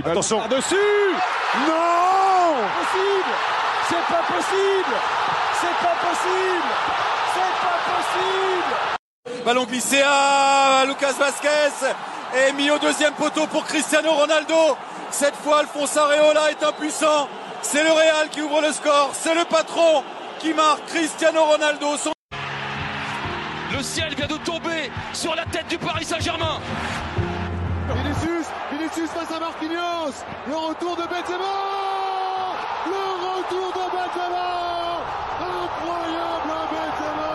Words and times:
Attention. 0.00 0.38
Par-dessus 0.38 0.76
Non 1.68 2.54
Possible 2.78 3.32
C'est 3.88 4.06
pas 4.08 4.22
possible 4.22 4.96
C'est 5.60 5.76
pas 5.86 5.96
possible 6.08 6.70
C'est 7.34 7.54
pas 7.60 7.78
possible 7.92 9.44
Ballon 9.44 9.64
glissé 9.64 10.02
à 10.02 10.84
Lucas 10.86 11.12
Vasquez 11.18 11.94
et 12.34 12.52
mis 12.52 12.70
au 12.70 12.78
deuxième 12.78 13.12
poteau 13.12 13.46
pour 13.46 13.64
Cristiano 13.64 14.10
Ronaldo. 14.12 14.76
Cette 15.10 15.34
fois, 15.36 15.58
Alphonse 15.60 15.96
Areola 15.96 16.50
est 16.50 16.62
impuissant. 16.62 17.28
C'est 17.60 17.84
le 17.84 17.90
Real 17.90 18.28
qui 18.30 18.40
ouvre 18.40 18.62
le 18.62 18.72
score. 18.72 19.10
C'est 19.12 19.34
le 19.34 19.44
patron 19.44 20.02
qui 20.38 20.54
marque 20.54 20.86
Cristiano 20.86 21.44
Ronaldo. 21.44 21.96
Son... 21.98 22.12
Le 23.76 23.82
ciel 23.82 24.14
vient 24.14 24.26
de 24.26 24.38
tomber 24.38 24.90
sur 25.12 25.34
la 25.34 25.44
tête 25.44 25.68
du 25.68 25.76
Paris 25.76 26.04
Saint-Germain. 26.04 26.60
Vinicius, 28.94 29.10
face 29.10 29.30
à 29.30 29.40
Marquinhos. 29.40 30.12
Le 30.46 30.54
retour 30.54 30.96
de 30.96 31.02
Benzema. 31.02 31.54
Le 32.86 33.04
retour 33.26 33.68
de 33.72 33.84
Benzema. 33.94 34.48
Incroyable 35.40 36.54
Benzema. 36.72 37.32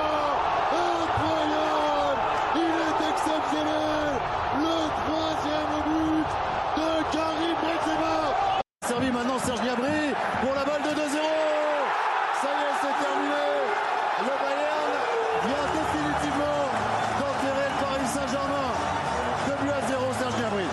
Incroyable. 0.87 2.19
Il 2.55 2.73
est 2.87 2.99
exceptionnel. 3.09 4.09
Le 4.61 4.77
troisième 5.01 5.75
but 5.87 6.29
de 6.77 6.89
Karim 7.11 7.57
Benzema. 7.63 8.17
Servi 8.85 9.11
maintenant 9.11 9.39
Serge 9.39 9.61
Gnabry 9.61 10.13
pour 10.41 10.53
la 10.53 10.63
balle 10.63 10.83
de 10.83 10.89
2-0. 10.89 10.95
Ça 12.41 12.49
y 12.49 12.61
est, 12.61 12.77
c'est 12.81 12.97
terminé. 13.03 13.47
Le 14.21 14.33
Bayern 14.43 14.93
vient 15.45 15.67
définitivement 15.73 16.61
d'enterrer 17.19 17.67
le 17.71 17.77
Paris 17.83 18.09
Saint-Germain. 18.13 18.69
2 19.47 19.53
buts 19.63 19.71
à 19.71 19.81
0, 19.87 20.13
Serge 20.19 20.35
Gnabry. 20.39 20.67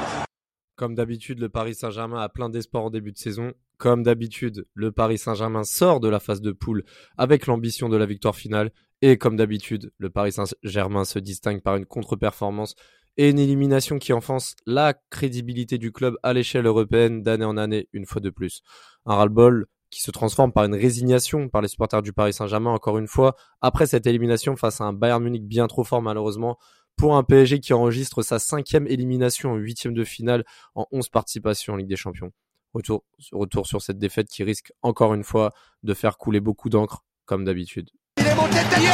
Comme 0.76 0.96
d'habitude, 0.96 1.38
le 1.38 1.48
Paris 1.48 1.76
Saint-Germain 1.76 2.20
a 2.20 2.28
plein 2.28 2.48
d'espoir 2.48 2.84
en 2.84 2.90
début 2.90 3.12
de 3.12 3.18
saison. 3.18 3.52
Comme 3.78 4.02
d'habitude, 4.02 4.66
le 4.74 4.90
Paris 4.90 5.18
Saint-Germain 5.18 5.62
sort 5.62 6.00
de 6.00 6.08
la 6.08 6.18
phase 6.18 6.40
de 6.40 6.50
poule 6.50 6.84
avec 7.16 7.46
l'ambition 7.46 7.88
de 7.88 7.96
la 7.96 8.06
victoire 8.06 8.34
finale. 8.34 8.72
Et 9.00 9.16
comme 9.16 9.36
d'habitude, 9.36 9.92
le 9.98 10.10
Paris 10.10 10.32
Saint-Germain 10.32 11.04
se 11.04 11.20
distingue 11.20 11.62
par 11.62 11.76
une 11.76 11.86
contre-performance 11.86 12.74
et 13.16 13.30
une 13.30 13.38
élimination 13.38 13.98
qui 13.98 14.12
enfonce 14.12 14.56
la 14.66 14.94
crédibilité 15.10 15.78
du 15.78 15.92
club 15.92 16.16
à 16.24 16.32
l'échelle 16.32 16.66
européenne 16.66 17.22
d'année 17.22 17.44
en 17.44 17.56
année, 17.56 17.88
une 17.92 18.06
fois 18.06 18.20
de 18.20 18.30
plus. 18.30 18.62
Un 19.06 19.14
ras-le-bol 19.14 19.66
qui 19.90 20.00
se 20.00 20.10
transforme 20.10 20.52
par 20.52 20.64
une 20.64 20.74
résignation 20.74 21.48
par 21.48 21.62
les 21.62 21.68
supporters 21.68 22.02
du 22.02 22.12
Paris 22.12 22.32
Saint-Germain, 22.32 22.70
encore 22.70 22.98
une 22.98 23.06
fois, 23.06 23.36
après 23.60 23.86
cette 23.86 24.08
élimination 24.08 24.56
face 24.56 24.80
à 24.80 24.84
un 24.84 24.92
Bayern 24.92 25.22
Munich 25.22 25.46
bien 25.46 25.68
trop 25.68 25.84
fort 25.84 26.02
malheureusement, 26.02 26.58
pour 26.96 27.16
un 27.16 27.22
PSG 27.22 27.60
qui 27.60 27.72
enregistre 27.72 28.22
sa 28.22 28.38
cinquième 28.38 28.86
élimination 28.86 29.52
en 29.52 29.56
huitième 29.56 29.94
de 29.94 30.04
finale 30.04 30.44
en 30.74 30.86
onze 30.92 31.08
participations 31.08 31.74
en 31.74 31.76
Ligue 31.76 31.88
des 31.88 31.96
Champions. 31.96 32.32
Retour, 32.72 33.04
retour 33.32 33.66
sur 33.66 33.82
cette 33.82 33.98
défaite 33.98 34.28
qui 34.28 34.42
risque 34.42 34.72
encore 34.82 35.14
une 35.14 35.24
fois 35.24 35.52
de 35.82 35.94
faire 35.94 36.18
couler 36.18 36.40
beaucoup 36.40 36.68
d'encre, 36.68 37.04
comme 37.24 37.44
d'habitude. 37.44 37.90
Il 38.18 38.26
est 38.26 38.34
monté 38.34 38.58
taillé 38.70 38.88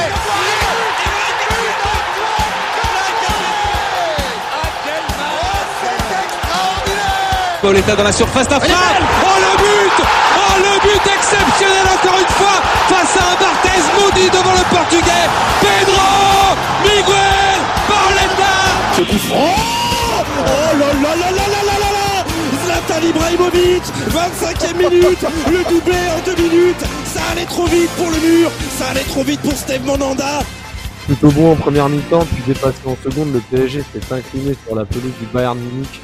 Pauletta 7.61 7.95
dans 7.95 8.05
la 8.05 8.13
surface 8.13 8.49
d'affaire. 8.49 8.75
Oh 9.23 9.39
le 9.39 9.57
but 9.59 10.07
Oh 10.37 10.57
le 10.59 10.81
but 10.81 11.13
exceptionnel 11.15 11.87
encore 11.95 12.19
une 12.19 12.35
fois 12.35 12.63
face 12.89 13.17
à 13.19 13.33
un 13.33 13.37
Barthez 13.37 13.83
maudit 14.01 14.31
devant 14.31 14.55
le 14.55 14.65
portugais. 14.75 15.29
Pedro 15.61 16.57
Miguel 16.85 17.50
Ce 19.01 19.17
franc. 19.17 19.37
Oh 19.39 20.79
là 20.79 20.93
là 20.93 21.17
là 21.17 21.31
là 21.31 21.47
là 21.49 21.63
là 21.65 21.77
là 21.81 21.91
là. 21.97 22.25
Zlatan 22.65 23.09
Ibrahimovic 23.09 23.83
25e 24.11 24.77
minute. 24.77 25.25
Le 25.47 25.71
doublé 25.71 25.97
en 26.11 26.21
deux 26.27 26.43
minutes. 26.43 26.85
Ça 27.07 27.23
allait 27.33 27.47
trop 27.47 27.65
vite 27.65 27.89
pour 27.97 28.11
le 28.11 28.21
mur. 28.21 28.51
Ça 28.79 28.89
allait 28.89 29.05
trop 29.05 29.23
vite 29.23 29.41
pour 29.41 29.53
Steve 29.53 29.87
Monanda 29.87 30.41
Plutôt 31.07 31.31
bon 31.31 31.53
en 31.53 31.57
première 31.57 31.89
mi-temps, 31.89 32.27
puis 32.27 32.43
dépassé 32.47 32.83
en 32.85 32.95
seconde, 32.97 33.33
le 33.33 33.41
PSG 33.51 33.83
s'est 33.91 34.15
incliné 34.15 34.55
sur 34.67 34.75
la 34.75 34.85
pelouse 34.85 35.15
du 35.19 35.27
Bayern 35.33 35.59
Munich 35.59 35.99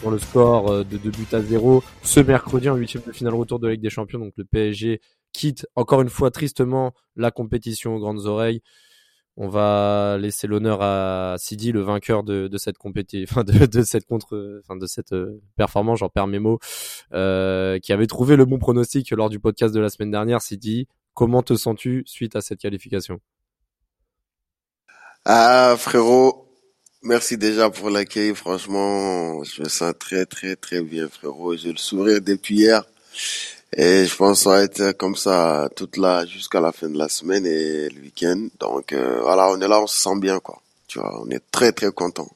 sur 0.00 0.10
le 0.10 0.18
score 0.18 0.70
euh, 0.70 0.84
de 0.84 0.96
2 0.96 1.10
buts 1.10 1.26
à 1.32 1.42
0 1.42 1.82
ce 2.02 2.20
mercredi 2.20 2.70
en 2.70 2.76
huitième 2.76 3.02
de 3.06 3.12
finale 3.12 3.34
retour 3.34 3.58
de 3.58 3.66
la 3.66 3.74
Ligue 3.74 3.82
des 3.82 3.90
Champions. 3.90 4.20
Donc 4.20 4.32
le 4.38 4.44
PSG 4.44 5.02
quitte 5.34 5.66
encore 5.76 6.00
une 6.00 6.08
fois 6.08 6.30
tristement 6.30 6.94
la 7.14 7.30
compétition 7.30 7.94
aux 7.96 7.98
grandes 7.98 8.24
oreilles. 8.24 8.62
On 9.40 9.48
va 9.48 10.18
laisser 10.18 10.48
l'honneur 10.48 10.82
à 10.82 11.36
Sidi, 11.38 11.70
le 11.70 11.80
vainqueur 11.80 12.24
de, 12.24 12.50
cette 12.56 12.76
compétition, 12.76 13.26
enfin 13.30 13.44
de, 13.44 13.66
de, 13.66 13.82
cette 13.82 14.04
contre, 14.04 14.60
enfin 14.64 14.74
de 14.74 14.86
cette 14.86 15.12
euh, 15.12 15.40
performance, 15.56 16.00
j'en 16.00 16.08
perds 16.08 16.26
mes 16.26 16.40
mots, 16.40 16.58
euh, 17.12 17.78
qui 17.78 17.92
avait 17.92 18.08
trouvé 18.08 18.34
le 18.34 18.44
bon 18.44 18.58
pronostic 18.58 19.12
lors 19.12 19.30
du 19.30 19.38
podcast 19.38 19.72
de 19.72 19.78
la 19.78 19.90
semaine 19.90 20.10
dernière. 20.10 20.42
Sidi, 20.42 20.88
comment 21.14 21.44
te 21.44 21.54
sens-tu 21.54 22.02
suite 22.04 22.34
à 22.34 22.40
cette 22.40 22.58
qualification? 22.58 23.20
Ah 25.24 25.76
frérot, 25.78 26.48
Merci 27.02 27.38
déjà 27.38 27.70
pour 27.70 27.90
l'accueil. 27.90 28.34
Franchement, 28.34 29.44
je 29.44 29.62
me 29.62 29.68
sens 29.68 29.94
très, 30.00 30.26
très, 30.26 30.56
très 30.56 30.82
bien, 30.82 31.08
frérot. 31.08 31.56
J'ai 31.56 31.70
le 31.70 31.78
sourire 31.78 32.20
depuis 32.20 32.56
hier. 32.56 32.84
Et 33.76 34.06
je 34.06 34.16
pense 34.16 34.38
que 34.38 34.44
ça 34.44 34.50
va 34.50 34.62
être 34.62 34.92
comme 34.92 35.14
ça 35.14 35.68
toute 35.76 35.96
la, 35.98 36.24
jusqu'à 36.24 36.60
la 36.60 36.72
fin 36.72 36.88
de 36.88 36.96
la 36.96 37.08
semaine 37.08 37.44
et 37.46 37.88
le 37.90 38.00
week-end. 38.00 38.48
Donc, 38.60 38.92
euh, 38.92 39.20
voilà, 39.20 39.50
on 39.50 39.60
est 39.60 39.68
là, 39.68 39.82
on 39.82 39.86
se 39.86 40.00
sent 40.00 40.18
bien, 40.18 40.40
quoi. 40.40 40.60
Tu 40.86 40.98
vois, 40.98 41.22
on 41.22 41.28
est 41.30 41.42
très, 41.50 41.72
très 41.72 41.92
content. 41.92 42.28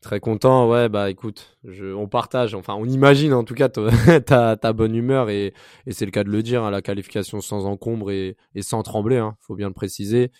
Très 0.00 0.20
content, 0.20 0.66
ouais, 0.70 0.88
bah 0.88 1.10
écoute, 1.10 1.58
je, 1.62 1.92
on 1.92 2.08
partage, 2.08 2.54
enfin 2.54 2.72
on 2.72 2.86
imagine 2.86 3.34
en 3.34 3.44
tout 3.44 3.52
cas 3.52 3.68
ta, 4.26 4.56
ta 4.56 4.72
bonne 4.72 4.94
humeur 4.94 5.28
et, 5.28 5.52
et 5.86 5.92
c'est 5.92 6.06
le 6.06 6.10
cas 6.10 6.24
de 6.24 6.30
le 6.30 6.42
dire, 6.42 6.64
hein, 6.64 6.70
la 6.70 6.80
qualification 6.80 7.42
sans 7.42 7.66
encombre 7.66 8.10
et, 8.10 8.38
et 8.54 8.62
sans 8.62 8.82
trembler, 8.82 9.18
hein, 9.18 9.36
faut 9.40 9.54
bien 9.56 9.68
le 9.68 9.74
préciser. 9.74 10.32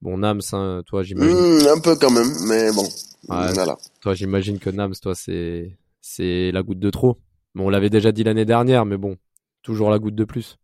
Bon, 0.00 0.16
Nams, 0.16 0.40
hein, 0.52 0.82
toi, 0.86 1.02
j'imagine. 1.02 1.36
Mmh, 1.36 1.68
un 1.68 1.80
peu 1.80 1.94
quand 1.94 2.10
même, 2.10 2.32
mais 2.46 2.72
bon. 2.72 2.84
Ouais, 3.28 3.52
voilà. 3.52 3.76
Toi, 4.00 4.14
j'imagine 4.14 4.58
que 4.58 4.70
Nams, 4.70 4.94
toi, 4.94 5.14
c'est 5.14 5.76
c'est 6.00 6.50
la 6.50 6.62
goutte 6.62 6.78
de 6.78 6.88
trop. 6.88 7.18
Bon, 7.54 7.66
on 7.66 7.70
l'avait 7.70 7.90
déjà 7.90 8.12
dit 8.12 8.22
l'année 8.22 8.44
dernière, 8.44 8.84
mais 8.86 8.96
bon, 8.96 9.16
toujours 9.62 9.90
la 9.90 9.98
goutte 9.98 10.14
de 10.14 10.24
plus. 10.24 10.56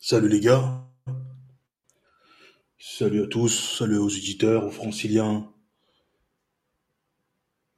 Salut 0.00 0.28
les 0.28 0.40
gars. 0.40 0.84
Salut 2.78 3.24
à 3.24 3.26
tous. 3.26 3.76
Salut 3.78 3.98
aux 3.98 4.06
auditeurs, 4.06 4.64
aux 4.64 4.70
franciliens, 4.70 5.52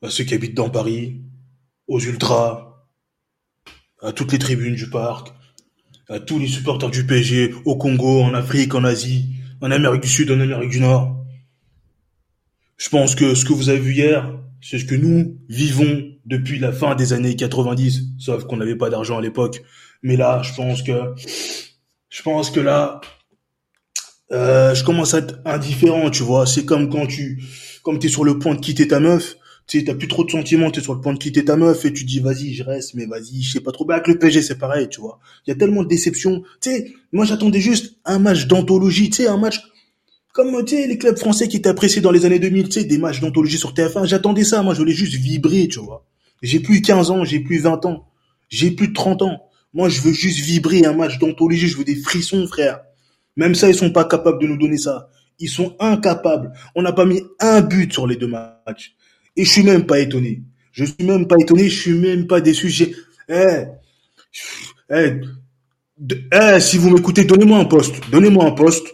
à 0.01 0.11
ceux 0.11 0.25
qui 0.25 0.35
habitent 0.35 0.55
dans 0.55 0.71
Paris, 0.71 1.23
aux 1.89 2.01
ultras, 2.01 2.87
à 4.01 4.13
toutes 4.13 4.33
les 4.33 4.39
tribunes 4.39 4.77
du 4.77 4.89
parc, 4.89 5.35
à 6.09 6.21
tous 6.21 6.39
les 6.39 6.49
supporters 6.49 6.91
du 6.91 7.05
PSG, 7.05 7.53
au 7.65 7.77
Congo, 7.77 8.23
en 8.23 8.33
Afrique, 8.33 8.75
en 8.75 8.85
Asie, 8.85 9.35
en 9.61 9.71
Amérique 9.71 10.03
du 10.03 10.09
Sud, 10.09 10.31
en 10.31 10.41
Amérique 10.41 10.71
du 10.71 10.81
Nord. 10.81 11.27
Je 12.79 12.89
pense 12.89 13.15
que 13.15 13.35
ce 13.35 13.45
que 13.45 13.53
vous 13.53 13.69
avez 13.69 13.81
vu 13.81 13.93
hier, 13.93 14.40
c'est 14.61 14.79
ce 14.79 14.85
que 14.85 14.95
nous 14.95 15.39
vivons 15.49 16.03
depuis 16.27 16.59
la 16.59 16.73
fin 16.73 16.95
des 16.95 17.13
années 17.13 17.37
90, 17.37 18.03
sauf 18.19 18.45
qu'on 18.45 18.57
n'avait 18.57 18.77
pas 18.77 18.91
d'argent 18.91 19.19
à 19.19 19.21
l'époque. 19.21 19.63
Mais 20.03 20.17
là, 20.17 20.43
je 20.43 20.55
pense 20.55 20.83
que, 20.83 21.15
je 22.09 22.23
pense 22.23 22.51
que 22.51 22.61
là, 22.61 23.01
euh, 24.33 24.75
je 24.75 24.85
commence 24.85 25.15
à 25.15 25.19
être 25.19 25.41
indifférent, 25.45 26.11
tu 26.11 26.23
vois. 26.23 26.47
C'est 26.47 26.65
comme 26.65 26.91
quand 26.91 27.07
tu, 27.07 27.43
comme 27.83 27.99
t'es 27.99 28.09
sur 28.09 28.25
le 28.25 28.39
point 28.39 28.55
de 28.55 28.61
quitter 28.61 28.87
ta 28.87 29.01
meuf, 29.01 29.37
tu 29.67 29.79
sais, 29.79 29.85
t'as 29.85 29.95
plus 29.95 30.09
trop 30.09 30.25
de 30.25 30.31
sentiments, 30.31 30.71
t'es 30.71 30.81
sur 30.81 30.95
le 30.95 31.01
point 31.01 31.13
de 31.13 31.19
quitter 31.19 31.45
ta 31.45 31.57
meuf 31.57 31.85
et 31.85 31.93
tu 31.93 32.05
dis 32.05 32.19
vas-y, 32.19 32.55
je 32.55 32.65
reste, 32.65 32.95
mais 32.95 33.07
vas-y, 33.07 33.43
je 33.43 33.53
sais 33.53 33.61
pas 33.61 33.73
trop. 33.73 33.85
Bah, 33.85 33.95
avec 33.95 34.09
le 34.09 34.19
PSG, 34.19 34.43
c'est 34.43 34.59
pareil, 34.59 34.89
tu 34.89 35.01
vois. 35.01 35.21
Il 35.47 35.51
y 35.51 35.53
a 35.53 35.57
tellement 35.57 35.83
de 35.83 35.89
déceptions. 35.89 36.43
Tu 36.61 36.71
sais, 36.71 36.93
moi 37.13 37.25
j'attendais 37.25 37.61
juste 37.61 37.95
un 38.05 38.19
match 38.19 38.47
d'anthologie, 38.47 39.11
tu 39.11 39.23
sais, 39.23 39.29
un 39.29 39.37
match 39.37 39.61
comme 40.33 40.65
tu 40.65 40.77
sais 40.77 40.87
les 40.87 40.99
clubs 40.99 41.19
français 41.19 41.49
qui 41.49 41.57
étaient 41.57 41.69
appréciés 41.69 42.01
dans 42.01 42.11
les 42.11 42.25
années 42.25 42.39
2000, 42.39 42.69
tu 42.69 42.81
sais, 42.81 42.85
des 42.85 42.99
matchs 42.99 43.21
d'anthologie 43.21 43.59
sur 43.59 43.73
TF1. 43.73 44.07
J'attendais 44.07 44.45
ça, 44.45 44.63
moi 44.63 44.75
je 44.75 44.79
voulais 44.79 44.93
juste 44.93 45.15
vibrer, 45.15 45.69
tu 45.69 45.81
vois. 45.81 46.07
J'ai 46.43 46.61
plus 46.61 46.81
15 46.81 47.11
ans, 47.11 47.25
j'ai 47.25 47.41
plus 47.41 47.59
20 47.59 47.85
ans, 47.87 48.09
j'ai 48.49 48.71
plus 48.71 48.89
de 48.89 48.95
30 48.95 49.23
ans. 49.23 49.43
Moi 49.75 49.89
je 49.89 50.01
veux 50.01 50.13
juste 50.13 50.41
vibrer 50.41 50.85
un 50.85 50.93
match 50.93 51.19
d'anthologie, 51.19 51.69
je 51.69 51.77
veux 51.77 51.85
des 51.85 51.97
frissons, 51.97 52.47
frère. 52.47 52.81
Même 53.37 53.55
ça, 53.55 53.69
ils 53.69 53.75
sont 53.75 53.91
pas 53.91 54.05
capables 54.05 54.41
de 54.41 54.47
nous 54.47 54.57
donner 54.57 54.79
ça. 54.79 55.09
Ils 55.39 55.49
sont 55.49 55.75
incapables. 55.81 56.53
On 56.75 56.83
n'a 56.83 56.93
pas 56.93 57.07
mis 57.07 57.23
un 57.39 57.61
but 57.63 57.93
sur 57.93 58.07
les 58.07 58.17
deux 58.17 58.27
matchs. 58.27 58.95
Et 59.37 59.45
je 59.45 59.51
suis 59.51 59.63
même 59.63 59.87
pas 59.87 59.99
étonné. 59.99 60.43
Je 60.73 60.85
suis 60.85 61.05
même 61.05 61.27
pas 61.27 61.37
étonné, 61.39 61.69
je 61.69 61.81
suis 61.81 61.95
même 61.95 62.27
pas 62.27 62.41
déçu. 62.41 62.69
J'ai, 62.69 62.95
eh, 63.29 63.65
eh, 64.91 65.21
eh, 66.33 66.61
si 66.61 66.79
vous 66.79 66.91
m'écoutez, 66.91 67.25
donnez-moi 67.25 67.59
un 67.59 67.65
poste. 67.65 67.95
Donnez-moi 68.11 68.45
un 68.45 68.53
poste 68.53 68.87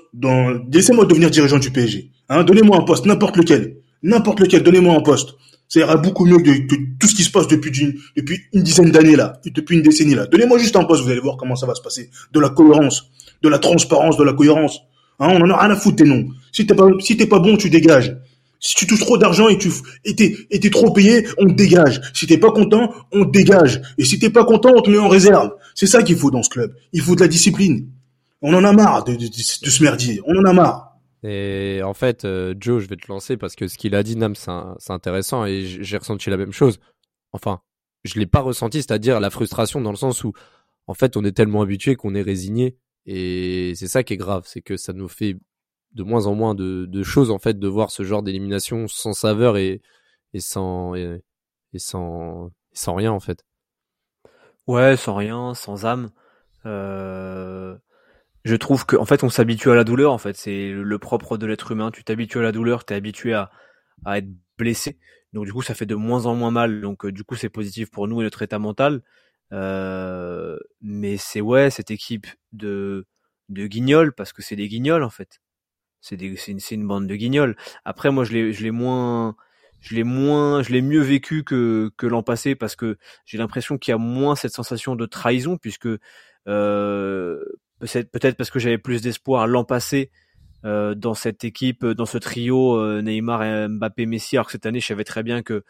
laissez-moi 0.72 1.04
devenir 1.04 1.30
dirigeant 1.30 1.58
du 1.58 1.70
PSG. 1.70 2.10
Hein, 2.28 2.44
donnez-moi 2.44 2.78
un 2.78 2.82
poste, 2.82 3.06
n'importe 3.06 3.36
lequel. 3.36 3.76
N'importe 4.02 4.40
lequel, 4.40 4.62
donnez-moi 4.62 4.94
un 4.94 5.00
poste. 5.00 5.34
Ça 5.68 5.80
ira 5.80 5.96
beaucoup 5.96 6.24
mieux 6.24 6.38
que, 6.38 6.50
tout 6.98 7.08
ce 7.08 7.14
qui 7.14 7.24
se 7.24 7.30
passe 7.30 7.48
depuis 7.48 7.70
une, 7.80 8.62
dizaine 8.62 8.90
d'années 8.90 9.16
là, 9.16 9.40
depuis 9.44 9.76
une 9.76 9.82
décennie 9.82 10.14
là. 10.14 10.26
Donnez-moi 10.26 10.58
juste 10.58 10.76
un 10.76 10.84
poste, 10.84 11.02
vous 11.02 11.10
allez 11.10 11.20
voir 11.20 11.36
comment 11.36 11.56
ça 11.56 11.66
va 11.66 11.74
se 11.74 11.82
passer. 11.82 12.10
De 12.32 12.40
la 12.40 12.50
cohérence, 12.50 13.10
de 13.42 13.48
la 13.48 13.58
transparence, 13.58 14.16
de 14.16 14.24
la 14.24 14.32
cohérence. 14.32 14.80
Hein, 15.18 15.28
on 15.32 15.40
en 15.40 15.50
a 15.50 15.60
rien 15.60 15.70
à 15.70 15.76
foutre 15.76 15.96
tes 15.96 16.04
noms. 16.04 16.28
Si 16.52 16.66
t'es 16.66 16.74
pas, 16.74 16.86
pas 17.30 17.38
bon, 17.40 17.56
tu 17.56 17.68
dégages. 17.68 18.16
Si 18.60 18.74
tu 18.74 18.86
touches 18.86 19.00
trop 19.00 19.18
d'argent 19.18 19.48
et 19.48 19.58
tu 19.58 19.70
et 20.04 20.70
trop 20.70 20.90
payé, 20.90 21.26
on 21.38 21.46
te 21.46 21.52
dégage. 21.52 22.00
Si 22.14 22.26
t'es 22.26 22.38
pas 22.38 22.50
content, 22.50 22.92
on 23.12 23.24
te 23.24 23.30
dégage. 23.30 23.82
Et 23.98 24.04
si 24.04 24.18
t'es 24.18 24.30
pas 24.30 24.44
content, 24.44 24.72
on 24.74 24.80
te 24.80 24.90
met 24.90 24.98
en 24.98 25.08
réserve. 25.08 25.50
C'est 25.76 25.87
ça 25.87 26.02
qu'il 26.02 26.17
faut 26.17 26.32
dans 26.32 26.43
ce 26.43 26.49
club. 26.49 26.75
Il 26.93 27.02
faut 27.02 27.14
de 27.14 27.20
la 27.20 27.28
discipline. 27.28 27.88
On 28.43 28.52
en 28.55 28.64
a 28.64 28.73
marre 28.73 29.05
de, 29.05 29.12
de, 29.12 29.28
de, 29.28 29.70
ce 29.70 29.82
merdier. 29.82 30.20
On 30.26 30.37
en 30.37 30.44
a 30.44 30.52
marre. 30.52 30.99
Et 31.23 31.81
en 31.84 31.94
fait, 31.94 32.25
euh, 32.25 32.55
Joe, 32.58 32.82
je 32.82 32.88
vais 32.88 32.96
te 32.96 33.06
lancer 33.08 33.37
parce 33.37 33.55
que 33.55 33.69
ce 33.69 33.76
qu'il 33.76 33.94
a 33.94 34.02
dit, 34.02 34.17
Nam, 34.17 34.34
c'est 34.34 34.90
intéressant 34.90 35.44
et 35.44 35.64
j'ai 35.64 35.96
ressenti 35.99 36.31
la 36.31 36.37
même 36.37 36.52
chose. 36.52 36.81
Enfin, 37.32 37.61
je 38.05 38.19
l'ai 38.19 38.26
pas 38.26 38.40
ressenti, 38.40 38.78
c'est-à-dire 38.78 39.20
la 39.20 39.31
frustration 39.31 39.81
dans 39.81 39.90
le 39.90 39.96
sens 39.96 40.25
où, 40.25 40.32
en 40.87 40.94
fait, 40.94 41.17
on 41.17 41.25
est 41.25 41.32
tellement 41.32 41.62
habitué 41.62 41.94
qu'on 41.94 42.14
est 42.14 42.23
résigné. 42.23 42.76
Et 43.05 43.75
c'est 43.76 43.88
ça 43.88 44.02
qui 44.02 44.14
est 44.14 44.17
grave, 44.19 44.44
c'est 44.46 44.62
que 44.62 44.76
ça 44.76 44.93
nous 44.93 45.08
fait 45.08 45.37
de 45.93 46.02
moins 46.02 46.26
en 46.26 46.34
moins 46.34 46.55
de, 46.55 47.02
choses 47.02 47.31
en 47.31 47.38
fait 47.38 47.58
de 47.58 47.69
voir 47.69 47.90
ce 47.90 48.02
genre 48.02 48.23
d'élimination 48.23 48.87
sans 48.87 49.12
saveur 49.14 49.56
et, 49.56 49.81
et 50.34 50.40
sans 50.40 50.94
et, 50.94 51.23
sans 51.76 52.50
sans 52.73 52.94
rien 52.94 53.12
en 53.12 53.20
fait. 53.20 53.44
Ouais, 54.66 54.96
sans 54.96 55.14
rien, 55.14 55.54
sans 55.54 55.86
âme. 55.86 56.10
Euh, 56.66 57.76
je 58.44 58.56
trouve 58.56 58.86
que 58.86 58.96
en 58.96 59.04
fait 59.04 59.24
on 59.24 59.28
s'habitue 59.30 59.70
à 59.70 59.74
la 59.74 59.84
douleur 59.84 60.12
en 60.12 60.18
fait, 60.18 60.36
c'est 60.36 60.70
le 60.72 60.98
propre 60.98 61.36
de 61.38 61.46
l'être 61.46 61.72
humain, 61.72 61.90
tu 61.92 62.04
t'habitues 62.04 62.38
à 62.38 62.42
la 62.42 62.52
douleur, 62.52 62.84
tu 62.84 62.92
es 62.92 62.96
habitué 62.96 63.34
à, 63.34 63.50
à 64.04 64.18
être 64.18 64.28
blessé. 64.58 64.98
Donc 65.32 65.46
du 65.46 65.52
coup 65.52 65.62
ça 65.62 65.74
fait 65.74 65.86
de 65.86 65.94
moins 65.94 66.26
en 66.26 66.34
moins 66.34 66.50
mal. 66.50 66.80
Donc 66.80 67.04
euh, 67.06 67.12
du 67.12 67.24
coup 67.24 67.36
c'est 67.36 67.48
positif 67.50 67.90
pour 67.90 68.08
nous 68.08 68.20
et 68.20 68.24
notre 68.24 68.42
état 68.42 68.58
mental. 68.58 69.02
Euh, 69.52 70.58
mais 70.82 71.16
c'est 71.18 71.40
ouais 71.40 71.70
cette 71.70 71.90
équipe 71.90 72.26
de 72.52 73.06
de 73.48 73.66
guignols 73.66 74.12
parce 74.14 74.32
que 74.32 74.42
c'est 74.42 74.56
des 74.56 74.68
guignols 74.68 75.04
en 75.04 75.10
fait. 75.10 75.40
C'est 76.00 76.20
une, 76.20 76.58
une, 76.70 76.86
bande 76.86 77.08
de 77.08 77.16
guignols. 77.16 77.56
Après, 77.84 78.12
moi, 78.12 78.22
je 78.24 78.32
l'ai, 78.32 78.52
je 78.52 78.62
l'ai 78.62 78.70
moins, 78.70 79.34
je 79.81 79.94
l'ai 79.94 80.05
moins, 80.05 80.62
je 80.62 80.73
l'ai 80.73 80.82
mieux 80.82 81.00
vécu 81.00 81.44
que, 81.44 81.90
l'an 82.02 82.23
passé 82.23 82.55
parce 82.55 82.76
que 82.76 82.99
j'ai 83.25 83.38
l'impression 83.38 83.78
qu'il 83.78 83.93
y 83.93 83.94
a 83.94 83.99
moins 83.99 84.34
cette 84.34 84.52
sensation 84.52 84.96
de 84.96 85.06
trahison 85.06 85.56
puisque 85.56 85.88
euh, 86.49 87.44
peut-être, 87.78 88.37
parce 88.37 88.50
que 88.50 88.58
j'avais 88.58 88.78
plus 88.78 89.02
d'espoir 89.02 89.46
l'an 89.46 89.64
passé 89.64 90.11
euh, 90.64 90.94
dans 90.94 91.14
cette 91.14 91.44
équipe, 91.44 91.84
dans 91.84 92.06
ce 92.06 92.19
trio 92.19 92.76
euh, 92.76 93.02
Neymar, 93.02 93.69
Mbappé, 93.69 94.06
Messi. 94.06 94.37
Alors 94.37 94.46
que 94.46 94.52
cette 94.52 94.67
année, 94.67 94.81
je 94.81 94.87
savais 94.87 95.05
très 95.05 95.23
bien 95.23 95.43
que 95.43 95.64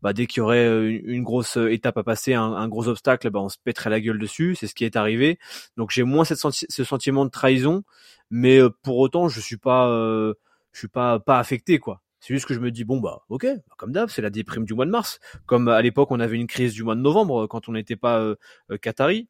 bah, 0.00 0.12
dès 0.12 0.26
qu'il 0.26 0.38
y 0.38 0.40
aurait 0.42 0.88
une, 0.88 1.24
grosse 1.24 1.56
étape 1.56 1.98
à 1.98 2.04
passer, 2.04 2.32
un, 2.32 2.68
gros 2.68 2.86
obstacle, 2.86 3.28
bah, 3.30 3.40
on 3.40 3.48
se 3.48 3.56
pèterait 3.62 3.90
la 3.90 4.00
gueule 4.00 4.18
dessus. 4.18 4.54
C'est 4.54 4.68
ce 4.68 4.74
qui 4.74 4.84
est 4.84 4.96
arrivé. 4.96 5.38
Donc 5.76 5.90
j'ai 5.90 6.04
moins 6.04 6.24
ce 6.24 6.84
sentiment 6.84 7.24
de 7.24 7.30
trahison 7.30 7.82
mais 8.30 8.58
euh, 8.58 8.70
pour 8.82 8.98
autant 8.98 9.28
je 9.28 9.40
suis 9.40 9.56
pas 9.56 9.88
euh, 9.88 10.34
je 10.72 10.80
suis 10.80 10.88
pas 10.88 11.18
pas 11.18 11.38
affecté 11.38 11.78
quoi 11.78 12.02
c'est 12.20 12.34
juste 12.34 12.46
que 12.46 12.54
je 12.54 12.60
me 12.60 12.70
dis 12.70 12.84
bon 12.84 12.98
bah 13.00 13.22
ok 13.28 13.46
bah, 13.46 13.74
comme 13.76 13.92
d'hab 13.92 14.08
c'est 14.08 14.22
la 14.22 14.30
déprime 14.30 14.64
du 14.64 14.74
mois 14.74 14.86
de 14.86 14.90
mars 14.90 15.20
comme 15.46 15.68
à 15.68 15.80
l'époque 15.82 16.10
on 16.10 16.20
avait 16.20 16.36
une 16.36 16.46
crise 16.46 16.74
du 16.74 16.82
mois 16.84 16.94
de 16.94 17.00
novembre 17.00 17.46
quand 17.46 17.68
on 17.68 17.72
n'était 17.72 17.96
pas 17.96 18.20
euh, 18.20 18.36
qatari 18.80 19.28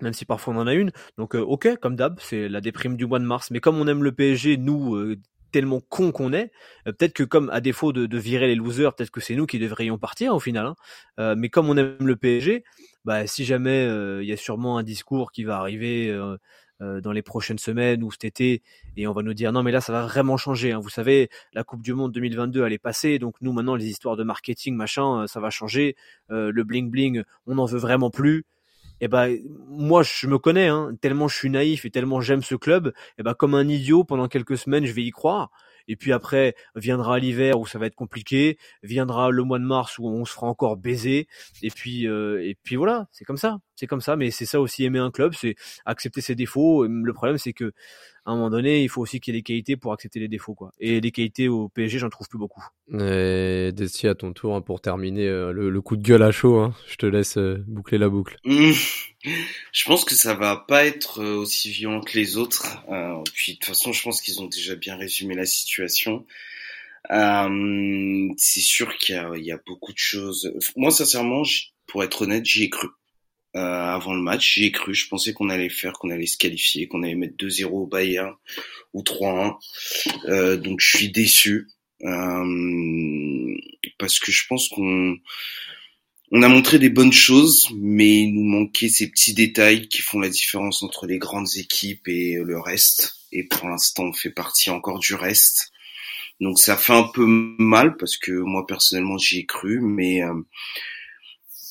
même 0.00 0.12
si 0.12 0.24
parfois 0.24 0.54
on 0.54 0.58
en 0.58 0.66
a 0.66 0.74
une 0.74 0.92
donc 1.18 1.34
ok 1.34 1.76
comme 1.80 1.96
d'hab 1.96 2.18
c'est 2.20 2.48
la 2.48 2.60
déprime 2.60 2.96
du 2.96 3.06
mois 3.06 3.18
de 3.18 3.24
mars 3.24 3.50
mais 3.50 3.60
comme 3.60 3.78
on 3.78 3.86
aime 3.86 4.02
le 4.02 4.12
PSG 4.12 4.56
nous 4.56 5.16
tellement 5.52 5.80
con 5.80 6.12
qu'on 6.12 6.34
est, 6.34 6.50
peut-être 6.84 7.14
que 7.14 7.22
comme 7.22 7.48
à 7.48 7.62
défaut 7.62 7.92
de, 7.92 8.18
virer 8.18 8.46
les 8.46 8.56
losers, 8.56 8.94
peut-être 8.94 9.10
que 9.10 9.22
c'est 9.22 9.34
nous 9.34 9.46
qui 9.46 9.58
devrions 9.58 9.96
partir 9.96 10.34
au 10.34 10.40
final. 10.40 10.66
Hein. 11.16 11.34
mais 11.36 11.48
comme 11.48 11.70
on 11.70 11.76
aime 11.78 11.96
le 12.00 12.16
PSG, 12.16 12.62
bah 13.06 13.26
si 13.26 13.44
jamais 13.46 13.86
il 14.20 14.28
y 14.28 14.32
a 14.32 14.36
sûrement 14.36 14.76
un 14.76 14.82
discours 14.82 15.32
qui 15.32 15.44
va 15.44 15.56
arriver 15.56 16.10
euh, 16.10 16.36
dans 16.80 17.12
les 17.12 17.22
prochaines 17.22 17.58
semaines 17.58 18.02
ou 18.02 18.10
cet 18.10 18.24
été 18.24 18.62
et 18.96 19.06
on 19.06 19.12
va 19.12 19.22
nous 19.22 19.34
dire 19.34 19.52
non 19.52 19.62
mais 19.62 19.72
là 19.72 19.80
ça 19.80 19.92
va 19.92 20.02
vraiment 20.02 20.36
changer. 20.36 20.72
Hein. 20.72 20.80
Vous 20.80 20.90
savez, 20.90 21.28
la 21.52 21.64
Coupe 21.64 21.82
du 21.82 21.94
Monde 21.94 22.12
2022 22.12 22.66
elle 22.66 22.72
est 22.72 22.78
passée 22.78 23.18
donc 23.18 23.36
nous 23.40 23.52
maintenant 23.52 23.74
les 23.74 23.86
histoires 23.86 24.16
de 24.16 24.24
marketing 24.24 24.74
machin 24.74 25.22
euh, 25.22 25.26
ça 25.26 25.40
va 25.40 25.50
changer. 25.50 25.96
Euh, 26.30 26.50
le 26.52 26.64
bling 26.64 26.90
bling 26.90 27.22
on 27.46 27.54
n'en 27.54 27.66
veut 27.66 27.78
vraiment 27.78 28.10
plus. 28.10 28.44
Eh 29.00 29.08
ben 29.08 29.36
moi 29.68 30.02
je 30.02 30.26
me 30.26 30.38
connais 30.38 30.68
hein, 30.68 30.92
tellement 31.00 31.28
je 31.28 31.36
suis 31.36 31.50
naïf 31.50 31.84
et 31.84 31.90
tellement 31.90 32.20
j'aime 32.20 32.42
ce 32.42 32.54
club. 32.54 32.92
Eh 33.18 33.22
ben 33.22 33.34
comme 33.34 33.54
un 33.54 33.68
idiot 33.68 34.04
pendant 34.04 34.28
quelques 34.28 34.58
semaines 34.58 34.86
je 34.86 34.92
vais 34.92 35.02
y 35.02 35.10
croire. 35.10 35.50
Et 35.88 35.96
puis 35.96 36.12
après 36.12 36.54
viendra 36.74 37.18
l'hiver 37.18 37.58
où 37.58 37.66
ça 37.66 37.78
va 37.78 37.86
être 37.86 37.94
compliqué, 37.94 38.58
viendra 38.82 39.30
le 39.30 39.42
mois 39.42 39.58
de 39.58 39.64
mars 39.64 39.98
où 39.98 40.08
on 40.08 40.24
se 40.24 40.32
fera 40.32 40.46
encore 40.46 40.76
baiser. 40.76 41.28
Et 41.62 41.70
puis 41.70 42.06
euh, 42.06 42.42
et 42.44 42.56
puis 42.62 42.76
voilà, 42.76 43.08
c'est 43.12 43.24
comme 43.24 43.36
ça, 43.36 43.58
c'est 43.74 43.86
comme 43.86 44.00
ça. 44.00 44.16
Mais 44.16 44.30
c'est 44.30 44.46
ça 44.46 44.60
aussi 44.60 44.84
aimer 44.84 44.98
un 44.98 45.10
club, 45.10 45.34
c'est 45.34 45.54
accepter 45.84 46.20
ses 46.20 46.34
défauts. 46.34 46.86
Le 46.86 47.12
problème 47.12 47.38
c'est 47.38 47.52
que 47.52 47.72
à 48.26 48.32
un 48.32 48.34
moment 48.34 48.50
donné, 48.50 48.82
il 48.82 48.88
faut 48.88 49.00
aussi 49.00 49.20
qu'il 49.20 49.34
y 49.34 49.36
ait 49.36 49.40
des 49.40 49.44
qualités 49.44 49.76
pour 49.76 49.92
accepter 49.92 50.18
les 50.18 50.26
défauts, 50.26 50.54
quoi. 50.54 50.72
Et 50.80 51.00
les 51.00 51.12
qualités 51.12 51.46
au 51.46 51.68
PSG, 51.68 52.00
j'en 52.00 52.10
trouve 52.10 52.28
plus 52.28 52.40
beaucoup. 52.40 52.62
Et 52.92 53.70
Desti, 53.72 54.08
à 54.08 54.16
ton 54.16 54.32
tour, 54.32 54.56
hein, 54.56 54.62
pour 54.62 54.80
terminer 54.80 55.28
euh, 55.28 55.52
le, 55.52 55.80
coup 55.80 55.96
de 55.96 56.02
gueule 56.02 56.24
à 56.24 56.32
chaud, 56.32 56.58
hein. 56.58 56.74
je 56.88 56.96
te 56.96 57.06
laisse 57.06 57.38
euh, 57.38 57.62
boucler 57.68 57.98
la 57.98 58.08
boucle. 58.08 58.36
je 58.44 59.84
pense 59.84 60.04
que 60.04 60.16
ça 60.16 60.34
va 60.34 60.56
pas 60.56 60.84
être 60.84 61.22
euh, 61.22 61.36
aussi 61.36 61.70
violent 61.70 62.00
que 62.00 62.18
les 62.18 62.36
autres. 62.36 62.66
puis 63.32 63.52
de 63.52 63.58
toute 63.58 63.66
façon, 63.66 63.92
je 63.92 64.02
pense 64.02 64.20
qu'ils 64.20 64.42
ont 64.42 64.46
déjà 64.46 64.74
bien 64.74 64.96
résumé 64.96 65.36
la 65.36 65.46
situation. 65.46 66.26
c'est 67.08 68.60
sûr 68.60 68.96
qu'il 68.96 69.14
y, 69.36 69.44
y 69.44 69.52
a, 69.52 69.60
beaucoup 69.64 69.92
de 69.92 69.98
choses. 69.98 70.52
Moi, 70.74 70.90
sincèrement, 70.90 71.44
pour 71.86 72.02
être 72.02 72.22
honnête, 72.22 72.44
j'y 72.44 72.64
ai 72.64 72.70
cru. 72.70 72.88
Euh, 73.56 73.94
avant 73.94 74.12
le 74.12 74.20
match. 74.20 74.54
J'y 74.54 74.64
ai 74.64 74.70
cru. 74.70 74.92
Je 74.92 75.08
pensais 75.08 75.32
qu'on 75.32 75.48
allait 75.48 75.70
faire, 75.70 75.94
qu'on 75.94 76.10
allait 76.10 76.26
se 76.26 76.36
qualifier, 76.36 76.88
qu'on 76.88 77.02
allait 77.02 77.14
mettre 77.14 77.36
2-0 77.36 77.64
au 77.64 77.86
Bayern 77.86 78.34
ou 78.92 79.02
3-1. 79.02 79.56
Euh, 80.26 80.58
donc 80.58 80.80
je 80.80 80.94
suis 80.94 81.10
déçu 81.10 81.66
euh, 82.02 83.56
parce 83.98 84.18
que 84.18 84.30
je 84.30 84.44
pense 84.46 84.68
qu'on 84.68 85.16
on 86.32 86.42
a 86.42 86.48
montré 86.48 86.78
des 86.78 86.90
bonnes 86.90 87.14
choses, 87.14 87.70
mais 87.74 88.24
il 88.24 88.34
nous 88.34 88.44
manquait 88.44 88.90
ces 88.90 89.10
petits 89.10 89.32
détails 89.32 89.88
qui 89.88 90.02
font 90.02 90.20
la 90.20 90.28
différence 90.28 90.82
entre 90.82 91.06
les 91.06 91.18
grandes 91.18 91.56
équipes 91.56 92.08
et 92.08 92.34
le 92.34 92.60
reste. 92.60 93.16
Et 93.32 93.44
pour 93.44 93.68
l'instant, 93.68 94.04
on 94.04 94.12
fait 94.12 94.30
partie 94.30 94.68
encore 94.68 94.98
du 94.98 95.14
reste. 95.14 95.72
Donc 96.42 96.58
ça 96.58 96.76
fait 96.76 96.92
un 96.92 97.04
peu 97.04 97.24
mal 97.24 97.96
parce 97.96 98.18
que 98.18 98.32
moi 98.32 98.66
personnellement 98.66 99.16
j'y 99.16 99.38
ai 99.38 99.46
cru, 99.46 99.80
mais 99.80 100.20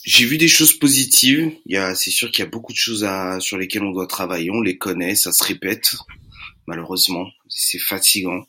j'ai 0.05 0.25
vu 0.25 0.37
des 0.37 0.47
choses 0.47 0.73
positives. 0.73 1.51
Il 1.65 1.73
y 1.73 1.77
a, 1.77 1.95
c'est 1.95 2.11
sûr 2.11 2.29
qu'il 2.29 2.45
y 2.45 2.47
a 2.47 2.49
beaucoup 2.49 2.71
de 2.71 2.77
choses 2.77 3.03
à, 3.03 3.39
sur 3.39 3.57
lesquelles 3.57 3.83
on 3.83 3.91
doit 3.91 4.07
travailler. 4.07 4.51
On 4.51 4.61
les 4.61 4.77
connaît, 4.77 5.15
ça 5.15 5.31
se 5.31 5.43
répète. 5.43 5.95
Malheureusement, 6.67 7.27
c'est 7.49 7.79
fatigant. 7.79 8.43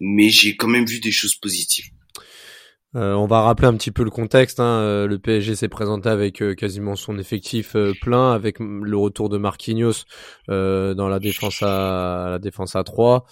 Mais 0.00 0.30
j'ai 0.30 0.56
quand 0.56 0.68
même 0.68 0.86
vu 0.86 1.00
des 1.00 1.12
choses 1.12 1.34
positives. 1.34 1.86
Euh, 2.94 3.12
on 3.12 3.26
va 3.26 3.42
rappeler 3.42 3.68
un 3.68 3.76
petit 3.76 3.90
peu 3.90 4.04
le 4.04 4.10
contexte. 4.10 4.58
Hein. 4.58 4.80
Euh, 4.80 5.06
le 5.06 5.18
PSG 5.18 5.54
s'est 5.54 5.68
présenté 5.68 6.08
avec 6.08 6.40
euh, 6.40 6.54
quasiment 6.54 6.96
son 6.96 7.18
effectif 7.18 7.76
plein, 8.00 8.32
avec 8.32 8.58
le 8.58 8.96
retour 8.96 9.28
de 9.28 9.36
Marquinhos 9.36 10.04
dans 10.48 11.08
la 11.08 11.18
défense 11.18 11.62
à, 11.62 12.28
la 12.30 12.38
défense 12.38 12.74
à 12.74 12.84
3, 12.84 13.26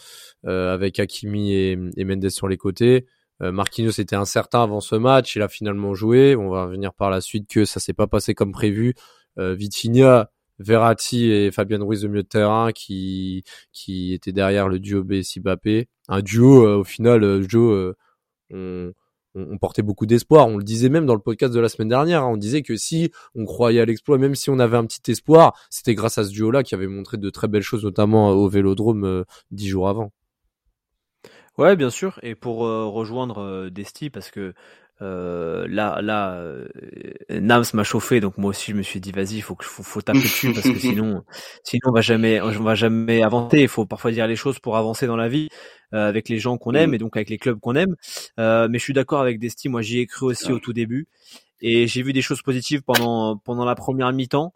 avec 0.44 1.00
Hakimi 1.00 1.54
et, 1.54 1.78
et 1.96 2.04
Mendes 2.04 2.28
sur 2.28 2.46
les 2.46 2.58
côtés. 2.58 3.06
Euh, 3.44 3.52
Marquinhos 3.52 4.00
était 4.00 4.16
incertain 4.16 4.62
avant 4.62 4.80
ce 4.80 4.96
match, 4.96 5.36
il 5.36 5.42
a 5.42 5.48
finalement 5.48 5.94
joué. 5.94 6.34
On 6.36 6.48
va 6.50 6.64
revenir 6.64 6.94
par 6.94 7.10
la 7.10 7.20
suite 7.20 7.48
que 7.48 7.64
ça 7.64 7.78
s'est 7.80 7.92
pas 7.92 8.06
passé 8.06 8.34
comme 8.34 8.52
prévu. 8.52 8.94
Euh, 9.38 9.54
Vitinha, 9.54 10.30
Verratti 10.58 11.30
et 11.30 11.50
Fabien 11.50 11.82
Ruiz 11.82 12.04
au 12.04 12.08
milieu 12.08 12.22
de 12.22 12.28
terrain 12.28 12.72
qui 12.72 13.44
qui 13.72 14.14
était 14.14 14.32
derrière 14.32 14.68
le 14.68 14.78
duo 14.78 15.02
BSI 15.04 15.40
Mbappé. 15.40 15.88
Un 16.08 16.22
duo 16.22 16.66
euh, 16.66 16.76
au 16.78 16.84
final, 16.84 17.24
euh, 17.24 17.42
Joe, 17.46 17.94
on, 18.50 18.92
on, 19.34 19.58
portait 19.58 19.82
beaucoup 19.82 20.06
d'espoir. 20.06 20.46
On 20.48 20.56
le 20.56 20.64
disait 20.64 20.88
même 20.88 21.06
dans 21.06 21.14
le 21.14 21.20
podcast 21.20 21.52
de 21.52 21.60
la 21.60 21.68
semaine 21.68 21.88
dernière. 21.88 22.22
Hein. 22.22 22.28
on 22.32 22.36
disait 22.36 22.62
que 22.62 22.76
si 22.76 23.10
on 23.34 23.44
croyait 23.44 23.80
à 23.80 23.84
l'exploit, 23.84 24.18
même 24.18 24.34
si 24.34 24.50
on 24.50 24.58
avait 24.58 24.76
un 24.76 24.86
petit 24.86 25.10
espoir, 25.10 25.58
c'était 25.70 25.94
grâce 25.94 26.18
à 26.18 26.24
ce 26.24 26.30
duo-là 26.30 26.62
qui 26.62 26.74
avait 26.74 26.86
montré 26.86 27.16
de 27.18 27.30
très 27.30 27.48
belles 27.48 27.62
choses, 27.62 27.84
notamment 27.84 28.30
au 28.30 28.48
Vélodrome 28.48 29.24
dix 29.50 29.68
jours 29.68 29.88
avant. 29.88 30.12
Ouais, 31.58 31.76
bien 31.76 31.90
sûr. 31.90 32.18
Et 32.22 32.34
pour 32.34 32.66
euh, 32.66 32.86
rejoindre 32.86 33.38
euh, 33.40 33.70
Desti, 33.70 34.10
parce 34.10 34.30
que 34.30 34.54
euh, 35.02 35.66
là, 35.68 36.00
là, 36.02 36.34
euh, 36.34 36.66
Nams 37.30 37.64
m'a 37.74 37.84
chauffé, 37.84 38.20
donc 38.20 38.38
moi 38.38 38.50
aussi 38.50 38.70
je 38.70 38.76
me 38.76 38.82
suis 38.82 39.00
dit 39.00 39.10
vas-y, 39.12 39.40
faut 39.40 39.54
que 39.56 39.64
faut, 39.64 39.82
faut 39.82 40.00
taper 40.02 40.20
dessus 40.20 40.52
parce 40.52 40.68
que 40.68 40.78
sinon, 40.78 41.24
sinon 41.64 41.80
on 41.86 41.92
va 41.92 42.00
jamais, 42.00 42.40
on 42.40 42.50
va 42.62 42.74
jamais 42.74 43.22
avancer. 43.22 43.60
Il 43.60 43.68
faut 43.68 43.86
parfois 43.86 44.12
dire 44.12 44.26
les 44.26 44.36
choses 44.36 44.58
pour 44.60 44.76
avancer 44.76 45.06
dans 45.06 45.16
la 45.16 45.28
vie 45.28 45.48
avec 45.92 46.28
les 46.28 46.38
gens 46.38 46.58
qu'on 46.58 46.74
aime 46.74 46.90
mm. 46.90 46.94
et 46.94 46.98
donc 46.98 47.16
avec 47.16 47.30
les 47.30 47.38
clubs 47.38 47.58
qu'on 47.60 47.74
aime. 47.76 47.94
mais 48.38 48.78
je 48.78 48.82
suis 48.82 48.92
d'accord 48.92 49.20
avec 49.20 49.38
Desti. 49.38 49.68
Moi, 49.68 49.82
j'y 49.82 50.00
ai 50.00 50.06
cru 50.06 50.26
aussi 50.26 50.52
au 50.52 50.58
tout 50.58 50.72
début 50.72 51.08
et 51.60 51.86
j'ai 51.86 52.02
vu 52.02 52.12
des 52.12 52.22
choses 52.22 52.42
positives 52.42 52.82
pendant 52.82 53.36
pendant 53.38 53.64
la 53.64 53.74
première 53.74 54.12
mi-temps. 54.12 54.54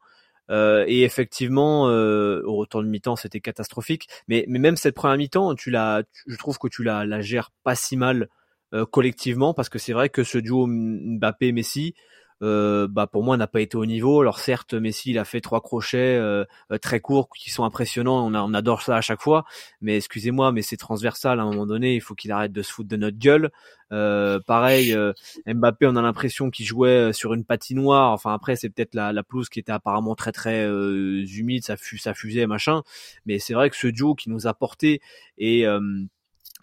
Euh, 0.50 0.84
et 0.86 1.02
effectivement, 1.02 1.88
euh, 1.88 2.42
au 2.44 2.56
retour 2.56 2.82
de 2.82 2.88
mi-temps, 2.88 3.16
c'était 3.16 3.40
catastrophique. 3.40 4.08
Mais, 4.28 4.44
même 4.48 4.76
cette 4.76 4.94
première 4.94 5.18
mi-temps, 5.18 5.54
tu 5.54 5.70
l'as, 5.70 6.02
je 6.26 6.36
trouve 6.36 6.58
que 6.58 6.68
tu 6.68 6.82
la, 6.82 7.04
la 7.04 7.20
gères 7.20 7.50
pas 7.64 7.74
si 7.74 7.96
mal 7.96 8.28
euh, 8.74 8.84
collectivement, 8.84 9.54
parce 9.54 9.68
que 9.68 9.78
c'est 9.78 9.92
vrai 9.92 10.08
que 10.08 10.24
ce 10.24 10.38
duo 10.38 10.66
Mbappé-Messi, 10.66 11.94
euh, 12.42 12.86
bah 12.88 13.08
pour 13.08 13.24
moi 13.24 13.36
n'a 13.36 13.46
pas 13.46 13.60
été 13.60 13.76
au 13.76 13.86
niveau. 13.86 14.20
Alors 14.20 14.38
certes, 14.38 14.74
Messi 14.74 15.10
il 15.10 15.18
a 15.18 15.24
fait 15.24 15.40
trois 15.40 15.60
crochets 15.60 16.16
euh, 16.16 16.44
euh, 16.70 16.78
très 16.78 17.00
courts 17.00 17.28
qui 17.30 17.50
sont 17.50 17.64
impressionnants, 17.64 18.26
on, 18.26 18.34
on 18.34 18.54
adore 18.54 18.82
ça 18.82 18.96
à 18.96 19.00
chaque 19.00 19.20
fois. 19.20 19.44
Mais 19.80 19.96
excusez-moi, 19.96 20.52
mais 20.52 20.62
c'est 20.62 20.76
transversal 20.76 21.40
à 21.40 21.42
un 21.42 21.46
moment 21.46 21.66
donné. 21.66 21.94
Il 21.94 22.00
faut 22.00 22.14
qu'il 22.14 22.32
arrête 22.32 22.52
de 22.52 22.62
se 22.62 22.72
foutre 22.72 22.88
de 22.88 22.96
notre 22.96 23.18
gueule. 23.18 23.50
pareil, 23.90 24.96
Mbappé, 25.46 25.86
on 25.86 25.96
a 25.96 26.02
l'impression 26.02 26.50
qu'il 26.50 26.66
jouait 26.66 27.12
sur 27.12 27.34
une 27.34 27.44
patinoire. 27.44 28.12
Enfin 28.12 28.32
après, 28.34 28.56
c'est 28.56 28.70
peut-être 28.70 28.94
la, 28.94 29.12
la, 29.12 29.22
pelouse 29.22 29.48
qui 29.48 29.58
était 29.58 29.72
apparemment 29.72 30.14
très 30.14 30.32
très 30.32 30.64
humide, 30.66 31.64
ça, 31.64 31.76
fut, 31.76 31.98
ça 31.98 32.14
fusait 32.14 32.46
machin. 32.46 32.82
Mais 33.26 33.38
c'est 33.38 33.54
vrai 33.54 33.70
que 33.70 33.76
ce 33.76 33.88
duo 33.88 34.14
qui 34.14 34.30
nous 34.30 34.46
a 34.46 34.54
porté 34.54 35.00
et, 35.38 35.62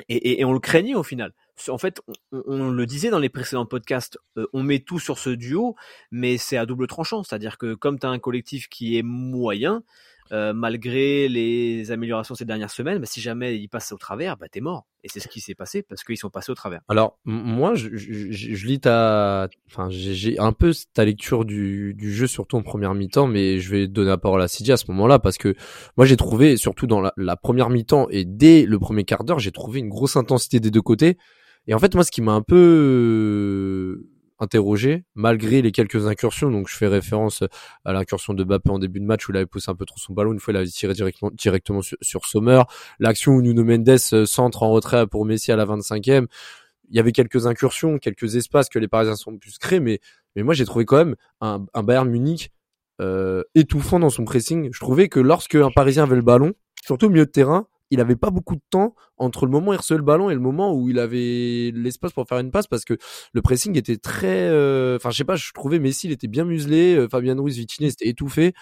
et, 0.10 0.40
et 0.40 0.46
on 0.46 0.54
le 0.54 0.60
craignait 0.60 0.96
au 0.96 1.04
final 1.04 1.34
en 1.68 1.78
fait, 1.78 2.02
on, 2.32 2.70
le 2.70 2.86
disait 2.86 3.10
dans 3.10 3.20
les 3.20 3.30
précédents 3.30 3.66
podcasts, 3.66 4.18
euh, 4.38 4.48
on 4.54 4.64
met 4.64 4.80
tout 4.80 5.00
sur 5.00 5.18
ce 5.18 5.30
duo, 5.30 5.76
mais 6.12 6.38
c'est 6.38 6.58
à 6.58 6.66
double 6.66 6.88
tranchant. 6.88 7.24
C'est-à-dire 7.24 7.58
que 7.58 7.74
comme 7.74 8.00
tu 8.00 8.06
as 8.06 8.10
un 8.10 8.20
collectif 8.20 8.68
qui 8.68 8.98
est 8.98 9.04
moyen, 9.04 9.84
euh, 10.32 10.54
malgré 10.54 11.28
les 11.28 11.92
améliorations 11.92 12.34
ces 12.34 12.46
dernières 12.46 12.72
semaines, 12.72 12.98
bah, 12.98 13.06
si 13.06 13.22
jamais 13.22 13.58
ils 13.58 13.68
passent 13.68 13.92
au 13.92 13.98
travers, 13.98 14.38
bah, 14.38 14.48
t'es 14.50 14.60
mort. 14.60 14.88
Et 15.04 15.08
c'est 15.08 15.20
ce 15.20 15.28
qui 15.28 15.40
s'est 15.40 15.54
passé 15.54 15.84
parce 15.84 16.04
qu'ils 16.04 16.18
sont 16.18 16.32
passés 16.32 16.52
au 16.52 16.56
travers. 16.56 16.82
Alors, 16.90 17.20
moi, 17.26 17.76
je, 17.76 17.90
je, 17.96 18.66
lis 18.66 18.80
ta, 18.80 19.48
enfin, 19.68 19.88
j'ai 19.92 20.40
un 20.40 20.52
peu 20.52 20.74
ta 20.96 21.06
lecture 21.06 21.46
du, 21.46 21.94
du 21.94 22.12
jeu, 22.12 22.26
surtout 22.26 22.58
en 22.58 22.64
première 22.64 22.96
mi-temps, 22.96 23.28
mais 23.28 23.60
je 23.60 23.70
vais 23.70 23.88
donner 23.88 24.10
la 24.10 24.18
parole 24.18 24.42
à 24.42 24.48
Sidi 24.48 24.72
à 24.72 24.78
ce 24.78 24.90
moment-là 24.90 25.20
parce 25.20 25.38
que 25.38 25.56
moi, 25.96 26.08
j'ai 26.08 26.18
trouvé, 26.18 26.58
surtout 26.58 26.88
dans 26.88 27.04
la 27.16 27.36
première 27.36 27.70
mi-temps 27.70 28.08
et 28.10 28.26
dès 28.26 28.66
le 28.66 28.80
premier 28.80 29.04
quart 29.04 29.26
d'heure, 29.26 29.40
j'ai 29.40 29.52
trouvé 29.52 29.80
une 29.80 29.90
grosse 29.90 30.16
intensité 30.16 30.60
des 30.60 30.72
deux 30.72 30.82
côtés. 30.82 31.18
Et 31.68 31.74
en 31.74 31.80
fait, 31.80 31.96
moi, 31.96 32.04
ce 32.04 32.12
qui 32.12 32.22
m'a 32.22 32.34
un 32.34 32.42
peu 32.42 32.56
euh, 32.56 34.10
interrogé, 34.40 35.06
malgré 35.16 35.62
les 35.62 35.72
quelques 35.72 36.08
incursions, 36.08 36.52
donc 36.52 36.68
je 36.68 36.76
fais 36.76 36.88
référence 36.88 37.44
à 37.84 37.94
l'incursion 37.94 38.34
de 38.34 38.44
Bappé 38.44 38.70
en 38.70 38.80
début 38.80 39.00
de 39.00 39.06
match 39.06 39.28
où 39.28 39.32
il 39.32 39.38
avait 39.38 39.46
poussé 39.46 39.72
un 39.72 39.76
peu 39.76 39.86
trop 39.86 39.98
son 39.98 40.14
ballon, 40.14 40.34
une 40.34 40.40
fois 40.40 40.54
il 40.54 40.58
avait 40.58 40.68
tiré 40.68 40.94
directement, 40.94 41.32
directement 41.34 41.82
sur, 41.82 42.26
Sommer, 42.26 42.62
l'action 43.00 43.34
où 43.34 43.42
Nuno 43.42 43.64
Mendes 43.64 43.90
euh, 44.14 44.26
centre 44.26 44.64
en 44.64 44.72
retrait 44.72 45.08
pour 45.08 45.26
Messi 45.26 45.52
à 45.52 45.56
la 45.56 45.66
25e, 45.66 46.28
il 46.90 46.96
y 46.96 47.00
avait 47.00 47.12
quelques 47.12 47.48
incursions, 47.48 47.98
quelques 47.98 48.36
espaces 48.36 48.70
que 48.70 48.78
les 48.78 48.88
Parisiens 48.88 49.16
sont 49.16 49.38
plus 49.38 49.58
créés, 49.58 49.80
mais, 49.80 50.00
mais 50.36 50.44
moi 50.44 50.54
j'ai 50.54 50.66
trouvé 50.66 50.86
quand 50.86 50.98
même 50.98 51.16
un, 51.42 51.66
un 51.74 51.84
Bayern 51.84 52.10
Munich 52.10 52.52
euh, 53.02 53.44
étouffant 53.56 54.00
dans 54.00 54.10
son 54.10 54.24
pressing. 54.24 54.70
Je 54.72 54.80
trouvais 54.80 55.10
que 55.10 55.20
lorsque 55.20 55.56
un 55.56 55.70
Parisien 55.70 56.04
avait 56.04 56.16
le 56.16 56.22
ballon, 56.22 56.54
surtout 56.86 57.08
au 57.08 57.10
milieu 57.10 57.26
de 57.26 57.32
terrain, 57.32 57.68
il 57.92 58.00
avait 58.00 58.16
pas 58.16 58.30
beaucoup 58.30 58.56
de 58.56 58.62
temps 58.70 58.96
entre 59.18 59.46
le 59.46 59.52
moment 59.52 59.72
où 59.72 59.74
il 59.74 59.78
recevait 59.78 59.98
le 59.98 60.04
ballon 60.04 60.30
et 60.30 60.34
le 60.34 60.40
moment 60.40 60.74
où 60.74 60.90
il 60.90 61.00
avait 61.00 61.72
l'espace 61.74 62.12
pour 62.12 62.28
faire 62.28 62.40
une 62.40 62.52
passe 62.52 62.68
parce 62.68 62.86
que 62.86 62.98
le 63.34 63.42
pressing 63.42 63.78
était 63.78 63.98
très 63.98 64.50
euh, 64.50 64.98
enfin 64.98 65.12
je 65.12 65.18
sais 65.18 65.24
pas 65.24 65.36
je 65.36 65.52
trouvais 65.54 65.80
Messi 65.80 66.08
il 66.08 66.12
était 66.12 66.28
bien 66.28 66.46
muselé 66.46 66.96
euh, 66.96 67.08
Fabien 67.08 67.36
Ruiz 67.40 67.58
Vitinha 67.58 67.90
était 67.90 68.08
étouffé. 68.08 68.54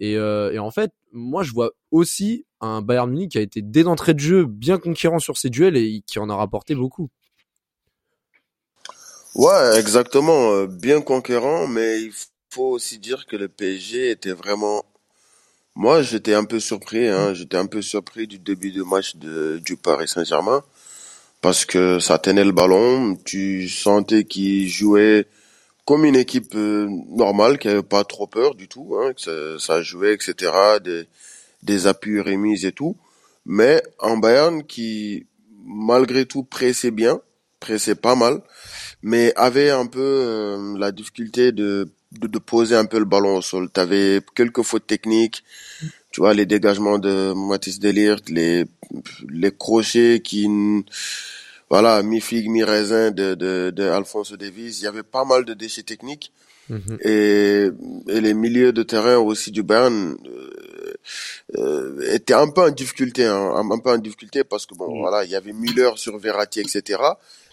Et, 0.00 0.16
euh, 0.16 0.52
et, 0.52 0.60
en 0.60 0.70
fait 0.70 0.92
moi 1.12 1.42
je 1.42 1.52
vois 1.52 1.72
aussi 1.90 2.46
un 2.60 2.82
Bayern 2.82 3.10
Munich 3.10 3.32
qui 3.32 3.38
a 3.38 3.40
été 3.40 3.62
dès 3.62 3.82
d'entrée 3.82 4.14
de 4.14 4.20
jeu 4.20 4.44
bien 4.46 4.78
conquérant 4.78 5.18
sur 5.18 5.36
ses 5.36 5.50
duels 5.50 5.76
et 5.76 6.02
qui 6.06 6.20
en 6.20 6.30
a 6.30 6.36
rapporté 6.36 6.76
beaucoup. 6.76 7.08
Ouais 9.34 9.78
exactement 9.78 10.64
bien 10.66 11.00
conquérant 11.00 11.66
mais 11.66 12.02
il 12.02 12.12
faut 12.50 12.70
aussi 12.70 12.98
dire 12.98 13.26
que 13.26 13.36
le 13.36 13.48
PSG 13.48 14.10
était 14.10 14.32
vraiment 14.32 14.84
moi, 15.78 16.02
j'étais 16.02 16.34
un 16.34 16.44
peu 16.44 16.58
surpris. 16.58 17.06
Hein. 17.06 17.34
J'étais 17.34 17.56
un 17.56 17.66
peu 17.66 17.82
surpris 17.82 18.26
du 18.26 18.40
début 18.40 18.72
de 18.72 18.82
match 18.82 19.14
de, 19.14 19.60
du 19.64 19.76
Paris 19.76 20.08
Saint-Germain 20.08 20.64
parce 21.40 21.64
que 21.64 22.00
ça 22.00 22.18
tenait 22.18 22.44
le 22.44 22.50
ballon. 22.50 23.16
Tu 23.24 23.68
sentais 23.68 24.24
qu'ils 24.24 24.68
jouaient 24.68 25.28
comme 25.84 26.04
une 26.04 26.16
équipe 26.16 26.52
euh, 26.56 26.88
normale, 27.10 27.58
qui 27.58 27.68
avait 27.68 27.84
pas 27.84 28.02
trop 28.02 28.26
peur 28.26 28.56
du 28.56 28.66
tout. 28.66 28.96
Hein, 28.98 29.12
que 29.12 29.20
ça, 29.20 29.58
ça, 29.60 29.80
jouait, 29.80 30.14
etc. 30.14 30.50
Des, 30.82 31.06
des 31.62 31.86
appuis 31.86 32.20
remises 32.20 32.64
et 32.64 32.72
tout. 32.72 32.96
Mais 33.46 33.80
en 34.00 34.16
Bayern, 34.16 34.64
qui 34.64 35.26
malgré 35.64 36.26
tout 36.26 36.42
pressait 36.42 36.90
bien, 36.90 37.20
pressait 37.60 37.94
pas 37.94 38.16
mal, 38.16 38.42
mais 39.02 39.32
avait 39.36 39.70
un 39.70 39.86
peu 39.86 40.00
euh, 40.00 40.76
la 40.76 40.90
difficulté 40.90 41.52
de 41.52 41.88
de, 42.12 42.26
de, 42.26 42.38
poser 42.38 42.76
un 42.76 42.86
peu 42.86 42.98
le 42.98 43.04
ballon 43.04 43.36
au 43.36 43.42
sol. 43.42 43.68
Tu 43.72 43.80
avais 43.80 44.20
quelques 44.34 44.62
fautes 44.62 44.86
techniques, 44.86 45.44
tu 46.10 46.20
vois, 46.20 46.34
les 46.34 46.46
dégagements 46.46 46.98
de 46.98 47.32
Mathis 47.34 47.78
Delirte, 47.80 48.28
les, 48.30 48.64
les 49.28 49.52
crochets 49.52 50.20
qui, 50.24 50.48
voilà, 51.70 52.02
mi-figue, 52.02 52.48
mi-raisin 52.48 53.10
de, 53.10 53.34
de, 53.34 53.70
de 53.70 53.84
Alfonso 53.84 54.36
Davies. 54.36 54.78
Il 54.78 54.84
y 54.84 54.86
avait 54.86 55.02
pas 55.02 55.24
mal 55.24 55.44
de 55.44 55.54
déchets 55.54 55.82
techniques. 55.82 56.32
Mhm. 56.68 56.98
Et, 57.02 57.68
et, 58.08 58.20
les 58.20 58.34
milieux 58.34 58.72
de 58.72 58.82
terrain 58.82 59.16
aussi 59.16 59.50
du 59.50 59.62
Bern 59.62 60.16
euh, 60.26 60.94
euh, 61.56 62.12
étaient 62.12 62.34
un 62.34 62.50
peu 62.50 62.62
en 62.62 62.70
difficulté, 62.70 63.24
hein, 63.24 63.54
un 63.56 63.78
peu 63.78 63.90
en 63.90 63.96
difficulté 63.96 64.44
parce 64.44 64.66
que 64.66 64.74
bon, 64.74 65.00
voilà, 65.00 65.24
il 65.24 65.30
y 65.30 65.34
avait 65.34 65.54
Müller 65.54 65.92
sur 65.96 66.18
Verratti, 66.18 66.60
etc. 66.60 67.00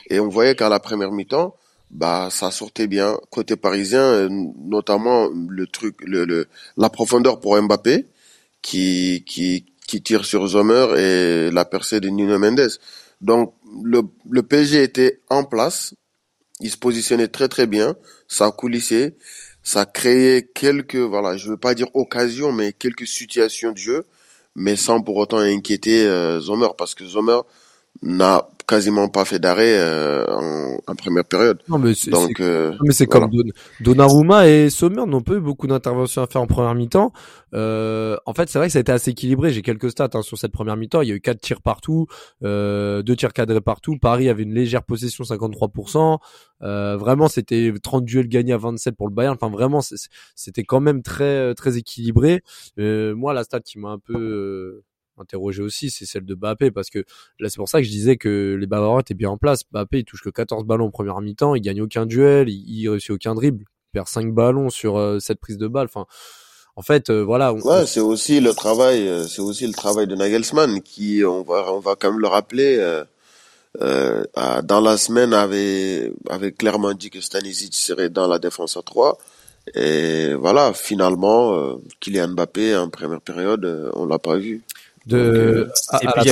Et 0.10 0.20
on 0.20 0.28
voyait 0.28 0.56
qu'à 0.56 0.68
la 0.68 0.80
première 0.82 1.12
mi-temps, 1.12 1.56
bah 1.96 2.28
ça 2.30 2.52
sortait 2.52 2.88
bien. 2.88 3.18
Côté 3.30 3.56
parisien, 3.56 4.02
euh, 4.02 4.30
notamment 4.30 5.30
le 5.50 5.66
truc, 5.66 5.96
le, 6.02 6.26
le 6.26 6.48
la 6.78 6.90
profondeur 6.90 7.40
pour 7.40 7.60
Mbappé 7.62 8.08
qui 8.62 9.24
qui 9.26 9.66
qui 9.88 10.02
tire 10.02 10.26
sur 10.26 10.46
Zomer 10.48 10.88
et 10.98 11.52
la 11.52 11.64
percée 11.66 12.02
de 12.02 12.10
Nuno 12.10 12.38
Mendes. 12.38 12.70
Donc 13.22 13.54
le 13.84 14.02
le 14.30 14.44
PSG 14.44 14.84
était 14.84 15.22
en 15.30 15.46
place, 15.46 15.94
il 16.60 16.70
se 16.70 16.78
positionnait 16.78 17.30
très 17.30 17.48
très 17.48 17.68
bien, 17.68 17.96
ça 18.28 18.52
coulissait, 18.52 19.16
ça 19.64 19.86
créait 19.86 20.50
quelques 20.54 20.96
voilà, 20.98 21.38
je 21.38 21.50
veux 21.50 21.58
pas 21.58 21.76
dire 21.76 21.88
occasions 21.94 22.52
mais 22.52 22.74
quelques 22.74 23.08
situations 23.08 23.72
de 23.72 23.78
jeu, 23.78 24.06
mais 24.56 24.76
sans 24.76 25.02
pour 25.02 25.16
autant 25.18 25.38
inquiéter 25.38 26.06
euh, 26.06 26.42
Zomer 26.42 26.70
parce 26.78 26.94
que 26.94 27.06
n'a 28.02 28.48
quasiment 28.68 29.10
pas 29.10 29.26
fait 29.26 29.40
d'arrêt 29.40 29.78
euh, 29.78 30.26
en, 30.28 30.78
en, 30.88 30.96
première 30.96 31.26
période. 31.26 31.60
Non 31.68 31.78
mais 31.78 31.94
c'est 31.94 32.12
donc 32.12 32.40
euh, 32.40 32.74
mais 32.82 32.94
c'est 32.94 33.06
comme 33.06 33.30
Don, 33.30 33.44
Donnarumma 33.80 34.48
et 34.48 34.70
Sommer 34.70 35.06
n'ont 35.06 35.22
pas 35.22 35.34
eu 35.34 35.40
beaucoup 35.40 35.68
d'interventions 35.68 36.24
à 36.24 36.28
faire 36.28 36.42
en 36.42 36.48
première 36.48 36.74
mi-temps. 36.74 37.14
Euh, 37.54 38.18
en 38.26 38.34
fait, 38.34 38.50
c'est 38.50 38.58
vrai 38.58 38.68
que 38.68 38.74
ça 38.74 38.80
a 38.80 38.82
été 38.82 38.92
assez 38.92 39.12
équilibré. 39.12 39.52
J'ai 39.52 39.62
quelques 39.62 39.92
stats 39.92 40.10
hein, 40.14 40.22
sur 40.22 40.38
cette 40.38 40.52
première 40.52 40.76
mi-temps. 40.78 41.02
Il 41.02 41.10
y 41.10 41.12
a 41.12 41.16
eu 41.16 41.22
quatre 41.22 41.40
tirs 41.40 41.62
partout, 41.62 42.08
euh, 42.44 43.02
deux 43.02 43.16
tirs 43.16 43.34
cadrés 43.34 43.62
partout. 43.62 43.98
Paris 43.98 44.30
avait 44.30 44.44
une 44.44 44.54
légère 44.54 44.84
possession, 44.84 45.24
53%. 45.24 46.20
Euh, 46.62 46.98
vraiment, 46.98 47.28
c'était 47.28 47.74
30 47.82 48.04
duels 48.04 48.28
gagnés 48.28 48.54
à 48.54 48.58
27 48.58 48.96
pour 48.96 49.08
le 49.08 49.14
Bayern. 49.14 49.38
Enfin, 49.40 49.52
vraiment, 49.52 49.82
c'était 50.36 50.64
quand 50.64 50.82
même 50.82 51.02
très 51.02 51.54
très 51.56 51.78
équilibré. 51.78 52.42
Euh, 52.80 53.16
moi, 53.16 53.34
la 53.34 53.44
stat 53.44 53.62
qui 53.62 53.80
m'a 53.80 53.90
un 53.90 54.00
peu 54.00 54.82
interroger 55.20 55.62
aussi, 55.62 55.90
c'est 55.90 56.06
celle 56.06 56.26
de 56.26 56.36
Bappé 56.36 56.72
parce 56.72 56.90
que 56.90 57.00
là 57.40 57.50
c'est 57.50 57.58
pour 57.58 57.70
ça 57.70 57.80
que 57.80 57.86
je 57.86 57.92
disais 57.92 58.18
que 58.18 58.58
les 58.60 58.68
Bavarois 58.68 59.02
étaient 59.02 59.14
bien 59.14 59.30
en 59.30 59.38
place. 59.38 59.62
Bappé 59.72 60.00
il 60.00 60.06
touche 60.06 60.22
que 60.22 60.30
14 60.30 60.66
ballons 60.66 60.88
en 60.88 60.92
première 60.92 61.22
mi-temps, 61.22 61.56
il 61.56 61.62
gagne 61.62 61.82
aucun 61.82 62.06
duel, 62.06 62.50
il, 62.50 62.64
il 62.68 62.90
réussit 62.90 63.12
aucun 63.12 63.36
dribble, 63.36 63.64
il 63.64 63.92
perd 63.94 64.08
5 64.08 64.34
ballons 64.34 64.70
sur 64.70 64.98
euh, 64.98 65.20
cette 65.20 65.40
prise 65.40 65.58
de 65.58 65.68
balle. 65.68 65.86
Enfin, 65.86 66.06
en 66.78 66.82
fait, 66.82 67.10
euh, 67.10 67.24
voilà. 67.24 67.54
ouais, 67.54 67.86
c'est 67.86 68.02
aussi 68.02 68.42
le 68.42 68.54
travail, 68.54 69.08
euh, 69.08 69.26
c'est 69.28 69.42
aussi 69.42 69.66
le 69.66 69.74
travail 69.74 70.08
de 70.08 70.16
Nagelsmann 70.16 70.82
qui, 70.82 71.24
on 71.26 71.42
va, 71.42 71.72
on 71.72 71.80
va 71.80 71.96
quand 71.96 72.12
même 72.12 72.20
le 72.20 72.28
rappeler. 72.28 72.78
Euh, 73.82 74.24
dans 74.64 74.80
la 74.80 74.98
semaine 74.98 75.34
avait 75.34 76.14
avait 76.30 76.54
clairement 76.54 76.94
dit 76.94 77.10
que 77.10 77.20
Stanisic 77.20 77.74
serait 77.76 78.10
dans 78.10 78.26
la 78.26 78.40
défense 78.40 78.78
à 78.78 78.82
3 78.82 79.18
et 79.74 80.34
voilà 80.34 80.72
finalement 80.72 81.78
Kylian 82.00 82.30
Mbappé 82.30 82.78
en 82.78 82.88
première 82.88 83.20
période 83.20 83.92
on 83.94 84.06
l'a 84.06 84.18
pas 84.18 84.38
vu 84.38 84.64
de... 85.06 85.70
et 86.02 86.08
puis 86.08 86.32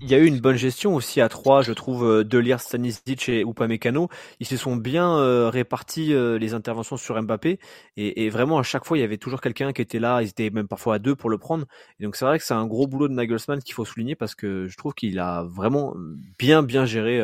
il 0.00 0.10
y, 0.10 0.14
a 0.14 0.18
eu 0.18 0.26
une 0.26 0.40
bonne 0.40 0.56
gestion 0.56 0.94
aussi 0.94 1.20
à 1.22 1.28
trois, 1.28 1.62
je 1.62 1.72
trouve, 1.72 2.04
euh, 2.04 2.24
de 2.24 2.38
lire 2.38 2.60
Stanisic 2.60 3.28
et 3.30 3.40
Upamecano. 3.40 4.08
Ils 4.38 4.46
se 4.46 4.56
sont 4.58 4.76
bien 4.76 5.16
euh, 5.18 5.48
répartis 5.48 6.12
euh, 6.12 6.38
les 6.38 6.52
interventions 6.52 6.98
sur 6.98 7.20
Mbappé 7.20 7.58
et, 7.96 8.24
et, 8.24 8.28
vraiment 8.28 8.58
à 8.58 8.62
chaque 8.62 8.84
fois 8.84 8.98
il 8.98 9.00
y 9.00 9.04
avait 9.04 9.16
toujours 9.16 9.40
quelqu'un 9.40 9.72
qui 9.72 9.80
était 9.80 9.98
là. 9.98 10.20
Ils 10.20 10.28
étaient 10.28 10.50
même 10.50 10.68
parfois 10.68 10.96
à 10.96 10.98
deux 10.98 11.14
pour 11.14 11.30
le 11.30 11.38
prendre. 11.38 11.64
Et 11.98 12.04
donc 12.04 12.16
c'est 12.16 12.26
vrai 12.26 12.38
que 12.38 12.44
c'est 12.44 12.54
un 12.54 12.66
gros 12.66 12.86
boulot 12.86 13.08
de 13.08 13.14
Nagelsmann 13.14 13.62
qu'il 13.62 13.74
faut 13.74 13.86
souligner 13.86 14.14
parce 14.14 14.34
que 14.34 14.66
je 14.66 14.76
trouve 14.76 14.92
qu'il 14.92 15.18
a 15.18 15.44
vraiment 15.44 15.94
bien 16.38 16.62
bien 16.62 16.84
géré 16.84 17.20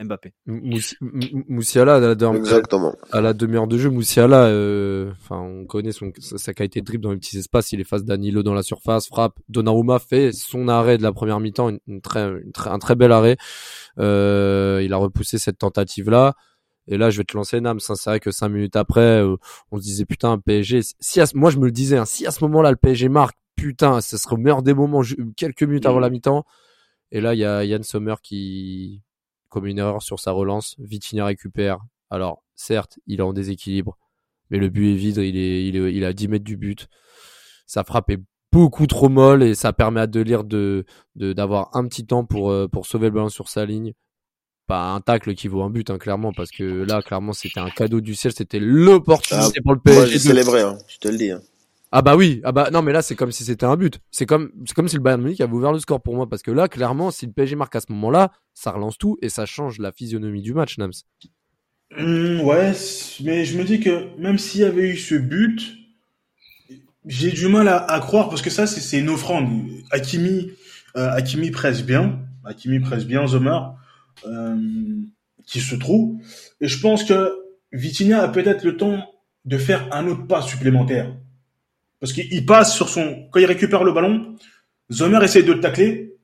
Mbappé. 0.00 0.32
Moussiala 0.46 1.96
à 1.96 2.00
la, 2.00 2.14
à 3.12 3.20
la 3.20 3.32
demi-heure 3.34 3.68
de 3.68 3.78
jeu, 3.78 3.90
Moussiala, 3.90 4.46
enfin 5.12 5.38
on 5.38 5.64
connaît 5.64 5.92
son, 5.92 6.10
sa 6.18 6.54
qualité 6.54 6.80
de 6.80 6.86
dribble 6.86 7.04
dans 7.04 7.12
les 7.12 7.18
petits 7.18 7.38
espaces. 7.38 7.70
Il 7.72 7.80
efface 7.80 8.04
Danilo 8.04 8.42
dans 8.42 8.54
la 8.54 8.64
surface, 8.64 9.06
frappe, 9.06 9.38
donne 9.48 9.68
Donnarumma 9.76 9.98
fait 9.98 10.32
son 10.32 10.68
arrêt 10.68 10.98
de 10.98 11.02
la 11.02 11.12
première 11.12 11.40
mi-temps, 11.40 11.70
une, 11.86 12.00
très, 12.00 12.32
un 12.66 12.78
très 12.78 12.94
bel 12.94 13.12
arrêt. 13.12 13.36
Euh, 13.98 14.80
il 14.84 14.92
a 14.92 14.96
repoussé 14.96 15.38
cette 15.38 15.58
tentative-là. 15.58 16.34
Et 16.88 16.98
là, 16.98 17.10
je 17.10 17.18
vais 17.18 17.24
te 17.24 17.36
lancer 17.36 17.60
Nam. 17.60 17.80
C'est 17.80 17.94
vrai 18.04 18.20
que 18.20 18.30
cinq 18.30 18.48
minutes 18.48 18.76
après, 18.76 19.22
euh, 19.22 19.36
on 19.72 19.78
se 19.78 19.82
disait 19.82 20.04
putain, 20.04 20.38
PSG. 20.38 20.80
Si 21.00 21.20
moi 21.34 21.50
je 21.50 21.58
me 21.58 21.66
le 21.66 21.72
disais, 21.72 21.96
hein, 21.96 22.04
si 22.04 22.26
à 22.26 22.30
ce 22.30 22.44
moment-là 22.44 22.70
le 22.70 22.76
PSG 22.76 23.08
marque, 23.08 23.36
putain, 23.56 24.00
ce 24.00 24.16
serait 24.16 24.34
au 24.34 24.38
meilleur 24.38 24.62
des 24.62 24.74
moments, 24.74 25.02
quelques 25.36 25.62
minutes 25.62 25.86
avant 25.86 25.98
la 25.98 26.10
mi-temps. 26.10 26.44
Et 27.12 27.20
là, 27.20 27.34
il 27.34 27.38
y 27.38 27.44
a 27.44 27.64
Yann 27.64 27.82
Sommer 27.82 28.16
qui 28.22 29.02
commet 29.48 29.70
une 29.70 29.78
erreur 29.78 30.02
sur 30.02 30.20
sa 30.20 30.32
relance. 30.32 30.76
Vitinha 30.78 31.24
récupère, 31.24 31.78
Alors, 32.10 32.44
certes, 32.54 32.98
il 33.06 33.20
est 33.20 33.22
en 33.22 33.32
déséquilibre, 33.32 33.96
mais 34.50 34.58
le 34.58 34.68
but 34.68 34.92
est 34.92 34.96
vide, 34.96 35.16
il 35.18 35.36
est, 35.36 35.66
il 35.66 35.76
est, 35.76 35.94
il 35.94 36.02
est 36.02 36.06
à 36.06 36.12
10 36.12 36.28
mètres 36.28 36.44
du 36.44 36.56
but. 36.56 36.88
Sa 37.66 37.84
frappe 37.84 38.10
est 38.10 38.20
beaucoup 38.52 38.86
trop 38.86 39.08
molle 39.08 39.42
et 39.42 39.54
ça 39.54 39.72
permet 39.72 40.00
à 40.00 40.06
Delire 40.06 40.44
de, 40.44 40.84
de, 41.16 41.32
d'avoir 41.32 41.70
un 41.76 41.86
petit 41.88 42.06
temps 42.06 42.24
pour, 42.24 42.50
euh, 42.50 42.68
pour 42.68 42.86
sauver 42.86 43.08
le 43.08 43.14
ballon 43.14 43.28
sur 43.28 43.48
sa 43.48 43.64
ligne. 43.66 43.92
Pas 44.68 44.92
un 44.92 45.00
tacle 45.00 45.34
qui 45.34 45.48
vaut 45.48 45.62
un 45.62 45.70
but, 45.70 45.90
hein, 45.90 45.98
clairement, 45.98 46.32
parce 46.32 46.50
que 46.52 46.64
là, 46.64 47.02
clairement, 47.02 47.32
c'était 47.32 47.60
un 47.60 47.70
cadeau 47.70 48.00
du 48.00 48.14
ciel, 48.16 48.32
c'était 48.34 48.60
l'opportunité 48.60 49.60
Ah, 49.60 49.62
pour 49.62 49.74
le 49.74 49.80
Moi, 49.84 50.04
PSG. 50.04 50.12
j'ai 50.12 50.18
de- 50.18 50.18
célébré, 50.18 50.62
hein, 50.62 50.78
je 50.88 50.98
te 50.98 51.08
le 51.08 51.16
dis. 51.16 51.30
hein. 51.30 51.40
Ah 51.92 52.02
bah 52.02 52.16
oui, 52.16 52.40
ah 52.44 52.52
bah 52.52 52.68
non 52.72 52.82
mais 52.82 52.92
là 52.92 53.00
c'est 53.00 53.14
comme 53.14 53.30
si 53.32 53.44
c'était 53.44 53.64
un 53.64 53.76
but. 53.76 54.00
C'est 54.10 54.26
comme 54.26 54.50
c'est 54.66 54.74
comme 54.74 54.88
si 54.88 54.96
le 54.96 55.02
Bayern 55.02 55.22
Munich 55.22 55.40
avait 55.40 55.52
ouvert 55.52 55.72
le 55.72 55.78
score 55.78 56.02
pour 56.02 56.14
moi 56.16 56.28
parce 56.28 56.42
que 56.42 56.50
là 56.50 56.68
clairement 56.68 57.10
si 57.10 57.26
le 57.26 57.32
PSG 57.32 57.56
marque 57.56 57.76
à 57.76 57.80
ce 57.80 57.90
moment-là, 57.92 58.32
ça 58.54 58.72
relance 58.72 58.98
tout 58.98 59.16
et 59.22 59.28
ça 59.28 59.46
change 59.46 59.78
la 59.78 59.92
physionomie 59.92 60.42
du 60.42 60.52
match 60.52 60.78
Nams. 60.78 60.92
Hum, 61.96 62.40
ouais, 62.42 62.72
mais 63.22 63.44
je 63.44 63.58
me 63.58 63.64
dis 63.64 63.80
que 63.80 64.16
même 64.18 64.38
s'il 64.38 64.60
y 64.60 64.64
avait 64.64 64.88
eu 64.90 64.96
ce 64.96 65.14
but, 65.14 65.62
j'ai 67.06 67.30
du 67.30 67.48
mal 67.48 67.68
à, 67.68 67.78
à 67.78 68.00
croire 68.00 68.28
parce 68.28 68.42
que 68.42 68.50
ça, 68.50 68.66
c'est 68.66 68.98
une 68.98 69.08
offrande. 69.08 69.48
Hakimi, 69.90 70.50
euh, 70.96 71.10
Hakimi 71.12 71.50
presse 71.50 71.82
bien, 71.84 72.20
Hakimi 72.44 72.80
presse 72.80 73.04
bien 73.06 73.26
Zomer, 73.26 73.58
euh, 74.26 74.56
qui 75.46 75.60
se 75.60 75.74
trouve. 75.76 76.16
Et 76.60 76.68
je 76.68 76.80
pense 76.80 77.04
que 77.04 77.32
Vitinha 77.72 78.22
a 78.22 78.28
peut-être 78.28 78.64
le 78.64 78.76
temps 78.76 79.04
de 79.44 79.58
faire 79.58 79.88
un 79.92 80.06
autre 80.08 80.26
pas 80.26 80.42
supplémentaire. 80.42 81.14
Parce 82.00 82.12
qu'il 82.12 82.44
passe 82.46 82.74
sur 82.74 82.88
son, 82.88 83.28
quand 83.30 83.40
il 83.40 83.46
récupère 83.46 83.84
le 83.84 83.92
ballon, 83.92 84.36
Zomer 84.92 85.22
essaie 85.24 85.42
de 85.42 85.52
le 85.52 85.60
tacler 85.60 86.14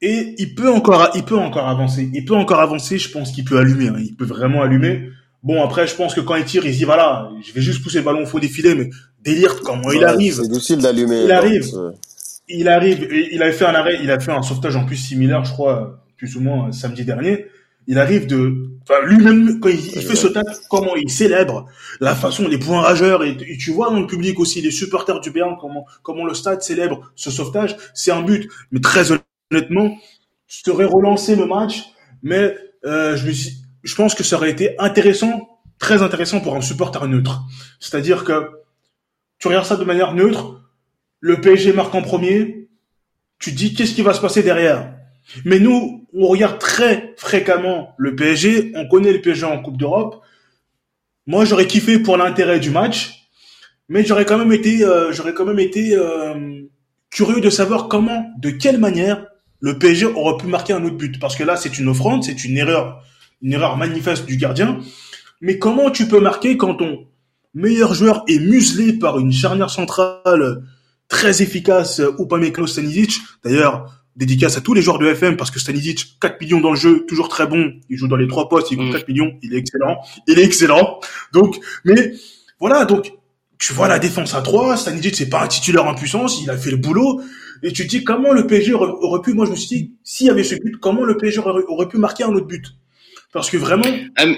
et 0.00 0.34
il 0.38 0.54
peut 0.54 0.70
encore, 0.70 1.10
il 1.14 1.24
peut 1.24 1.36
encore 1.38 1.68
avancer. 1.68 2.08
Il 2.14 2.24
peut 2.24 2.36
encore 2.36 2.60
avancer. 2.60 2.98
Je 2.98 3.10
pense 3.10 3.32
qu'il 3.32 3.44
peut 3.44 3.58
allumer. 3.58 3.88
hein. 3.88 3.96
Il 3.98 4.14
peut 4.14 4.24
vraiment 4.24 4.62
allumer. 4.62 5.08
Bon, 5.42 5.62
après, 5.62 5.86
je 5.86 5.94
pense 5.94 6.14
que 6.14 6.20
quand 6.20 6.36
il 6.36 6.44
tire, 6.44 6.64
il 6.66 6.72
se 6.72 6.78
dit, 6.78 6.84
voilà, 6.84 7.30
je 7.46 7.52
vais 7.52 7.60
juste 7.60 7.82
pousser 7.82 7.98
le 7.98 8.04
ballon 8.04 8.22
au 8.22 8.26
faux 8.26 8.40
défilé, 8.40 8.74
mais 8.74 8.90
délire, 9.22 9.60
comment 9.60 9.90
il 9.92 10.04
arrive. 10.04 10.40
C'est 10.42 10.48
difficile 10.48 10.78
d'allumer. 10.78 11.24
Il 11.24 11.32
arrive. 11.32 11.66
Il 12.48 12.68
arrive, 12.68 13.06
il 13.32 13.42
avait 13.42 13.52
fait 13.52 13.66
un 13.66 13.74
arrêt, 13.74 13.98
il 14.02 14.10
a 14.10 14.18
fait 14.18 14.32
un 14.32 14.40
sauvetage 14.40 14.74
en 14.76 14.86
plus 14.86 14.96
similaire, 14.96 15.44
je 15.44 15.52
crois, 15.52 16.02
plus 16.16 16.34
ou 16.36 16.40
moins 16.40 16.72
samedi 16.72 17.04
dernier. 17.04 17.46
Il 17.86 17.98
arrive 17.98 18.26
de, 18.26 18.70
enfin, 18.82 19.04
lui-même, 19.06 19.60
quand 19.60 19.68
il, 19.68 19.76
il 19.76 20.02
fait 20.02 20.16
ce 20.16 20.28
tacle, 20.28 20.54
comment 20.70 20.94
il 20.96 21.10
célèbre, 21.10 21.66
la 22.00 22.14
façon, 22.14 22.48
les 22.48 22.58
points 22.58 22.80
rageurs, 22.80 23.22
et, 23.24 23.36
et 23.46 23.56
tu 23.58 23.70
vois 23.70 23.90
dans 23.90 24.00
le 24.00 24.06
public 24.06 24.38
aussi, 24.40 24.60
les 24.62 24.70
supporters 24.70 25.20
du 25.20 25.30
Bayern, 25.30 25.56
comment, 25.60 25.86
comment 26.02 26.24
le 26.24 26.34
stade 26.34 26.62
célèbre 26.62 27.10
ce 27.16 27.30
sauvetage, 27.30 27.76
c'est 27.94 28.12
un 28.12 28.22
but. 28.22 28.48
Mais 28.72 28.80
très 28.80 29.08
honnêtement, 29.10 29.96
je 30.46 30.62
t'aurais 30.62 30.86
relancé 30.86 31.36
le 31.36 31.46
match, 31.46 31.84
mais, 32.22 32.54
euh, 32.84 33.16
je 33.16 33.26
me 33.26 33.32
suis, 33.32 33.56
je 33.82 33.94
pense 33.94 34.14
que 34.14 34.22
ça 34.22 34.36
aurait 34.36 34.50
été 34.50 34.78
intéressant, 34.78 35.48
très 35.78 36.02
intéressant 36.02 36.40
pour 36.40 36.56
un 36.56 36.62
supporter 36.62 37.06
neutre. 37.08 37.42
C'est-à-dire 37.80 38.24
que, 38.24 38.50
tu 39.38 39.48
regardes 39.48 39.66
ça 39.66 39.76
de 39.76 39.84
manière 39.84 40.14
neutre, 40.14 40.60
le 41.20 41.40
PSG 41.40 41.72
marque 41.72 41.94
en 41.94 42.02
premier, 42.02 42.68
tu 43.38 43.52
dis 43.52 43.74
qu'est-ce 43.74 43.94
qui 43.94 44.02
va 44.02 44.14
se 44.14 44.20
passer 44.20 44.42
derrière? 44.42 44.92
Mais 45.44 45.58
nous, 45.58 46.06
on 46.14 46.26
regarde 46.26 46.58
très 46.58 47.14
fréquemment 47.16 47.94
le 47.98 48.16
PSG, 48.16 48.72
on 48.74 48.88
connaît 48.88 49.12
le 49.12 49.20
PSG 49.20 49.44
en 49.44 49.60
Coupe 49.60 49.76
d'Europe. 49.76 50.22
Moi, 51.26 51.44
j'aurais 51.44 51.66
kiffé 51.66 51.98
pour 51.98 52.16
l'intérêt 52.16 52.58
du 52.58 52.70
match, 52.70 53.28
mais 53.88 54.04
j'aurais 54.04 54.24
quand 54.24 54.38
même 54.38 54.52
été, 54.52 54.84
euh, 54.84 55.12
j'aurais 55.12 55.34
quand 55.34 55.44
même 55.44 55.58
été 55.58 55.94
euh, 55.94 56.62
curieux 57.10 57.40
de 57.40 57.50
savoir 57.50 57.88
comment, 57.88 58.30
de 58.38 58.50
quelle 58.50 58.78
manière, 58.78 59.26
le 59.60 59.78
PSG 59.78 60.06
aurait 60.06 60.38
pu 60.38 60.46
marquer 60.46 60.72
un 60.72 60.84
autre 60.84 60.96
but. 60.96 61.18
Parce 61.20 61.36
que 61.36 61.44
là, 61.44 61.56
c'est 61.56 61.78
une 61.78 61.88
offrande, 61.88 62.24
c'est 62.24 62.44
une 62.44 62.56
erreur, 62.56 63.02
une 63.42 63.52
erreur 63.52 63.76
manifeste 63.76 64.26
du 64.26 64.36
gardien. 64.36 64.80
Mais 65.40 65.58
comment 65.58 65.90
tu 65.90 66.08
peux 66.08 66.20
marquer 66.20 66.56
quand 66.56 66.74
ton 66.76 67.06
meilleur 67.58 67.92
joueur 67.92 68.22
est 68.28 68.38
muselé 68.38 68.92
par 68.92 69.18
une 69.18 69.32
charnière 69.32 69.70
centrale 69.70 70.62
très 71.08 71.42
efficace, 71.42 72.00
Upamecano 72.18 72.66
Stanisic. 72.66 73.18
D'ailleurs, 73.44 74.04
dédicace 74.14 74.56
à 74.56 74.60
tous 74.60 74.74
les 74.74 74.82
joueurs 74.82 74.98
de 74.98 75.06
FM 75.06 75.36
parce 75.36 75.50
que 75.50 75.58
Stanisic, 75.58 76.18
4 76.20 76.40
millions 76.40 76.60
dans 76.60 76.70
le 76.70 76.76
jeu, 76.76 77.04
toujours 77.06 77.28
très 77.28 77.46
bon. 77.46 77.72
Il 77.88 77.98
joue 77.98 78.08
dans 78.08 78.16
les 78.16 78.28
trois 78.28 78.48
postes, 78.48 78.70
il 78.70 78.78
coûte 78.78 78.92
4 78.92 79.08
millions, 79.08 79.32
il 79.42 79.54
est 79.54 79.58
excellent. 79.58 79.98
Il 80.28 80.38
est 80.38 80.44
excellent. 80.44 81.00
Donc, 81.32 81.56
mais 81.84 82.12
voilà, 82.60 82.84
donc 82.84 83.12
tu 83.58 83.72
vois 83.72 83.88
la 83.88 83.98
défense 83.98 84.34
à 84.34 84.40
3, 84.40 84.76
Stanisic 84.76 85.16
c'est 85.16 85.28
pas 85.28 85.42
un 85.42 85.48
titulaire 85.48 85.86
en 85.86 85.94
puissance, 85.94 86.40
il 86.40 86.50
a 86.50 86.56
fait 86.56 86.70
le 86.70 86.76
boulot. 86.76 87.20
Et 87.64 87.72
tu 87.72 87.84
te 87.84 87.90
dis 87.90 88.04
comment 88.04 88.32
le 88.32 88.46
PSG 88.46 88.72
aurait, 88.72 89.20
pu, 89.20 89.34
moi 89.34 89.46
je 89.46 89.50
me 89.50 89.56
suis 89.56 89.76
dit, 89.76 89.92
s'il 90.04 90.28
y 90.28 90.30
avait 90.30 90.44
ce 90.44 90.54
but, 90.54 90.76
comment 90.78 91.02
le 91.02 91.16
PSG 91.16 91.40
aurait, 91.40 91.64
aurait 91.66 91.88
pu 91.88 91.98
marquer 91.98 92.22
un 92.22 92.32
autre 92.34 92.46
but? 92.46 92.66
Parce 93.32 93.50
que 93.50 93.56
vraiment, 93.56 93.90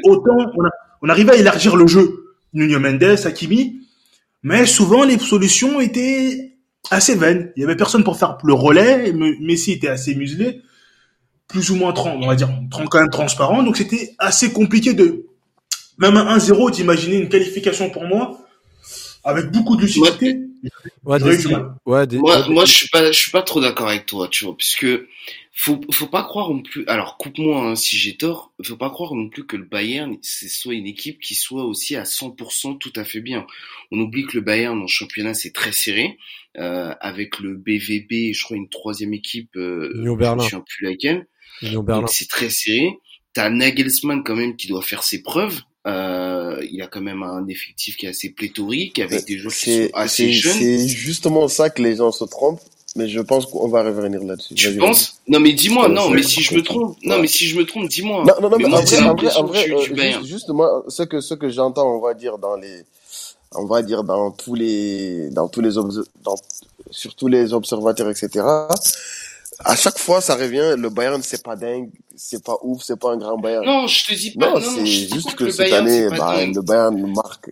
autant 0.04 0.37
on, 0.56 0.64
a, 0.64 0.70
on 1.02 1.09
arrivait 1.11 1.33
à 1.33 1.37
élargir 1.37 1.76
le 1.76 1.87
jeu. 1.87 2.19
Nuno 2.52 2.78
Mendes, 2.80 3.26
Hakimi, 3.26 3.80
mais 4.42 4.66
souvent 4.66 5.04
les 5.04 5.18
solutions 5.18 5.80
étaient 5.80 6.52
assez 6.90 7.14
vaines. 7.14 7.52
Il 7.56 7.60
y 7.60 7.64
avait 7.64 7.76
personne 7.76 8.04
pour 8.04 8.18
faire 8.18 8.38
le 8.42 8.54
relais. 8.54 9.12
Me- 9.12 9.38
Messi 9.40 9.72
était 9.72 9.88
assez 9.88 10.14
muselé, 10.14 10.60
plus 11.48 11.70
ou 11.70 11.76
moins 11.76 11.92
on 12.22 12.26
va 12.26 12.34
dire 12.36 12.48
quand 12.90 13.00
même 13.00 13.10
transparent. 13.10 13.62
Donc 13.62 13.76
c'était 13.76 14.14
assez 14.18 14.52
compliqué 14.52 14.94
de 14.94 15.26
même 15.98 16.16
à 16.16 16.36
1-0 16.36 16.70
d'imaginer 16.70 17.16
une 17.18 17.28
qualification 17.28 17.90
pour 17.90 18.04
moi 18.04 18.46
avec 19.22 19.50
beaucoup 19.50 19.76
de 19.76 19.82
lucidité. 19.82 20.38
Ouais, 21.04 21.18
ouais, 21.22 21.36
moi, 21.50 21.76
ouais, 21.86 22.06
des- 22.06 22.18
moi, 22.54 22.64
je 22.64 22.72
suis 22.72 22.88
pas, 22.88 23.12
je 23.12 23.18
suis 23.18 23.30
pas 23.30 23.42
trop 23.42 23.60
d'accord 23.60 23.88
avec 23.88 24.06
toi, 24.06 24.28
tu 24.30 24.44
vois, 24.44 24.56
puisque 24.56 24.86
faut, 25.52 25.80
faut 25.92 26.06
pas 26.06 26.22
croire 26.22 26.50
non 26.50 26.62
plus. 26.62 26.84
Alors, 26.86 27.16
coupe-moi 27.18 27.70
hein, 27.70 27.74
si 27.74 27.96
j'ai 27.96 28.16
tort. 28.16 28.52
Faut 28.62 28.76
pas 28.76 28.90
croire 28.90 29.14
non 29.14 29.28
plus 29.28 29.46
que 29.46 29.56
le 29.56 29.64
Bayern, 29.64 30.16
c'est 30.22 30.48
soit 30.48 30.74
une 30.74 30.86
équipe 30.86 31.20
qui 31.20 31.34
soit 31.34 31.64
aussi 31.64 31.96
à 31.96 32.04
100% 32.04 32.78
tout 32.78 32.92
à 32.96 33.04
fait 33.04 33.20
bien. 33.20 33.46
On 33.90 33.98
oublie 33.98 34.24
que 34.26 34.36
le 34.36 34.42
Bayern 34.42 34.80
en 34.80 34.86
championnat 34.86 35.34
c'est 35.34 35.52
très 35.52 35.72
serré, 35.72 36.18
euh, 36.56 36.94
avec 37.00 37.40
le 37.40 37.56
BVB, 37.56 38.32
je 38.32 38.44
crois 38.44 38.56
une 38.56 38.68
troisième 38.68 39.12
équipe, 39.12 39.56
euh, 39.56 39.90
je 39.94 40.10
Berlin. 40.16 40.36
me 40.36 40.42
souviens 40.42 40.64
plus 40.66 40.86
laquelle. 40.86 41.26
Union 41.62 41.82
Berlin. 41.82 42.06
C'est 42.06 42.28
très 42.28 42.48
serré. 42.48 42.96
T'as 43.32 43.50
Nagelsmann 43.50 44.22
quand 44.24 44.36
même 44.36 44.56
qui 44.56 44.68
doit 44.68 44.82
faire 44.82 45.02
ses 45.02 45.22
preuves. 45.22 45.60
Euh, 45.86 46.64
il 46.70 46.80
a 46.82 46.86
quand 46.86 47.00
même 47.00 47.22
un 47.22 47.46
effectif 47.48 47.96
qui 47.96 48.06
est 48.06 48.10
assez 48.10 48.30
pléthorique 48.30 48.98
avec 48.98 49.24
des 49.24 49.38
joueurs 49.38 49.54
qui 49.54 49.84
sont 49.84 49.88
assez 49.94 50.32
jeunes. 50.32 50.52
c'est 50.52 50.88
justement 50.88 51.48
ça 51.48 51.70
que 51.70 51.82
les 51.82 51.96
gens 51.96 52.12
se 52.12 52.24
trompent, 52.24 52.60
mais 52.96 53.09
je 53.09 53.20
pense 53.20 53.46
qu'on 53.46 53.68
va 53.68 53.83
revenir 53.83 54.22
là-dessus. 54.22 54.55
Tu 54.55 54.76
penses 54.76 55.20
Non, 55.29 55.38
mais 55.40 55.53
dis-moi, 55.53 55.88
Ouais, 55.88 55.94
non, 55.94 56.11
mais 56.11 56.22
si 56.22 56.42
je 56.42 56.55
me 56.55 56.62
trompe, 56.62 56.96
non, 57.05 57.18
mais 57.20 57.29
si 57.29 57.46
je 57.46 57.57
me 57.57 57.64
trompe, 57.64 57.88
dis-moi. 57.88 58.24
Non, 58.24 58.35
non, 58.40 58.50
non, 58.50 58.57
mais, 58.59 58.64
moi, 58.64 58.81
en 58.81 58.83
vrai, 58.83 58.98
en 59.03 59.14
vrai, 59.14 59.37
en 59.37 59.44
vrai, 59.44 59.64
du, 59.64 59.74
euh, 59.74 59.79
juste, 59.79 60.24
juste 60.24 60.48
moi, 60.48 60.85
ce 60.88 61.05
que, 61.05 61.20
ce 61.20 61.35
que 61.35 61.48
j'entends, 61.48 61.88
on 61.88 62.00
va 62.00 62.14
dire, 62.14 62.38
dans 62.38 62.57
les, 62.57 62.83
on 63.55 63.66
va 63.66 63.83
dire, 63.83 64.03
dans 64.03 64.33
tous 64.33 64.55
les, 64.55 65.31
dans 65.31 65.48
tous 65.48 65.61
les, 65.61 65.70
dans, 65.72 66.37
sur 66.90 67.14
tous 67.14 67.29
les 67.29 67.53
observateurs, 67.53 68.11
etc., 68.11 68.44
à 69.62 69.76
chaque 69.76 69.98
fois, 69.98 70.20
ça 70.20 70.37
revient, 70.37 70.74
le 70.76 70.88
Bayern, 70.88 71.22
c'est 71.22 71.42
pas 71.42 71.55
dingue, 71.55 71.90
c'est 72.16 72.42
pas 72.42 72.57
ouf, 72.62 72.83
c'est 72.83 72.98
pas 72.98 73.12
un 73.12 73.18
grand 73.18 73.38
Bayern. 73.38 73.64
Non, 73.64 73.87
je 73.87 74.05
te 74.07 74.14
dis 74.14 74.33
pas, 74.33 74.55
Non, 74.55 74.61
non, 74.61 74.74
c'est 74.74 74.87
juste 74.87 75.35
que 75.35 75.50
cette 75.50 75.70
Bayern, 75.70 75.87
année, 75.87 76.16
bah, 76.16 76.44
le 76.44 76.62
Bayern 76.62 77.12
marque. 77.14 77.50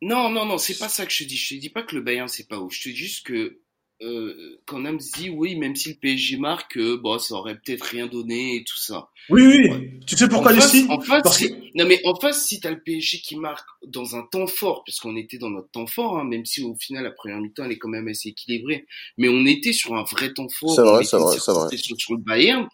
Non, 0.00 0.30
non, 0.30 0.46
non, 0.46 0.58
c'est 0.58 0.78
pas 0.78 0.88
ça 0.88 1.04
que 1.04 1.12
je 1.12 1.22
te 1.22 1.28
dis. 1.28 1.36
Je 1.36 1.54
te 1.54 1.60
dis 1.60 1.70
pas 1.70 1.82
que 1.82 1.94
le 1.94 2.00
Bayern 2.02 2.28
c'est 2.28 2.48
pas 2.48 2.58
ouf. 2.58 2.72
Je 2.72 2.82
te 2.82 2.88
dis 2.88 2.96
juste 2.96 3.24
que 3.26 3.58
euh, 4.02 4.60
quand 4.66 4.80
Nams 4.80 4.98
dit 5.16 5.30
oui, 5.30 5.56
même 5.56 5.76
si 5.76 5.90
le 5.90 5.94
PSG 5.96 6.36
marque, 6.36 6.76
euh, 6.76 6.96
bon, 6.96 7.18
ça 7.18 7.34
aurait 7.34 7.54
peut-être 7.56 7.82
rien 7.82 8.06
donné 8.06 8.56
et 8.56 8.64
tout 8.64 8.76
ça. 8.78 9.08
Oui, 9.28 9.42
oui. 9.44 9.90
Tu 10.06 10.16
sais 10.16 10.28
pourquoi 10.28 10.50
en 10.52 10.54
face, 10.56 10.74
en 10.88 11.00
face, 11.00 11.22
Parce 11.22 11.38
si- 11.38 11.48
que- 11.50 11.54
non 11.76 11.86
mais 11.86 12.00
en 12.04 12.14
face, 12.16 12.46
si 12.46 12.58
t'as 12.60 12.70
le 12.70 12.80
PSG 12.80 13.20
qui 13.20 13.36
marque 13.36 13.66
dans 13.86 14.16
un 14.16 14.22
temps 14.22 14.46
fort, 14.48 14.82
parce 14.84 14.98
qu'on 14.98 15.16
était 15.16 15.38
dans 15.38 15.50
notre 15.50 15.70
temps 15.70 15.86
fort, 15.86 16.18
hein, 16.18 16.24
même 16.24 16.44
si 16.44 16.62
au 16.64 16.74
final 16.74 17.04
la 17.04 17.12
première 17.12 17.40
mi-temps 17.40 17.64
elle 17.64 17.72
est 17.72 17.78
quand 17.78 17.88
même 17.88 18.08
assez 18.08 18.30
équilibrée, 18.30 18.86
mais 19.16 19.28
on 19.28 19.46
était 19.46 19.72
sur 19.72 19.94
un 19.94 20.02
vrai 20.02 20.32
temps 20.34 20.48
fort. 20.48 20.74
C'est 20.74 20.82
vrai, 20.82 21.04
c'est 21.04 21.16
vrai, 21.18 21.36
c'est 21.38 21.52
vrai. 21.52 21.66
pression 21.68 21.96
sur 21.96 22.14
le 22.14 22.20
Bayern. 22.20 22.68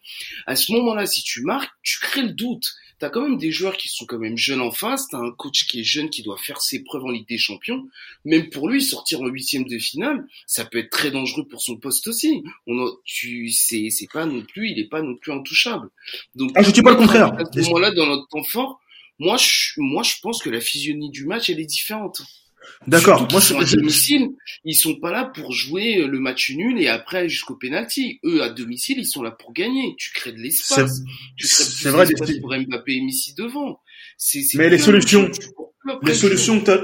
À 0.46 0.56
ce 0.56 0.72
moment-là, 0.72 1.06
si 1.06 1.22
tu 1.22 1.42
marques, 1.42 1.70
tu 1.82 1.98
crées 2.00 2.22
le 2.22 2.32
doute. 2.32 2.64
T'as 2.98 3.10
quand 3.10 3.22
même 3.22 3.38
des 3.38 3.52
joueurs 3.52 3.76
qui 3.76 3.88
sont 3.88 4.06
quand 4.06 4.18
même 4.18 4.36
jeunes 4.36 4.60
en 4.60 4.72
face. 4.72 5.06
T'as 5.08 5.18
un 5.18 5.30
coach 5.30 5.66
qui 5.66 5.80
est 5.80 5.84
jeune 5.84 6.10
qui 6.10 6.22
doit 6.22 6.36
faire 6.36 6.60
ses 6.60 6.82
preuves 6.82 7.04
en 7.04 7.10
Ligue 7.10 7.28
des 7.28 7.38
Champions. 7.38 7.88
Même 8.24 8.50
pour 8.50 8.68
lui, 8.68 8.82
sortir 8.82 9.20
en 9.20 9.26
huitième 9.26 9.64
de 9.64 9.78
finale, 9.78 10.26
ça 10.46 10.64
peut 10.64 10.78
être 10.78 10.90
très 10.90 11.10
dangereux 11.10 11.44
pour 11.46 11.62
son 11.62 11.76
poste 11.76 12.08
aussi. 12.08 12.42
On 12.66 12.84
a, 12.84 12.90
tu, 13.04 13.50
c'est, 13.50 13.90
c'est 13.90 14.10
pas 14.12 14.26
non 14.26 14.42
plus, 14.42 14.70
il 14.70 14.78
est 14.80 14.88
pas 14.88 15.02
non 15.02 15.14
plus 15.14 15.32
intouchable. 15.32 15.88
Donc, 16.34 16.50
Ah, 16.54 16.62
je 16.62 16.70
dis 16.70 16.82
pas 16.82 16.90
le 16.90 16.96
contraire. 16.96 17.32
À 17.38 17.44
ce 17.44 17.60
moment-là, 17.60 17.92
dans 17.92 18.06
notre 18.06 18.26
temps 18.28 18.42
fort, 18.42 18.80
moi, 19.20 19.36
je, 19.36 19.72
moi, 19.76 20.02
je 20.02 20.14
pense 20.20 20.42
que 20.42 20.50
la 20.50 20.60
physionomie 20.60 21.10
du 21.10 21.24
match, 21.24 21.50
elle 21.50 21.60
est 21.60 21.66
différente. 21.66 22.22
D'accord. 22.86 23.28
Moi, 23.30 23.40
sont 23.40 23.58
à 23.58 23.64
domicile, 23.64 24.28
ils 24.64 24.74
sont 24.74 24.94
pas 25.00 25.10
là 25.12 25.24
pour 25.34 25.52
jouer 25.52 26.06
le 26.06 26.18
match 26.20 26.50
nul 26.50 26.80
et 26.80 26.88
après 26.88 27.28
jusqu'au 27.28 27.56
penalty. 27.56 28.20
Eux, 28.24 28.42
à 28.42 28.48
domicile, 28.50 28.98
ils 28.98 29.06
sont 29.06 29.22
là 29.22 29.30
pour 29.30 29.52
gagner. 29.52 29.94
Tu 29.98 30.10
crées 30.12 30.32
de 30.32 30.38
l'espace. 30.38 30.96
C'est- 30.96 31.02
Tu 31.36 31.46
crées 31.48 31.64
c'est 31.64 31.82
plus 31.82 31.90
vrai, 31.90 32.06
d'espace 32.06 32.28
des- 32.30 32.40
pour 32.40 32.54
Mbappé 32.56 32.92
et 32.96 33.00
Messi 33.02 33.34
devant. 33.34 33.80
Mais 34.54 34.68
les 34.70 34.76
de 34.78 34.82
solutions. 34.82 35.30
Tu 35.30 35.40
les 36.02 36.12
de 36.12 36.14
solutions 36.14 36.60
que 36.60 36.64
t'as, 36.66 36.78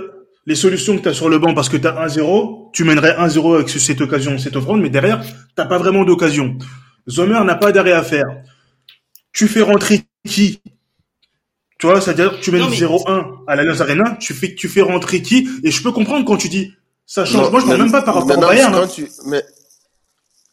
les 0.47 0.55
solutions 0.55 0.97
que 0.99 1.03
t'as 1.03 1.15
sur 1.15 1.29
le 1.29 1.39
banc 1.39 1.55
parce 1.55 1.69
que 1.69 1.77
t'as 1.77 2.05
1-0, 2.05 2.71
tu 2.75 2.85
mènerais 2.85 3.15
1-0 3.17 3.55
avec 3.55 3.69
ce- 3.69 3.79
cette 3.79 4.01
occasion, 4.01 4.37
cette 4.39 4.57
offrande, 4.57 4.81
mais 4.83 4.91
derrière, 4.91 5.25
t'as 5.57 5.65
pas 5.67 5.79
vraiment 5.79 6.05
d'occasion. 6.05 6.59
Zomer 7.09 7.41
n'a 7.45 7.55
pas 7.55 7.73
d'arrêt 7.73 7.93
à 7.93 8.03
faire. 8.03 8.27
Tu 9.33 9.49
fais 9.49 9.63
rentrer 9.63 10.03
qui? 10.27 10.61
Tu 11.85 11.91
vois, 11.91 12.01
c'est-à-dire 12.01 12.41
tu 12.41 12.51
mènes 12.51 12.63
0-1 12.63 13.45
à 13.47 13.57
l'Allianz 13.57 13.83
Arena, 13.83 14.17
tu 14.19 14.33
fais, 14.33 14.55
tu 14.55 14.71
fais 14.71 14.81
rentrer 14.81 15.21
qui? 15.21 15.47
Et 15.65 15.71
je 15.71 15.83
peux 15.83 15.93
comprendre 15.93 16.25
quand 16.25 16.39
tu 16.39 16.49
dis 16.49 16.73
ça 17.05 17.27
change. 17.27 17.51
Moi, 17.51 17.61
je 17.61 17.67
parle 17.67 17.83
même 17.83 17.93
pas 17.93 18.01
par 18.01 18.15
rapport 18.15 18.39
au 18.39 18.41
Bayern. 18.41 18.75
Hein. 18.75 18.89
Tu, 18.89 19.07
mais 19.27 19.45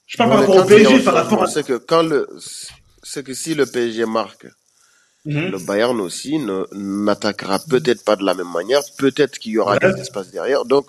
je 0.07 0.17
parle 0.17 0.31
par 0.31 0.39
rapport 0.41 0.57
au 0.57 0.65
PSG, 0.65 0.99
par 0.99 1.13
rapport 1.13 1.41
à. 1.43 1.47
C'est 1.47 1.65
que 1.65 1.77
quand 1.77 2.03
le, 2.03 2.27
c'est 3.01 3.23
que 3.23 3.33
si 3.33 3.55
le 3.55 3.65
PSG 3.65 4.05
marque, 4.05 4.45
mhm. 5.23 5.51
le 5.51 5.57
Bayern 5.59 6.01
aussi 6.01 6.37
n'attaquera 6.73 7.59
peut-être 7.59 8.03
pas 8.03 8.17
de 8.17 8.25
la 8.25 8.33
même 8.33 8.51
manière. 8.51 8.81
Peut-être 8.97 9.39
qu'il 9.39 9.53
y 9.53 9.57
aura 9.57 9.79
des 9.79 10.01
espaces 10.01 10.31
derrière. 10.31 10.65
Donc, 10.65 10.87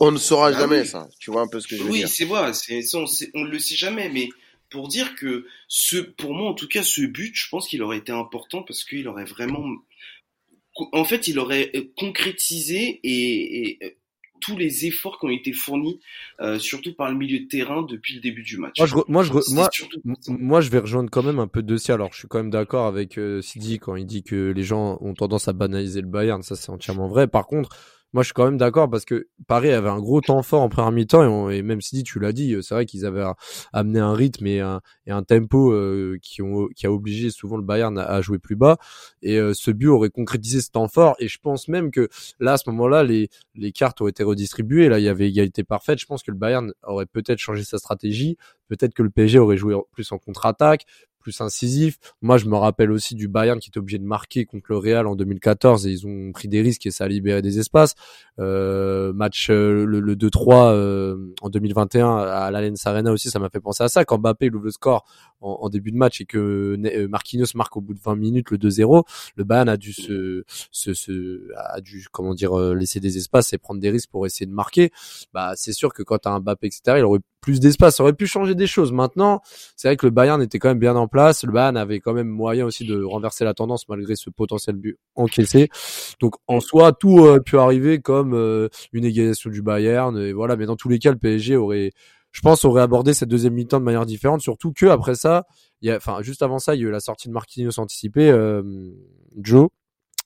on 0.00 0.10
ne 0.10 0.18
saura 0.18 0.48
ah 0.48 0.52
jamais 0.52 0.84
ça. 0.84 1.08
Tu 1.18 1.30
vois 1.30 1.40
un 1.40 1.48
peu 1.48 1.60
ce 1.60 1.66
que 1.66 1.78
je 1.78 1.82
veux 1.82 1.92
dire. 1.92 2.04
Oui, 2.04 2.12
c'est 2.14 2.26
vrai. 2.26 2.52
C'est, 2.52 2.82
on, 2.92 3.06
on 3.36 3.44
le 3.44 3.58
sait 3.58 3.76
jamais, 3.76 4.10
mais 4.10 4.28
pour 4.70 4.88
dire 4.88 5.14
que 5.16 5.46
ce, 5.68 5.96
pour 5.96 6.34
moi 6.34 6.48
en 6.48 6.54
tout 6.54 6.68
cas, 6.68 6.82
ce 6.82 7.02
but, 7.02 7.34
je 7.34 7.48
pense 7.48 7.68
qu'il 7.68 7.82
aurait 7.82 7.98
été 7.98 8.12
important 8.12 8.62
parce 8.62 8.84
qu'il 8.84 9.08
aurait 9.08 9.24
vraiment, 9.24 9.64
en 10.92 11.04
fait, 11.04 11.28
il 11.28 11.38
aurait 11.38 11.72
concrétisé 11.96 13.00
et, 13.02 13.78
et 13.82 13.96
tous 14.40 14.56
les 14.56 14.86
efforts 14.86 15.18
qui 15.18 15.26
ont 15.26 15.30
été 15.30 15.52
fournis, 15.52 16.00
euh, 16.40 16.58
surtout 16.58 16.94
par 16.94 17.10
le 17.10 17.16
milieu 17.16 17.40
de 17.40 17.46
terrain 17.46 17.82
depuis 17.82 18.14
le 18.14 18.20
début 18.20 18.42
du 18.42 18.58
match. 18.58 18.78
Moi, 18.78 18.86
je, 18.86 18.94
moi, 19.52 19.68
je, 19.72 20.30
moi, 20.30 20.60
je 20.60 20.70
vais 20.70 20.78
rejoindre 20.78 21.10
quand 21.10 21.22
même 21.22 21.38
un 21.38 21.48
peu 21.48 21.62
de 21.62 21.76
Alors, 21.90 22.12
je 22.12 22.18
suis 22.18 22.28
quand 22.28 22.38
même 22.38 22.50
d'accord 22.50 22.86
avec 22.86 23.18
euh, 23.18 23.40
Sidi 23.42 23.78
quand 23.78 23.96
il 23.96 24.06
dit 24.06 24.22
que 24.22 24.52
les 24.54 24.62
gens 24.62 24.98
ont 25.00 25.14
tendance 25.14 25.48
à 25.48 25.52
banaliser 25.52 26.00
le 26.00 26.06
Bayern. 26.06 26.42
Ça, 26.42 26.56
c'est 26.56 26.70
entièrement 26.70 27.08
vrai. 27.08 27.26
Par 27.26 27.46
contre, 27.46 27.70
moi, 28.14 28.22
je 28.22 28.28
suis 28.28 28.34
quand 28.34 28.46
même 28.46 28.56
d'accord 28.56 28.88
parce 28.88 29.04
que 29.04 29.28
Paris 29.46 29.70
avait 29.70 29.90
un 29.90 29.98
gros 29.98 30.20
temps 30.22 30.42
fort 30.42 30.62
en 30.62 30.70
première 30.70 30.92
mi-temps 30.92 31.50
et, 31.50 31.62
même 31.62 31.82
si 31.82 32.02
tu 32.02 32.18
l'as 32.18 32.32
dit, 32.32 32.56
c'est 32.62 32.74
vrai 32.74 32.86
qu'ils 32.86 33.04
avaient 33.04 33.24
amené 33.72 34.00
un 34.00 34.14
rythme 34.14 34.46
et 34.46 34.60
un, 34.60 34.80
et 35.06 35.10
un 35.10 35.22
tempo 35.22 35.72
euh, 35.72 36.18
qui, 36.22 36.40
ont, 36.40 36.68
a 36.82 36.88
obligé 36.88 37.30
souvent 37.30 37.56
le 37.56 37.62
Bayern 37.62 37.98
à, 37.98 38.20
jouer 38.22 38.38
plus 38.38 38.56
bas. 38.56 38.78
Et 39.20 39.38
euh, 39.38 39.52
ce 39.52 39.70
but 39.70 39.88
aurait 39.88 40.08
concrétisé 40.08 40.62
ce 40.62 40.70
temps 40.70 40.88
fort. 40.88 41.16
Et 41.18 41.28
je 41.28 41.38
pense 41.38 41.68
même 41.68 41.90
que 41.90 42.08
là, 42.40 42.54
à 42.54 42.56
ce 42.56 42.70
moment-là, 42.70 43.04
les, 43.04 43.28
les 43.54 43.72
cartes 43.72 44.00
auraient 44.00 44.10
été 44.10 44.22
redistribuées. 44.22 44.88
Là, 44.88 44.98
il 44.98 45.04
y 45.04 45.08
avait 45.08 45.28
égalité 45.28 45.62
parfaite. 45.62 45.98
Je 45.98 46.06
pense 46.06 46.22
que 46.22 46.30
le 46.30 46.38
Bayern 46.38 46.72
aurait 46.84 47.06
peut-être 47.06 47.38
changé 47.38 47.62
sa 47.62 47.76
stratégie. 47.76 48.38
Peut-être 48.68 48.94
que 48.94 49.02
le 49.02 49.10
PSG 49.10 49.38
aurait 49.38 49.56
joué 49.56 49.74
plus 49.92 50.10
en 50.12 50.18
contre-attaque 50.18 50.84
plus 51.18 51.40
incisif. 51.40 51.98
Moi, 52.22 52.38
je 52.38 52.46
me 52.46 52.56
rappelle 52.56 52.90
aussi 52.90 53.14
du 53.14 53.28
Bayern 53.28 53.58
qui 53.58 53.70
était 53.70 53.78
obligé 53.78 53.98
de 53.98 54.04
marquer 54.04 54.44
contre 54.44 54.66
le 54.70 54.78
Real 54.78 55.06
en 55.06 55.16
2014 55.16 55.86
et 55.86 55.90
ils 55.90 56.06
ont 56.06 56.32
pris 56.32 56.48
des 56.48 56.62
risques 56.62 56.86
et 56.86 56.90
ça 56.90 57.04
a 57.04 57.08
libéré 57.08 57.42
des 57.42 57.58
espaces. 57.58 57.94
Euh, 58.38 59.12
match 59.12 59.48
euh, 59.50 59.84
le, 59.84 60.14
2-3 60.14 60.72
euh, 60.72 61.34
en 61.40 61.50
2021 61.50 62.18
à 62.18 62.50
l'Allianz 62.50 62.86
Arena 62.86 63.10
aussi, 63.12 63.30
ça 63.30 63.38
m'a 63.38 63.48
fait 63.48 63.60
penser 63.60 63.82
à 63.82 63.88
ça. 63.88 64.04
Quand 64.04 64.18
Mbappé 64.18 64.50
ouvre 64.50 64.64
le 64.64 64.70
score 64.70 65.04
en, 65.40 65.68
début 65.68 65.92
de 65.92 65.96
match 65.96 66.20
et 66.20 66.24
que 66.24 66.76
Marquinhos 67.08 67.46
marque 67.54 67.76
au 67.76 67.80
bout 67.80 67.94
de 67.94 68.00
20 68.00 68.16
minutes 68.16 68.50
le 68.50 68.58
2-0, 68.58 69.04
le 69.36 69.44
Bayern 69.44 69.68
a 69.68 69.76
dû 69.76 69.92
se, 69.92 70.44
se, 70.72 71.52
a 71.56 71.80
dû 71.80 72.06
comment 72.10 72.34
dire 72.34 72.56
laisser 72.74 73.00
des 73.00 73.18
espaces 73.18 73.52
et 73.52 73.58
prendre 73.58 73.80
des 73.80 73.90
risques 73.90 74.10
pour 74.10 74.26
essayer 74.26 74.46
de 74.46 74.52
marquer. 74.52 74.90
Bah, 75.32 75.52
c'est 75.54 75.72
sûr 75.72 75.92
que 75.92 76.02
quand 76.02 76.26
as 76.26 76.30
un 76.30 76.40
Mbappé 76.40 76.68
etc, 76.68 76.96
il 76.98 77.04
aurait 77.04 77.20
plus 77.40 77.60
d'espace, 77.60 77.96
ça 77.96 78.02
aurait 78.02 78.12
pu 78.12 78.26
changer 78.26 78.54
des 78.54 78.66
choses. 78.66 78.92
Maintenant, 78.92 79.40
c'est 79.76 79.88
vrai 79.88 79.96
que 79.96 80.06
le 80.06 80.10
Bayern 80.10 80.42
était 80.42 80.58
quand 80.58 80.68
même 80.68 80.78
bien 80.78 80.96
en 80.96 81.07
place. 81.08 81.44
Le 81.44 81.52
Bayern 81.52 81.76
avait 81.76 82.00
quand 82.00 82.12
même 82.12 82.28
moyen 82.28 82.64
aussi 82.66 82.86
de 82.86 83.02
renverser 83.02 83.44
la 83.44 83.54
tendance 83.54 83.88
malgré 83.88 84.16
ce 84.16 84.30
potentiel 84.30 84.76
but 84.76 84.98
encaissé. 85.14 85.68
Donc 86.20 86.34
en 86.46 86.60
soi, 86.60 86.92
tout 86.92 87.18
aurait 87.18 87.40
pu 87.40 87.58
arriver 87.58 88.00
comme 88.00 88.34
euh, 88.34 88.68
une 88.92 89.04
égalisation 89.04 89.50
du 89.50 89.62
Bayern. 89.62 90.16
Et 90.18 90.32
voilà, 90.32 90.56
mais 90.56 90.66
dans 90.66 90.76
tous 90.76 90.88
les 90.88 90.98
cas, 90.98 91.10
le 91.10 91.18
PSG 91.18 91.56
aurait, 91.56 91.92
je 92.32 92.40
pense, 92.40 92.64
aurait 92.64 92.82
abordé 92.82 93.14
cette 93.14 93.28
deuxième 93.28 93.54
mi-temps 93.54 93.80
de 93.80 93.84
manière 93.84 94.06
différente. 94.06 94.40
Surtout 94.40 94.72
que 94.72 94.86
après 94.86 95.14
ça, 95.14 95.44
y 95.82 95.90
a, 95.90 95.96
enfin 95.96 96.22
juste 96.22 96.42
avant 96.42 96.58
ça, 96.58 96.74
il 96.74 96.82
y 96.82 96.84
a 96.84 96.88
eu 96.88 96.90
la 96.90 97.00
sortie 97.00 97.28
de 97.28 97.32
Marquinhos 97.32 97.78
anticipée, 97.80 98.30
euh, 98.30 98.62
Joe, 99.36 99.68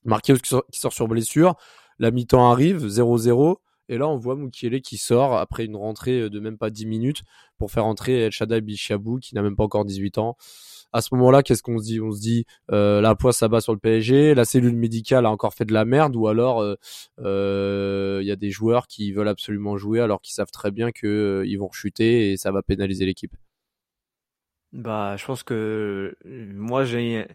Marquinhos 0.05 0.39
qui 0.39 0.81
sort 0.81 0.93
sur 0.93 1.09
blessure. 1.09 1.55
La 1.99 2.11
mi-temps 2.11 2.51
arrive, 2.51 2.87
0-0. 2.87 3.57
Et 3.89 3.99
là, 3.99 4.09
on 4.09 4.17
voit 4.17 4.37
Mukiele 4.37 4.81
qui 4.81 4.97
sort 4.97 5.37
après 5.37 5.65
une 5.65 5.77
rentrée 5.77 6.31
de 6.31 6.41
même 6.41 6.59
pas 6.59 6.71
10 6.71 6.87
minutes 6.87 7.23
pour 7.59 7.71
faire 7.71 7.85
entrer 7.85 8.21
El 8.21 8.33
Shaddai 8.33 8.61
Bichabou 8.61 9.19
qui 9.19 9.35
n'a 9.35 9.43
même 9.43 9.57
pas 9.57 9.65
encore 9.65 9.85
18 9.85 10.19
ans. 10.19 10.37
À 10.93 11.01
ce 11.01 11.15
moment-là, 11.15 11.43
qu'est-ce 11.43 11.63
qu'on 11.63 11.79
se 11.79 11.85
dit? 11.85 12.01
On 12.01 12.13
se 12.13 12.21
dit 12.21 12.45
euh, 12.71 13.01
la 13.01 13.15
poisse 13.15 13.39
s'abat 13.39 13.63
sur 13.63 13.73
le 13.73 13.79
PSG, 13.79 14.35
la 14.35 14.45
cellule 14.45 14.77
médicale 14.77 15.25
a 15.25 15.31
encore 15.31 15.55
fait 15.55 15.65
de 15.65 15.73
la 15.73 15.87
merde, 15.87 16.15
ou 16.17 16.29
alors 16.29 16.61
euh, 16.61 16.75
euh, 17.21 18.19
il 18.21 18.27
y 18.27 18.31
a 18.31 18.37
des 18.37 18.51
joueurs 18.51 18.87
qui 18.87 19.11
veulent 19.13 19.29
absolument 19.29 19.79
jouer 19.79 20.01
alors 20.01 20.21
qu'ils 20.21 20.35
savent 20.35 20.51
très 20.51 20.71
bien 20.71 20.93
que 20.93 21.45
ils 21.47 21.57
vont 21.57 21.73
chuter 21.73 22.33
et 22.33 22.37
ça 22.37 22.53
va 22.53 22.63
pénaliser 22.63 23.07
l'équipe. 23.07 23.35
Bah, 24.73 25.17
je 25.17 25.25
pense 25.25 25.43
que 25.43 26.15
moi 26.25 26.85
j'ai 26.85 27.27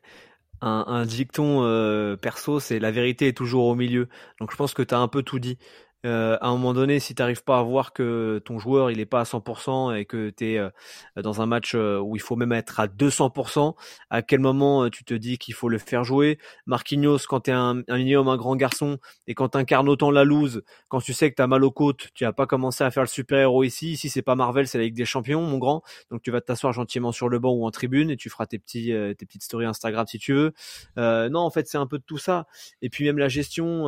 un, 0.62 0.86
un 0.88 1.06
dicton 1.06 2.18
perso, 2.22 2.60
c'est 2.60 2.78
la 2.78 2.92
vérité 2.92 3.28
est 3.28 3.38
toujours 3.38 3.66
au 3.66 3.76
milieu. 3.76 4.08
Donc 4.40 4.52
je 4.52 4.56
pense 4.56 4.76
que 4.76 4.84
tu 4.84 4.94
as 4.94 5.00
un 5.00 5.08
peu 5.08 5.24
tout 5.24 5.40
dit. 5.40 5.58
Euh, 6.06 6.38
à 6.42 6.48
un 6.50 6.52
moment 6.52 6.74
donné, 6.74 7.00
si 7.00 7.16
tu 7.16 7.22
n'arrives 7.22 7.44
pas 7.44 7.58
à 7.58 7.64
voir 7.64 7.92
que 7.92 8.40
ton 8.46 8.60
joueur 8.60 8.92
il 8.92 9.00
est 9.00 9.08
pas 9.08 9.22
à 9.22 9.24
100% 9.24 9.98
et 9.98 10.06
que 10.06 10.30
tu 10.30 10.54
es 10.54 10.58
euh, 10.58 10.70
dans 11.16 11.42
un 11.42 11.48
match 11.48 11.74
euh, 11.74 12.00
où 12.00 12.16
il 12.16 12.22
faut 12.22 12.36
même 12.36 12.52
être 12.52 12.80
à 12.80 12.88
200%, 12.88 13.74
à 14.12 14.22
quel 14.22 14.40
moment 14.40 14.90
tu 14.90 15.04
te 15.04 15.16
dis 15.16 15.40
qu'il 15.40 15.56
faut 15.56 15.70
le 15.70 15.80
faire 15.80 16.04
jouer? 16.04 16.38
Marquinhos, 16.68 17.20
quand 17.28 17.42
tu 17.42 17.52
es 17.52 17.54
un, 17.54 17.82
un 17.88 17.98
minimum 17.98 18.28
un 18.28 18.38
grand 18.38 18.56
garçon 18.56 19.00
et 19.26 19.34
quand 19.34 19.50
tu 19.50 19.58
incarnes 19.58 19.90
autant 19.90 20.12
la 20.12 20.24
loose, 20.24 20.62
quand 20.88 21.02
tu 21.02 21.14
sais 21.14 21.32
que 21.32 21.36
tu 21.36 21.42
as 21.42 21.48
mal 21.48 21.64
aux 21.64 21.72
côtes, 21.72 22.10
tu 22.14 22.26
vas 22.26 22.34
pas 22.34 22.46
commencé 22.46 22.84
à 22.84 22.92
faire 22.92 23.04
le 23.04 23.08
super-héros 23.08 23.64
ici. 23.64 23.94
Ici, 23.94 24.10
c'est 24.10 24.22
pas 24.22 24.36
Marvel, 24.36 24.68
c'est 24.68 24.78
la 24.78 24.84
Ligue 24.84 24.96
des 24.96 25.06
Champions, 25.06 25.42
mon 25.42 25.58
grand. 25.58 25.82
Donc 26.12 26.22
tu 26.22 26.30
vas 26.30 26.42
t'asseoir 26.42 26.74
gentiment 26.74 27.12
sur 27.12 27.28
le 27.28 27.40
banc 27.40 27.54
ou 27.54 27.66
en 27.66 27.72
tribune 27.72 28.12
et 28.12 28.18
tu 28.18 28.30
feras 28.30 28.46
tes, 28.46 28.60
petits, 28.60 28.94
tes 29.18 29.26
petites 29.26 29.44
stories 29.44 29.66
Instagram 29.66 30.06
si 30.08 30.20
tu 30.20 30.34
veux. 30.34 30.54
non, 30.96 31.40
en 31.40 31.50
fait, 31.50 31.68
c'est 31.68 31.78
un 31.78 31.88
peu 31.88 31.98
de 31.98 32.04
tout 32.04 32.20
ça. 32.20 32.46
Et 32.84 32.90
puis 32.90 33.04
même 33.06 33.18
la 33.18 33.30
gestion, 33.30 33.88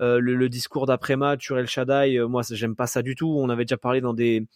le, 0.00 0.18
le 0.18 0.48
discours 0.48 0.86
d'après-match 0.86 1.43
sur 1.44 1.58
El 1.58 1.66
Shaddai, 1.66 2.16
euh, 2.16 2.26
moi 2.26 2.42
j'aime 2.50 2.74
pas 2.74 2.86
ça 2.86 3.02
du 3.02 3.14
tout. 3.14 3.28
On 3.38 3.48
avait 3.50 3.64
déjà 3.64 3.76
parlé 3.76 4.00
dans 4.00 4.14
des 4.14 4.46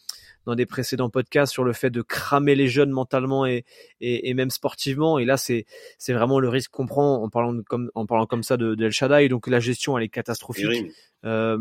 dans 0.46 0.55
des 0.55 0.66
précédents 0.66 1.11
podcasts 1.11 1.53
sur 1.53 1.62
le 1.62 1.72
fait 1.74 1.90
de 1.90 2.01
cramer 2.01 2.55
les 2.55 2.68
jeunes 2.68 2.90
mentalement 2.90 3.44
et, 3.44 3.64
et, 4.01 4.33
même 4.33 4.51
sportivement. 4.51 5.18
Et 5.18 5.27
là, 5.27 5.37
c'est 5.37 5.66
c'est 5.98 6.14
vraiment 6.14 6.40
le 6.40 6.48
risque 6.48 6.70
qu'on 6.70 6.87
prend 6.87 7.22
en 7.22 7.29
parlant 7.29 7.61
comme 7.68 7.90
en 7.94 8.07
parlant 8.07 8.27
comme 8.27 8.42
ça 8.42 8.57
de, 8.57 8.74
de 8.74 8.85
El 8.87 8.92
Shaddai. 8.92 9.29
Donc 9.29 9.46
la 9.46 9.61
gestion, 9.61 9.98
elle 9.98 10.05
est 10.05 10.09
catastrophique. 10.09 10.92
Euh, 11.24 11.59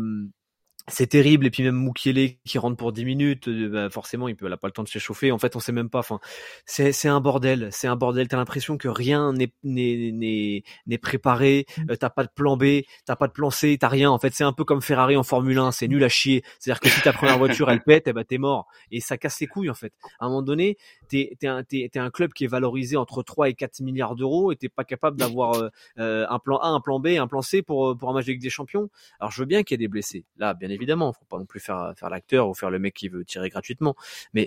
c'est 0.88 1.06
terrible 1.06 1.46
et 1.46 1.50
puis 1.50 1.62
même 1.62 1.74
Moukielé 1.74 2.40
qui 2.44 2.58
rentre 2.58 2.76
pour 2.76 2.92
10 2.92 3.04
minutes 3.04 3.48
euh, 3.48 3.68
bah 3.68 3.90
forcément 3.90 4.28
il 4.28 4.36
peut 4.36 4.46
il 4.46 4.52
a 4.52 4.56
pas 4.56 4.68
le 4.68 4.72
temps 4.72 4.82
de 4.82 4.88
s'échauffer. 4.88 5.32
En 5.32 5.38
fait 5.38 5.56
on 5.56 5.60
sait 5.60 5.72
même 5.72 5.90
pas 5.90 6.00
enfin 6.00 6.20
c'est 6.66 6.92
c'est 6.92 7.08
un 7.08 7.20
bordel 7.20 7.68
c'est 7.72 7.88
un 7.88 7.96
bordel. 7.96 8.28
T'as 8.28 8.36
l'impression 8.36 8.76
que 8.78 8.88
rien 8.88 9.32
n'est 9.32 9.52
n'est 9.62 10.10
n'est 10.12 10.62
n'est 10.86 10.98
préparé 10.98 11.66
mmh. 11.76 11.90
euh, 11.90 11.96
t'as 11.96 12.10
pas 12.10 12.24
de 12.24 12.30
plan 12.34 12.56
B 12.56 12.82
t'as 13.04 13.16
pas 13.16 13.28
de 13.28 13.32
plan 13.32 13.50
C 13.50 13.76
t'as 13.78 13.88
rien. 13.88 14.10
En 14.10 14.18
fait 14.18 14.34
c'est 14.34 14.44
un 14.44 14.52
peu 14.52 14.64
comme 14.64 14.82
Ferrari 14.82 15.16
en 15.16 15.22
Formule 15.22 15.58
1 15.58 15.72
c'est 15.72 15.88
nul 15.88 16.02
à 16.04 16.08
chier. 16.08 16.42
C'est 16.58 16.70
à 16.70 16.74
dire 16.74 16.80
que 16.80 16.88
si 16.88 17.00
ta 17.02 17.12
première 17.12 17.38
voiture 17.38 17.70
elle 17.70 17.82
pète 17.82 18.04
eh 18.08 18.12
ben 18.12 18.24
t'es 18.24 18.38
mort. 18.38 18.66
Et 18.90 19.00
ça 19.00 19.18
casse 19.18 19.40
les 19.40 19.46
couilles 19.46 19.70
en 19.70 19.74
fait. 19.74 19.92
À 20.20 20.26
un 20.26 20.28
moment 20.28 20.42
donné 20.42 20.76
t'es 21.08 21.98
un 21.98 22.10
club 22.10 22.32
qui 22.32 22.44
est 22.44 22.48
valorisé 22.48 22.96
entre 22.96 23.22
3 23.22 23.48
et 23.48 23.54
4 23.54 23.80
milliards 23.80 24.14
d'euros 24.14 24.52
et 24.52 24.56
t'es 24.56 24.68
pas 24.68 24.84
capable 24.84 25.16
d'avoir 25.16 25.54
euh, 25.54 25.68
euh, 25.98 26.26
un 26.28 26.38
plan 26.38 26.58
A 26.58 26.68
un 26.68 26.80
plan 26.80 27.00
B 27.00 27.08
un 27.18 27.26
plan 27.26 27.42
C 27.42 27.62
pour 27.62 27.96
pour 27.96 28.10
un 28.10 28.12
match 28.12 28.26
Ligue 28.26 28.42
des 28.42 28.50
Champions 28.50 28.90
alors 29.20 29.30
je 29.30 29.40
veux 29.40 29.46
bien 29.46 29.62
qu'il 29.62 29.74
y 29.74 29.76
ait 29.76 29.86
des 29.86 29.88
blessés 29.88 30.24
là 30.36 30.54
bien 30.54 30.70
évidemment. 30.70 31.12
Faut 31.12 31.24
pas 31.28 31.38
non 31.38 31.46
plus 31.46 31.60
faire 31.60 31.94
l'acteur 32.10 32.48
ou 32.48 32.54
faire 32.54 32.70
le 32.70 32.78
mec 32.78 32.94
qui 32.94 33.08
veut 33.08 33.24
tirer 33.24 33.48
gratuitement. 33.48 33.94
Mais 34.34 34.46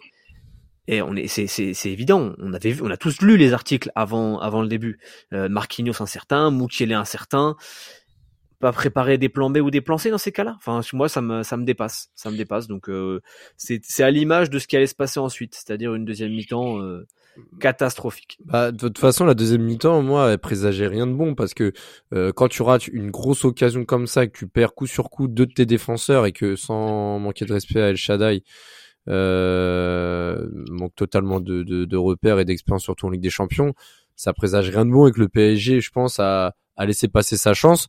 et 0.87 1.01
on 1.01 1.15
est, 1.15 1.27
c'est, 1.27 1.85
évident. 1.85 2.33
On 2.39 2.53
avait 2.53 2.71
vu, 2.71 2.81
on 2.83 2.89
a 2.89 2.97
tous 2.97 3.21
lu 3.21 3.37
les 3.37 3.53
articles 3.53 3.91
avant, 3.95 4.39
avant 4.39 4.61
le 4.61 4.67
début. 4.67 4.99
Euh, 5.31 5.47
Marquinhos 5.47 6.01
incertain, 6.01 6.51
Mukiele 6.51 6.93
incertain. 6.93 7.55
Pas 8.61 8.71
préparer 8.71 9.17
des 9.17 9.27
plans 9.27 9.49
B 9.49 9.57
ou 9.57 9.71
des 9.71 9.81
plans 9.81 9.97
C 9.97 10.11
dans 10.11 10.19
ces 10.19 10.31
cas-là. 10.31 10.55
Enfin, 10.57 10.81
moi, 10.93 11.09
ça 11.09 11.19
me, 11.19 11.41
ça 11.41 11.57
me 11.57 11.65
dépasse, 11.65 12.11
ça 12.13 12.29
me 12.29 12.37
dépasse. 12.37 12.67
Donc, 12.67 12.89
euh, 12.89 13.19
c'est, 13.57 13.81
à 14.01 14.11
l'image 14.11 14.51
de 14.51 14.59
ce 14.59 14.67
qui 14.67 14.77
allait 14.77 14.85
se 14.85 14.93
passer 14.93 15.19
ensuite, 15.19 15.55
c'est-à-dire 15.55 15.95
une 15.95 16.05
deuxième 16.05 16.31
mi-temps. 16.31 16.79
Euh, 16.79 17.07
catastrophique. 17.61 18.37
Bah, 18.43 18.73
de 18.73 18.77
toute 18.77 18.97
façon, 18.97 19.23
la 19.23 19.33
deuxième 19.33 19.63
mi-temps, 19.63 20.01
moi, 20.01 20.31
elle 20.31 20.37
présageait 20.37 20.87
rien 20.87 21.07
de 21.07 21.13
bon 21.13 21.33
parce 21.33 21.53
que 21.53 21.71
euh, 22.13 22.33
quand 22.33 22.49
tu 22.49 22.61
rates 22.61 22.89
une 22.89 23.09
grosse 23.09 23.45
occasion 23.45 23.85
comme 23.85 24.05
ça, 24.05 24.27
que 24.27 24.37
tu 24.37 24.47
perds 24.47 24.75
coup 24.75 24.85
sur 24.85 25.09
coup 25.09 25.29
deux 25.29 25.45
de 25.45 25.53
tes 25.53 25.65
défenseurs 25.65 26.25
et 26.25 26.33
que 26.33 26.57
sans 26.57 27.19
manquer 27.19 27.45
de 27.45 27.53
respect 27.53 27.81
à 27.81 27.87
El 27.87 27.95
Shaddai, 27.95 28.43
manque 29.07 30.93
totalement 30.95 31.39
de, 31.39 31.63
de, 31.63 31.97
repères 31.97 32.37
et 32.37 32.43
d'expérience 32.45 32.83
surtout 32.83 33.07
en 33.07 33.09
Ligue 33.09 33.21
des 33.21 33.29
Champions, 33.29 33.73
ça 34.17 34.33
présage 34.33 34.69
rien 34.69 34.85
de 34.85 34.91
bon 34.91 35.07
et 35.07 35.11
que 35.11 35.21
le 35.21 35.29
PSG, 35.29 35.79
je 35.79 35.89
pense, 35.89 36.19
a 36.19 36.53
laissé 36.85 37.07
passer 37.07 37.37
sa 37.37 37.53
chance. 37.53 37.87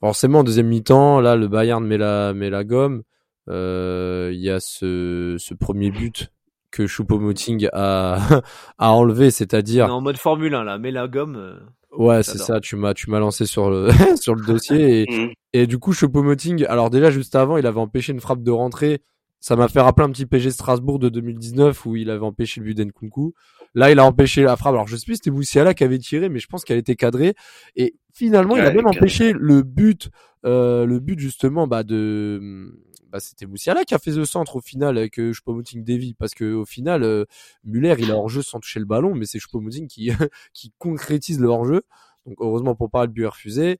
Forcément, 0.00 0.40
en 0.40 0.44
deuxième 0.44 0.68
mi-temps, 0.68 1.20
là, 1.20 1.36
le 1.36 1.48
Bayern 1.48 1.84
met 1.84 1.98
la, 1.98 2.32
met 2.34 2.50
la 2.50 2.64
gomme. 2.64 3.02
Euh, 3.48 4.30
il 4.32 4.40
y 4.40 4.50
a 4.50 4.60
ce, 4.60 5.36
ce 5.38 5.54
premier 5.54 5.90
but 5.90 6.30
que 6.70 6.86
Choupo-Moting 6.86 7.68
a, 7.72 8.42
a 8.78 8.92
enlevé, 8.92 9.30
c'est-à-dire 9.30 9.92
en 9.92 10.00
mode 10.00 10.18
Formule 10.18 10.54
1 10.54 10.64
là, 10.64 10.78
mais 10.78 10.90
la 10.90 11.08
gomme. 11.08 11.36
Euh, 11.36 11.58
ouais, 11.96 12.22
c'est 12.22 12.38
ça. 12.38 12.60
Tu 12.60 12.76
m'as 12.76 12.92
tu 12.94 13.10
m'as 13.10 13.18
lancé 13.20 13.46
sur 13.46 13.70
le 13.70 13.88
sur 14.20 14.34
le 14.34 14.44
dossier 14.44 15.02
et, 15.02 15.26
mm. 15.26 15.32
et 15.54 15.66
du 15.66 15.78
coup 15.78 15.92
Choupo-Moting. 15.92 16.66
Alors 16.66 16.90
déjà 16.90 17.10
juste 17.10 17.34
avant, 17.34 17.56
il 17.56 17.66
avait 17.66 17.80
empêché 17.80 18.12
une 18.12 18.20
frappe 18.20 18.42
de 18.42 18.50
rentrée. 18.50 19.00
Ça 19.40 19.54
m'a 19.54 19.68
fait 19.68 19.80
rappeler 19.80 20.04
un 20.04 20.10
petit 20.10 20.26
PG 20.26 20.50
Strasbourg 20.50 20.98
de 20.98 21.08
2019 21.08 21.86
où 21.86 21.96
il 21.96 22.10
avait 22.10 22.24
empêché 22.24 22.60
le 22.60 22.66
but 22.66 22.74
d'Enkunku. 22.74 23.34
Là, 23.74 23.90
il 23.90 23.98
a 23.98 24.04
empêché 24.04 24.42
la 24.42 24.56
frappe. 24.56 24.74
Alors, 24.74 24.88
je 24.88 24.96
sais 24.96 25.04
plus 25.04 25.14
si 25.14 25.18
c'était 25.18 25.30
Moussiala 25.30 25.74
qui 25.74 25.84
avait 25.84 25.98
tiré, 25.98 26.28
mais 26.28 26.38
je 26.38 26.46
pense 26.46 26.64
qu'elle 26.64 26.78
était 26.78 26.96
cadrée. 26.96 27.34
Et 27.76 27.94
finalement, 28.12 28.56
il 28.56 28.60
a 28.62 28.70
même 28.76 28.86
empêché 28.98 29.32
le 29.32 29.62
but, 29.62 30.10
euh, 30.44 30.84
le 30.86 30.98
but 31.00 31.18
justement, 31.18 31.66
bah, 31.66 31.82
de, 31.82 32.72
bah, 33.10 33.20
c'était 33.20 33.46
Moussiala 33.46 33.84
qui 33.84 33.94
a 33.94 33.98
fait 33.98 34.10
le 34.10 34.24
centre 34.24 34.56
au 34.56 34.60
final 34.60 34.98
avec 34.98 35.18
euh, 35.18 35.32
Choupo-Moting 35.32 35.84
Davy 35.84 36.14
parce 36.14 36.34
que 36.34 36.52
au 36.54 36.64
final, 36.64 37.02
euh, 37.02 37.24
Muller, 37.64 37.94
il 37.98 38.10
a 38.10 38.16
hors-jeu 38.16 38.42
sans 38.42 38.60
toucher 38.60 38.80
le 38.80 38.86
ballon, 38.86 39.14
mais 39.14 39.26
c'est 39.26 39.38
Choupo-Moting 39.38 39.86
qui, 39.86 40.10
qui 40.52 40.72
concrétise 40.78 41.38
le 41.40 41.48
hors-jeu. 41.48 41.82
Donc, 42.26 42.36
heureusement 42.40 42.74
pour 42.74 42.90
pas 42.90 43.06
le 43.06 43.12
but 43.12 43.22
est 43.24 43.26
refusé. 43.28 43.78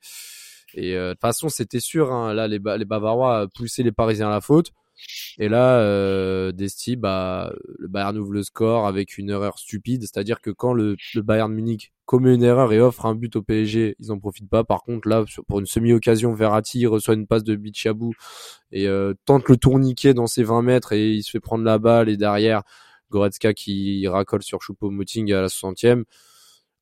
Et 0.74 0.94
euh, 0.96 1.08
de 1.08 1.12
toute 1.14 1.20
façon, 1.22 1.48
c'était 1.48 1.80
sûr. 1.80 2.12
Hein, 2.12 2.34
là, 2.34 2.46
les, 2.46 2.58
Ba- 2.58 2.76
les 2.76 2.84
Bavarois 2.84 3.48
poussaient 3.54 3.82
les 3.82 3.92
Parisiens 3.92 4.28
à 4.28 4.30
la 4.30 4.40
faute. 4.40 4.70
Et 5.38 5.48
là, 5.48 5.80
euh, 5.80 6.52
Desti, 6.52 6.96
bah, 6.96 7.52
le 7.78 7.88
Bayern 7.88 8.16
ouvre 8.18 8.32
le 8.32 8.42
score 8.42 8.86
avec 8.86 9.18
une 9.18 9.30
erreur 9.30 9.58
stupide. 9.58 10.02
C'est-à-dire 10.02 10.40
que 10.40 10.50
quand 10.50 10.72
le, 10.72 10.96
Bayern 11.16 11.52
Munich 11.52 11.92
commet 12.06 12.34
une 12.34 12.42
erreur 12.42 12.72
et 12.72 12.80
offre 12.80 13.06
un 13.06 13.14
but 13.14 13.36
au 13.36 13.42
PSG, 13.42 13.96
ils 13.98 14.12
en 14.12 14.18
profitent 14.18 14.48
pas. 14.48 14.64
Par 14.64 14.82
contre, 14.82 15.08
là, 15.08 15.24
pour 15.46 15.60
une 15.60 15.66
semi-occasion, 15.66 16.32
Verratti 16.32 16.86
reçoit 16.86 17.14
une 17.14 17.26
passe 17.26 17.44
de 17.44 17.54
Bichabou 17.54 18.12
et 18.72 18.88
euh, 18.88 19.14
tente 19.24 19.48
le 19.48 19.56
tourniquet 19.56 20.14
dans 20.14 20.26
ses 20.26 20.42
20 20.42 20.62
mètres 20.62 20.92
et 20.92 21.12
il 21.12 21.22
se 21.22 21.30
fait 21.30 21.40
prendre 21.40 21.64
la 21.64 21.78
balle. 21.78 22.08
Et 22.08 22.16
derrière, 22.16 22.62
Goretzka 23.10 23.54
qui 23.54 24.06
racole 24.08 24.42
sur 24.42 24.60
Choupo-Moting 24.60 25.32
à 25.32 25.42
la 25.42 25.48
60e. 25.48 26.04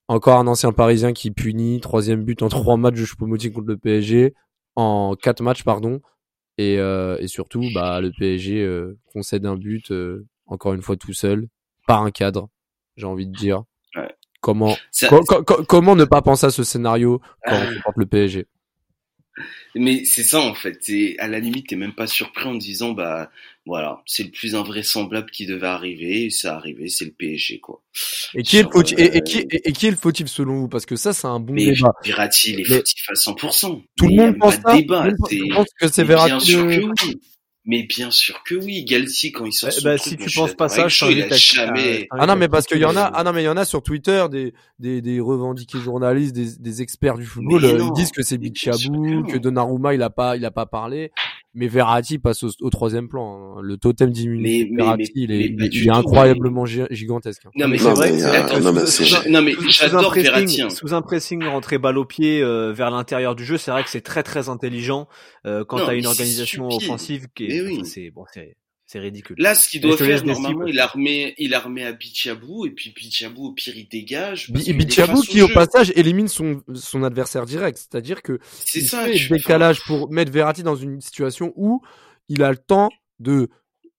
Encore 0.08 0.38
un 0.38 0.46
ancien 0.46 0.72
parisien 0.72 1.12
qui 1.12 1.30
punit. 1.30 1.80
Troisième 1.80 2.24
but 2.24 2.42
en 2.42 2.48
trois 2.48 2.76
matchs 2.76 3.00
de 3.00 3.04
Choupo-Moting 3.04 3.52
contre 3.52 3.68
le 3.68 3.76
PSG. 3.76 4.34
En 4.76 5.16
quatre 5.20 5.42
matchs, 5.42 5.64
pardon. 5.64 6.00
Et, 6.58 6.78
euh, 6.78 7.16
et 7.20 7.28
surtout, 7.28 7.62
bah, 7.74 8.00
le 8.00 8.10
PSG 8.12 8.62
euh, 8.62 8.98
concède 9.12 9.44
un 9.46 9.56
but, 9.56 9.90
euh, 9.90 10.26
encore 10.46 10.72
une 10.74 10.82
fois 10.82 10.96
tout 10.96 11.12
seul, 11.12 11.48
par 11.86 12.02
un 12.02 12.10
cadre, 12.10 12.48
j'ai 12.96 13.06
envie 13.06 13.26
de 13.26 13.36
dire. 13.36 13.62
Ouais. 13.94 14.14
Comment, 14.40 14.74
co- 15.08 15.42
co- 15.44 15.64
comment 15.68 15.96
ne 15.96 16.04
pas 16.04 16.22
penser 16.22 16.46
à 16.46 16.50
ce 16.50 16.62
scénario 16.64 17.20
quand 17.46 17.56
Ah. 17.56 17.66
on 17.68 17.72
supporte 17.74 17.96
le 17.96 18.06
PSG 18.06 18.46
Mais 19.74 20.04
c'est 20.04 20.22
ça 20.22 20.40
en 20.40 20.54
fait. 20.54 20.78
C'est 20.80 21.16
à 21.18 21.28
la 21.28 21.38
limite, 21.40 21.68
t'es 21.68 21.76
même 21.76 21.94
pas 21.94 22.06
surpris 22.06 22.46
en 22.46 22.54
disant 22.54 22.92
bah 22.92 23.30
voilà, 23.66 24.00
c'est 24.06 24.22
le 24.22 24.30
plus 24.30 24.54
invraisemblable 24.54 25.30
qui 25.30 25.44
devait 25.46 25.66
arriver. 25.66 26.24
Et 26.26 26.30
ça 26.30 26.56
arrivé, 26.56 26.88
c'est 26.88 27.04
le 27.04 27.10
PSG 27.12 27.60
quoi. 27.60 27.82
et 28.34 28.42
qui, 28.42 28.56
est 28.58 28.62
le 28.62 28.70
fautif, 28.70 28.98
et, 28.98 29.04
et 29.04 29.16
euh, 29.16 29.20
qui, 29.20 29.38
et, 29.38 29.68
et 29.68 29.72
qui 29.72 29.86
est 29.86 29.90
le 29.90 29.96
fautif 29.96 30.28
selon 30.28 30.60
vous? 30.60 30.68
Parce 30.68 30.86
que 30.86 30.96
ça, 30.96 31.12
c'est 31.12 31.26
un 31.26 31.40
bon 31.40 31.52
Mais 31.54 31.66
débat. 31.66 31.92
Verratti, 32.04 32.52
il 32.52 32.60
est 32.60 32.64
fautif 32.64 33.04
à 33.10 33.14
100%. 33.14 33.82
Tout 33.96 34.06
Mais 34.06 34.16
le 34.16 34.22
monde 34.32 34.38
pense 34.38 34.56
pas 34.58 34.70
ça. 34.70 34.76
débat. 34.76 35.02
Tout 35.02 35.08
le 35.08 35.16
monde 35.16 35.28
c'est- 35.48 35.54
pense 35.54 35.66
que 35.80 35.88
c'est 35.88 36.04
Bien 36.04 36.16
Verratti. 36.16 36.46
sûr 36.46 36.64
le- 36.64 36.76
que 36.76 37.04
oui. 37.06 37.20
Mais 37.66 37.82
bien 37.82 38.10
sûr 38.12 38.42
que 38.44 38.54
oui. 38.54 38.84
Galtier 38.84 39.32
quand 39.32 39.44
il 39.44 39.52
sort 39.52 39.70
Eh 39.72 39.72
son 39.72 39.84
ben, 39.84 39.98
truc, 39.98 40.20
si 40.20 40.28
tu 40.28 40.34
penses 40.34 40.54
pas 40.54 40.68
ça, 40.68 40.86
je 40.86 41.04
il 41.06 41.22
a 41.22 41.36
jamais. 41.36 42.06
Ah 42.10 42.26
non 42.26 42.36
mais 42.36 42.48
parce 42.48 42.66
qu'il 42.66 42.78
y 42.78 42.84
en 42.84 42.96
a 42.96 43.02
ah 43.02 43.24
non 43.24 43.32
mais 43.32 43.42
il 43.42 43.46
y 43.46 43.48
en 43.48 43.56
a 43.56 43.64
sur 43.64 43.82
Twitter 43.82 44.26
des 44.30 44.54
des, 44.78 45.02
des 45.02 45.20
revendiqués 45.20 45.78
journalistes 45.78 46.34
des, 46.34 46.56
des 46.58 46.82
experts 46.82 47.16
du 47.16 47.24
football 47.24 47.64
euh, 47.64 47.78
non, 47.78 47.88
ils 47.88 47.92
disent 47.96 48.12
que 48.12 48.22
c'est 48.22 48.38
Bichabou 48.38 49.24
que 49.24 49.36
Donnarumma 49.36 49.94
il 49.94 50.02
a 50.02 50.10
pas 50.10 50.36
il 50.36 50.44
a 50.44 50.50
pas 50.50 50.66
parlé 50.66 51.10
mais 51.56 51.66
Verratti 51.66 52.18
passe 52.18 52.44
au, 52.44 52.50
au 52.60 52.70
troisième 52.70 53.08
plan 53.08 53.56
hein. 53.56 53.60
le 53.62 53.76
totem 53.78 54.10
d'immunité 54.10 54.70
Verratti 54.76 55.12
mais- 55.16 55.22
il 55.24 55.32
est, 55.32 55.54
mais 55.58 55.66
il, 55.66 55.90
incroyablement 55.90 56.64
gi- 56.66 56.82
gigantesque 56.90 57.42
hein. 57.46 57.50
Non 57.56 57.66
mais 57.66 57.78
c'est 57.78 57.90
vrai 57.90 58.12
euh, 58.12 58.42
que 58.44 58.62
non, 58.62 58.72
mais 58.72 58.86
sous- 58.86 59.02
un- 59.16 59.68
j'adore 59.68 60.12
pressing- 60.12 60.22
Verratti. 60.22 60.62
hein. 60.62 60.70
Sous 60.70 60.94
un 60.94 61.02
pressing, 61.02 61.42
rentrer 61.44 61.78
balle 61.78 61.98
au 61.98 62.04
pied 62.04 62.40
euh, 62.42 62.72
vers 62.72 62.90
l'intérieur 62.90 63.34
du 63.34 63.44
jeu, 63.44 63.56
c'est 63.56 63.70
vrai 63.72 63.82
que 63.82 63.90
c'est 63.90 64.02
très 64.02 64.22
très 64.22 64.48
intelligent 64.48 65.08
euh, 65.46 65.64
quand 65.66 65.78
t'as 65.78 65.92
mais 65.92 65.98
une 65.98 66.06
organisation 66.06 66.68
offensive 66.68 67.26
qui 67.34 67.48
Mais 67.48 67.56
est, 67.56 67.60
oui. 67.62 67.74
enfin, 67.80 67.84
c'est 67.84 68.10
bon, 68.10 68.24
c'est 68.32 68.56
c'est 68.86 69.00
ridicule. 69.00 69.34
Là, 69.38 69.56
ce 69.56 69.68
qu'il 69.68 69.80
doit 69.80 69.96
faire, 69.96 70.24
normalement, 70.24 70.66
il 70.66 70.78
a 70.78 70.86
remis, 70.86 71.34
il 71.38 71.54
a 71.54 71.60
remis 71.60 71.82
à 71.82 71.92
Bichabou, 71.92 72.66
et 72.66 72.70
puis 72.70 72.92
Bichabou, 72.94 73.46
au 73.46 73.52
pire, 73.52 73.76
il 73.76 73.88
dégage. 73.88 74.50
Bichabou 74.50 75.20
qui 75.22 75.42
au 75.42 75.48
jeu. 75.48 75.54
passage 75.54 75.92
élimine 75.96 76.28
son 76.28 76.62
son 76.74 77.02
adversaire 77.02 77.46
direct 77.46 77.78
c'est-à-dire 77.78 78.22
que 78.22 78.38
C'est 78.64 78.80
il 78.80 78.88
ça, 78.88 79.04
fait 79.04 79.28
décalage 79.28 79.84
pour 79.84 80.10
mettre 80.12 80.30
Verratti 80.30 80.62
dans 80.62 80.76
une 80.76 81.00
situation 81.00 81.52
où 81.56 81.82
il 82.28 82.42
a 82.42 82.50
le 82.50 82.56
temps 82.56 82.90
de 83.18 83.48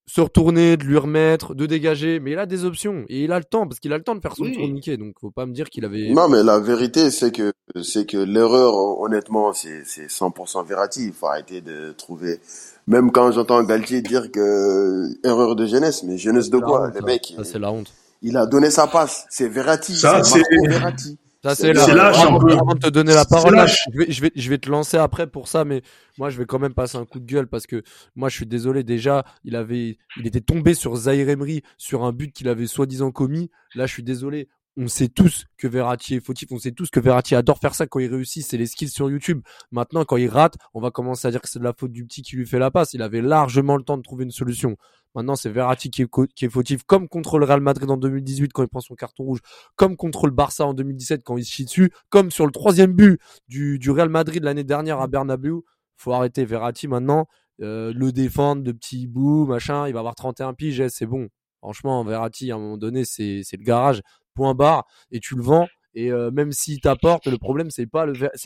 se 0.10 0.22
retourner, 0.22 0.78
de 0.78 0.84
lui 0.86 0.98
remettre, 0.98 1.54
de 1.54 1.66
dégager, 1.66 2.20
mais 2.22 2.32
il 2.32 2.40
a 2.40 2.46
des 2.46 2.64
options 2.64 3.04
et 3.10 3.26
il 3.26 3.32
a 3.34 3.40
le 3.40 3.44
temps 3.44 3.68
parce 3.68 3.80
qu'il 3.82 3.92
a 3.92 3.98
le 3.98 4.04
temps 4.04 4.16
de 4.16 4.22
faire 4.22 4.36
son 4.36 4.44
Oui. 4.46 4.54
tourniquet, 4.56 4.96
donc 4.96 5.16
faut 5.20 5.32
pas 5.32 5.46
me 5.46 5.52
dire 5.52 5.70
qu'il 5.70 5.84
avait. 5.84 6.12
Non, 6.14 6.30
mais 6.30 6.44
la 6.44 6.60
vérité, 6.60 7.12
c'est 7.12 7.32
que, 7.32 7.52
c'est 7.84 8.06
que 8.06 8.18
l'erreur, 8.18 8.74
honnêtement, 9.02 9.52
c'est, 9.52 9.84
c'est 9.86 10.08
100% 10.08 10.66
Verratti. 10.66 11.08
Il 11.08 11.14
faut 11.14 11.28
arrêter 11.28 11.60
de 11.60 11.92
trouver, 11.92 12.40
même 12.88 13.12
quand 13.12 13.32
j'entends 13.34 13.62
Galtier 13.64 14.02
dire 14.02 14.32
que, 14.32 15.04
erreur 15.28 15.58
de 15.58 15.66
jeunesse, 15.66 16.04
mais 16.04 16.18
jeunesse 16.18 16.50
de 16.50 16.58
quoi? 16.60 16.88
honte, 16.88 16.96
Le 16.96 17.02
mec, 17.06 17.34
Ça, 17.36 17.44
c'est 17.44 17.60
la 17.60 17.72
honte. 17.72 17.92
il 18.22 18.38
a 18.38 18.46
donné 18.46 18.70
sa 18.72 18.88
passe. 18.88 19.26
C'est 19.30 19.50
Verratti. 19.50 19.94
Ça, 19.94 20.24
c'est 20.24 20.42
Verratti. 20.68 21.18
Ça 21.44 21.56
C'est 21.56 21.74
lâche 21.74 21.90
un 21.90 22.28
Avant, 22.28 22.40
peu. 22.40 22.52
avant 22.54 22.74
de 22.74 22.80
te 22.80 22.90
donner 22.90 23.14
la 23.14 23.26
parole, 23.26 23.56
là, 23.56 23.62
lâche. 23.64 23.80
je 23.94 23.98
vais, 24.00 24.12
je 24.12 24.22
vais, 24.22 24.32
je 24.36 24.50
vais 24.50 24.58
te 24.58 24.70
lancer 24.70 24.98
après 24.98 25.28
pour 25.28 25.48
ça, 25.48 25.64
mais 25.66 25.82
moi 26.18 26.30
je 26.30 26.38
vais 26.38 26.46
quand 26.46 26.60
même 26.60 26.74
passer 26.74 26.98
un 26.98 27.06
coup 27.06 27.20
de 27.20 27.26
gueule 27.26 27.48
parce 27.48 27.68
que 27.68 27.84
moi 28.16 28.28
je 28.30 28.36
suis 28.36 28.46
désolé 28.46 28.84
déjà, 28.84 29.24
il 29.44 29.56
avait, 29.56 29.98
il 30.18 30.28
était 30.28 30.42
tombé 30.42 30.74
sur 30.74 30.96
Zaire 30.96 31.30
Emery 31.30 31.62
sur 31.78 32.04
un 32.04 32.12
but 32.12 32.34
qu'il 32.34 32.48
avait 32.50 32.68
soi-disant 32.68 33.12
commis. 33.12 33.50
Là 33.76 33.86
je 33.86 33.94
suis 33.94 34.04
désolé. 34.04 34.50
On 34.80 34.88
sait 34.88 35.08
tous 35.08 35.46
que 35.58 35.68
Verratti 35.68 36.14
est 36.14 36.20
fautif, 36.20 36.50
on 36.52 36.60
sait 36.60 36.72
tous 36.72 36.92
que 36.92 37.00
Verratti 37.00 37.34
adore 37.34 37.58
faire 37.58 37.74
ça 37.74 37.88
quand 37.88 37.98
il 37.98 38.14
réussit, 38.14 38.46
c'est 38.46 38.58
les 38.58 38.68
skills 38.68 38.90
sur 38.90 39.10
YouTube. 39.10 39.42
Maintenant, 39.72 40.06
quand 40.06 40.18
il 40.18 40.30
rate, 40.30 40.54
on 40.76 40.80
va 40.82 40.92
commencer 40.92 41.28
à 41.28 41.32
dire 41.32 41.42
que 41.42 41.50
c'est 41.50 41.58
de 41.58 41.64
la 41.64 41.74
faute 41.74 41.92
du 41.92 42.06
petit 42.06 42.22
qui 42.22 42.36
lui 42.36 42.46
fait 42.46 42.60
la 42.60 42.70
passe. 42.70 42.94
Il 42.94 43.02
avait 43.02 43.24
largement 43.24 43.76
le 43.76 43.82
temps 43.82 43.98
de 43.98 44.04
trouver 44.04 44.24
une 44.26 44.30
solution. 44.32 44.78
Maintenant, 45.18 45.36
c'est 45.36 45.50
Verratti 45.50 45.90
qui 45.90 46.04
est, 46.04 46.10
qui 46.36 46.46
est 46.46 46.50
fautif, 46.50 46.84
comme 46.84 47.08
contre 47.08 47.40
le 47.40 47.46
Real 47.48 47.60
Madrid 47.60 47.90
en 47.90 47.98
2018 47.98 48.54
quand 48.54 48.62
il 48.62 48.70
prend 48.70 48.82
son 48.82 48.94
carton 48.94 49.24
rouge, 49.24 49.40
comme 49.76 49.98
contre 49.98 50.28
le 50.28 50.32
Barça 50.32 50.64
en 50.64 50.76
2017 50.76 51.24
quand 51.24 51.38
il 51.38 51.44
se 51.44 51.52
chie 51.52 51.66
dessus, 51.66 51.92
comme 52.10 52.30
sur 52.30 52.46
le 52.46 52.52
troisième 52.52 52.94
but 52.94 53.20
du, 53.48 53.80
du 53.80 53.90
Real 53.90 54.10
Madrid 54.10 54.44
l'année 54.44 54.64
dernière 54.64 55.02
à 55.02 55.08
Bernabeu. 55.08 55.64
Faut 55.96 56.14
arrêter 56.14 56.46
Verratti 56.46 56.88
maintenant, 56.88 57.26
euh, 57.64 57.92
le 57.96 58.12
défendre 58.12 58.62
de 58.62 58.72
petits 58.72 59.08
bouts, 59.08 59.48
machin. 59.48 59.88
Il 59.88 59.94
va 59.94 60.02
avoir 60.02 60.14
31 60.14 60.54
piges, 60.54 60.88
c'est 60.90 61.08
bon. 61.08 61.30
Franchement, 61.62 62.04
Verratti, 62.04 62.52
à 62.52 62.56
un 62.56 62.60
moment 62.60 62.78
donné, 62.78 63.04
c'est 63.04 63.42
le 63.54 63.64
garage, 63.64 64.04
point 64.36 64.54
barre, 64.54 64.86
et 65.10 65.20
tu 65.20 65.36
le 65.36 65.42
vends. 65.42 65.68
Et 66.00 66.12
euh, 66.12 66.30
même 66.30 66.52
s'il 66.52 66.80
t'apporte, 66.80 67.26
le 67.26 67.40
problème 67.40 67.72
c'est 67.72 67.88
pas 67.88 68.06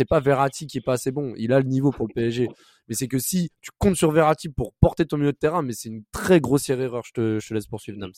pas 0.10 0.20
Verratti 0.22 0.68
qui 0.68 0.78
est 0.78 0.82
pas 0.82 0.94
assez 0.94 1.12
bon. 1.12 1.34
Il 1.36 1.52
a 1.52 1.60
le 1.60 1.66
niveau 1.66 1.92
pour 1.92 2.08
le 2.08 2.14
PSG, 2.14 2.48
mais 2.88 2.96
c'est 2.96 3.10
que 3.10 3.20
si 3.20 3.52
tu 3.60 3.72
comptes 3.78 3.98
sur 3.98 4.10
Verratti 4.10 4.48
pour 4.48 4.72
porter 4.80 5.06
ton 5.06 5.18
milieu 5.18 5.34
de 5.34 5.38
terrain, 5.38 5.62
mais 5.62 5.74
c'est 5.74 5.90
une 5.90 6.04
très 6.14 6.40
grossière 6.40 6.80
erreur. 6.80 7.04
Je 7.06 7.12
te, 7.12 7.40
je 7.42 7.50
te 7.50 7.54
laisse 7.54 7.68
poursuivre, 7.68 7.98
Nams. 8.00 8.14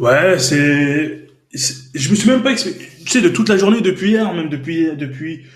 Ouais, 0.00 0.40
c'est, 0.40 1.28
je 1.54 2.10
me 2.10 2.16
suis 2.16 2.28
même 2.28 2.42
pas 2.42 2.50
exprimé, 2.50 2.78
tu 3.04 3.06
sais, 3.06 3.20
de 3.20 3.28
toute 3.28 3.48
la 3.48 3.56
journée 3.56 3.80
depuis 3.80 4.10
hier, 4.10 4.34
même 4.34 4.48
depuis, 4.48 4.96
depuis, 4.96 5.46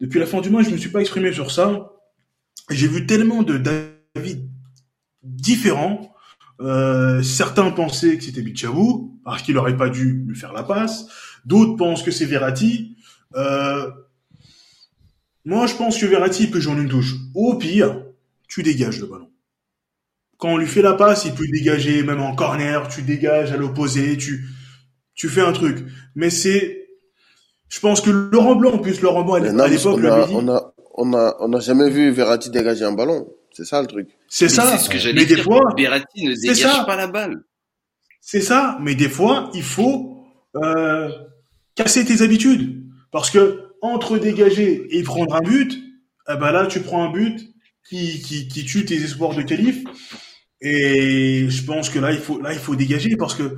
depuis 0.00 0.20
la 0.20 0.26
fin 0.26 0.40
du 0.40 0.48
mois, 0.48 0.62
je 0.62 0.70
me 0.70 0.78
suis 0.78 0.88
pas 0.88 1.00
exprimé 1.00 1.34
sur 1.34 1.50
ça. 1.50 1.92
J'ai 2.70 2.88
vu 2.88 3.04
tellement 3.04 3.42
de 3.42 3.58
d'avis 3.58 4.48
différents. 5.22 6.14
Euh, 6.60 7.22
certains 7.22 7.70
pensaient 7.72 8.16
que 8.16 8.24
c'était 8.24 8.40
Bichabou, 8.40 9.20
parce 9.22 9.42
qu'il 9.42 9.58
aurait 9.58 9.76
pas 9.76 9.90
dû 9.90 10.24
lui 10.26 10.34
faire 10.34 10.54
la 10.54 10.62
passe. 10.62 11.08
D'autres 11.44 11.76
pensent 11.76 12.02
que 12.02 12.10
c'est 12.10 12.24
Verratti. 12.26 12.96
Euh, 13.34 13.90
moi, 15.44 15.66
je 15.66 15.74
pense 15.74 15.98
que 15.98 16.06
Verratti 16.06 16.46
peut 16.46 16.60
jouer 16.60 16.74
en 16.74 16.78
une 16.78 16.88
touche. 16.88 17.14
Au 17.34 17.54
pire, 17.56 18.04
tu 18.48 18.62
dégages 18.62 19.00
le 19.00 19.06
ballon. 19.06 19.28
Quand 20.38 20.50
on 20.50 20.56
lui 20.56 20.66
fait 20.66 20.82
la 20.82 20.94
passe, 20.94 21.24
il 21.24 21.32
peut 21.34 21.46
dégager, 21.52 22.02
même 22.02 22.20
en 22.20 22.34
corner, 22.34 22.88
tu 22.88 23.02
dégages 23.02 23.52
à 23.52 23.56
l'opposé, 23.56 24.16
tu, 24.16 24.44
tu 25.14 25.28
fais 25.28 25.40
un 25.40 25.52
truc. 25.52 25.84
Mais 26.14 26.30
c'est, 26.30 26.88
je 27.68 27.80
pense 27.80 28.00
que 28.00 28.10
Laurent 28.10 28.56
Blanc, 28.56 28.72
en 28.74 28.78
plus, 28.78 29.00
Laurent 29.00 29.22
Blanc, 29.22 29.34
à 29.34 29.40
l'époque, 29.68 30.00
on 30.00 30.04
a, 30.04 30.26
dit. 30.26 30.32
on 30.34 30.48
a, 30.48 30.74
on 30.94 31.14
a, 31.14 31.36
on 31.40 31.52
a 31.52 31.60
jamais 31.60 31.90
vu 31.90 32.10
Verratti 32.10 32.50
dégager 32.50 32.84
un 32.84 32.92
ballon. 32.92 33.28
C'est 33.52 33.64
ça 33.64 33.80
le 33.80 33.86
truc. 33.86 34.08
C'est 34.28 34.48
ça. 34.48 34.66
C'est 34.76 34.84
ce 34.84 34.90
que 34.90 34.98
j'allais 34.98 35.14
Mais 35.20 35.26
des 35.26 35.34
dire. 35.36 35.44
fois, 35.44 35.60
Verratti 35.76 36.26
ne 36.26 36.34
c'est 36.34 36.54
dégage 36.54 36.58
ça. 36.76 36.84
pas 36.84 36.96
la 36.96 37.06
balle. 37.06 37.44
C'est 38.20 38.40
ça, 38.40 38.78
mais 38.80 38.94
des 38.94 39.08
fois, 39.08 39.50
il 39.54 39.62
faut 39.62 40.24
euh, 40.56 41.08
casser 41.74 42.04
tes 42.04 42.22
habitudes. 42.22 42.82
Parce 43.10 43.30
que 43.30 43.68
entre 43.82 44.18
dégager 44.18 44.86
et 44.96 45.02
prendre 45.02 45.34
un 45.34 45.40
but, 45.40 45.72
eh 46.28 46.36
ben 46.36 46.52
là, 46.52 46.66
tu 46.66 46.80
prends 46.80 47.04
un 47.04 47.12
but 47.12 47.40
qui, 47.88 48.22
qui, 48.22 48.48
qui 48.48 48.64
tue 48.64 48.84
tes 48.84 48.96
espoirs 48.96 49.34
de 49.34 49.42
qualif. 49.42 49.82
Et 50.60 51.46
je 51.48 51.64
pense 51.64 51.90
que 51.90 51.98
là, 51.98 52.12
il 52.12 52.18
faut, 52.18 52.40
là, 52.40 52.52
il 52.52 52.58
faut 52.58 52.76
dégager 52.76 53.16
parce 53.16 53.34
que 53.34 53.56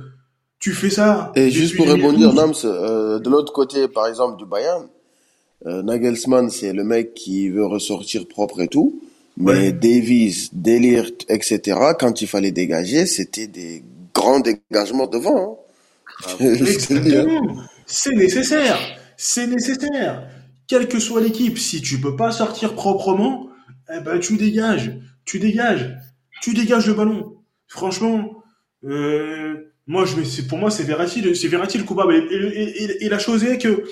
tu 0.59 0.71
fais 0.71 0.89
ça. 0.89 1.31
Et 1.35 1.51
juste 1.51 1.75
pour 1.75 1.85
2012. 1.85 2.05
rebondir, 2.07 2.33
Nams, 2.33 2.53
euh, 2.65 3.19
de 3.19 3.29
l'autre 3.29 3.53
côté, 3.53 3.87
par 3.87 4.07
exemple, 4.07 4.37
du 4.37 4.45
Bayern, 4.45 4.87
euh, 5.67 5.83
Nagelsmann, 5.83 6.49
c'est 6.49 6.73
le 6.73 6.83
mec 6.83 7.13
qui 7.13 7.49
veut 7.49 7.65
ressortir 7.65 8.27
propre 8.27 8.61
et 8.61 8.67
tout. 8.67 9.01
Mais 9.37 9.51
Ouais. 9.51 9.71
Davies, 9.73 10.49
Delirte, 10.53 11.25
etc., 11.29 11.77
quand 11.99 12.21
il 12.21 12.27
fallait 12.27 12.51
dégager, 12.51 13.05
c'était 13.05 13.47
des 13.47 13.83
grands 14.13 14.39
dégagements 14.39 15.07
devant. 15.07 15.59
hein. 16.29 16.35
Exactement. 16.39 17.57
C'est 17.85 18.15
nécessaire. 18.15 18.77
C'est 19.17 19.47
nécessaire. 19.47 20.27
Quelle 20.67 20.87
que 20.87 20.99
soit 20.99 21.21
l'équipe, 21.21 21.57
si 21.57 21.81
tu 21.81 21.99
peux 21.99 22.15
pas 22.15 22.31
sortir 22.31 22.73
proprement, 22.73 23.49
eh 23.95 23.99
ben 23.99 24.19
tu 24.19 24.37
dégages. 24.37 24.97
Tu 25.25 25.39
dégages. 25.39 25.95
Tu 26.41 26.53
dégages 26.53 26.87
le 26.87 26.93
ballon. 26.93 27.37
Franchement, 27.67 28.43
euh, 28.83 29.71
Moi, 29.87 30.05
je, 30.05 30.41
pour 30.43 30.57
moi, 30.57 30.71
c'est 30.71 30.83
Verratti, 30.83 31.35
c'est 31.35 31.47
Verratti 31.47 31.77
le 31.77 31.83
coupable. 31.83 32.15
Et, 32.15 33.09
la 33.09 33.19
chose 33.19 33.43
est 33.43 33.59
que 33.59 33.83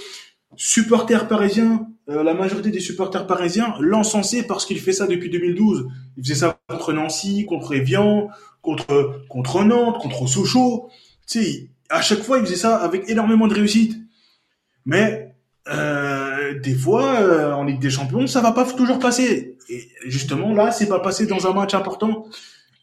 supporters 0.56 1.28
parisiens, 1.28 1.88
euh, 2.10 2.24
la 2.24 2.34
majorité 2.34 2.72
des 2.72 2.80
supporters 2.80 3.28
parisiens 3.28 3.76
l'encensaient 3.80 4.44
parce 4.44 4.66
qu'il 4.66 4.80
fait 4.80 4.94
ça 4.94 5.06
depuis 5.08 5.30
2012. 5.30 5.88
Il 6.18 6.24
faisait 6.24 6.36
ça 6.36 6.60
contre 6.68 6.94
Nancy, 6.94 7.46
contre 7.46 7.74
Evian, 7.76 8.30
contre 8.62 9.24
contre 9.30 9.64
Nantes, 9.64 10.02
contre 10.02 10.28
Sochaux. 10.28 10.90
Tu 11.28 11.44
sais, 11.44 11.70
à 11.90 12.02
chaque 12.02 12.22
fois, 12.24 12.40
il 12.40 12.46
faisait 12.46 12.56
ça 12.56 12.78
avec 12.78 13.10
énormément 13.10 13.48
de 13.48 13.54
réussite. 13.54 13.98
Mais 14.86 15.36
euh, 15.70 16.60
des 16.60 16.76
fois, 16.76 17.20
euh, 17.22 17.54
en 17.54 17.64
Ligue 17.64 17.80
des 17.80 17.90
Champions, 17.90 18.28
ça 18.28 18.42
va 18.42 18.52
pas 18.52 18.66
toujours 18.66 19.00
passer. 19.00 19.58
Et 19.70 19.88
justement, 20.06 20.54
là, 20.54 20.72
c'est 20.72 20.88
pas 20.88 21.00
passé 21.00 21.26
dans 21.26 21.48
un 21.48 21.54
match 21.54 21.74
important. 21.74 22.28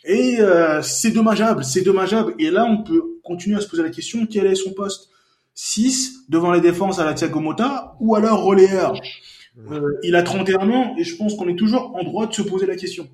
Et 0.04 0.40
euh, 0.40 0.80
c'est 0.82 1.10
dommageable, 1.10 1.64
c'est 1.64 1.82
dommageable. 1.82 2.34
Et 2.38 2.50
là, 2.50 2.64
on 2.64 2.82
peut 2.82 3.02
continuer 3.22 3.56
à 3.56 3.60
se 3.60 3.68
poser 3.68 3.82
la 3.82 3.90
question 3.90 4.26
quel 4.26 4.46
est 4.46 4.54
son 4.54 4.72
poste? 4.72 5.10
6 5.54 6.26
devant 6.28 6.52
les 6.52 6.60
défenses 6.60 6.98
à 7.00 7.04
la 7.04 7.12
Thiago 7.12 7.40
Motta 7.40 7.96
ou 8.00 8.14
alors 8.14 8.44
relayeur 8.44 8.94
euh, 9.70 9.98
Il 10.02 10.16
a 10.16 10.22
31 10.22 10.70
ans 10.70 10.94
et 10.96 11.04
je 11.04 11.16
pense 11.16 11.34
qu'on 11.34 11.48
est 11.48 11.56
toujours 11.56 11.94
en 11.96 12.02
droit 12.02 12.26
de 12.26 12.32
se 12.32 12.40
poser 12.40 12.66
la 12.66 12.76
question. 12.76 13.08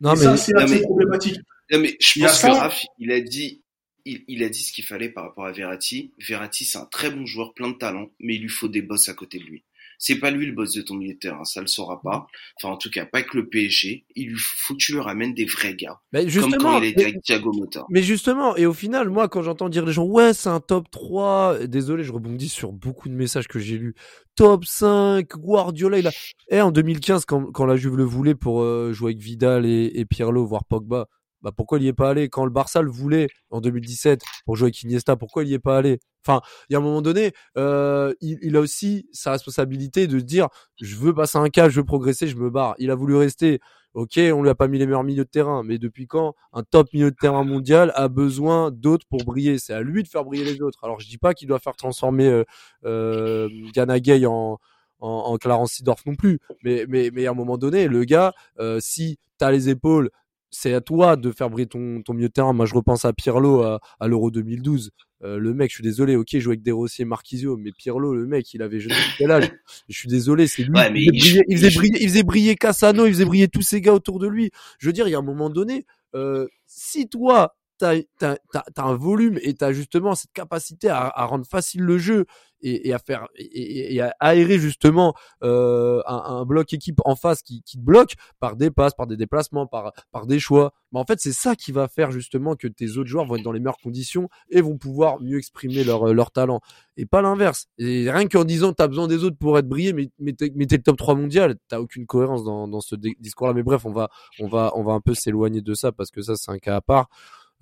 Non, 0.00 0.12
mais 0.12 0.24
ça, 0.24 0.36
c'est 0.36 0.54
assez 0.56 0.82
problématique. 0.82 1.40
Non, 1.72 1.80
mais 1.80 1.96
je 2.00 2.20
pense 2.20 2.42
que 2.42 2.46
Raph, 2.46 2.84
il 2.98 3.10
a 3.10 3.20
dit 3.20 3.62
il, 4.04 4.24
il, 4.28 4.42
a 4.42 4.48
dit 4.48 4.62
ce 4.62 4.72
qu'il 4.72 4.84
fallait 4.84 5.08
par 5.08 5.24
rapport 5.24 5.46
à 5.46 5.52
Verratti. 5.52 6.12
Verratti, 6.18 6.64
c'est 6.64 6.78
un 6.78 6.86
très 6.86 7.10
bon 7.10 7.26
joueur, 7.26 7.54
plein 7.54 7.68
de 7.68 7.76
talent, 7.76 8.10
mais 8.18 8.36
il 8.36 8.42
lui 8.42 8.48
faut 8.48 8.68
des 8.68 8.82
boss 8.82 9.08
à 9.08 9.14
côté 9.14 9.38
de 9.38 9.44
lui. 9.44 9.64
C'est 10.02 10.18
pas 10.18 10.30
lui 10.30 10.46
le 10.46 10.52
boss 10.52 10.72
de 10.72 10.80
ton 10.80 10.94
milieu 10.94 11.12
de 11.12 11.18
terrain, 11.18 11.44
ça 11.44 11.60
le 11.60 11.66
saura 11.66 12.00
pas. 12.00 12.26
Enfin, 12.56 12.72
en 12.72 12.78
tout 12.78 12.88
cas, 12.88 13.04
pas 13.04 13.18
avec 13.18 13.34
le 13.34 13.50
PSG. 13.50 14.06
Il 14.16 14.28
lui 14.28 14.38
faut 14.38 14.72
que 14.72 14.78
tu 14.78 14.92
lui 14.92 15.00
ramènes 15.00 15.34
des 15.34 15.44
vrais 15.44 15.74
gars. 15.74 16.00
Mais 16.14 16.26
justement, 16.26 16.52
comme 16.52 16.62
quand 16.62 16.78
il 16.78 16.86
était 16.86 17.02
avec 17.02 17.22
Thiago 17.22 17.52
Motta. 17.52 17.84
Mais 17.90 18.02
justement, 18.02 18.56
et 18.56 18.64
au 18.64 18.72
final, 18.72 19.10
moi, 19.10 19.28
quand 19.28 19.42
j'entends 19.42 19.68
dire 19.68 19.84
les 19.84 19.92
gens, 19.92 20.06
ouais, 20.06 20.32
c'est 20.32 20.48
un 20.48 20.60
top 20.60 20.90
3, 20.90 21.66
désolé, 21.66 22.02
je 22.02 22.12
rebondis 22.12 22.48
sur 22.48 22.72
beaucoup 22.72 23.10
de 23.10 23.14
messages 23.14 23.46
que 23.46 23.58
j'ai 23.58 23.76
lus. 23.76 23.94
Top 24.36 24.64
5, 24.64 25.28
Guardiola, 25.36 25.98
il 25.98 26.06
a, 26.06 26.12
eh, 26.48 26.62
en 26.62 26.70
2015, 26.70 27.26
quand, 27.26 27.52
quand 27.52 27.66
la 27.66 27.76
Juve 27.76 27.98
le 27.98 28.04
voulait 28.04 28.34
pour 28.34 28.62
euh, 28.62 28.94
jouer 28.94 29.10
avec 29.10 29.22
Vidal 29.22 29.66
et, 29.66 29.92
et 29.94 30.06
Pirlo, 30.06 30.46
voire 30.46 30.64
Pogba, 30.64 31.08
bah 31.42 31.52
pourquoi 31.56 31.78
il 31.78 31.84
y 31.84 31.88
est 31.88 31.92
pas 31.92 32.10
allé? 32.10 32.28
Quand 32.28 32.44
le 32.44 32.50
Barça 32.50 32.82
le 32.82 32.90
voulait 32.90 33.28
en 33.50 33.60
2017 33.60 34.22
pour 34.44 34.56
jouer 34.56 34.66
avec 34.66 34.82
Iniesta 34.82 35.16
pourquoi 35.16 35.44
il 35.44 35.50
y 35.50 35.54
est 35.54 35.58
pas 35.58 35.78
allé? 35.78 36.00
Enfin 36.26 36.40
il 36.68 36.74
y 36.74 36.76
a 36.76 36.78
un 36.78 36.82
moment 36.82 37.02
donné 37.02 37.32
euh, 37.56 38.12
il, 38.20 38.38
il, 38.42 38.56
a 38.56 38.60
aussi 38.60 39.08
sa 39.12 39.32
responsabilité 39.32 40.06
de 40.06 40.20
dire 40.20 40.48
je 40.80 40.96
veux 40.96 41.14
passer 41.14 41.38
un 41.38 41.48
cas 41.48 41.68
je 41.68 41.76
veux 41.80 41.84
progresser 41.86 42.26
je 42.28 42.36
me 42.36 42.50
barre. 42.50 42.74
Il 42.78 42.90
a 42.90 42.94
voulu 42.94 43.16
rester. 43.16 43.60
Ok 43.94 44.18
on 44.18 44.42
lui 44.42 44.48
a 44.50 44.54
pas 44.54 44.68
mis 44.68 44.78
les 44.78 44.86
meilleurs 44.86 45.02
milieux 45.02 45.24
de 45.24 45.28
terrain 45.30 45.64
mais 45.64 45.76
depuis 45.78 46.06
quand 46.06 46.34
un 46.52 46.62
top 46.62 46.92
milieu 46.92 47.10
de 47.10 47.16
terrain 47.20 47.42
mondial 47.42 47.90
a 47.96 48.06
besoin 48.08 48.70
d'autres 48.70 49.04
pour 49.08 49.24
briller? 49.24 49.58
C'est 49.58 49.72
à 49.74 49.80
lui 49.82 50.02
de 50.04 50.08
faire 50.08 50.24
briller 50.24 50.44
les 50.44 50.62
autres. 50.62 50.78
Alors 50.84 51.00
je 51.00 51.08
dis 51.08 51.18
pas 51.18 51.34
qu'il 51.34 51.48
doit 51.48 51.58
faire 51.58 51.74
transformer 51.74 52.26
euh, 52.28 52.44
euh, 52.84 53.48
Gay 53.74 54.26
en 54.26 54.58
en, 55.00 55.08
en 55.08 55.36
Clarence 55.38 55.72
Sidorf 55.72 56.04
non 56.06 56.14
plus 56.14 56.38
mais 56.62 56.84
mais 56.88 57.10
mais 57.12 57.26
à 57.26 57.30
un 57.30 57.34
moment 57.34 57.58
donné 57.58 57.88
le 57.88 58.04
gars 58.04 58.32
euh, 58.60 58.78
si 58.80 59.18
t'as 59.38 59.50
les 59.50 59.68
épaules 59.70 60.10
c'est 60.50 60.74
à 60.74 60.80
toi 60.80 61.16
de 61.16 61.30
faire 61.30 61.50
briller 61.50 61.66
ton, 61.66 62.02
ton 62.02 62.14
milieu 62.14 62.28
de 62.28 62.32
terrain. 62.32 62.52
Moi, 62.52 62.66
je 62.66 62.74
repense 62.74 63.04
à 63.04 63.12
Pirlo 63.12 63.62
à, 63.62 63.80
à 63.98 64.08
l'Euro 64.08 64.30
2012. 64.30 64.90
Euh, 65.22 65.38
le 65.38 65.52
mec, 65.52 65.70
je 65.70 65.74
suis 65.76 65.84
désolé, 65.84 66.16
ok, 66.16 66.32
il 66.32 66.40
jouait 66.40 66.52
avec 66.52 66.62
Desrosiers 66.62 67.02
et 67.02 67.04
Marquisio, 67.04 67.56
mais 67.56 67.72
Pirlo, 67.72 68.14
le 68.14 68.26
mec, 68.26 68.54
il 68.54 68.62
avait 68.62 68.80
je 68.80 68.88
sais 68.88 68.94
quel 69.18 69.30
âge? 69.30 69.50
Je 69.88 69.98
suis 69.98 70.08
désolé, 70.08 70.46
c'est 70.46 70.62
lui. 70.62 70.72
il, 70.94 71.22
faisait 71.22 71.30
briller, 71.30 71.44
il, 71.48 71.58
faisait 71.58 71.70
briller, 71.70 72.02
il 72.02 72.08
faisait 72.08 72.22
briller 72.22 72.56
Cassano, 72.56 73.06
il 73.06 73.12
faisait 73.12 73.24
briller 73.26 73.48
tous 73.48 73.62
ces 73.62 73.80
gars 73.80 73.92
autour 73.92 74.18
de 74.18 74.26
lui. 74.26 74.50
Je 74.78 74.86
veux 74.86 74.92
dire, 74.94 75.06
il 75.08 75.10
y 75.10 75.14
a 75.14 75.18
un 75.18 75.22
moment 75.22 75.50
donné, 75.50 75.84
euh, 76.14 76.46
si 76.66 77.08
toi, 77.08 77.54
t'as 77.80 78.36
as, 78.54 78.82
un 78.82 78.94
volume 78.94 79.38
et 79.42 79.54
t'as 79.54 79.72
justement 79.72 80.14
cette 80.14 80.32
capacité 80.32 80.88
à, 80.88 81.10
rendre 81.26 81.46
facile 81.46 81.82
le 81.82 81.98
jeu 81.98 82.26
et, 82.62 82.92
à 82.92 82.98
faire 82.98 83.26
et, 83.36 84.00
à 84.00 84.14
aérer 84.20 84.58
justement 84.58 85.14
euh, 85.42 86.02
un, 86.06 86.44
bloc 86.44 86.72
équipe 86.72 87.00
en 87.04 87.16
face 87.16 87.42
qui, 87.42 87.62
te 87.62 87.78
bloque 87.78 88.14
par 88.38 88.56
des 88.56 88.70
passes, 88.70 88.94
par 88.94 89.06
des 89.06 89.16
déplacements, 89.16 89.66
par 89.66 90.26
des 90.26 90.38
choix. 90.38 90.72
Mais 90.92 90.98
en 90.98 91.04
fait, 91.04 91.20
c'est 91.20 91.32
ça 91.32 91.54
qui 91.54 91.72
va 91.72 91.88
faire 91.88 92.10
justement 92.10 92.56
que 92.56 92.66
tes 92.66 92.96
autres 92.96 93.08
joueurs 93.08 93.24
vont 93.24 93.36
être 93.36 93.44
dans 93.44 93.52
les 93.52 93.60
meilleures 93.60 93.78
conditions 93.78 94.28
et 94.50 94.60
vont 94.60 94.76
pouvoir 94.76 95.20
mieux 95.20 95.38
exprimer 95.38 95.84
leur 95.84 96.12
leur 96.12 96.32
talent 96.32 96.60
et 96.96 97.06
pas 97.06 97.22
l'inverse. 97.22 97.68
Et 97.78 98.10
rien 98.10 98.26
qu'en 98.26 98.44
disant 98.44 98.72
t'as 98.72 98.88
besoin 98.88 99.06
des 99.06 99.24
autres 99.24 99.38
pour 99.38 99.58
être 99.58 99.68
brillé, 99.68 99.92
mais 99.92 100.10
mais 100.18 100.32
t'es, 100.32 100.52
mais 100.54 100.66
t'es 100.66 100.76
le 100.76 100.82
top 100.82 100.96
3 100.96 101.14
mondial, 101.14 101.56
t'as 101.68 101.80
aucune 101.80 102.06
cohérence 102.06 102.44
dans 102.44 102.66
dans 102.66 102.80
ce 102.80 102.96
discours-là. 102.96 103.54
Mais 103.54 103.62
bref, 103.62 103.86
on 103.86 103.92
va 103.92 104.10
on 104.40 104.48
va 104.48 104.72
on 104.74 104.82
va 104.82 104.92
un 104.92 105.00
peu 105.00 105.14
s'éloigner 105.14 105.60
de 105.60 105.74
ça 105.74 105.92
parce 105.92 106.10
que 106.10 106.22
ça 106.22 106.34
c'est 106.36 106.50
un 106.50 106.58
cas 106.58 106.76
à 106.76 106.80
part. 106.80 107.08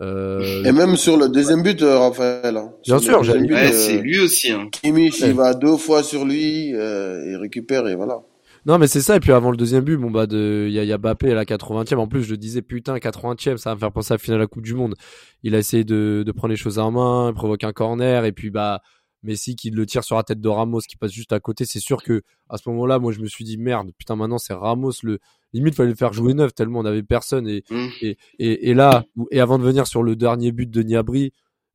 Euh... 0.00 0.64
Et 0.64 0.72
même 0.72 0.96
sur 0.96 1.16
le 1.16 1.28
deuxième 1.28 1.62
but, 1.62 1.82
euh, 1.82 1.98
Raphaël. 1.98 2.56
Hein. 2.56 2.72
Bien 2.84 2.98
sûr, 2.98 3.24
j'ai 3.24 3.32
ouais, 3.32 3.72
c'est 3.72 3.98
lui 3.98 4.20
aussi. 4.20 4.52
Hein. 4.52 4.68
Kimmich, 4.70 5.20
il 5.20 5.32
va 5.32 5.54
deux 5.54 5.76
fois 5.76 6.02
sur 6.02 6.24
lui, 6.24 6.74
euh, 6.74 7.24
il 7.28 7.36
récupère 7.36 7.86
et 7.88 7.96
voilà. 7.96 8.20
Non 8.66 8.76
mais 8.76 8.86
c'est 8.86 9.00
ça 9.00 9.16
et 9.16 9.20
puis 9.20 9.32
avant 9.32 9.50
le 9.50 9.56
deuxième 9.56 9.84
but 9.84 9.96
bon 9.96 10.10
bah 10.10 10.26
de 10.26 10.66
il 10.68 10.74
y 10.74 10.78
a, 10.78 10.84
y 10.84 10.92
a 10.92 10.98
Bappé 10.98 11.30
à 11.30 11.34
la 11.34 11.44
80e 11.44 11.96
en 11.96 12.08
plus 12.08 12.24
je 12.24 12.34
disais 12.34 12.60
putain 12.60 12.96
80e 12.96 13.56
ça 13.56 13.70
va 13.70 13.74
me 13.76 13.80
faire 13.80 13.92
penser 13.92 14.12
à 14.12 14.16
la 14.16 14.18
finale 14.18 14.38
de 14.40 14.42
la 14.42 14.46
Coupe 14.46 14.64
du 14.64 14.74
monde. 14.74 14.94
Il 15.42 15.54
a 15.54 15.58
essayé 15.58 15.84
de, 15.84 16.22
de 16.26 16.32
prendre 16.32 16.50
les 16.50 16.56
choses 16.56 16.78
en 16.78 16.90
main, 16.90 17.32
provoque 17.32 17.64
un 17.64 17.72
corner 17.72 18.24
et 18.24 18.32
puis 18.32 18.50
bah 18.50 18.82
Messi 19.22 19.56
qui 19.56 19.70
le 19.70 19.86
tire 19.86 20.04
sur 20.04 20.16
la 20.16 20.22
tête 20.22 20.40
de 20.40 20.48
Ramos 20.48 20.80
qui 20.80 20.96
passe 20.96 21.12
juste 21.12 21.32
à 21.32 21.40
côté, 21.40 21.64
c'est 21.64 21.80
sûr 21.80 22.02
que 22.02 22.22
à 22.48 22.58
ce 22.58 22.68
moment-là 22.68 22.98
moi 22.98 23.12
je 23.12 23.20
me 23.20 23.26
suis 23.26 23.44
dit 23.44 23.58
merde 23.58 23.90
putain 23.96 24.16
maintenant 24.16 24.38
c'est 24.38 24.54
Ramos 24.54 24.92
le 25.02 25.18
limite 25.52 25.74
fallait 25.74 25.90
le 25.90 25.94
faire 25.94 26.12
jouer 26.12 26.34
neuf 26.34 26.54
tellement 26.54 26.80
on 26.80 26.84
avait 26.84 27.02
personne 27.02 27.48
et, 27.48 27.64
mm. 27.70 27.86
et, 28.02 28.18
et, 28.38 28.70
et, 28.70 28.74
là 28.74 29.04
et 29.30 29.40
avant 29.40 29.58
de 29.58 29.64
venir 29.64 29.86
sur 29.86 30.02
le 30.02 30.16
dernier 30.16 30.52
but 30.52 30.70
de 30.70 30.82
Niabri 30.82 31.32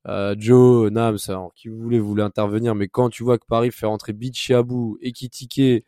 euh, 0.07 0.35
Joe 0.37 0.91
Nams 0.91 1.17
alors 1.27 1.53
qui 1.53 1.69
voulait 1.69 1.99
voulait 1.99 2.23
intervenir 2.23 2.75
mais 2.75 2.87
quand 2.87 3.09
tu 3.09 3.23
vois 3.23 3.37
que 3.37 3.45
Paris 3.47 3.71
fait 3.71 3.85
rentrer 3.85 4.13
Bichiabou 4.13 4.97
Ekitike 5.01 5.85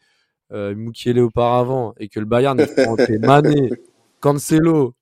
euh, 0.51 0.75
Mukiele 0.75 1.19
auparavant 1.19 1.93
et 1.99 2.07
que 2.07 2.19
le 2.19 2.25
Bayern 2.25 2.59
fait 2.65 2.85
rentrer 2.85 3.17
Mané 3.17 3.71
Cancelo 4.21 4.95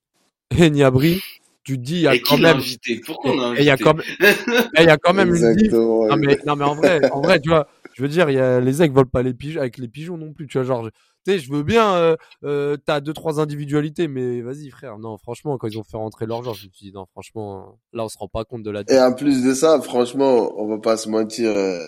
et 0.57 0.69
Niabri 0.69 1.21
tu 1.63 1.77
te 1.77 1.83
dis 1.83 1.95
il 1.95 2.01
y 2.01 2.07
a 2.07 2.17
quand 2.19 2.37
même 2.37 2.59
pourquoi 3.05 3.31
on 3.31 3.39
a 3.39 3.45
invité 3.47 3.61
il 3.61 3.67
y 3.67 3.69
a 3.69 3.77
quand 3.77 3.93
même 3.93 4.33
il 4.79 4.83
y 4.83 4.89
a 4.89 4.97
quand 4.97 5.13
même 5.13 5.33
une 5.33 5.69
non 5.71 6.17
mais 6.17 6.39
non 6.45 6.55
mais 6.55 6.65
en 6.65 6.75
vrai 6.75 7.11
en 7.11 7.21
vrai 7.21 7.39
tu 7.39 7.49
vois 7.49 7.67
je 7.93 8.01
veux 8.01 8.09
dire 8.09 8.29
il 8.29 8.35
y 8.35 8.39
a 8.39 8.59
les 8.59 8.81
aigles 8.81 8.95
volent 8.95 9.09
pas 9.09 9.21
les 9.21 9.33
pigeons 9.33 9.61
avec 9.61 9.77
les 9.77 9.87
pigeons 9.87 10.17
non 10.17 10.33
plus 10.33 10.47
tu 10.47 10.57
vois 10.57 10.65
genre 10.65 10.89
sais, 11.25 11.39
je 11.39 11.51
veux 11.51 11.63
bien, 11.63 11.95
euh, 11.95 12.15
euh, 12.43 12.77
t'as 12.85 12.99
deux 12.99 13.13
trois 13.13 13.39
individualités, 13.39 14.07
mais 14.07 14.41
vas-y 14.41 14.69
frère, 14.69 14.97
non, 14.97 15.17
franchement, 15.17 15.57
quand 15.57 15.67
ils 15.67 15.77
ont 15.77 15.83
fait 15.83 15.97
rentrer 15.97 16.25
leur 16.25 16.43
genre, 16.43 16.53
je 16.53 16.67
me 16.67 16.71
suis 16.73 16.87
dit 16.87 16.93
non, 16.93 17.05
franchement, 17.11 17.77
là 17.93 18.05
on 18.05 18.09
se 18.09 18.17
rend 18.17 18.27
pas 18.27 18.45
compte 18.45 18.63
de 18.63 18.71
la. 18.71 18.83
Et 18.89 18.99
en 18.99 19.13
plus 19.13 19.43
de 19.43 19.53
ça, 19.53 19.81
franchement, 19.81 20.53
on 20.57 20.67
va 20.67 20.77
pas 20.77 20.97
se 20.97 21.09
mentir, 21.09 21.51
euh, 21.55 21.79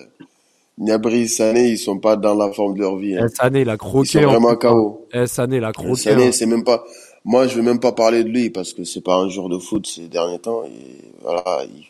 Niabri, 0.77 1.27
Sané, 1.29 1.69
ils 1.69 1.77
sont 1.77 1.99
pas 1.99 2.15
dans 2.15 2.35
la 2.35 2.51
forme 2.51 2.75
de 2.75 2.79
leur 2.81 2.97
vie. 2.97 3.17
Hein. 3.17 3.27
Eh, 3.29 3.35
Sané, 3.35 3.61
il 3.61 3.69
a 3.69 3.77
croqué. 3.77 4.19
Ils 4.19 4.23
sont 4.23 4.29
vraiment 4.29 4.55
KO. 4.55 5.07
Eh, 5.13 5.27
Sané, 5.27 5.57
il 5.57 5.63
a 5.63 5.71
croqué. 5.71 5.95
Sané, 5.95 6.31
c'est 6.31 6.45
même 6.45 6.63
pas. 6.63 6.83
Moi, 7.23 7.47
je 7.47 7.55
veux 7.55 7.63
même 7.63 7.79
pas 7.79 7.91
parler 7.91 8.23
de 8.23 8.29
lui 8.29 8.49
parce 8.49 8.73
que 8.73 8.83
c'est 8.83 9.01
pas 9.01 9.15
un 9.15 9.29
joueur 9.29 9.49
de 9.49 9.57
foot 9.57 9.87
ces 9.87 10.07
derniers 10.07 10.39
temps. 10.39 10.63
Et 10.65 11.11
voilà, 11.21 11.63
il... 11.63 11.85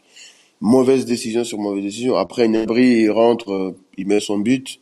mauvaise 0.62 1.06
décision 1.06 1.44
sur 1.44 1.58
mauvaise 1.58 1.84
décision. 1.84 2.16
Après, 2.16 2.48
Niabri, 2.48 3.02
il 3.02 3.12
rentre, 3.12 3.52
euh, 3.52 3.76
il 3.98 4.08
met 4.08 4.20
son 4.20 4.38
but 4.38 4.80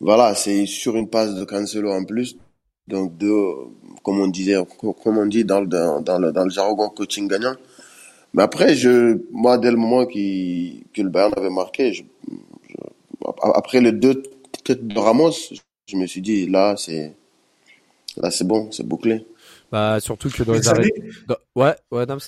voilà, 0.00 0.34
c'est 0.34 0.66
sur 0.66 0.96
une 0.96 1.08
passe 1.08 1.34
de 1.34 1.44
Cancelo 1.44 1.90
en 1.90 2.04
plus. 2.04 2.36
Donc, 2.88 3.16
de, 3.18 3.30
comme 4.02 4.20
on 4.20 4.26
disait, 4.26 4.56
comme 5.02 5.18
on 5.18 5.26
dit 5.26 5.44
dans 5.44 5.60
le, 5.60 5.66
dans, 5.66 6.18
le, 6.18 6.32
dans 6.32 6.44
le 6.44 6.50
jargon 6.50 6.88
coaching 6.88 7.28
gagnant. 7.28 7.54
Mais 8.32 8.42
après, 8.42 8.74
je, 8.74 9.18
moi, 9.30 9.58
dès 9.58 9.70
le 9.70 9.76
moment 9.76 10.06
qui, 10.06 10.84
que 10.94 11.02
le 11.02 11.08
Bayern 11.08 11.32
avait 11.36 11.50
marqué, 11.50 11.92
je, 11.92 12.02
je, 12.68 12.76
après 13.54 13.80
les 13.80 13.92
deux 13.92 14.22
têtes 14.64 14.86
de 14.86 14.98
Ramos, 14.98 15.32
je 15.86 15.96
me 15.96 16.06
suis 16.06 16.20
dit, 16.20 16.46
là, 16.46 16.74
c'est, 16.76 17.14
là, 18.16 18.30
c'est 18.30 18.46
bon, 18.46 18.70
c'est 18.72 18.86
bouclé. 18.86 19.26
Bah, 19.70 20.00
surtout 20.00 20.30
que 20.30 20.42
dans 20.42 20.54
les 20.54 20.68
arrêts. 20.68 20.90
Ouais, 21.54 21.74
ouais, 21.92 22.06
Dams. 22.06 22.20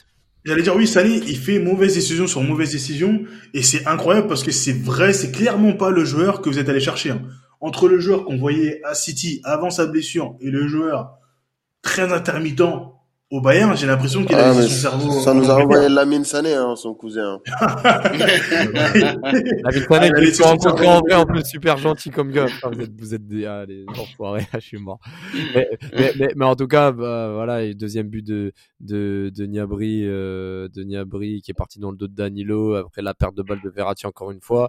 J'allais 0.45 0.63
dire 0.63 0.75
oui, 0.75 0.89
Sané, 0.89 1.21
il 1.29 1.37
fait 1.37 1.61
mauvaise 1.61 1.95
décision 1.95 2.27
sur 2.27 2.43
mauvaise 2.43 2.73
décision 2.73 3.23
et 3.55 3.63
c'est 3.63 3.87
incroyable 3.87 4.27
parce 4.27 4.43
que 4.43 4.51
c'est 4.51 4.73
vrai, 4.73 5.13
c'est 5.13 5.31
clairement 5.31 5.73
pas 5.73 5.91
le 5.91 6.05
joueur 6.05 6.43
que 6.43 6.49
vous 6.49 6.59
êtes 6.59 6.69
allé 6.69 6.81
chercher. 6.81 7.11
Hein 7.11 7.23
entre 7.62 7.88
le 7.88 7.98
joueur 8.01 8.25
qu'on 8.25 8.37
voyait 8.37 8.83
à 8.85 8.94
City 8.94 9.40
avant 9.44 9.70
sa 9.70 9.87
blessure 9.87 10.37
et 10.40 10.51
le 10.51 10.66
joueur 10.66 11.16
très 11.81 12.12
intermittent 12.12 12.61
au 13.31 13.40
Bayern, 13.40 13.75
j'ai 13.75 13.87
l'impression 13.87 14.27
qu'il 14.27 14.37
a 14.37 14.51
ah, 14.51 14.55
son 14.55 14.68
cerveau. 14.68 15.21
Ça 15.23 15.33
nous 15.33 15.50
a 15.50 15.54
envoyé 15.54 15.88
Lamine 15.88 16.25
Sané, 16.25 16.52
hein, 16.52 16.75
son 16.77 16.92
cousin. 16.92 17.40
Lamine 17.65 18.29
Sané, 19.88 20.10
ah, 20.15 20.31
qui 20.31 20.42
rencontré 20.42 20.87
en 20.87 21.00
vrai, 21.00 21.15
en 21.15 21.25
plus, 21.25 21.42
super 21.46 21.79
gentil 21.79 22.10
comme 22.10 22.31
gars. 22.31 22.44
vous 22.73 22.81
êtes, 22.83 23.00
vous 23.00 23.15
êtes 23.15 23.27
des, 23.27 23.46
ah, 23.46 23.65
les 23.67 23.87
enfoirés, 23.88 24.46
je 24.52 24.58
suis 24.58 24.77
mort. 24.77 24.98
Mais, 25.54 25.67
mais, 25.94 26.13
mais, 26.19 26.29
mais, 26.37 26.44
en 26.44 26.56
tout 26.56 26.69
cas, 26.69 26.92
bah, 26.92 27.31
voilà, 27.33 27.63
et 27.63 27.73
deuxième 27.73 28.08
but 28.08 28.27
de, 28.27 28.52
de, 28.81 29.33
de 29.35 29.46
Niabri, 29.46 30.02
euh, 30.04 30.69
de 30.69 30.83
Niabri, 30.83 31.40
qui 31.40 31.52
est 31.52 31.54
parti 31.54 31.79
dans 31.79 31.90
le 31.90 31.96
dos 31.96 32.08
de 32.08 32.15
Danilo, 32.15 32.75
après 32.75 33.00
la 33.00 33.15
perte 33.15 33.35
de 33.35 33.42
balle 33.42 33.63
de 33.65 33.71
Verratti 33.71 34.06
encore 34.06 34.31
une 34.31 34.42
fois 34.42 34.69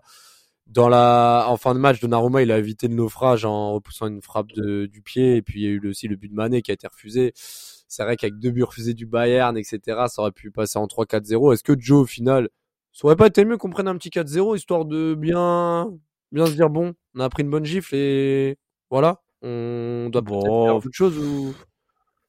dans 0.67 0.89
la 0.89 1.45
en 1.49 1.57
fin 1.57 1.73
de 1.75 1.79
match, 1.79 1.99
Donnarumma 1.99 2.41
il 2.41 2.51
a 2.51 2.57
évité 2.57 2.87
le 2.87 2.95
naufrage 2.95 3.45
en 3.45 3.73
repoussant 3.73 4.07
une 4.07 4.21
frappe 4.21 4.51
de, 4.53 4.85
du 4.85 5.01
pied 5.01 5.35
et 5.35 5.41
puis 5.41 5.61
il 5.61 5.63
y 5.63 5.67
a 5.67 5.71
eu 5.71 5.87
aussi 5.89 6.07
le 6.07 6.15
but 6.15 6.29
de 6.29 6.33
Mané 6.35 6.61
qui 6.61 6.71
a 6.71 6.73
été 6.73 6.87
refusé. 6.87 7.33
C'est 7.35 8.03
vrai 8.03 8.15
qu'avec 8.17 8.39
deux 8.39 8.49
buts 8.51 8.63
refusés 8.63 8.93
du 8.95 9.05
Bayern, 9.05 9.55
etc., 9.57 9.79
ça 10.07 10.21
aurait 10.23 10.31
pu 10.31 10.49
passer 10.49 10.79
en 10.79 10.87
3-4-0. 10.87 11.53
Est-ce 11.53 11.63
que 11.63 11.79
Joe 11.79 12.03
au 12.03 12.05
final 12.05 12.49
Ça 12.91 13.05
aurait 13.05 13.15
pas 13.15 13.27
été 13.27 13.45
mieux 13.45 13.57
qu'on 13.57 13.69
prenne 13.69 13.87
un 13.87 13.97
petit 13.97 14.09
4-0 14.09 14.55
histoire 14.57 14.85
de 14.85 15.13
bien, 15.15 15.91
bien 16.31 16.45
se 16.47 16.53
dire 16.53 16.69
bon, 16.69 16.93
on 17.15 17.19
a 17.19 17.29
pris 17.29 17.43
une 17.43 17.51
bonne 17.51 17.65
gifle 17.65 17.93
et 17.95 18.57
voilà, 18.89 19.21
on 19.43 20.09
doit 20.11 20.21
Bon. 20.21 20.65
faire 20.65 20.75
autre 20.77 20.89
chose 20.91 21.17
ou. 21.19 21.53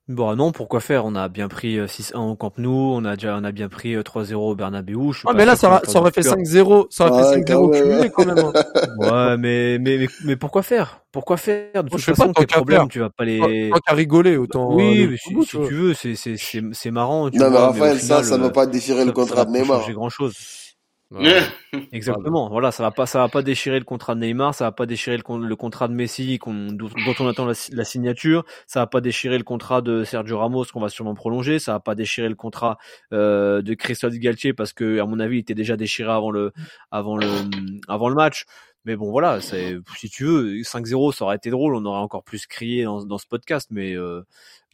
Bon, 0.08 0.36
non, 0.36 0.52
pourquoi 0.52 0.80
faire? 0.80 1.06
On 1.06 1.14
a 1.14 1.28
bien 1.28 1.48
pris 1.48 1.78
euh, 1.78 1.86
6-1 1.86 2.20
au 2.20 2.36
Camp 2.36 2.58
Nou, 2.58 2.92
on 2.94 3.04
a 3.06 3.16
déjà, 3.16 3.36
on 3.38 3.44
a 3.44 3.52
bien 3.52 3.68
pris 3.70 3.94
euh, 3.94 4.02
3-0 4.02 4.50
au 4.50 4.54
Bernabeu. 4.54 5.12
Je 5.12 5.18
suis 5.20 5.28
Ah, 5.28 5.32
pas 5.32 5.38
mais 5.38 5.44
là, 5.46 5.56
ça, 5.56 5.80
ça 5.84 5.98
aurait 6.00 6.12
fait 6.12 6.22
perde 6.22 6.38
5-0, 6.38 6.86
ça 6.90 7.04
aurait 7.04 7.12
fait 7.12 7.24
5-0 7.24 7.68
quand 7.68 7.70
même. 7.70 7.70
cumulé 7.82 8.10
quand 8.10 8.24
même. 8.24 8.42
hein. 8.42 8.52
Ouais, 8.96 9.36
mais, 9.38 9.78
mais, 9.80 9.98
mais, 9.98 10.08
mais 10.20 10.36
pourquoi 10.36 10.62
faire? 10.62 11.04
Pourquoi 11.10 11.36
faire? 11.38 11.84
De 11.84 11.88
toute 11.88 12.00
je 12.00 12.04
sais 12.04 12.14
pas, 12.14 12.26
façon, 12.26 12.32
tes 12.34 12.46
problèmes, 12.46 12.80
faire. 12.80 12.88
tu 12.90 13.00
vas 13.00 13.10
pas 13.10 13.24
les. 13.24 13.70
tant 13.70 13.78
qu'à 13.80 13.94
rigoler, 13.94 14.36
autant. 14.36 14.72
euh, 14.72 14.76
Oui, 14.76 15.06
mais 15.08 15.16
si, 15.16 15.34
bout, 15.34 15.44
si 15.44 15.58
tu 15.60 15.74
veux, 15.74 15.94
c'est, 15.94 16.14
c'est, 16.16 16.36
c'est, 16.36 16.62
c'est 16.72 16.90
marrant, 16.90 17.30
tu 17.30 17.38
Non, 17.38 17.50
mais 17.50 17.58
vois, 17.58 17.68
mais 17.68 17.80
Raphaël, 17.80 18.00
ça, 18.00 18.22
final, 18.22 18.24
ça 18.24 18.36
ne 18.38 18.42
va 18.44 18.48
euh, 18.48 18.50
pas 18.50 18.66
déchirer 18.66 19.00
ça, 19.00 19.04
le 19.04 19.12
ça 19.12 19.12
contrat 19.12 19.44
de 19.46 19.50
Neymar. 19.50 19.90
grand 19.94 20.10
chose. 20.10 20.34
Ouais. 21.10 21.40
Exactement. 21.92 22.48
Voilà, 22.48 22.72
ça 22.72 22.82
va 22.82 22.90
pas, 22.90 23.06
ça 23.06 23.18
va 23.20 23.28
pas 23.28 23.42
déchirer 23.42 23.78
le 23.78 23.84
contrat 23.84 24.14
de 24.14 24.20
Neymar, 24.20 24.54
ça 24.54 24.64
va 24.64 24.72
pas 24.72 24.86
déchirer 24.86 25.16
le, 25.16 25.22
con- 25.22 25.38
le 25.38 25.56
contrat 25.56 25.86
de 25.88 25.92
Messi 25.94 26.38
qu'on- 26.38 26.72
dont, 26.72 26.88
dont 26.88 27.14
on 27.20 27.28
attend 27.28 27.44
la, 27.46 27.54
si- 27.54 27.72
la 27.74 27.84
signature, 27.84 28.44
ça 28.66 28.80
va 28.80 28.86
pas 28.86 29.00
déchirer 29.00 29.38
le 29.38 29.44
contrat 29.44 29.80
de 29.82 30.02
Sergio 30.04 30.38
Ramos 30.38 30.64
qu'on 30.72 30.80
va 30.80 30.88
sûrement 30.88 31.14
prolonger, 31.14 31.58
ça 31.58 31.72
va 31.72 31.80
pas 31.80 31.94
déchirer 31.94 32.28
le 32.28 32.34
contrat 32.34 32.78
euh, 33.12 33.62
de 33.62 33.74
Christophe 33.74 34.14
Galtier 34.14 34.54
parce 34.54 34.72
que 34.72 34.98
à 34.98 35.06
mon 35.06 35.20
avis 35.20 35.36
il 35.36 35.40
était 35.40 35.54
déjà 35.54 35.76
déchiré 35.76 36.10
avant 36.10 36.30
le, 36.30 36.52
avant 36.90 37.16
le, 37.16 37.26
avant 37.88 38.08
le 38.08 38.14
match. 38.14 38.44
Mais 38.86 38.96
bon 38.96 39.10
voilà, 39.10 39.40
c'est 39.40 39.76
si 39.96 40.10
tu 40.10 40.24
veux 40.24 40.56
5-0 40.62 41.14
ça 41.14 41.24
aurait 41.24 41.36
été 41.36 41.48
drôle, 41.50 41.74
on 41.74 41.84
aurait 41.86 42.00
encore 42.00 42.22
plus 42.22 42.46
crié 42.46 42.84
dans, 42.84 43.02
dans 43.04 43.16
ce 43.18 43.26
podcast, 43.26 43.68
mais, 43.70 43.94
euh, 43.96 44.20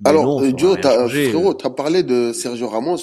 mais 0.01 0.11
Alors, 0.11 0.25
non, 0.25 0.43
euh, 0.43 0.53
Joe, 0.57 0.81
t'as- 0.81 1.07
frérot, 1.09 1.55
t'as 1.55 1.71
parlé 1.71 2.03
de 2.03 2.33
Sergio 2.33 2.69
Ramos. 2.69 2.97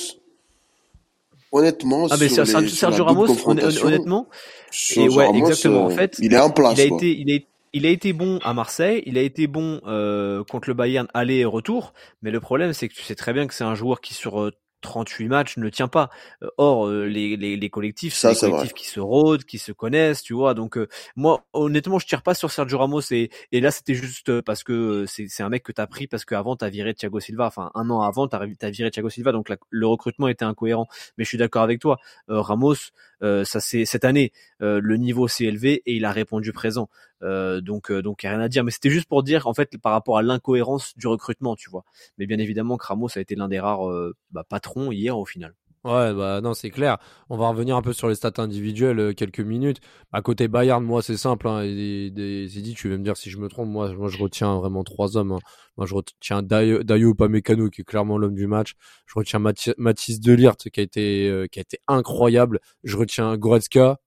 Honnêtement, 1.52 2.08
Ah 2.12 2.16
mais 2.20 2.30
sur 2.30 2.44
les- 2.44 2.50
Sergio 2.52 2.70
sur 2.70 3.06
double 3.06 3.32
Ramos, 3.32 3.50
honnêtement, 3.86 4.28
Sergio 4.72 5.12
et 5.12 5.16
ouais, 5.16 5.26
Ramos, 5.28 5.38
exactement. 5.48 5.86
En 5.86 5.90
euh, 5.90 5.96
fait, 5.96 6.16
il 6.20 6.34
est 6.34 6.40
en 6.40 6.50
place. 6.50 6.78
il 6.78 6.82
a 6.82 6.88
quoi. 6.90 6.98
été, 6.98 7.18
il 7.20 7.30
est, 7.32 7.46
il 7.74 7.86
a 7.86 7.90
été 7.90 8.14
bon 8.14 8.40
à 8.44 8.54
Marseille, 8.54 9.04
il 9.06 9.18
a 9.18 9.22
été 9.22 9.48
bon 9.48 9.80
euh, 9.88 10.44
contre 10.44 10.70
le 10.70 10.74
Bayern 10.74 11.08
aller 11.14 11.38
et 11.38 11.46
retour, 11.46 11.94
mais 12.22 12.32
le 12.32 12.40
problème 12.40 12.74
c'est 12.74 12.88
que 12.90 12.94
tu 12.94 13.04
sais 13.04 13.16
très 13.16 13.34
bien 13.34 13.48
que 13.48 13.54
c'est 13.54 13.64
un 13.64 13.76
joueur 13.76 14.02
qui 14.02 14.14
sur 14.14 14.42
euh, 14.42 14.52
38 14.82 15.28
matchs 15.28 15.58
ne 15.58 15.70
tient 15.70 15.88
pas. 15.88 16.10
Euh, 16.44 16.48
Or 16.58 16.88
euh, 16.88 17.06
les, 17.06 17.36
les, 17.38 17.56
les 17.58 17.70
collectifs, 17.70 18.14
c'est 18.14 18.28
des 18.34 18.36
collectifs 18.52 18.74
qui 18.74 18.88
se 18.88 19.00
rôdent, 19.00 19.44
qui 19.44 19.58
se 19.58 19.72
connaissent, 19.72 20.22
tu 20.24 20.34
vois. 20.34 20.54
Donc 20.54 20.78
euh, 20.78 20.88
moi 21.16 21.46
honnêtement, 21.54 22.00
je 22.00 22.06
tire 22.08 22.22
pas 22.22 22.34
sur 22.34 22.52
Sergio 22.52 22.78
Ramos 22.78 23.02
et, 23.12 23.30
et 23.52 23.60
là 23.62 23.72
c'était 23.72 23.96
juste 23.96 24.30
euh, 24.30 24.42
parce 24.42 24.64
que 24.64 25.06
c'est 25.08 25.28
c'est 25.28 25.44
un 25.44 25.50
mec 25.50 25.64
que 25.64 25.72
t'as 25.72 25.88
pris 25.88 26.08
parce 26.08 26.26
qu'avant 26.26 26.56
t'as 26.56 26.70
viré 26.70 26.94
Thiago 26.94 27.20
Silva, 27.20 27.48
enfin 27.48 27.72
un 27.76 27.90
an 27.90 28.02
avant 28.02 28.28
t'as 28.28 28.40
as 28.62 28.70
viré 28.70 28.92
Thiago 28.92 29.10
Silva, 29.10 29.32
donc 29.32 29.50
la- 29.50 29.58
le 29.70 29.88
recrutement 29.88 30.28
était 30.28 30.46
incohérent. 30.46 30.88
Mais 31.18 31.24
je 31.24 31.30
suis 31.30 31.38
d'accord 31.38 31.64
avec 31.64 31.80
toi, 31.80 31.98
Euh, 32.30 32.42
Ramos, 32.42 32.76
euh, 33.24 33.44
ça 33.46 33.60
c'est 33.60 33.86
cette 33.86 34.06
année 34.06 34.32
euh, 34.62 34.80
le 34.82 34.98
niveau 34.98 35.28
s'est 35.28 35.46
élevé 35.46 35.82
et 35.86 35.96
il 35.96 36.06
a 36.06 36.12
répondu 36.12 36.54
présent. 36.54 36.90
Euh, 37.24 37.62
donc 37.62 37.90
euh, 37.92 38.02
donc 38.02 38.24
y 38.24 38.28
a 38.28 38.32
rien 38.32 38.40
à 38.40 38.48
dire. 38.50 38.64
Mais 38.64 38.72
c'était 38.72 38.90
juste 38.90 39.08
pour 39.10 39.24
dire 39.24 39.48
en 39.48 39.54
fait 39.54 39.78
par 39.78 39.92
rapport 39.92 40.18
à 40.18 40.22
l'incohérence 40.22 40.94
du 40.98 41.08
recrutement, 41.08 41.56
tu 41.56 41.70
vois. 41.70 41.84
Mais 42.18 42.26
bien 42.28 42.40
évidemment 42.40 42.78
que 42.78 42.86
Ramos 42.86 43.10
a 43.16 43.20
été 43.20 43.36
l'un 43.36 43.48
des 43.48 43.60
rares 43.60 43.90
euh, 43.90 44.16
bah, 44.32 44.44
patrons 44.48 44.92
hier 44.92 45.18
au 45.18 45.26
final. 45.26 45.54
Ouais, 45.84 46.14
bah 46.14 46.42
non, 46.42 46.54
c'est 46.54 46.70
clair. 46.70 46.98
On 47.30 47.38
va 47.38 47.48
revenir 47.48 47.78
un 47.78 47.82
peu 47.82 47.94
sur 47.94 48.10
les 48.10 48.16
stats 48.16 48.34
individuelles 48.42 49.16
quelques 49.16 49.40
minutes. 49.40 49.78
À 50.12 50.22
côté 50.22 50.50
Bayern, 50.50 50.84
moi, 50.84 51.02
c'est 51.02 51.16
simple. 51.16 51.48
Hein, 51.48 51.64
dit, 51.64 52.74
tu 52.76 52.90
vas 52.90 52.98
me 52.98 53.04
dire 53.04 53.16
si 53.16 53.30
je 53.30 53.38
me 53.38 53.48
trompe. 53.48 53.70
Moi, 53.70 53.94
moi 53.94 54.10
je 54.10 54.18
retiens 54.18 54.58
vraiment 54.58 54.84
trois 54.84 55.16
hommes. 55.16 55.32
hein. 55.32 55.40
Moi, 55.78 55.86
je 55.86 55.94
retiens 55.96 56.42
Dayo, 56.42 56.84
Dayo 56.84 57.14
qui 57.16 57.82
est 57.82 57.84
clairement 57.86 58.18
l'homme 58.18 58.36
du 58.36 58.48
match. 58.48 58.74
Je 59.06 59.14
retiens 59.16 59.40
Mathi- 59.40 59.76
Mathis 59.78 60.20
Delirte, 60.20 60.70
qui 60.70 60.82
a 60.82 60.84
été, 60.84 61.46
qui 61.52 61.60
a 61.60 61.62
été 61.62 61.80
incroyable. 61.88 62.60
Je 62.84 62.98
retiens 62.98 63.38
Goretzka. 63.38 63.98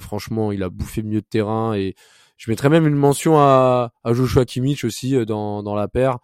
Franchement, 0.00 0.50
il 0.50 0.64
a 0.64 0.70
bouffé 0.70 1.02
milieu 1.04 1.20
de 1.20 1.26
terrain. 1.26 1.74
Et 1.74 1.94
je 2.38 2.50
mettrais 2.50 2.70
même 2.70 2.86
une 2.86 2.94
mention 2.94 3.36
à, 3.38 3.92
à 4.04 4.12
Joshua 4.14 4.46
Kimmich 4.46 4.84
aussi 4.84 5.14
euh, 5.14 5.26
dans, 5.26 5.62
dans 5.62 5.74
la 5.74 5.88
paire. 5.88 6.18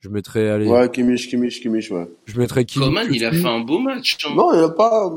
Je 0.00 0.08
mettrais, 0.10 0.48
allez, 0.48 0.68
Ouais, 0.68 0.88
Kimmich, 0.90 1.28
Kimmich, 1.28 1.60
Kimmich, 1.60 1.90
ouais. 1.90 2.08
je 2.26 2.38
mettrais 2.38 2.64
Kimmich. 2.64 2.86
Coman, 2.88 3.08
il 3.10 3.24
a 3.24 3.32
fait 3.32 3.44
un 3.48 3.58
beau 3.58 3.80
match. 3.80 4.16
hein. 4.24 4.32
Non, 4.36 4.52
il 4.54 4.60
a 4.62 4.68
pas. 4.68 5.08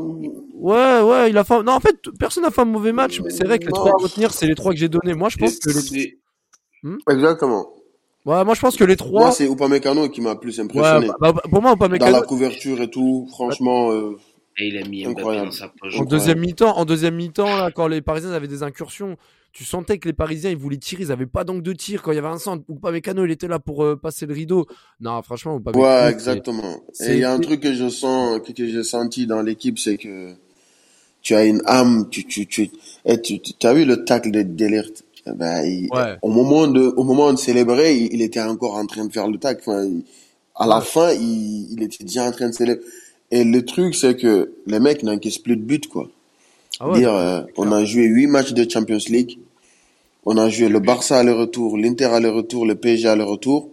Ouais, 0.55 1.01
ouais, 1.01 1.29
il 1.29 1.37
a 1.37 1.43
fait. 1.43 1.53
un- 1.53 1.61
Non, 1.63 1.73
en 1.73 1.79
fait, 1.79 1.97
personne 2.19 2.41
n'a 2.41 2.49
fait 2.49 2.61
un 2.61 2.65
mauvais 2.65 2.91
match, 2.91 3.21
mais 3.23 3.29
c'est 3.29 3.45
vrai 3.45 3.59
que 3.59 3.65
les 3.65 3.69
Non. 3.71 3.75
trois 3.75 3.91
à 3.91 4.01
retenir, 4.01 4.33
c'est 4.33 4.47
les 4.47 4.55
trois 4.55 4.71
que 4.71 4.79
j'ai 4.79 4.89
donnés. 4.89 5.13
Moi, 5.13 5.29
je 5.29 5.37
pense 5.37 5.59
que 5.59 5.69
les. 5.69 5.75
C'est- 5.81 6.17
Exactement. 7.11 7.67
Ouais, 8.25 8.43
moi, 8.45 8.53
je 8.55 8.61
pense 8.61 8.75
que 8.75 8.83
les 8.83 8.95
trois. 8.95 9.21
Moi, 9.21 9.31
c'est 9.31 9.47
Upamecano 9.47 10.09
qui 10.09 10.21
m'a 10.21 10.35
plus 10.35 10.57
Ouais, 10.59 10.65
impressionné. 10.65 11.07
bah, 11.19 11.31
bah, 11.33 11.41
pour 11.49 11.61
moi, 11.61 11.75
Dans 11.75 11.87
la 11.87 11.95
Upamecano, 11.97 12.21
couverture 12.23 12.81
et 12.81 12.89
tout, 12.89 13.27
franchement, 13.31 13.91
euh, 13.91 14.17
Et 14.57 14.67
il 14.67 14.77
a 14.77 14.87
mis 14.87 15.03
Mbappé 15.03 15.19
Incroyable. 15.19 15.45
dans 15.47 15.51
sa 15.51 15.67
poche. 15.69 15.99
en 15.99 16.03
deuxième 16.05 16.39
mi-temps, 16.39 16.77
en 16.77 16.85
deuxième 16.85 17.15
mi-temps, 17.15 17.55
là, 17.57 17.71
quand 17.71 17.87
les 17.87 18.01
Parisiens 18.01 18.31
avaient 18.31 18.47
des 18.47 18.63
incursions, 18.63 19.15
tu 19.53 19.65
sentais 19.65 19.97
que 19.97 20.07
les 20.07 20.13
Parisiens, 20.13 20.49
ils 20.49 20.57
voulaient 20.57 20.77
tirer, 20.77 21.03
ils 21.03 21.11
avaient 21.11 21.25
pas 21.25 21.43
d'angle 21.43 21.61
de 21.63 21.73
tir. 21.73 22.01
Quand 22.01 22.11
il 22.11 22.15
y 22.15 22.19
avait 22.19 22.27
un 22.27 22.37
centre, 22.37 22.63
Upamecano, 22.69 23.25
il 23.25 23.31
était 23.31 23.47
là 23.47 23.59
pour 23.59 23.83
euh, 23.83 23.95
passer 23.97 24.25
le 24.25 24.33
rideau. 24.33 24.65
Non, 24.99 25.21
franchement, 25.21 25.57
Upamecano. 25.57 25.83
ouais, 25.85 26.09
exactement. 26.11 26.79
Et 27.01 27.13
il 27.13 27.19
y 27.19 27.23
a 27.23 27.33
un 27.33 27.39
truc 27.39 27.59
que 27.59 27.73
je 27.73 27.89
sens, 27.89 28.39
que, 28.45 28.51
que 28.53 28.65
j'ai 28.67 28.83
senti 28.83 29.27
dans 29.27 29.41
l'équipe, 29.41 29.77
c'est 29.77 29.97
que 29.97 30.33
tu 31.21 31.35
as 31.35 31.45
une 31.45 31.61
âme, 31.65 32.07
tu, 32.09 32.25
tu, 32.25 32.47
tu, 32.47 32.69
et 33.05 33.21
tu, 33.21 33.39
tu 33.41 33.67
as 33.67 33.73
vu 33.73 33.85
le 33.85 34.05
tacle 34.05 34.31
de 34.31 34.41
Delirte. 34.43 35.03
Eh 35.27 35.31
Ben, 35.33 35.63
il- 35.65 35.87
Ouais. 35.91 36.17
au 36.23 36.29
moment 36.31 36.67
de, 36.67 36.81
au 36.97 37.03
moment 37.03 37.31
de 37.31 37.37
célébrer, 37.37 37.95
il, 37.95 38.13
il 38.13 38.21
était 38.23 38.41
encore 38.41 38.75
en 38.75 38.85
train 38.87 39.05
de 39.05 39.11
faire 39.13 39.27
le 39.27 39.37
tacle. 39.37 39.61
Enfin, 39.67 39.83
il- 39.83 40.03
à 40.55 40.65
la 40.65 40.81
fin, 40.81 41.11
il, 41.11 41.67
il 41.73 41.83
était 41.83 42.03
déjà 42.03 42.23
en 42.25 42.31
train 42.31 42.47
de 42.49 42.53
célébrer. 42.53 42.83
Et 43.29 43.43
le 43.43 43.63
truc, 43.63 43.95
c'est 43.95 44.15
que 44.15 44.51
les 44.65 44.79
mecs 44.79 45.03
n'encaissent 45.03 45.37
plus 45.37 45.55
de 45.57 45.61
buts, 45.61 45.79
quoi. 45.89 46.09
Ah 46.83 46.89
ouais, 46.89 46.97
dire, 46.97 47.13
euh, 47.13 47.43
on 47.57 47.71
a 47.71 47.85
joué 47.85 48.05
huit 48.05 48.25
matchs 48.25 48.53
de 48.53 48.67
Champions 48.67 48.97
League. 49.07 49.37
On 50.25 50.35
a 50.37 50.49
joué 50.49 50.67
le 50.67 50.79
Barça 50.79 51.19
à 51.19 51.23
le 51.23 51.31
retour, 51.31 51.77
l'Inter 51.77 52.05
à 52.05 52.19
le 52.19 52.29
retour, 52.29 52.65
le 52.65 52.73
PSG 52.73 53.07
à 53.07 53.15
le 53.15 53.23
retour. 53.23 53.69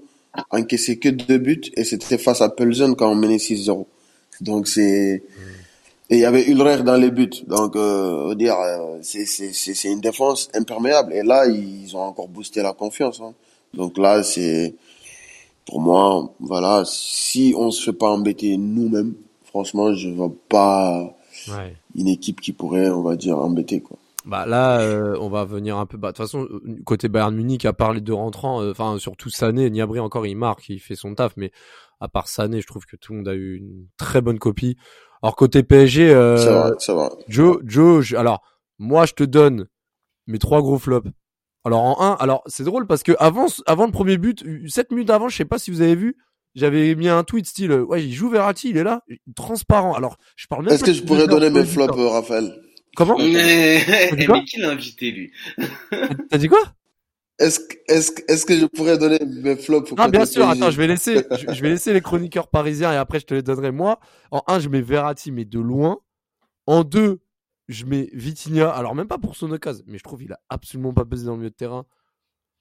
Encaissé 0.51 0.99
que 0.99 1.09
deux 1.09 1.39
buts 1.39 1.63
et 1.75 1.85
c'était 1.85 2.19
face 2.19 2.43
à 2.43 2.51
Pelzen 2.51 2.95
quand 2.97 3.11
on 3.11 3.15
menait 3.15 3.39
6-0. 3.39 3.87
Donc 4.43 4.69
c'est, 4.69 5.23
et 6.11 6.17
il 6.17 6.19
y 6.19 6.25
avait 6.27 6.45
Ulrer 6.51 6.83
dans 6.83 6.97
les 6.97 7.11
buts. 7.11 7.31
Donc, 7.47 7.77
euh, 7.77 8.35
dire, 8.35 8.57
euh, 8.59 8.99
c'est, 9.01 9.25
c'est, 9.25 9.55
c'est, 9.55 9.73
c'est 9.73 9.89
une 9.89 10.01
défense 10.01 10.51
imperméable. 10.55 11.15
Et 11.15 11.23
là, 11.23 11.47
ils 11.47 11.97
ont 11.97 12.01
encore 12.01 12.29
boosté 12.29 12.63
la 12.63 12.75
confiance, 12.75 13.21
hein. 13.23 13.33
Donc 13.73 13.97
là, 13.97 14.23
c'est, 14.23 14.75
pour 15.65 15.81
moi, 15.81 16.35
voilà, 16.41 16.83
si 16.87 17.55
on 17.57 17.71
se 17.71 17.85
fait 17.91 17.97
pas 17.97 18.09
embêter 18.09 18.57
nous-mêmes, 18.59 19.15
franchement, 19.45 19.95
je 19.95 20.11
vois 20.11 20.33
pas 20.49 21.15
Ouais. 21.47 21.77
Une 21.99 22.09
équipe 22.09 22.41
qui 22.41 22.53
pourrait, 22.53 22.89
on 22.91 23.03
va 23.03 23.17
dire, 23.17 23.39
embêter, 23.39 23.81
quoi. 23.81 23.99
Bah 24.25 24.45
là, 24.47 24.81
euh, 24.81 25.17
on 25.21 25.29
va 25.31 25.45
venir 25.45 25.79
un 25.79 25.87
peu. 25.87 25.97
Bah 25.97 26.09
de 26.09 26.17
toute 26.17 26.25
façon, 26.27 26.43
euh, 26.51 26.61
côté 26.85 27.09
Bayern 27.09 27.35
Munich, 27.35 27.65
à 27.65 27.73
part 27.73 27.93
les 27.95 28.01
deux 28.03 28.13
rentrants, 28.13 28.61
euh, 28.63 28.73
enfin 28.73 28.99
surtout 28.99 29.31
Sané, 29.31 29.71
Niabri 29.71 30.01
encore, 30.01 30.27
il 30.27 30.37
marque, 30.37 30.69
il 30.69 30.81
fait 30.81 30.97
son 30.97 31.15
taf, 31.15 31.33
mais 31.37 31.51
à 32.01 32.09
part 32.09 32.29
Sané, 32.29 32.61
je 32.61 32.67
trouve 32.67 32.85
que 32.85 32.97
tout 32.97 33.13
le 33.13 33.19
monde 33.19 33.29
a 33.29 33.35
eu 33.35 33.57
une 33.57 33.87
très 33.97 34.21
bonne 34.21 34.39
copie. 34.39 34.77
Alors 35.23 35.35
côté 35.35 35.63
PSG, 35.63 36.11
euh, 36.11 36.37
C'est 36.37 36.51
vrai, 36.53 36.71
c'est 36.79 36.93
vrai. 36.93 37.09
Joe, 37.29 37.59
Joe, 37.65 38.03
je- 38.05 38.17
alors 38.17 38.43
moi 38.79 39.07
je 39.07 39.15
te 39.15 39.25
donne 39.25 39.67
mes 40.27 40.39
trois 40.39 40.61
gros 40.61 40.79
flops. 40.79 41.09
Alors 41.65 41.81
en 41.83 42.01
un, 42.05 42.17
alors 42.21 42.43
c'est 42.47 42.65
drôle 42.65 42.87
parce 42.87 43.03
que 43.03 43.13
avant, 43.19 43.47
avant 43.67 43.87
le 43.87 43.93
premier 43.93 44.19
but, 44.19 44.45
7 44.69 44.91
minutes 44.91 45.11
avant, 45.11 45.29
je 45.29 45.37
sais 45.37 45.45
pas 45.47 45.59
si 45.59 45.71
vous 45.71 45.81
avez 45.81 45.95
vu, 45.95 46.17
j'avais 46.59 46.95
mis 46.95 47.09
un 47.09 47.23
tweet 47.25 47.47
style, 47.47 47.71
euh, 47.71 47.85
ouais, 47.85 48.05
il 48.05 48.13
joue 48.13 48.29
Verratti, 48.29 48.71
il 48.71 48.77
est 48.77 48.83
là, 48.83 49.03
transparent. 49.37 49.95
Alors 49.95 50.19
je 50.37 50.47
parle 50.47 50.65
même 50.65 50.75
Est-ce 50.75 50.85
que 50.85 50.93
je 50.93 51.03
pourrais 51.03 51.27
donner 51.27 51.51
mes 51.51 51.65
flops, 51.65 51.97
euh, 51.97 52.09
Raphaël? 52.09 52.61
Comment? 52.97 53.17
Mais, 53.19 53.85
qui 54.47 54.61
l'a 54.61 54.71
invité, 54.71 55.11
lui? 55.13 55.33
T'as 56.31 56.39
dit 56.39 56.49
quoi? 56.49 56.61
Est-ce 57.39 57.61
que, 57.61 57.77
est-ce 57.87 58.11
est-ce 58.27 58.45
que 58.45 58.59
je 58.59 58.67
pourrais 58.67 58.99
donner 58.99 59.21
mes 59.25 59.55
flops 59.55 59.95
Ah 59.97 60.09
bien 60.09 60.27
sûr, 60.27 60.49
attends, 60.49 60.73
je 60.73 60.77
vais 60.77 60.89
laisser, 60.89 61.25
je, 61.31 61.53
je 61.53 61.63
vais 61.63 61.71
laisser 61.71 61.93
les 61.93 62.01
chroniqueurs 62.01 62.49
parisiens 62.49 62.93
et 62.93 62.97
après 62.97 63.21
je 63.21 63.27
te 63.27 63.35
les 63.35 63.43
donnerai 63.43 63.71
moi. 63.71 64.01
En 64.33 64.43
un, 64.49 64.59
je 64.59 64.69
mets 64.69 64.81
Verratti 64.81 65.31
mais 65.31 65.45
de 65.45 65.61
loin. 65.61 65.99
En 66.67 66.83
deux, 66.83 67.21
je 67.69 67.85
mets 67.85 68.11
Vitinha. 68.13 68.69
Alors 68.69 68.97
même 68.97 69.07
pas 69.07 69.19
pour 69.19 69.37
son 69.37 69.53
occasion, 69.53 69.85
mais 69.87 69.99
je 69.99 70.03
trouve 70.03 70.19
qu'il 70.21 70.33
a 70.33 70.41
absolument 70.49 70.93
pas 70.93 71.05
pesé 71.05 71.27
dans 71.27 71.33
le 71.33 71.39
milieu 71.39 71.51
de 71.51 71.55
terrain. 71.55 71.87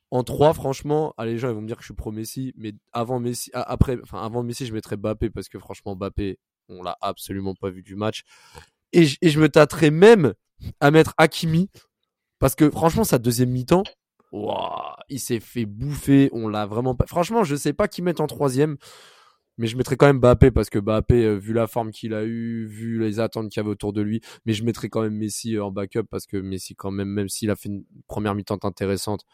En 0.09 0.23
trois, 0.23 0.53
franchement, 0.53 1.13
allez, 1.17 1.33
les 1.33 1.37
gens 1.37 1.53
vont 1.53 1.61
me 1.61 1.67
dire 1.67 1.75
que 1.75 1.81
je 1.81 1.87
suis 1.87 1.93
pro 1.93 2.11
Messi, 2.11 2.53
mais 2.57 2.73
avant 2.93 3.19
Messi, 3.19 3.49
après, 3.53 3.97
enfin 4.01 4.23
avant 4.23 4.41
Messi, 4.41 4.65
je 4.65 4.73
mettrais 4.73 4.95
Bappé 4.95 5.29
parce 5.29 5.49
que 5.49 5.59
franchement 5.59 5.95
Bappé, 5.95 6.39
on 6.69 6.81
l'a 6.81 6.97
absolument 7.01 7.55
pas 7.55 7.69
vu 7.69 7.83
du 7.83 7.95
match. 7.95 8.23
Et 8.93 9.05
je, 9.05 9.39
me 9.39 9.49
tâterais 9.49 9.91
même 9.91 10.33
à 10.79 10.91
mettre 10.91 11.13
Hakimi 11.17 11.69
parce 12.39 12.55
que 12.55 12.69
franchement 12.69 13.03
sa 13.03 13.17
deuxième 13.17 13.49
mi-temps, 13.49 13.83
il 15.09 15.19
s'est 15.19 15.41
fait 15.41 15.65
bouffer, 15.65 16.29
on 16.31 16.47
l'a 16.47 16.65
vraiment 16.65 16.95
pas. 16.95 17.05
Franchement, 17.05 17.43
je 17.43 17.55
sais 17.55 17.73
pas 17.73 17.89
qui 17.89 18.01
mettre 18.01 18.21
en 18.21 18.27
troisième, 18.27 18.77
mais 19.57 19.67
je 19.67 19.75
mettrais 19.75 19.97
quand 19.97 20.05
même 20.05 20.19
Bappé 20.19 20.51
parce 20.51 20.69
que 20.69 20.79
Bappé, 20.79 21.25
euh, 21.25 21.35
vu 21.35 21.51
la 21.51 21.67
forme 21.67 21.91
qu'il 21.91 22.13
a 22.13 22.23
eu, 22.23 22.65
vu 22.65 22.99
les 22.99 23.19
attentes 23.19 23.49
qu'il 23.49 23.59
y 23.59 23.61
avait 23.61 23.71
autour 23.71 23.91
de 23.91 24.01
lui, 24.01 24.21
mais 24.45 24.53
je 24.53 24.63
mettrais 24.63 24.87
quand 24.87 25.01
même 25.01 25.15
Messi 25.15 25.55
euh, 25.55 25.65
en 25.65 25.71
backup 25.71 26.03
parce 26.09 26.27
que 26.27 26.37
Messi, 26.37 26.75
quand 26.75 26.91
même, 26.91 27.09
même 27.09 27.27
s'il 27.27 27.49
a 27.49 27.55
fait 27.55 27.69
une 27.69 27.83
première 28.07 28.35
mi-temps 28.35 28.59
intéressante, 28.63 29.25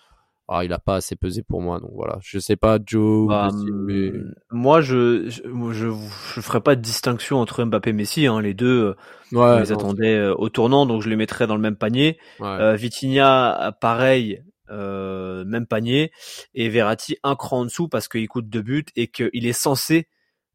ah, 0.50 0.64
il 0.66 0.74
a 0.74 0.80
pas 0.80 0.96
assez 0.96 1.16
pesé 1.16 1.42
pour 1.44 1.62
moi. 1.62 1.80
Donc 1.80 1.92
voilà, 1.94 2.18
je 2.22 2.38
sais 2.40 2.56
pas 2.56 2.78
Joe. 2.86 3.28
Bah, 3.28 3.50
Messi, 3.52 3.72
mais... 3.72 4.10
hum, 4.10 4.34
Moi, 4.52 4.82
je, 4.82 5.30
je, 5.30 5.42
je, 5.72 5.88
je 6.36 6.42
ferai 6.42 6.62
pas 6.62 6.76
de 6.76 6.82
distinction 6.82 7.38
entre 7.40 7.64
Mbappé 7.64 7.92
et 7.92 7.94
Messi. 7.94 8.28
Hein. 8.28 8.42
Les 8.42 8.54
deux, 8.54 8.84
euh, 8.84 8.96
Ouais, 9.32 9.40
on 9.42 9.60
les 9.60 9.70
non, 9.70 9.76
attendait 9.76 10.16
euh, 10.16 10.36
au 10.36 10.50
tournant, 10.50 10.86
donc 10.86 11.02
je 11.02 11.10
les 11.10 11.16
mettrais 11.16 11.48
dans 11.48 11.56
le 11.56 11.62
même 11.62 11.78
panier. 11.78 12.20
ouais. 12.40 12.48
Euh, 12.48 12.76
Vitinha, 12.76 13.76
pareil, 13.82 14.44
euh, 14.70 15.44
même 15.46 15.66
panier. 15.66 16.12
Et 16.54 16.70
Verratti, 16.70 17.18
un 17.24 17.36
cran 17.36 17.62
en 17.62 17.66
dessous 17.66 17.88
parce 17.88 18.08
qu'il 18.08 18.28
coûte 18.28 18.50
deux 18.50 18.62
buts 18.62 18.86
et 18.96 19.08
qu'il 19.08 19.46
est 19.48 19.54
censé 19.54 20.08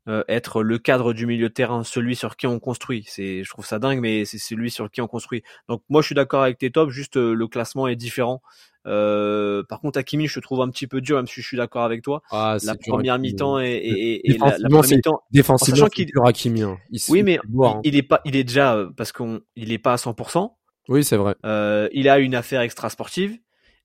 euh, 0.08 0.22
être 0.28 0.62
le 0.62 0.78
cadre 0.78 1.12
du 1.12 1.26
milieu 1.26 1.48
de 1.48 1.52
terrain, 1.54 1.82
celui 1.84 2.16
sur 2.16 2.36
qui 2.36 2.46
on 2.46 2.58
construit. 2.60 3.04
C'est, 3.08 3.42
je 3.44 3.50
trouve 3.50 3.66
ça 3.66 3.78
dingue, 3.78 4.00
mais 4.00 4.24
c'est 4.24 4.38
celui 4.38 4.70
sur 4.70 4.90
qui 4.90 5.00
on 5.02 5.06
construit. 5.08 5.42
Donc 5.68 5.82
moi, 5.88 6.00
je 6.02 6.06
suis 6.06 6.14
d'accord 6.14 6.42
avec 6.42 6.56
tes 6.58 6.70
tops, 6.70 6.92
juste 6.92 7.16
euh, 7.18 7.34
le 7.34 7.46
classement 7.48 7.88
est 7.88 7.96
différent. 7.96 8.40
Euh, 8.88 9.62
par 9.68 9.80
contre, 9.80 9.98
Hakimi, 9.98 10.26
je 10.26 10.34
te 10.34 10.40
trouve 10.40 10.62
un 10.62 10.68
petit 10.70 10.86
peu 10.86 11.00
dur, 11.00 11.16
même 11.16 11.26
si 11.26 11.40
je 11.40 11.46
suis 11.46 11.56
d'accord 11.56 11.84
avec 11.84 12.02
toi. 12.02 12.22
Ah, 12.30 12.56
La 12.64 12.74
première 12.74 13.18
mi-temps 13.18 13.60
et, 13.60 13.66
et, 13.70 14.30
et 14.30 14.38
la, 14.38 14.52
première 14.68 14.82
mi-temps. 14.82 15.20
Défensivement, 15.30 15.76
sachant 15.76 15.84
c'est 15.86 15.90
qu'il- 15.94 16.06
dur 16.06 16.26
Hakimi. 16.26 16.62
Hein. 16.62 16.78
Il 16.90 17.00
Oui, 17.10 17.22
mais 17.22 17.38
hein. 17.62 17.80
il 17.84 17.94
est 17.96 18.02
pas, 18.02 18.20
il 18.24 18.34
est 18.34 18.44
déjà 18.44 18.74
euh, 18.74 18.90
parce 18.96 19.12
qu'on, 19.12 19.40
il 19.56 19.72
est 19.72 19.78
pas 19.78 19.92
à 19.92 19.96
100%. 19.96 20.50
Oui, 20.88 21.04
c'est 21.04 21.16
vrai. 21.16 21.34
Euh, 21.44 21.88
il 21.92 22.08
a 22.08 22.18
une 22.18 22.34
affaire 22.34 22.62
extra 22.62 22.88
sportive. 22.88 23.36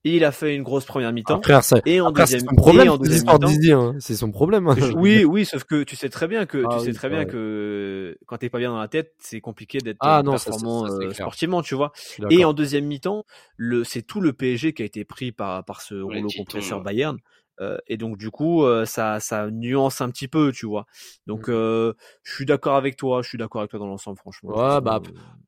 Il 0.06 0.22
a 0.24 0.32
fait 0.32 0.54
une 0.54 0.62
grosse 0.62 0.84
première 0.84 1.12
mi-temps. 1.12 1.40
Et 1.86 2.00
en 2.00 2.08
après, 2.08 2.22
deuxième, 2.24 2.40
son 2.40 2.54
problème, 2.56 2.86
et 2.86 2.88
en 2.90 2.92
cette 2.92 3.02
deuxième 3.04 3.16
histoire 3.16 3.38
mi-temps. 3.38 3.48
d'Izzy, 3.48 3.72
hein. 3.72 3.96
C'est 4.00 4.14
son 4.16 4.30
problème. 4.30 4.68
hein. 4.68 4.76
Oui, 4.96 5.24
oui, 5.24 5.46
sauf 5.46 5.64
que 5.64 5.82
tu 5.82 5.96
sais 5.96 6.10
très 6.10 6.28
bien 6.28 6.44
que 6.44 6.62
Ah 6.66 6.76
tu 6.76 6.80
sais 6.80 6.86
oui, 6.90 6.92
très 6.92 7.08
bien 7.08 7.22
vrai. 7.22 7.26
que 7.26 8.18
quand 8.26 8.36
t'es 8.36 8.50
pas 8.50 8.58
bien 8.58 8.70
dans 8.70 8.78
la 8.78 8.88
tête, 8.88 9.14
c'est 9.18 9.40
compliqué 9.40 9.80
d'être 9.80 9.96
Ah 10.00 10.20
ça, 10.24 10.30
performant 10.30 10.86
ça, 10.86 10.92
euh, 10.92 11.12
sportivement, 11.14 11.62
tu 11.62 11.74
vois. 11.74 11.92
Et 12.30 12.44
en 12.44 12.52
deuxième 12.52 12.84
mi-temps, 12.84 13.24
le 13.56 13.82
c'est 13.84 14.02
tout 14.02 14.20
le 14.20 14.32
PSG 14.34 14.74
qui 14.74 14.82
a 14.82 14.84
été 14.84 15.04
pris 15.04 15.32
par 15.32 15.64
par 15.64 15.80
ce 15.80 15.94
rouleau 15.94 16.28
compresseur 16.36 16.78
ouais. 16.78 16.84
Bayern. 16.84 17.16
Euh, 17.60 17.78
et 17.86 17.96
donc 17.96 18.16
du 18.18 18.30
coup, 18.30 18.64
euh, 18.64 18.84
ça 18.84 19.20
ça 19.20 19.48
nuance 19.50 20.00
un 20.00 20.10
petit 20.10 20.28
peu, 20.28 20.50
tu 20.52 20.66
vois. 20.66 20.86
Donc 21.26 21.48
Mm. 21.48 21.52
euh, 21.52 21.92
je 22.24 22.34
suis 22.34 22.46
d'accord 22.46 22.74
avec 22.76 22.96
toi, 22.96 23.22
je 23.22 23.28
suis 23.28 23.38
d'accord 23.38 23.60
avec 23.60 23.70
toi 23.70 23.78
dans 23.80 23.86
l'ensemble, 23.86 24.18
franchement. 24.18 24.50
Ouais, 24.50 24.80
bah, 24.80 25.00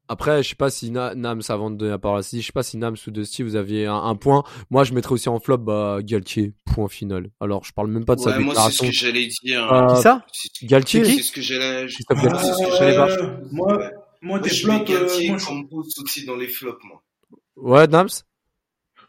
Après, 0.08 0.40
je 0.44 0.50
sais 0.50 0.54
pas 0.54 0.70
si 0.70 0.92
Na- 0.92 1.16
Nams, 1.16 1.42
avant 1.48 1.68
de 1.68 1.76
donner 1.76 1.90
la 1.90 1.98
parole 1.98 2.20
à 2.20 2.22
Sidi, 2.22 2.40
je 2.40 2.46
sais 2.46 2.52
pas 2.52 2.62
si 2.62 2.76
Nams 2.76 2.94
ou 3.06 3.10
Dusty, 3.10 3.42
vous 3.42 3.56
aviez 3.56 3.86
un, 3.86 3.96
un 3.96 4.14
point. 4.14 4.44
Moi, 4.70 4.84
je 4.84 4.92
mettrais 4.94 5.14
aussi 5.14 5.28
en 5.28 5.40
flop, 5.40 5.58
bah, 5.58 5.98
Galtier, 6.00 6.54
point 6.64 6.86
final. 6.86 7.30
Alors, 7.40 7.64
je 7.64 7.72
parle 7.72 7.88
même 7.90 8.04
pas 8.04 8.14
de 8.14 8.20
sa 8.20 8.30
Ouais, 8.30 8.38
moi, 8.38 8.54
c'est 8.54 8.70
ce 8.70 8.82
que 8.84 8.92
j'allais 8.92 9.26
dire. 9.26 9.72
Euh, 9.72 9.96
Qui 9.96 10.02
ça? 10.02 10.24
Galtier 10.62 11.04
C'est 11.04 11.22
ce 11.22 11.32
que 11.32 11.40
j'allais. 11.40 11.88
Ce 11.88 11.96
que 12.04 12.14
Euh, 12.14 13.38
moi, 13.50 13.76
Ouais. 13.78 13.90
moi, 14.22 14.38
des 14.38 14.48
je 14.50 14.68
mets 14.68 14.76
flops, 14.76 14.90
euh, 14.90 15.00
Galtier 15.00 15.28
moi, 15.30 15.38
je- 15.38 15.46
Campos 15.46 15.84
aussi 16.04 16.24
dans 16.24 16.36
les 16.36 16.46
flops, 16.48 16.78
moi. 16.84 17.02
Ouais, 17.56 17.88
Nams? 17.88 18.08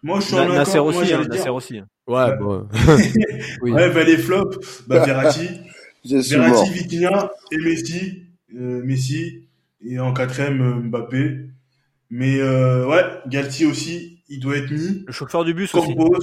Moi, 0.04 0.20
je 0.20 0.26
suis 0.28 0.36
Na- 0.36 0.43
en 0.43 0.54
Nasser 0.54 0.72
accord. 0.78 0.91
Moi, 0.91 1.02
aussi, 1.02 1.14
hein, 1.14 1.24
Nasser 1.30 1.50
aussi. 1.50 1.78
hein. 1.80 1.88
Ouais, 2.08 2.16
Ouais. 2.16 2.38
bon. 2.39 2.68
oui. 3.62 3.72
Ouais, 3.72 3.91
bah, 3.93 4.04
les 4.04 4.18
flops, 4.18 4.84
bah, 4.88 5.00
Verratti. 5.06 5.50
Verratti, 6.06 6.70
Vitinha 6.72 7.32
et 7.52 7.58
Messi, 7.58 8.24
euh, 8.56 8.82
Messi, 8.84 9.48
et 9.86 10.00
en 10.00 10.14
quatrième, 10.14 10.62
euh, 10.62 10.76
Mbappé. 10.76 11.50
Mais, 12.10 12.39
euh, 12.39 12.86
ouais, 12.88 13.04
Galtier 13.28 13.66
aussi, 13.66 14.24
il 14.30 14.39
doit 14.39 14.56
être 14.58 14.72
mis. 14.72 15.04
Le 15.06 15.12
chauffeur 15.12 15.43
du 15.43 15.54
bus 15.54 15.74
aussi. 15.76 15.88
Campos, 15.95 16.18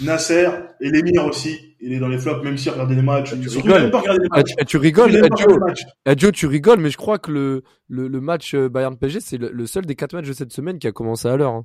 Nasser, 0.00 0.48
et 0.80 0.90
l'émir 0.90 1.24
aussi. 1.26 1.74
Il 1.80 1.92
est 1.92 1.98
dans 1.98 2.08
les 2.08 2.18
flops, 2.18 2.42
même 2.44 2.56
si 2.56 2.70
regardez 2.70 2.94
les 2.94 3.02
matchs. 3.02 3.30
tu 3.30 3.48
Surtout, 3.48 3.66
rigoles. 3.66 3.82
aime 3.84 3.90
pas 3.90 4.00
regarder 4.00 4.22
les 4.22 4.28
matchs. 4.28 4.54
tu, 4.66 4.76
ah, 4.76 4.80
rigoles, 4.80 5.10
eh, 5.14 5.20
pas 5.20 5.26
Joe, 5.26 5.36
regarder 5.36 5.52
les 5.54 5.58
matchs. 5.60 5.82
Eh, 6.06 6.14
Joe, 6.16 6.32
tu 6.32 6.46
rigoles, 6.46 6.80
mais 6.80 6.90
je 6.90 6.96
crois 6.96 7.18
que 7.18 7.30
le, 7.32 7.62
le, 7.88 8.06
le 8.08 8.20
match 8.20 8.54
euh, 8.54 8.68
Bayern 8.68 8.96
PSG, 8.96 9.20
c'est 9.20 9.36
le, 9.38 9.50
le 9.50 9.66
seul 9.66 9.84
des 9.86 9.94
quatre 9.96 10.12
matchs 10.14 10.28
de 10.28 10.32
cette 10.32 10.52
semaine 10.52 10.78
qui 10.78 10.86
a 10.86 10.92
commencé 10.92 11.26
à 11.28 11.36
l'heure. 11.36 11.52
hein. 11.52 11.64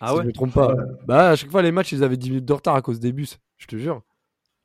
Ah 0.00 0.08
si 0.08 0.14
ouais. 0.14 0.22
je 0.22 0.26
me 0.28 0.32
trompe 0.32 0.52
pas. 0.52 0.68
Ouais. 0.74 0.84
Bah, 1.06 1.30
à 1.30 1.36
chaque 1.36 1.50
fois, 1.50 1.62
les 1.62 1.72
matchs, 1.72 1.92
ils 1.92 2.04
avaient 2.04 2.16
10 2.16 2.30
minutes 2.30 2.44
de 2.44 2.52
retard 2.52 2.74
à 2.74 2.82
cause 2.82 3.00
des 3.00 3.12
bus. 3.12 3.38
Je 3.56 3.66
te 3.66 3.76
jure. 3.76 4.02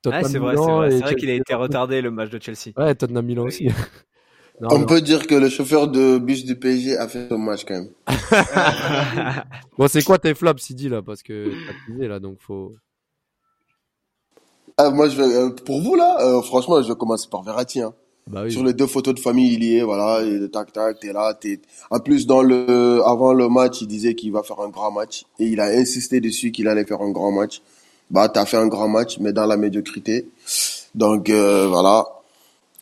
Ah, 0.05 0.21
Tottenham 0.23 0.25
c'est 0.31 0.39
vrai, 0.39 1.15
qu'il 1.15 1.29
a 1.29 1.33
été 1.35 1.53
retardé 1.53 2.01
le 2.01 2.09
match 2.11 2.29
de 2.31 2.41
Chelsea. 2.41 2.73
Ouais, 2.75 2.95
Tottenham 2.95 3.25
Milan 3.25 3.43
aussi. 3.45 3.67
Non, 4.59 4.67
On 4.73 4.79
non. 4.79 4.85
peut 4.85 5.01
dire 5.01 5.25
que 5.25 5.33
le 5.33 5.49
chauffeur 5.49 5.87
de 5.87 6.19
bus 6.19 6.45
du 6.45 6.55
PSG 6.55 6.95
a 6.95 7.07
fait 7.07 7.29
son 7.29 7.39
match 7.39 7.65
quand 7.65 7.73
même. 7.73 7.89
Bon, 9.77 9.87
c'est 9.87 10.03
quoi 10.03 10.19
tes 10.19 10.35
flops, 10.35 10.61
Sidi, 10.61 10.87
là? 10.87 11.01
Parce 11.01 11.23
que 11.23 11.49
t'as 11.65 11.73
teasé, 11.87 12.07
là, 12.07 12.19
donc 12.19 12.37
faut. 12.39 12.75
Ah, 14.77 14.91
moi, 14.91 15.09
je 15.09 15.17
vais, 15.17 15.35
euh, 15.35 15.49
pour 15.65 15.81
vous 15.81 15.95
là, 15.95 16.17
euh, 16.21 16.41
franchement, 16.43 16.79
je 16.83 16.89
vais 16.89 16.95
commencer 16.95 17.27
par 17.31 17.41
Verratti. 17.41 17.81
Hein. 17.81 17.95
Bah 18.31 18.43
oui. 18.45 18.51
Sur 18.51 18.63
les 18.63 18.73
deux 18.73 18.87
photos 18.87 19.13
de 19.13 19.19
famille, 19.19 19.53
il 19.55 19.63
y 19.63 19.75
est, 19.75 19.81
voilà, 19.81 20.23
et 20.25 20.49
tac 20.49 20.71
tac, 20.71 21.01
t'es 21.01 21.11
là, 21.11 21.33
t'es. 21.33 21.59
En 21.89 21.99
plus, 21.99 22.25
dans 22.25 22.41
le, 22.41 23.01
avant 23.05 23.33
le 23.33 23.49
match, 23.49 23.81
il 23.81 23.87
disait 23.87 24.15
qu'il 24.15 24.31
va 24.31 24.41
faire 24.41 24.61
un 24.61 24.69
grand 24.69 24.89
match 24.89 25.25
et 25.37 25.47
il 25.47 25.59
a 25.59 25.65
insisté 25.65 26.21
dessus 26.21 26.51
qu'il 26.51 26.69
allait 26.69 26.85
faire 26.85 27.01
un 27.01 27.11
grand 27.11 27.33
match. 27.33 27.61
Bah, 28.09 28.29
t'as 28.29 28.45
fait 28.45 28.55
un 28.55 28.67
grand 28.67 28.87
match, 28.87 29.17
mais 29.19 29.33
dans 29.33 29.45
la 29.45 29.57
médiocrité. 29.57 30.27
Donc 30.95 31.29
euh, 31.29 31.67
voilà. 31.67 32.05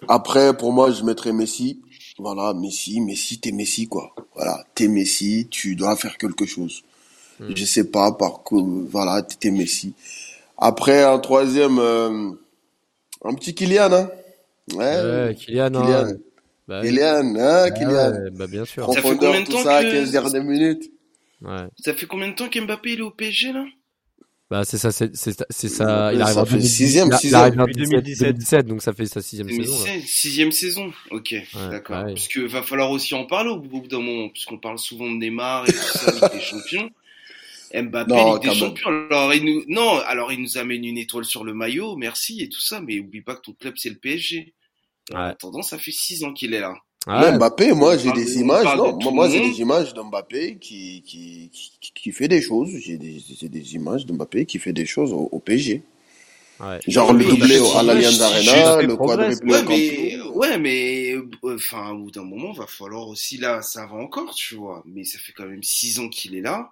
Après, 0.08 0.56
pour 0.56 0.72
moi, 0.72 0.92
je 0.92 1.04
mettrais 1.04 1.34
Messi. 1.34 1.80
Voilà, 2.20 2.54
Messi, 2.54 3.02
Messi, 3.02 3.40
t'es 3.40 3.52
Messi 3.52 3.88
quoi. 3.88 4.12
Voilà, 4.36 4.64
t'es 4.76 4.88
Messi, 4.88 5.48
tu 5.50 5.76
dois 5.76 5.96
faire 5.96 6.18
quelque 6.20 6.46
chose. 6.46 6.84
Hmm. 7.40 7.54
Je 7.56 7.66
sais 7.66 7.86
pas 7.86 8.12
par 8.12 8.44
quoi. 8.44 8.62
Voilà, 8.64 9.24
t'es 9.24 9.50
Messi. 9.50 9.94
Après, 10.60 11.06
en 11.06 11.18
troisième, 11.20 11.80
euh, 11.80 12.32
un 13.24 13.34
petit 13.34 13.56
Kylian, 13.56 13.92
hein. 13.94 14.10
Ouais, 14.74 15.28
Ouais, 15.28 15.36
Kylian. 15.36 15.74
hein. 15.76 15.82
Kylian. 15.82 16.18
Bah. 16.68 16.82
Kylian, 16.82 17.36
hein, 17.36 17.64
Ah 17.66 17.72
Kylian. 17.72 18.12
ouais, 18.12 18.30
bah 18.32 18.48
bien 18.48 18.66
sûr. 18.66 18.92
Ça 18.94 19.02
fait 19.02 19.18
combien 19.18 19.42
de 19.42 19.46
temps 19.48 19.64
ça, 19.64 19.84
que- 19.84 19.92
15 19.92 20.12
dernières 20.12 20.44
minutes. 20.44 20.92
Ouais. 21.42 21.68
Ça 21.80 21.94
fait 21.94 22.06
combien 22.06 22.28
de 22.28 22.36
temps 22.36 22.50
qu'Mbappé 22.50 22.94
il 22.94 23.00
est 23.00 23.04
au 23.04 23.12
PSG 23.12 23.54
là? 23.54 23.66
Bah 24.52 24.64
c'est 24.66 24.80
ça, 24.80 24.92
c'est 24.92 25.16
c'est 25.16 25.32
ça, 25.32 25.46
ça. 25.50 25.68
Il 26.12 26.18
Ça 26.20 26.24
arrive 26.26 26.38
en 26.40 26.46
fait 26.46 26.52
2010, 26.54 26.68
sixième, 26.70 27.08
il 27.08 27.14
a- 27.14 27.16
il 27.16 27.20
sixième. 27.20 27.40
arrive 27.42 27.54
en 27.60 27.66
Depuis 27.66 27.74
2017, 27.76 28.02
2017. 28.04 28.28
2017, 28.30 28.66
donc 28.66 28.82
ça 28.82 28.94
fait 28.94 29.06
sa 29.06 29.22
sixième 29.22 29.48
saison. 29.50 29.62
là. 29.62 29.86
2016, 29.92 30.04
sixième 30.10 30.52
saison. 30.52 30.94
Ok, 31.12 31.36
d'accord. 31.70 32.04
oui. 32.08 32.14
Parce 32.16 32.28
que 32.28 32.40
va 32.42 32.64
falloir 32.64 32.90
aussi 32.92 33.14
en 33.14 33.26
parler 33.26 33.52
au 33.52 33.58
bout 33.60 33.88
d'un 33.88 34.00
moment, 34.00 34.30
puisqu'on 34.30 34.58
parle 34.58 34.80
souvent 34.80 35.06
de 35.10 35.18
Neymar 35.18 35.70
et 35.70 35.72
tout 35.72 35.78
ça, 35.78 36.12
Ligue 36.12 36.32
des 36.34 36.42
Champions. 36.42 36.90
Mbappé, 37.74 38.12
Non, 38.12 38.34
Ligue 38.34 38.42
des 38.42 38.48
même. 38.50 38.58
Champions. 38.58 38.90
Alors 39.12 39.34
il 39.36 39.46
nous, 39.46 39.64
non, 39.68 40.00
alors 40.00 40.32
il 40.34 40.42
nous 40.42 40.58
amène 40.58 40.84
une 40.84 40.98
étoile 40.98 41.26
sur 41.26 41.44
le 41.44 41.54
maillot, 41.54 41.96
merci 41.96 42.42
et 42.42 42.50
tout 42.50 42.60
ça, 42.62 42.82
mais 42.82 43.00
oublie 43.00 43.22
pas 43.22 43.36
que 43.36 43.42
ton 43.42 43.54
club 43.54 43.76
c'est 43.78 43.90
le 43.90 43.98
PSG. 43.98 44.54
En 45.14 45.18
Ouais. 45.18 45.30
attendant, 45.30 45.62
ça 45.62 45.78
fait 45.78 45.92
six 45.92 46.24
ans 46.24 46.34
qu'il 46.34 46.54
est 46.54 46.60
là. 46.60 46.74
Mbappé, 47.08 47.74
moi, 47.74 47.98
j'ai 47.98 48.12
des 48.12 48.40
images, 48.40 48.66
de 48.66 48.78
non. 48.78 49.12
Moi, 49.12 49.30
j'ai 49.30 49.40
des 49.40 49.62
images 49.62 49.94
de 49.94 50.02
Mbappé 50.02 50.58
qui, 50.60 51.02
qui, 51.06 51.50
qui, 51.52 51.92
qui 51.96 52.12
fait 52.12 52.28
des 52.28 52.42
choses. 52.42 52.70
J'ai 52.78 52.98
des, 52.98 53.18
des 53.42 53.74
images 53.76 54.06
de 54.06 54.14
Mbappé 54.14 54.46
qui 54.46 54.60
fait 54.60 54.74
des 54.74 54.86
choses 54.86 55.12
au, 55.14 55.30
au 55.32 55.40
PSG. 55.40 55.82
ouais. 56.60 56.80
Genre 56.88 57.14
le 57.14 57.24
doublé 57.26 57.58
au- 57.60 57.72
à 57.78 57.84
l'Allianz 57.84 58.22
Arena, 58.22 58.82
le 58.82 58.96
quadruplé 58.98 59.54
Ouais, 59.54 59.64
mais, 59.68 60.22
ouais, 60.22 60.58
mais, 60.60 61.14
euh, 61.16 61.56
enfin, 61.56 61.92
au 61.92 62.04
bout 62.04 62.12
d'un 62.12 62.24
moment, 62.24 62.52
va 62.52 62.68
falloir 62.68 63.08
aussi, 63.08 63.38
là, 63.38 63.62
ça 63.62 63.86
va 63.88 63.96
encore, 63.96 64.34
tu 64.36 64.56
vois. 64.56 64.84
Mais 64.86 65.04
ça 65.04 65.18
fait 65.20 65.32
quand 65.34 65.46
même 65.46 65.64
six 65.64 66.00
ans 66.00 66.10
qu'il 66.10 66.36
est 66.36 66.42
là. 66.42 66.72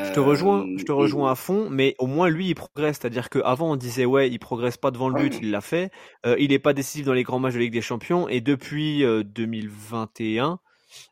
Je 0.00 0.10
te 0.10 0.20
rejoins, 0.20 0.68
je 0.76 0.84
te 0.84 0.92
Euh, 0.92 0.96
rejoins 0.96 1.30
à 1.30 1.34
fond, 1.34 1.68
mais 1.70 1.94
au 1.98 2.06
moins 2.06 2.28
lui 2.28 2.48
il 2.48 2.54
progresse, 2.54 2.98
c'est-à-dire 3.00 3.30
qu'avant 3.30 3.72
on 3.72 3.76
disait 3.76 4.04
ouais 4.04 4.30
il 4.30 4.38
progresse 4.38 4.76
pas 4.76 4.90
devant 4.90 5.08
le 5.08 5.14
but, 5.14 5.38
il 5.40 5.50
l'a 5.50 5.60
fait, 5.60 5.90
Euh, 6.26 6.36
il 6.38 6.52
est 6.52 6.58
pas 6.58 6.72
décisif 6.72 7.04
dans 7.06 7.12
les 7.14 7.22
grands 7.24 7.38
matchs 7.40 7.54
de 7.54 7.58
Ligue 7.60 7.72
des 7.72 7.80
Champions. 7.82 8.28
Et 8.28 8.40
depuis 8.40 9.04
euh, 9.04 9.22
2021 9.24 10.60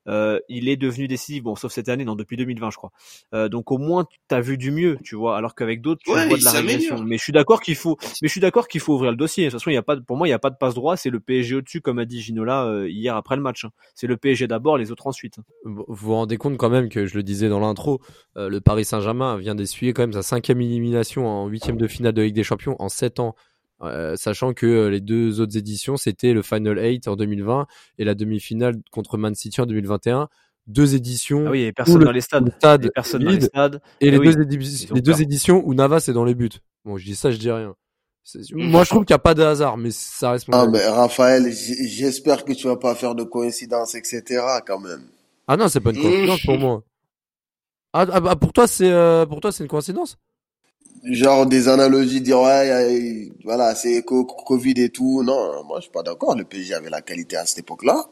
euh, 0.09 0.39
il 0.49 0.69
est 0.69 0.77
devenu 0.77 1.09
décisif, 1.09 1.43
bon 1.43 1.57
sauf 1.57 1.73
cette 1.73 1.89
année, 1.89 2.05
non 2.05 2.17
depuis 2.17 2.37
2020 2.37 2.71
je 2.71 2.77
crois. 2.77 2.91
Euh, 3.35 3.49
donc 3.49 3.71
au 3.73 3.79
moins 3.79 4.05
tu 4.29 4.35
as 4.35 4.41
vu 4.41 4.57
du 4.59 4.71
mieux, 4.71 4.99
tu 5.05 5.17
vois, 5.17 5.37
alors 5.37 5.55
qu'avec 5.55 5.81
d'autres 5.83 6.01
tu 6.05 6.11
Ouais, 6.13 6.27
vois 6.29 6.39
de 6.39 6.45
la 6.45 6.51
régression. 6.53 7.03
Mais 7.05 7.17
je 7.19 7.23
suis 7.23 7.33
d'accord 7.33 7.61
qu'il 7.61 7.77
faut, 7.77 7.97
mais 8.23 8.29
je 8.29 8.33
suis 8.33 8.41
d'accord 8.41 8.69
qu'il 8.69 8.81
faut 8.81 8.95
ouvrir 8.95 9.11
le 9.11 9.17
dossier. 9.17 9.45
De 9.47 9.51
toute 9.51 9.61
façon 9.61 9.71
il 9.71 9.75
y 9.75 9.77
a 9.79 9.83
pas, 9.83 9.97
pour 10.01 10.17
moi 10.17 10.27
il 10.27 10.31
y 10.31 10.35
a 10.35 10.39
pas 10.39 10.51
de 10.51 10.57
passe 10.57 10.75
droit, 10.75 10.97
c'est 10.97 11.11
le 11.11 11.21
PSG 11.21 11.57
au-dessus 11.57 11.81
comme 11.81 11.99
a 11.99 12.05
dit 12.05 12.21
Ginola 12.21 12.65
euh, 12.67 12.89
hier 12.89 13.17
après 13.17 13.37
le 13.37 13.43
match. 13.43 13.65
hein. 13.65 13.71
C'est 13.95 14.07
le 14.07 14.17
PSG 14.17 14.47
d'abord, 14.47 14.79
les 14.79 14.91
autres 14.93 15.07
ensuite. 15.07 15.37
Vous 15.65 15.85
vous 15.89 16.15
rendez 16.15 16.37
compte 16.37 16.57
quand 16.57 16.71
même 16.71 16.89
que 16.89 17.07
je 17.07 17.15
le 17.17 17.23
disais 17.23 17.49
dans 17.49 17.61
l'intro, 17.61 18.01
euh, 18.37 18.49
le 18.49 18.61
Paris 18.61 18.85
Saint-Germain 18.85 19.37
vient 19.39 19.55
d'essuyer 19.55 19.93
quand 19.93 20.03
même 20.03 20.13
sa 20.13 20.23
cinquième 20.23 20.61
élimination 20.61 21.27
en 21.27 21.47
huitième 21.47 21.77
de 21.77 21.87
finale 21.87 22.13
de 22.13 22.23
Ligue 22.23 22.35
des 22.35 22.45
Champions 22.45 22.77
en 22.79 22.89
sept 22.89 23.21
ans. 23.21 23.35
Euh, 23.83 24.15
sachant 24.17 24.53
que 24.53 24.67
euh, 24.67 24.91
les 24.91 25.01
deux 25.01 25.41
autres 25.41 25.57
éditions, 25.57 25.97
c'était 25.97 26.33
le 26.33 26.43
Final 26.43 26.79
8 26.79 27.09
en 27.09 27.17
2020 27.17 27.67
et 27.99 28.05
la 28.05 28.15
demi-finale 28.15 28.77
contre 28.91 29.17
Man 29.17 29.35
City 29.35 29.61
en 29.61 29.67
2021. 29.67 30.29
Deux 30.67 30.95
éditions 30.95 31.45
Ah 31.47 31.51
oui, 31.51 31.59
il 31.59 31.61
y 31.61 31.65
avait 31.65 31.71
où 31.71 31.75
personne 31.75 31.99
le 32.01 32.05
dans 32.05 32.13
les 32.13 32.21
stades, 32.21 32.53
stade 32.59 32.83
il 32.83 32.85
y 32.85 32.87
avait 32.87 32.93
personne 32.93 33.23
est 33.23 33.25
dans 33.25 33.31
les 33.33 33.41
stades. 33.41 33.81
et 34.01 34.09
Eh 34.09 34.11
les, 34.11 34.19
oui, 34.19 34.35
deux, 34.37 35.13
les 35.13 35.23
éditions 35.23 35.63
où 35.65 35.75
Navas 35.75 36.05
est 36.09 36.13
dans 36.13 36.25
les 36.25 36.35
buts. 36.35 36.51
Bon, 36.85 36.97
je 36.99 37.05
dis 37.05 37.17
ça, 37.17 37.31
je 37.31 37.39
dis 37.39 37.51
rien. 37.51 37.75
C'est- 38.23 38.51
Moi, 38.55 38.85
je 38.85 38.91
trouve 38.91 39.05
qu'il 39.05 39.15
n'y 39.15 39.17
a 39.17 39.21
pas 39.21 39.35
de 39.35 39.43
hasard, 39.43 39.77
mais 39.79 39.91
ça 39.91 40.33
reste 40.33 40.49
mon 40.49 40.55
Ah, 40.55 40.63
avis. 40.63 40.73
mais 40.73 40.87
Raphaël, 40.87 41.51
j'espère 41.51 42.45
que 42.45 42.53
tu 42.53 42.67
vas 42.67 42.77
pas 42.77 42.95
faire 42.95 43.15
de 43.15 43.25
coïncidence, 43.25 43.95
etc., 43.95 44.43
quand 44.67 44.79
même. 44.79 45.03
Ah 45.49 45.57
non, 45.57 45.69
c'est 45.69 45.81
pas 45.81 45.91
une 45.91 45.97
coïncidence 45.99 46.41
pour 46.45 46.59
moi. 46.59 46.83
Ah, 47.93 48.07
ah, 48.13 48.21
bah, 48.21 48.37
pour 48.37 48.53
toi, 48.53 48.67
c'est 48.69 48.91
euh, 48.91 49.27
pour 49.27 49.41
toi, 49.41 49.51
c'est 49.51 49.65
une 49.65 49.69
coïncidence? 49.69 50.17
Genre 51.05 51.47
des 51.47 51.69
analogies, 51.69 52.21
dire, 52.21 52.41
ouais, 52.41 52.71
euh, 52.71 53.31
voilà, 53.45 53.75
c'est 53.75 54.03
co- 54.03 54.25
Covid 54.25 54.75
et 54.77 54.91
tout. 54.91 55.23
Non, 55.23 55.65
moi, 55.67 55.79
je 55.79 55.83
suis 55.85 55.91
pas 55.91 56.03
d'accord. 56.03 56.37
Le 56.37 56.45
PSG 56.45 56.75
avait 56.75 56.91
la 56.91 57.01
qualité 57.01 57.37
à 57.37 57.47
cette 57.47 57.61
époque-là. 57.61 58.07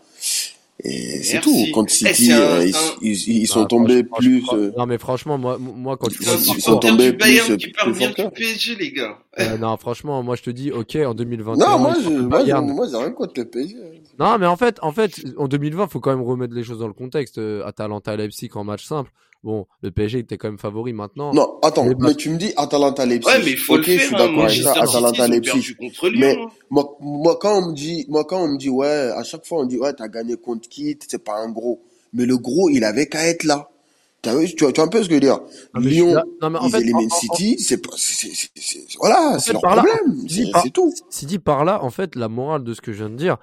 Et 0.85 1.25
c'est 1.25 1.41
tout. 1.41 1.51
Eh, 1.55 1.89
City, 1.89 2.15
c'est 2.15 2.33
un- 2.33 2.41
euh, 2.41 2.65
ils, 2.67 2.77
un- 2.77 2.79
ils, 3.03 3.29
ils 3.41 3.47
sont 3.49 3.61
Non, 3.63 3.67
tombés 3.67 4.05
plus. 4.05 4.45
euh, 4.53 4.71
Non, 4.79 4.87
mais 4.87 4.97
franchement, 4.97 5.37
moi, 5.37 5.59
moi 5.59 5.97
quand 5.97 6.07
tu 6.09 6.23
C'est 6.23 6.31
un 6.31 6.37
Ils 6.57 6.61
sont 6.63 6.79
tombés 6.79 7.11
du 7.11 7.17
Bayern 7.19 7.47
plus- 7.49 7.57
qui 7.57 7.73
plus 7.73 7.93
bien 7.93 8.11
du 8.11 8.31
PSG, 8.31 8.77
les 8.77 8.93
gars. 8.93 9.19
Euh, 9.41 9.59
non, 9.59 9.77
franchement, 9.77 10.23
moi 10.23 10.37
je 10.37 10.43
te 10.45 10.51
dis, 10.51 10.71
ok, 10.71 10.97
en 11.05 11.15
2021. 11.15 11.57
Non, 11.69 11.79
moi, 11.81 11.95
ils 11.99 12.05
je, 12.05 12.09
moi, 12.11 12.39
Bayern. 12.39 12.73
j'ai 12.91 12.97
rien 12.97 13.11
contre 13.11 13.33
le 13.39 13.45
PSG. 13.47 13.75
Non, 14.21 14.39
mais 14.39 14.47
en 14.47 14.57
fait, 14.57 14.79
en 14.83 14.93
fait, 14.93 15.21
en 15.37 15.49
2020, 15.49 15.89
faut 15.89 15.99
quand 16.01 16.11
même 16.17 16.23
remettre 16.25 16.55
les 16.55 16.63
choses 16.63 16.79
dans 16.79 16.87
le 16.87 16.93
contexte. 16.95 17.39
Euh, 17.39 17.67
Atalanta 17.67 18.15
Leipzig 18.17 18.51
en 18.55 18.63
match 18.63 18.85
simple. 18.87 19.11
Bon, 19.45 19.67
le 19.83 19.91
PSG 19.93 20.19
était 20.19 20.37
quand 20.37 20.49
même 20.49 20.59
favori 20.59 20.93
maintenant. 20.93 21.33
Non, 21.33 21.59
attends, 21.63 21.85
mais 21.85 21.95
matchs- 21.95 22.17
tu 22.17 22.31
me 22.31 22.37
dis 22.39 22.53
Atalanta 22.57 23.07
Leipzig. 23.07 23.29
Ouais, 23.29 23.39
mais 23.45 23.51
il 23.53 23.57
faut 23.57 23.75
ok, 23.77 23.87
le 23.87 23.93
je 23.93 23.99
faire. 23.99 24.07
suis 24.07 24.15
Hein. 24.17 24.19
d'accord 24.19 24.45
avec 24.45 24.63
ça. 24.63 24.73
Atalanta 24.83 25.29
Leipzig. 25.29 25.77
Mais 26.17 26.37
hein. 26.37 26.47
moi, 26.71 26.97
moi, 27.01 27.39
quand 27.41 27.59
on 27.63 27.69
me 27.71 27.75
dit, 27.75 28.05
moi, 28.09 28.25
quand 28.25 28.43
on 28.43 28.49
me 28.49 28.59
dit, 28.59 28.69
ouais, 28.69 28.87
à 29.15 29.23
chaque 29.23 29.47
fois, 29.47 29.61
on 29.61 29.67
dit, 29.67 29.79
ouais, 29.79 29.93
t'as 29.93 30.09
gagné 30.09 30.37
contre 30.37 30.69
qui, 30.69 30.99
c'est 31.09 31.23
pas 31.23 31.37
un 31.39 31.51
gros. 31.51 31.81
Mais 32.13 32.27
le 32.27 32.37
gros, 32.37 32.69
il 32.69 32.83
avait 32.85 33.07
qu'à 33.07 33.27
être 33.29 33.45
là. 33.45 33.69
T'as 34.23 34.35
vu, 34.35 34.53
tu 34.53 34.65
vois, 34.65 34.73
tu 34.73 34.81
vois 34.81 34.87
un 34.87 34.91
peu 34.91 35.01
ce 35.05 35.09
que 35.09 35.11
je 35.11 35.15
veux 35.15 35.21
dire? 35.21 35.39
Non, 35.75 35.81
je 35.83 35.89
Lyon, 35.89 36.15
là- 36.15 36.25
non, 36.43 36.51
mais 36.51 36.59
en 36.59 36.67
ils 36.67 36.71
fait, 36.73 36.81
éliminent 36.81 37.09
en- 37.09 37.15
en- 37.15 37.21
City, 37.21 37.57
c'est 37.61 37.77
pas, 37.81 37.93
c'est, 37.97 38.27
c'est, 38.27 38.35
c'est- 38.35 38.51
c'est- 38.57 38.99
voilà, 38.99 39.35
En 39.35 39.39
c'est 39.39 39.47
fait, 39.47 39.53
leur 39.53 39.63
par 39.63 39.77
là, 39.77 39.85
problème. 39.85 40.29
C'est 40.29 40.51
par- 40.51 40.63
c'est 40.65 40.71
tout. 40.71 40.93
si 41.11 41.27
dit 41.27 41.39
par 41.39 41.65
là, 41.65 41.85
en 41.85 41.91
fait, 41.91 42.17
la 42.17 42.29
morale 42.29 42.65
de 42.65 42.75
ce 42.75 42.81
que 42.81 42.93
je 42.93 42.99
viens 42.99 43.11
de 43.11 43.15
dire, 43.15 43.37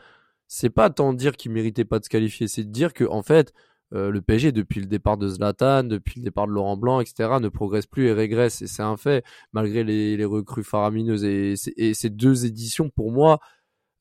c'est 0.50 0.70
pas 0.70 0.90
tant 0.90 1.14
dire 1.14 1.38
qu'il 1.38 1.52
méritait 1.52 1.86
pas 1.86 2.00
de 2.00 2.04
se 2.04 2.10
qualifier, 2.10 2.50
c'est 2.50 2.64
de 2.66 2.70
dire 2.72 2.92
que, 2.94 3.06
en 3.06 3.24
fait, 3.24 3.54
euh, 3.94 4.10
le 4.10 4.22
PSG, 4.22 4.52
depuis 4.52 4.80
le 4.80 4.88
départ 4.88 5.18
de 5.18 5.28
Zlatan, 5.28 5.84
depuis 5.84 6.20
le 6.20 6.26
départ 6.26 6.48
de 6.48 6.52
Laurent 6.52 6.78
Blanc, 6.78 7.00
etc., 7.00 7.40
ne 7.40 7.50
progresse 7.50 7.86
plus 7.86 8.08
et 8.08 8.14
régresse. 8.14 8.62
Et 8.62 8.68
c'est 8.68 8.84
un 8.84 8.98
fait, 8.98 9.24
malgré 9.54 9.84
les, 9.84 10.18
les 10.18 10.26
recrues 10.26 10.64
faramineuses. 10.64 11.24
Et, 11.24 11.54
et 11.78 11.94
ces 11.94 12.10
deux 12.10 12.46
éditions, 12.46 12.90
pour 12.90 13.12
moi, 13.12 13.40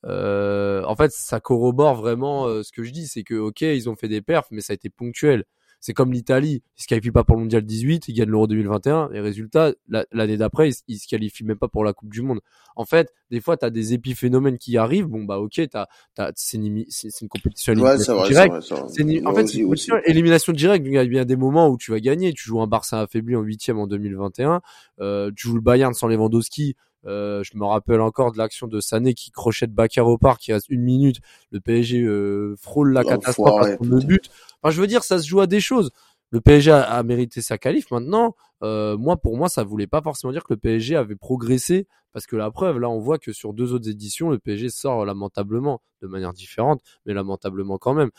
euh, 0.06 0.82
en 0.84 0.96
fait, 0.96 1.12
ça 1.12 1.40
corrobore 1.40 1.96
vraiment 1.96 2.46
euh, 2.46 2.62
ce 2.62 2.72
que 2.72 2.82
je 2.82 2.90
dis. 2.92 3.06
C'est 3.06 3.22
que, 3.24 3.34
ok, 3.34 3.62
ils 3.62 3.88
ont 3.88 3.96
fait 3.96 4.08
des 4.08 4.22
perfs, 4.22 4.48
mais 4.50 4.60
ça 4.60 4.72
a 4.72 4.74
été 4.74 4.90
ponctuel. 4.90 5.44
C'est 5.86 5.92
comme 5.92 6.14
l'Italie, 6.14 6.62
ils 6.78 6.82
se 6.82 6.86
qualifient 6.86 7.10
pas 7.10 7.24
pour 7.24 7.36
le 7.36 7.42
mondial 7.42 7.60
18, 7.60 8.08
ils 8.08 8.14
gagnent 8.14 8.30
l'Euro 8.30 8.46
2021, 8.46 9.10
et 9.12 9.20
résultat, 9.20 9.74
la- 9.86 10.06
l'année 10.12 10.38
d'après, 10.38 10.70
ils, 10.70 10.74
ils 10.88 10.96
se 10.96 11.06
qualifient 11.06 11.44
même 11.44 11.58
pas 11.58 11.68
pour 11.68 11.84
la 11.84 11.92
Coupe 11.92 12.08
du 12.08 12.22
Monde. 12.22 12.40
En 12.74 12.86
fait, 12.86 13.12
des 13.30 13.38
fois, 13.42 13.58
tu 13.58 13.66
as 13.66 13.70
des 13.70 13.92
épiphénomènes 13.92 14.56
qui 14.56 14.78
arrivent, 14.78 15.08
bon 15.08 15.24
bah 15.24 15.38
ok, 15.40 15.60
t'as, 15.70 15.86
t'as, 16.14 16.32
c'est, 16.36 16.56
une, 16.56 16.86
compétition 17.28 17.74
Ouais, 17.74 17.98
vrai, 18.14 18.28
directe. 18.28 18.54
une- 19.02 19.28
en 19.28 19.34
fait, 19.34 19.46
c'est 19.46 19.58
une 19.58 19.64
compétition 19.66 19.96
élimination 20.06 20.54
directe, 20.54 20.84
donc 20.86 20.92
il 20.94 20.96
y 20.96 20.98
a 20.98 21.04
bien 21.04 21.26
des 21.26 21.36
moments 21.36 21.68
où 21.68 21.76
tu 21.76 21.90
vas 21.90 22.00
gagner, 22.00 22.32
tu 22.32 22.44
joues 22.44 22.62
un 22.62 22.66
Barça 22.66 23.02
affaibli 23.02 23.36
en 23.36 23.42
huitième 23.42 23.78
en 23.78 23.86
2021, 23.86 24.62
euh, 25.00 25.30
tu 25.36 25.48
joues 25.48 25.56
le 25.56 25.60
Bayern 25.60 25.92
sans 25.92 26.08
Lewandowski, 26.08 26.76
euh, 27.06 27.42
je 27.42 27.56
me 27.56 27.64
rappelle 27.64 28.00
encore 28.00 28.32
de 28.32 28.38
l'action 28.38 28.66
de 28.66 28.80
Sané 28.80 29.14
qui 29.14 29.30
crochette 29.30 29.72
Bakar 29.72 30.06
au 30.06 30.18
parc, 30.18 30.40
qui 30.40 30.52
reste 30.52 30.68
une 30.68 30.82
minute, 30.82 31.18
le 31.50 31.60
PSG 31.60 32.02
euh, 32.02 32.54
frôle 32.58 32.92
la 32.92 33.04
catastrophe 33.04 33.48
L'enfoiré, 33.48 33.72
à 33.72 33.76
prendre 33.76 33.94
le 33.94 34.00
but. 34.00 34.30
Enfin, 34.62 34.74
je 34.74 34.80
veux 34.80 34.86
dire, 34.86 35.04
ça 35.04 35.18
se 35.18 35.26
joue 35.26 35.40
à 35.40 35.46
des 35.46 35.60
choses. 35.60 35.90
Le 36.30 36.40
PSG 36.40 36.70
a, 36.70 36.82
a 36.82 37.02
mérité 37.02 37.42
sa 37.42 37.58
qualif. 37.58 37.90
Maintenant, 37.90 38.34
euh, 38.62 38.96
moi, 38.96 39.16
pour 39.16 39.36
moi, 39.36 39.48
ça 39.48 39.62
voulait 39.62 39.86
pas 39.86 40.00
forcément 40.00 40.32
dire 40.32 40.42
que 40.44 40.54
le 40.54 40.58
PSG 40.58 40.96
avait 40.96 41.16
progressé, 41.16 41.86
parce 42.12 42.26
que 42.26 42.36
la 42.36 42.50
preuve, 42.50 42.78
là, 42.78 42.88
on 42.88 42.98
voit 42.98 43.18
que 43.18 43.32
sur 43.32 43.52
deux 43.52 43.72
autres 43.72 43.88
éditions, 43.90 44.30
le 44.30 44.38
PSG 44.38 44.70
sort 44.70 45.04
lamentablement, 45.04 45.82
de 46.00 46.06
manière 46.06 46.32
différente, 46.32 46.80
mais 47.04 47.12
lamentablement 47.12 47.76
quand 47.76 47.94
même. 47.94 48.10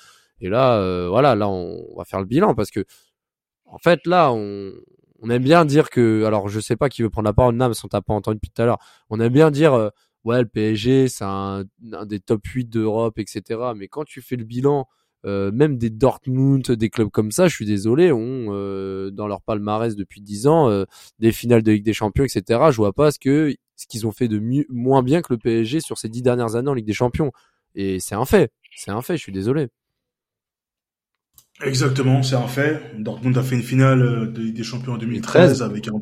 Et 0.41 0.49
là, 0.49 0.79
euh, 0.79 1.07
voilà, 1.09 1.35
là, 1.35 1.49
on 1.49 1.95
va 1.97 2.05
faire 2.05 2.19
le 2.19 2.25
bilan, 2.25 2.53
parce 2.53 2.69
que, 2.69 2.85
en 3.65 3.79
fait, 3.79 4.05
là, 4.05 4.31
on, 4.31 4.71
on 5.25 5.29
aime 5.31 5.43
bien 5.43 5.65
dire 5.65 5.89
que, 5.89 6.23
alors, 6.25 6.49
je 6.49 6.59
sais 6.59 6.75
pas 6.75 6.87
qui 6.87 7.01
veut 7.01 7.09
prendre 7.09 7.25
la 7.25 7.33
parole, 7.33 7.55
Nam, 7.55 7.73
on 7.83 7.87
t'a 7.87 8.01
pas 8.01 8.13
entendu 8.13 8.35
depuis 8.35 8.51
tout 8.51 8.61
à 8.61 8.65
l'heure, 8.65 8.77
on 9.09 9.19
aime 9.19 9.33
bien 9.33 9.49
dire, 9.49 9.73
euh, 9.73 9.89
ouais, 10.23 10.39
le 10.41 10.47
PSG, 10.47 11.07
c'est 11.07 11.25
un, 11.25 11.63
des 12.05 12.19
top 12.19 12.45
8 12.45 12.65
d'Europe, 12.69 13.17
etc. 13.17 13.41
Mais 13.75 13.87
quand 13.87 14.03
tu 14.03 14.21
fais 14.21 14.35
le 14.35 14.43
bilan, 14.43 14.87
euh, 15.25 15.51
même 15.51 15.77
des 15.77 15.89
Dortmund, 15.89 16.69
des 16.71 16.89
clubs 16.91 17.09
comme 17.09 17.31
ça, 17.31 17.47
je 17.47 17.55
suis 17.55 17.65
désolé, 17.65 18.11
ont 18.11 18.47
euh, 18.51 19.09
dans 19.09 19.27
leur 19.27 19.41
palmarès 19.41 19.95
depuis 19.95 20.21
10 20.21 20.45
ans 20.45 20.85
des 21.17 21.31
finales 21.31 21.63
de 21.63 21.71
Ligue 21.71 21.85
des 21.85 21.93
Champions, 21.93 22.23
etc. 22.23 22.59
Je 22.69 22.77
vois 22.77 22.93
pas 22.93 23.11
ce 23.11 23.17
que 23.17 23.55
ce 23.75 23.87
qu'ils 23.87 24.05
ont 24.05 24.11
fait 24.11 24.27
de 24.27 24.39
mieux, 24.39 24.65
moins 24.69 25.01
bien 25.01 25.21
que 25.21 25.33
le 25.33 25.39
PSG 25.39 25.81
sur 25.81 25.97
ces 25.97 26.07
10 26.07 26.21
dernières 26.21 26.55
années 26.55 26.69
en 26.69 26.75
Ligue 26.75 26.85
des 26.85 26.93
Champions. 26.93 27.31
Et 27.73 27.99
c'est 27.99 28.15
un 28.15 28.25
fait, 28.25 28.51
c'est 28.75 28.91
un 28.91 29.01
fait. 29.01 29.17
Je 29.17 29.23
suis 29.23 29.31
désolé. 29.31 29.69
Exactement, 31.63 32.21
c'est 32.21 32.35
un 32.35 32.47
fait. 32.47 32.81
Dortmund 32.99 33.37
a 33.37 33.43
fait 33.43 33.55
une 33.55 33.63
finale 33.63 34.01
euh, 34.01 34.25
de 34.27 34.41
Ligue 34.41 34.55
des 34.55 34.63
Champions 34.63 34.93
en 34.93 34.97
2013 34.97 35.61
avec 35.61 35.87
un, 35.87 35.93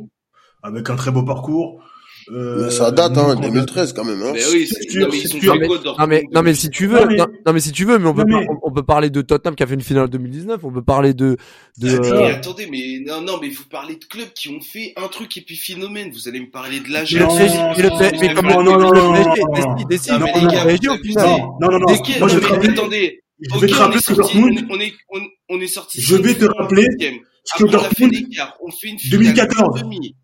avec 0.64 0.90
un 0.90 0.96
très 0.96 1.12
beau 1.12 1.24
parcours. 1.24 1.84
Euh, 2.32 2.70
ça 2.70 2.90
date, 2.92 3.18
hein, 3.18 3.36
nous, 3.36 3.42
2013 3.42 3.92
quand 3.92 4.06
même. 4.06 4.22
Hein. 4.24 4.32
Mais 4.34 4.40
oui, 4.54 4.66
C'est 4.66 4.82
c'est- 4.84 4.90
sûr, 4.92 5.02
non, 5.02 5.58
mais 5.60 5.68
Non 5.68 6.08
mais, 6.08 6.24
non 6.34 6.42
mais 6.42 6.54
si 6.54 6.70
tu 6.70 6.88
veux, 6.88 7.02
Non, 7.02 7.06
mais- 7.06 7.18
non, 7.18 7.28
non, 7.46 7.54
mais 7.54 7.60
si 7.60 7.72
tu 7.74 7.84
veux, 7.84 8.00
mais 8.00 8.08
on 8.08 8.14
peut, 8.14 8.24
Non, 8.26 8.40
mais- 8.40 8.46
par- 8.46 8.56
on, 8.64 8.72
peut 8.72 8.82
parler 8.84 9.10
de 9.10 9.22
Tottenham 9.22 9.56
qui 9.56 9.62
a 9.64 9.68
fait 9.68 9.74
une 9.74 9.82
finale 9.82 10.06
en 10.06 10.08
2019, 10.08 10.62
on 10.64 10.72
peut 10.72 10.82
parler 10.82 11.14
de, 11.14 11.36
de 11.80 12.00
Mais 12.00 12.08
euh, 12.08 12.34
attendez, 12.36 12.68
mais 12.72 13.04
non, 13.06 13.22
non, 13.22 13.40
mais 13.42 13.50
vous 13.50 13.66
parlez 13.70 13.98
de 13.98 14.06
clubs 14.06 14.32
qui 14.34 14.48
ont 14.50 14.62
fait 14.62 14.94
un 14.96 15.10
truc 15.10 15.36
épiphénomène. 15.36 16.12
Vous 16.14 16.30
allez 16.30 16.40
me 16.40 16.50
parler 16.50 16.80
de 16.80 16.86
mais 16.88 16.94
l'Ajax. 16.94 17.14
le 17.14 17.26
Non, 17.26 17.38
PSG, 17.38 17.58
vous 17.58 17.64
mais 17.76 17.84
le 17.84 17.90
allez 17.90 17.98
PSG, 18.00 18.16
me 18.16 18.22
mais 18.30 18.34
comme 18.34 18.48
parler 18.48 18.64
non, 18.64 18.78
de- 18.78 18.82
non, 18.84 18.94
non, 18.94 19.04
non, 19.04 19.12
le 19.12 19.24
PSG, 19.24 19.42
non, 19.44 19.52
décide, 19.52 19.68
non. 19.68 19.88
décide, 19.90 20.14
Non, 20.14 20.20
mais 20.20 20.32
mais 20.34 20.42
le 20.42 20.48
les 20.48 20.54
gars, 20.56 20.64
PSG 20.64 20.80
vous 20.88 20.88
au 20.88 20.94
abusez. 20.96 21.10
final. 21.10 21.28
Non, 21.28 21.58
non, 21.60 21.72
non, 21.72 21.80
non. 21.80 21.86
Ok, 21.94 22.08
Moi, 22.08 22.08
je 22.08 22.20
non, 22.22 22.28
vais 22.28 22.34
te 22.40 22.40
mais 22.40 22.48
rappeler, 22.48 22.70
attendez. 22.72 23.23
Je 23.50 23.56
Ok, 23.56 23.62
vais 23.62 23.68
te 23.68 23.74
rappeler 23.76 24.00
ce 24.02 24.08
que 24.08 24.14
Dortmund, 24.18 24.66
on 24.70 24.80
est, 24.80 24.94
on, 25.14 25.20
on 25.50 25.60
est 25.62 25.68
sorti. 25.68 26.02
Je 26.02 26.16
vais 26.16 26.34
te 26.36 26.46
rappeler 26.46 26.88
ce 27.44 27.64
que 27.64 27.68
a 27.68 27.72
Dortmund, 27.72 28.12
l'écart. 28.14 28.58
On 28.62 28.72
fait 28.72 28.90
une 28.90 29.00
finale. 29.00 29.20
2014. 29.20 29.80
une 29.82 29.84
demi. 29.90 30.16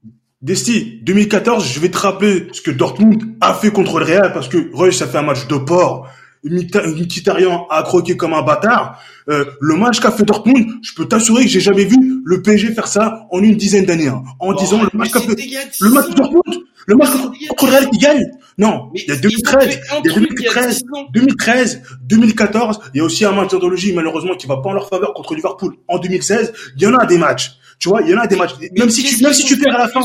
Desti, 0.41 0.99
2014, 1.03 1.67
je 1.67 1.80
vais 1.82 1.89
te 1.91 1.97
rappeler 1.97 2.47
ce 2.53 2.61
que 2.61 2.72
Dortmund 2.72 3.36
a 3.41 3.53
fait 3.53 3.72
contre 3.72 3.99
le 3.99 4.05
Real 4.05 4.32
parce 4.34 4.47
que 4.47 4.70
Reus 4.74 4.93
ça 4.97 5.05
fait 5.07 5.17
un 5.17 5.24
match 5.24 5.47
de 5.47 5.57
porc. 5.57 6.07
Mkhitar- 6.45 6.88
Mkhitaryan 6.88 7.67
a 7.70 7.84
croqué 7.84 8.15
comme 8.15 8.34
un 8.34 8.41
bâtard. 8.41 8.97
Euh, 9.30 9.43
le 9.59 9.76
match 9.76 9.99
qu'a 9.99 10.11
fait 10.11 10.24
Dortmund, 10.24 10.65
je 10.82 10.93
peux 10.93 11.05
t'assurer 11.05 11.43
que 11.43 11.49
j'ai 11.49 11.59
jamais 11.59 11.84
vu 11.84 11.97
le 12.24 12.41
PSG 12.41 12.74
faire 12.74 12.88
ça 12.88 13.28
en 13.32 13.43
une 13.43 13.55
dizaine 13.57 13.84
d'années. 13.86 14.07
hein. 14.07 14.24
En 14.39 14.51
Oh, 14.53 14.57
disant 14.57 14.82
le 14.82 14.89
match 14.97 15.11
qu'a 15.11 15.20
fait, 15.20 15.32
a 15.34 15.59
le 15.82 15.89
match 15.89 16.09
Dortmund, 16.15 16.63
le 16.88 16.95
match 16.95 17.09
contre, 17.11 17.65
le 17.65 17.71
Real 17.71 17.89
qui 17.89 17.99
gagne. 17.99 18.25
Non, 18.57 18.89
Mais 18.93 19.01
il 19.01 19.07
y 19.07 19.11
a 19.11 19.15
ils 19.15 19.17
ont 19.17 19.21
2013, 19.21 19.69
fait 19.69 19.82
un 19.91 20.01
il 20.03 20.07
y 20.07 20.09
a 20.09 20.13
truc 20.13 20.30
il 20.38 20.43
y 20.43 20.47
a 20.47 20.53
2013, 20.53 20.77
10 20.77 20.84
ans. 20.93 21.07
2013, 21.13 21.82
2014, 22.01 22.80
il 22.93 22.97
y 22.97 23.01
a 23.01 23.03
aussi 23.03 23.25
un 23.25 23.32
match 23.32 23.51
d'anthologie 23.51 23.93
malheureusement 23.93 24.36
qui 24.36 24.47
va 24.47 24.57
pas 24.57 24.69
en 24.69 24.73
leur 24.73 24.89
faveur 24.89 25.13
contre 25.13 25.36
Liverpool 25.36 25.75
en 25.88 25.97
2016. 25.97 26.53
Il 26.75 26.84
y 26.84 26.88
en 26.88 26.95
a 26.95 27.05
des 27.05 27.17
matchs. 27.17 27.53
Tu 27.80 27.88
vois, 27.88 28.01
il 28.01 28.09
y 28.09 28.13
en 28.13 28.19
a 28.19 28.27
des 28.27 28.36
matchs. 28.36 28.55
Mais 28.59 28.69
Même 28.77 28.89
si 28.89 29.03
tu, 29.03 29.23
même 29.23 29.34
si 29.34 29.45
tu 29.45 29.57
perds 29.57 29.75
à 29.75 29.77
la 29.80 29.88
fin. 29.88 30.01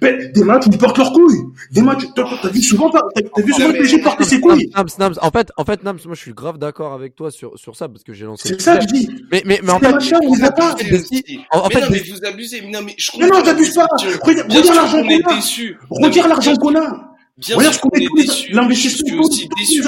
Mais 0.00 0.28
des 0.28 0.42
matchs 0.44 0.66
où 0.66 0.70
ils 0.72 0.78
portent 0.78 0.96
leurs 0.96 1.12
couilles. 1.12 1.42
Des 1.70 1.82
matchs, 1.82 2.04
t'as, 2.16 2.24
t'as 2.40 2.48
vu 2.48 2.62
souvent, 2.62 2.88
t'as, 2.88 3.02
vu 3.42 3.52
souvent 3.52 3.68
le 3.68 3.74
PSG 3.74 3.98
porter 4.00 4.24
ses 4.24 4.40
couilles. 4.40 4.70
Nams, 4.74 4.88
Nams, 4.98 5.14
en 5.20 5.30
fait, 5.30 5.50
en 5.58 5.64
fait, 5.66 5.82
Nams, 5.82 5.98
moi, 6.06 6.14
je 6.14 6.20
suis 6.20 6.32
grave 6.32 6.56
d'accord 6.56 6.94
avec 6.94 7.14
toi 7.14 7.30
sur, 7.30 7.58
sur 7.58 7.76
ça 7.76 7.88
parce 7.88 8.02
que 8.02 8.14
j'ai 8.14 8.24
lancé. 8.24 8.48
C'est 8.48 8.60
ça 8.62 8.80
je 8.80 8.86
dis. 8.86 9.10
Mais, 9.30 9.42
mais, 9.44 9.60
mais 9.62 9.70
en 9.70 9.78
C'est 9.78 9.86
fait, 9.86 9.92
en, 9.92 11.58
en 11.58 11.68
mais 11.68 11.74
fait, 11.74 11.80
non, 11.80 11.88
vous 11.88 12.24
abusez. 12.24 12.62
Mais 12.62 12.70
non, 12.70 12.80
mais 12.82 12.94
je 12.96 13.10
non, 13.18 13.28
la 13.28 13.42
t'abuses 13.42 13.74
pas. 13.74 13.86
Regarde, 14.22 14.74
l'argent 14.74 15.02
qu'on 15.02 15.08
est 15.10 15.20
qu'on 15.22 16.01
a. 16.01 16.01
Regarde 16.02 16.28
l'argent 16.28 16.56
qu'on 16.56 16.74
a. 16.76 17.14
Bien 17.38 17.56
Regarde 17.56 17.78
qu'on 17.78 17.90
est 17.90 18.06
tous. 18.06 18.46
Je 18.48 18.54
l'investissement 18.54 19.08
suis 19.08 19.18
aussi 19.18 19.48
déçu. 19.58 19.82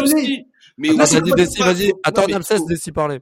Mais 0.77 0.89
vas-y, 0.93 1.21
vas-y. 1.61 1.93
Attends, 2.03 2.23
cesse 2.43 2.59
faut- 2.59 2.67
Desti 2.67 2.91
parler. 2.93 3.21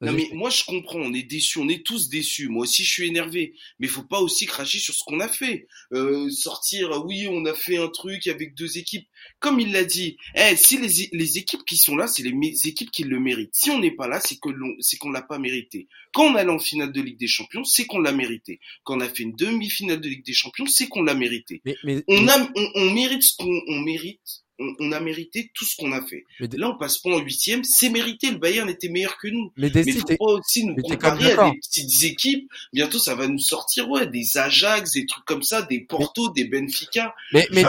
Non 0.00 0.12
mais 0.12 0.28
moi 0.32 0.48
je 0.48 0.64
comprends, 0.64 0.98
on 0.98 1.12
est 1.12 1.22
déçus, 1.22 1.58
on 1.58 1.68
est 1.68 1.84
tous 1.84 2.08
déçus. 2.08 2.48
Moi 2.48 2.62
aussi 2.62 2.84
je 2.84 2.90
suis 2.90 3.06
énervé, 3.06 3.54
mais 3.78 3.86
faut 3.86 4.02
pas 4.02 4.20
aussi 4.20 4.46
cracher 4.46 4.78
sur 4.78 4.94
ce 4.94 5.04
qu'on 5.04 5.20
a 5.20 5.28
fait. 5.28 5.66
Euh, 5.92 6.30
sortir, 6.30 6.90
euh, 6.92 7.02
oui, 7.04 7.28
on 7.28 7.44
a 7.44 7.54
fait 7.54 7.76
un 7.76 7.88
truc 7.88 8.26
avec 8.26 8.54
deux 8.54 8.78
équipes. 8.78 9.06
Comme 9.40 9.60
il 9.60 9.72
l'a 9.72 9.84
dit, 9.84 10.16
eh, 10.34 10.56
si 10.56 10.78
les, 10.78 11.10
les 11.12 11.38
équipes 11.38 11.64
qui 11.66 11.76
sont 11.76 11.96
là, 11.96 12.06
c'est 12.06 12.22
les 12.22 12.66
équipes 12.66 12.90
qui 12.90 13.04
le 13.04 13.20
méritent. 13.20 13.54
Si 13.54 13.70
on 13.70 13.78
n'est 13.78 13.90
pas 13.90 14.08
là, 14.08 14.20
c'est 14.20 14.38
que 14.38 14.48
l'on, 14.48 14.74
c'est 14.80 14.96
qu'on 14.96 15.10
l'a 15.10 15.22
pas 15.22 15.38
mérité. 15.38 15.86
Quand 16.12 16.24
on 16.32 16.34
allait 16.34 16.50
en 16.50 16.58
finale 16.58 16.92
de 16.92 17.02
Ligue 17.02 17.18
des 17.18 17.28
Champions, 17.28 17.64
c'est 17.64 17.86
qu'on 17.86 18.00
l'a 18.00 18.12
mérité. 18.12 18.60
Quand 18.84 18.96
on 18.96 19.00
a 19.00 19.08
fait 19.08 19.22
une 19.22 19.36
demi-finale 19.36 20.00
de 20.00 20.08
Ligue 20.08 20.24
des 20.24 20.32
Champions, 20.32 20.66
c'est 20.66 20.88
qu'on 20.88 21.02
l'a 21.02 21.14
mérité. 21.14 21.60
Mais, 21.64 21.76
mais, 21.84 22.02
On 22.08 22.26
a, 22.26 22.50
on, 22.54 22.70
on 22.74 22.90
mérite 22.90 23.22
ce 23.22 23.36
qu'on 23.36 23.62
on 23.68 23.80
mérite. 23.80 24.44
On, 24.60 24.74
on 24.78 24.92
a 24.92 25.00
mérité 25.00 25.50
tout 25.54 25.64
ce 25.64 25.74
qu'on 25.76 25.90
a 25.92 26.02
fait. 26.02 26.24
mais, 26.38 26.46
Là, 26.52 26.70
on 26.70 26.78
passe 26.78 26.98
pas 26.98 27.10
en 27.10 27.18
huitième, 27.18 27.64
c'est 27.64 27.88
mérité. 27.88 28.30
Le 28.30 28.36
Bayern 28.36 28.68
était 28.68 28.90
meilleur 28.90 29.16
que 29.16 29.28
nous. 29.28 29.50
mais 29.56 29.70
Mais 29.74 29.92
faut 29.92 30.06
pas 30.18 30.32
aussi 30.34 30.64
nous 30.66 30.74
comparer 30.76 31.32
à 31.32 31.50
des 31.50 31.58
petites 31.58 32.04
équipes. 32.04 32.50
Bientôt, 32.72 32.98
ça 32.98 33.14
va 33.14 33.26
nous 33.26 33.38
sortir, 33.38 33.88
ouais, 33.88 34.06
des 34.06 34.36
Ajax, 34.36 34.92
des 34.92 35.06
trucs 35.06 35.24
comme 35.24 35.42
ça, 35.42 35.62
des 35.62 35.80
Porto, 35.80 36.28
des 36.30 36.44
Benfica. 36.44 37.14
mais, 37.32 37.48
mais 37.52 37.62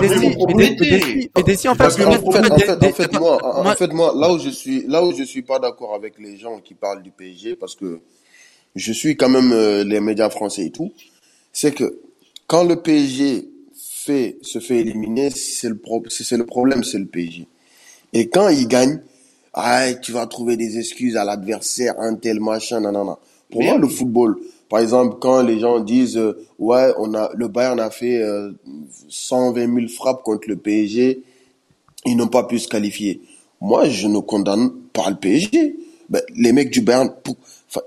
Desti, 1.44 1.68
en 1.70 1.76
fait, 1.76 1.84
en 2.04 3.20
moi, 3.20 3.40
en- 3.42 3.76
fait, 3.76 3.94
moi, 3.94 4.14
là 4.16 4.32
où 4.34 4.40
je 4.40 4.50
suis, 4.50 4.84
là 4.88 5.04
où 5.06 5.16
je 5.18 5.24
suis 5.24 5.42
pas 5.44 5.60
d'accord 5.60 5.96
avec 5.96 6.20
les 6.20 6.38
gens 6.38 6.60
qui 6.60 6.74
parlent 6.74 7.02
du 7.04 7.12
PSG, 7.12 7.56
parce 7.56 7.76
que 7.76 8.02
je 8.76 8.92
suis 8.92 9.16
quand 9.16 9.30
même 9.30 9.52
euh, 9.54 9.84
les 9.84 10.00
médias 10.00 10.30
français 10.30 10.66
et 10.66 10.72
tout, 10.72 10.94
c'est 11.54 11.74
que 11.74 12.00
quand 12.48 12.64
le 12.64 12.82
PSG 12.82 13.48
fait, 14.04 14.38
se 14.42 14.60
fait 14.60 14.80
éliminer, 14.80 15.30
c'est 15.30 15.70
le 15.70 15.78
pro, 15.78 16.04
le 16.04 16.46
problème, 16.46 16.84
c'est 16.84 17.00
le 17.00 17.06
PSG. 17.06 17.48
Et 18.14 18.28
quand 18.30 18.50
il 18.50 18.68
gagne, 18.68 19.02
ah, 19.54 19.94
tu 19.94 20.12
vas 20.12 20.26
trouver 20.28 20.58
des 20.58 20.78
excuses 20.78 21.18
à 21.18 21.26
l'adversaire, 21.26 22.00
un 22.00 22.16
tel 22.16 22.40
machin, 22.40 22.80
non, 22.80 22.92
non, 22.92 23.06
non. 23.06 23.18
Pour 23.50 23.64
moi, 23.64 23.78
le 23.78 23.88
football, 23.88 24.38
par 24.70 24.80
exemple, 24.80 25.18
quand 25.20 25.42
les 25.42 25.60
gens 25.60 25.82
disent, 25.82 26.18
euh, 26.18 26.46
ouais, 26.58 26.94
on 26.98 27.14
a, 27.14 27.30
le 27.36 27.50
Bayern 27.50 27.80
a 27.82 27.90
fait 27.90 28.22
euh, 28.22 28.52
120 29.10 29.76
000 29.76 29.88
frappes 29.90 30.24
contre 30.24 30.48
le 30.48 30.56
PSG, 30.56 31.22
ils 32.06 32.16
n'ont 32.16 32.30
pas 32.30 32.44
pu 32.44 32.60
se 32.60 32.70
qualifier. 32.70 33.22
Moi, 33.60 33.90
je 33.90 34.08
ne 34.08 34.20
condamne 34.20 34.72
pas 34.94 35.10
le 35.10 35.18
PSG. 35.18 35.76
ben, 36.10 36.22
les 36.36 36.54
mecs 36.54 36.72
du 36.72 36.82
Bayern, 36.82 37.14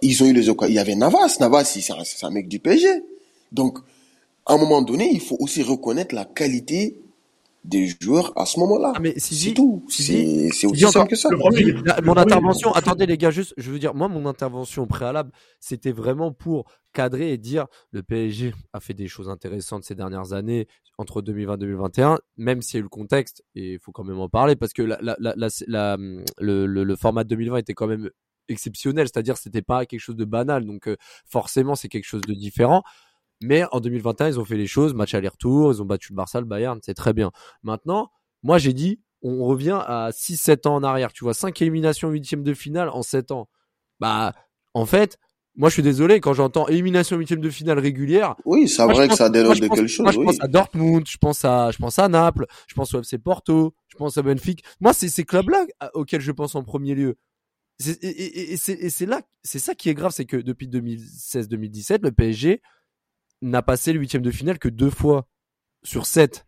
ils 0.03 0.23
ont 0.23 0.27
eu 0.27 0.35
les 0.35 0.49
occasions. 0.51 0.71
Il 0.71 0.77
y 0.77 0.79
avait 0.79 0.95
Navas. 0.95 1.37
Navas, 1.41 1.65
c'est 1.65 1.91
un, 1.93 2.05
c'est 2.05 2.25
un 2.25 2.31
mec 2.31 2.47
du 2.47 2.59
PSG. 2.59 3.03
Donc, 3.51 3.79
à 4.47 4.55
un 4.55 4.59
moment 4.59 4.83
donné, 4.83 5.11
il 5.13 5.21
faut 5.21 5.37
aussi 5.41 5.63
reconnaître 5.63 6.15
la 6.15 6.25
qualité 6.25 7.01
des 7.65 7.89
joueurs 7.99 8.33
à 8.37 8.45
ce 8.45 8.61
moment-là. 8.61 8.93
Ah, 8.95 9.01
mais 9.01 9.15
si 9.19 9.35
c'est 9.37 9.55
tout. 9.55 9.87
si 9.89 10.51
C'est 10.53 10.67
aussi 10.67 10.81
simple 10.93 11.09
que 11.09 11.17
ça. 11.17 11.31
Le 11.31 11.37
mon 12.03 12.15
intervention, 12.19 12.73
attendez 12.73 13.07
les 13.07 13.17
gars, 13.17 13.31
juste, 13.31 13.55
je 13.57 13.71
veux 13.71 13.79
dire, 13.79 13.95
moi, 13.95 14.09
mon 14.09 14.27
intervention 14.27 14.87
préalable, 14.87 15.33
c'était 15.61 15.93
vraiment 15.93 16.31
pour 16.31 16.65
cadrer 16.93 17.33
et 17.33 17.39
dire 17.39 17.67
le 17.91 18.03
PSG 18.03 18.53
a 18.75 18.81
fait 18.81 18.93
des 18.93 19.09
choses 19.09 19.31
intéressantes 19.31 19.85
ces 19.85 19.95
dernières 19.95 20.35
années 20.35 20.69
entre 20.99 21.23
2020 21.23 21.55
et 21.55 21.59
2021, 21.59 22.19
même 22.37 22.61
s'il 22.61 22.75
y 22.75 22.79
a 22.79 22.81
eu 22.81 22.83
le 22.83 22.89
contexte, 22.91 23.43
et 23.55 23.73
il 23.73 23.79
faut 23.79 23.93
quand 23.93 24.05
même 24.05 24.21
en 24.21 24.29
parler 24.29 24.57
parce 24.57 24.75
que 24.75 24.83
la, 24.83 24.99
la, 25.01 25.17
la, 25.19 25.33
la- 25.37 25.49
la- 25.67 25.97
le, 26.39 26.67
le, 26.67 26.85
le 26.85 26.97
format 26.97 27.25
de 27.25 27.31
2020 27.31 27.57
était 27.59 27.75
quand 27.75 27.87
même 27.89 28.11
exceptionnel, 28.49 29.07
c'est-à-dire 29.09 29.39
c'était 29.39 29.63
pas 29.63 29.87
quelque 29.87 30.01
chose 30.01 30.17
de 30.17 30.25
banal, 30.27 30.67
donc 30.67 30.87
euh, 30.87 30.97
forcément 31.27 31.75
c'est 31.75 31.89
quelque 31.89 32.05
chose 32.05 32.21
de 32.21 32.35
différent. 32.35 32.83
Mais 33.41 33.65
en 33.73 33.81
2021, 33.81 34.29
ils 34.29 34.41
ont 34.41 34.45
fait 34.45 34.57
les 34.57 34.67
choses, 34.67 34.95
match 34.95 35.15
aller-retour, 35.15 35.73
ils 35.73 35.83
ont 35.83 35.85
battu 35.85 36.13
le 36.13 36.17
Barça, 36.17 36.41
le 36.41 36.47
Bayern, 36.47 36.79
c'est 36.83 36.95
très 36.95 37.13
bien. 37.13 37.31
Maintenant, 37.63 38.11
moi 38.43 38.59
j'ai 38.59 38.73
dit, 38.73 39.01
on 39.23 39.45
revient 39.45 39.81
à 39.87 40.11
6-7 40.11 40.69
ans 40.69 40.77
en 40.77 40.83
arrière, 40.83 41.13
tu 41.13 41.25
vois, 41.25 41.35
5 41.35 41.61
éliminations 41.63 42.11
huitième 42.11 42.43
de 42.43 42.55
finale 42.55 42.89
en 42.91 43.03
7 43.03 43.31
ans. 43.33 43.49
Bah, 44.01 44.35
en 44.75 44.87
fait, 44.87 45.19
moi 45.57 45.69
je 45.69 45.75
suis 45.75 45.83
désolé, 45.83 46.21
quand 46.21 46.33
j'entends 46.35 46.69
élimination 46.69 47.17
huitième 47.17 47.41
de 47.41 47.51
finale 47.51 47.79
régulière, 47.79 48.37
Oui, 48.45 48.69
c'est 48.69 48.85
vrai 48.85 49.09
que 49.09 49.15
ça 49.17 49.31
dénote 49.31 49.61
de 49.61 49.69
quelque 49.69 49.87
chose. 49.87 50.05
Moi, 50.05 50.13
je 50.13 50.19
oui. 50.19 50.27
pense 50.27 50.41
à 50.41 50.49
Dortmund, 50.49 51.07
je 51.09 51.17
pense 51.19 51.45
à, 51.45 51.71
je 51.71 51.79
pense 51.79 51.99
à 51.99 52.09
Naples, 52.09 52.47
je 52.67 52.75
pense 52.75 52.95
au 52.95 53.01
FC 53.01 53.19
Porto, 53.19 53.75
je 53.89 53.97
pense 53.97 54.17
à 54.19 54.23
Benfica. 54.23 54.67
Moi, 54.81 54.93
c'est 54.93 55.09
ces 55.09 55.25
clubs-là 55.25 55.67
auxquels 55.95 56.21
je 56.21 56.33
pense 56.33 56.55
en 56.55 56.63
premier 56.63 56.95
lieu. 56.95 57.17
Et, 58.03 58.53
et 58.53 58.57
c'est 58.57 59.07
là, 59.07 59.23
c'est 59.43 59.59
ça 59.59 59.75
qui 59.75 59.89
est 59.89 59.95
grave, 59.95 60.13
c'est 60.15 60.27
que 60.27 60.37
depuis 60.37 60.69
2016-2017, 60.69 62.03
le 62.03 62.13
PSG 62.13 62.63
n'a 63.51 63.63
passé 63.63 63.93
le 63.93 64.01
huitième 64.01 64.23
de 64.23 64.31
finale 64.31 64.59
que 64.59 64.69
deux 64.69 64.91
fois 64.91 65.27
sur 65.83 66.07
sept. 66.07 66.47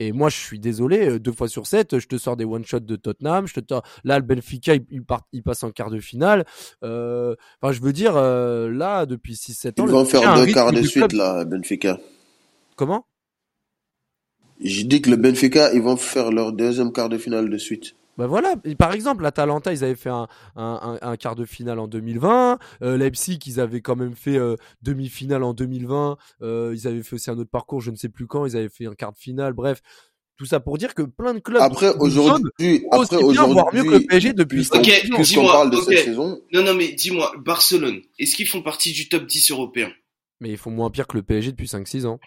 Et 0.00 0.12
moi, 0.12 0.28
je 0.28 0.36
suis 0.36 0.60
désolé, 0.60 1.08
euh, 1.08 1.18
deux 1.18 1.32
fois 1.32 1.48
sur 1.48 1.66
sept, 1.66 1.98
je 1.98 2.06
te 2.06 2.16
sors 2.18 2.36
des 2.36 2.44
one-shots 2.44 2.78
de 2.80 2.94
Tottenham, 2.94 3.48
je 3.48 3.54
te 3.58 3.74
là, 4.04 4.18
le 4.20 4.24
Benfica, 4.24 4.74
il, 4.76 4.84
il 4.90 5.04
part- 5.04 5.26
il 5.32 5.42
passe 5.42 5.64
en 5.64 5.72
quart 5.72 5.90
de 5.90 5.98
finale. 5.98 6.44
Euh, 6.84 7.34
Enfin, 7.60 7.72
je 7.72 7.80
veux 7.80 7.92
dire, 7.92 8.16
euh, 8.16 8.70
là, 8.70 9.06
depuis 9.06 9.34
6-7 9.34 9.80
ans, 9.80 9.86
Ils 9.86 9.90
vont 9.90 10.04
faire 10.04 10.20
deux 10.36 10.52
quarts 10.52 10.72
de 10.72 10.82
suite, 10.82 11.08
club- 11.08 11.12
là, 11.18 11.44
Benfica. 11.44 11.98
Comment? 12.76 13.06
J'ai 14.60 14.84
dit 14.84 15.02
que 15.02 15.10
le 15.10 15.16
Benfica, 15.16 15.72
ils 15.72 15.82
vont 15.82 15.96
faire 15.96 16.30
leur 16.30 16.52
deuxième 16.52 16.92
quart 16.92 17.08
de 17.08 17.18
finale 17.18 17.48
de 17.50 17.58
suite. 17.58 17.94
Bah 18.18 18.26
voilà, 18.26 18.56
par 18.80 18.92
exemple, 18.94 19.22
l'Atalanta, 19.22 19.72
ils 19.72 19.84
avaient 19.84 19.94
fait 19.94 20.08
un, 20.10 20.26
un, 20.56 20.98
un, 21.00 21.08
un 21.08 21.16
quart 21.16 21.36
de 21.36 21.44
finale 21.44 21.78
en 21.78 21.86
2020. 21.86 22.58
Euh, 22.82 22.96
Leipzig, 22.96 23.38
ils 23.46 23.60
avaient 23.60 23.80
quand 23.80 23.94
même 23.94 24.16
fait 24.16 24.36
euh, 24.36 24.56
demi-finale 24.82 25.44
en 25.44 25.54
2020. 25.54 26.16
Euh, 26.42 26.74
ils 26.74 26.88
avaient 26.88 27.04
fait 27.04 27.14
aussi 27.14 27.30
un 27.30 27.38
autre 27.38 27.50
parcours, 27.50 27.80
je 27.80 27.92
ne 27.92 27.96
sais 27.96 28.08
plus 28.08 28.26
quand. 28.26 28.44
Ils 28.44 28.56
avaient 28.56 28.68
fait 28.68 28.86
un 28.86 28.94
quart 28.94 29.12
de 29.12 29.18
finale. 29.18 29.52
Bref, 29.52 29.82
tout 30.36 30.46
ça 30.46 30.58
pour 30.58 30.78
dire 30.78 30.96
que 30.96 31.02
plein 31.02 31.32
de 31.32 31.38
clubs. 31.38 31.62
Après, 31.62 31.94
aujourd'hui, 32.00 32.50
aussi 32.90 33.14
après, 33.14 33.32
bien, 33.32 33.46
voire 33.46 33.72
mieux 33.72 33.84
que 33.84 33.88
le 33.88 33.96
aujourd'hui, 33.98 34.06
PSG 34.08 34.32
depuis 34.32 34.68
Ok, 34.72 35.22
dis-moi, 35.22 35.52
parle 35.52 35.70
de 35.70 35.76
cette 35.76 36.06
saison, 36.06 36.40
Non, 36.52 36.64
non, 36.64 36.74
mais 36.74 36.88
dis-moi, 36.88 37.32
Barcelone, 37.38 38.00
est-ce 38.18 38.34
qu'ils 38.34 38.48
font 38.48 38.62
partie 38.62 38.92
du 38.92 39.08
top 39.08 39.26
10 39.26 39.52
européen? 39.52 39.92
Mais 40.40 40.50
ils 40.50 40.58
font 40.58 40.72
moins 40.72 40.90
pire 40.90 41.06
que 41.06 41.16
le 41.16 41.22
PSG 41.22 41.52
depuis 41.52 41.66
5-6 41.66 42.06
ans. 42.06 42.18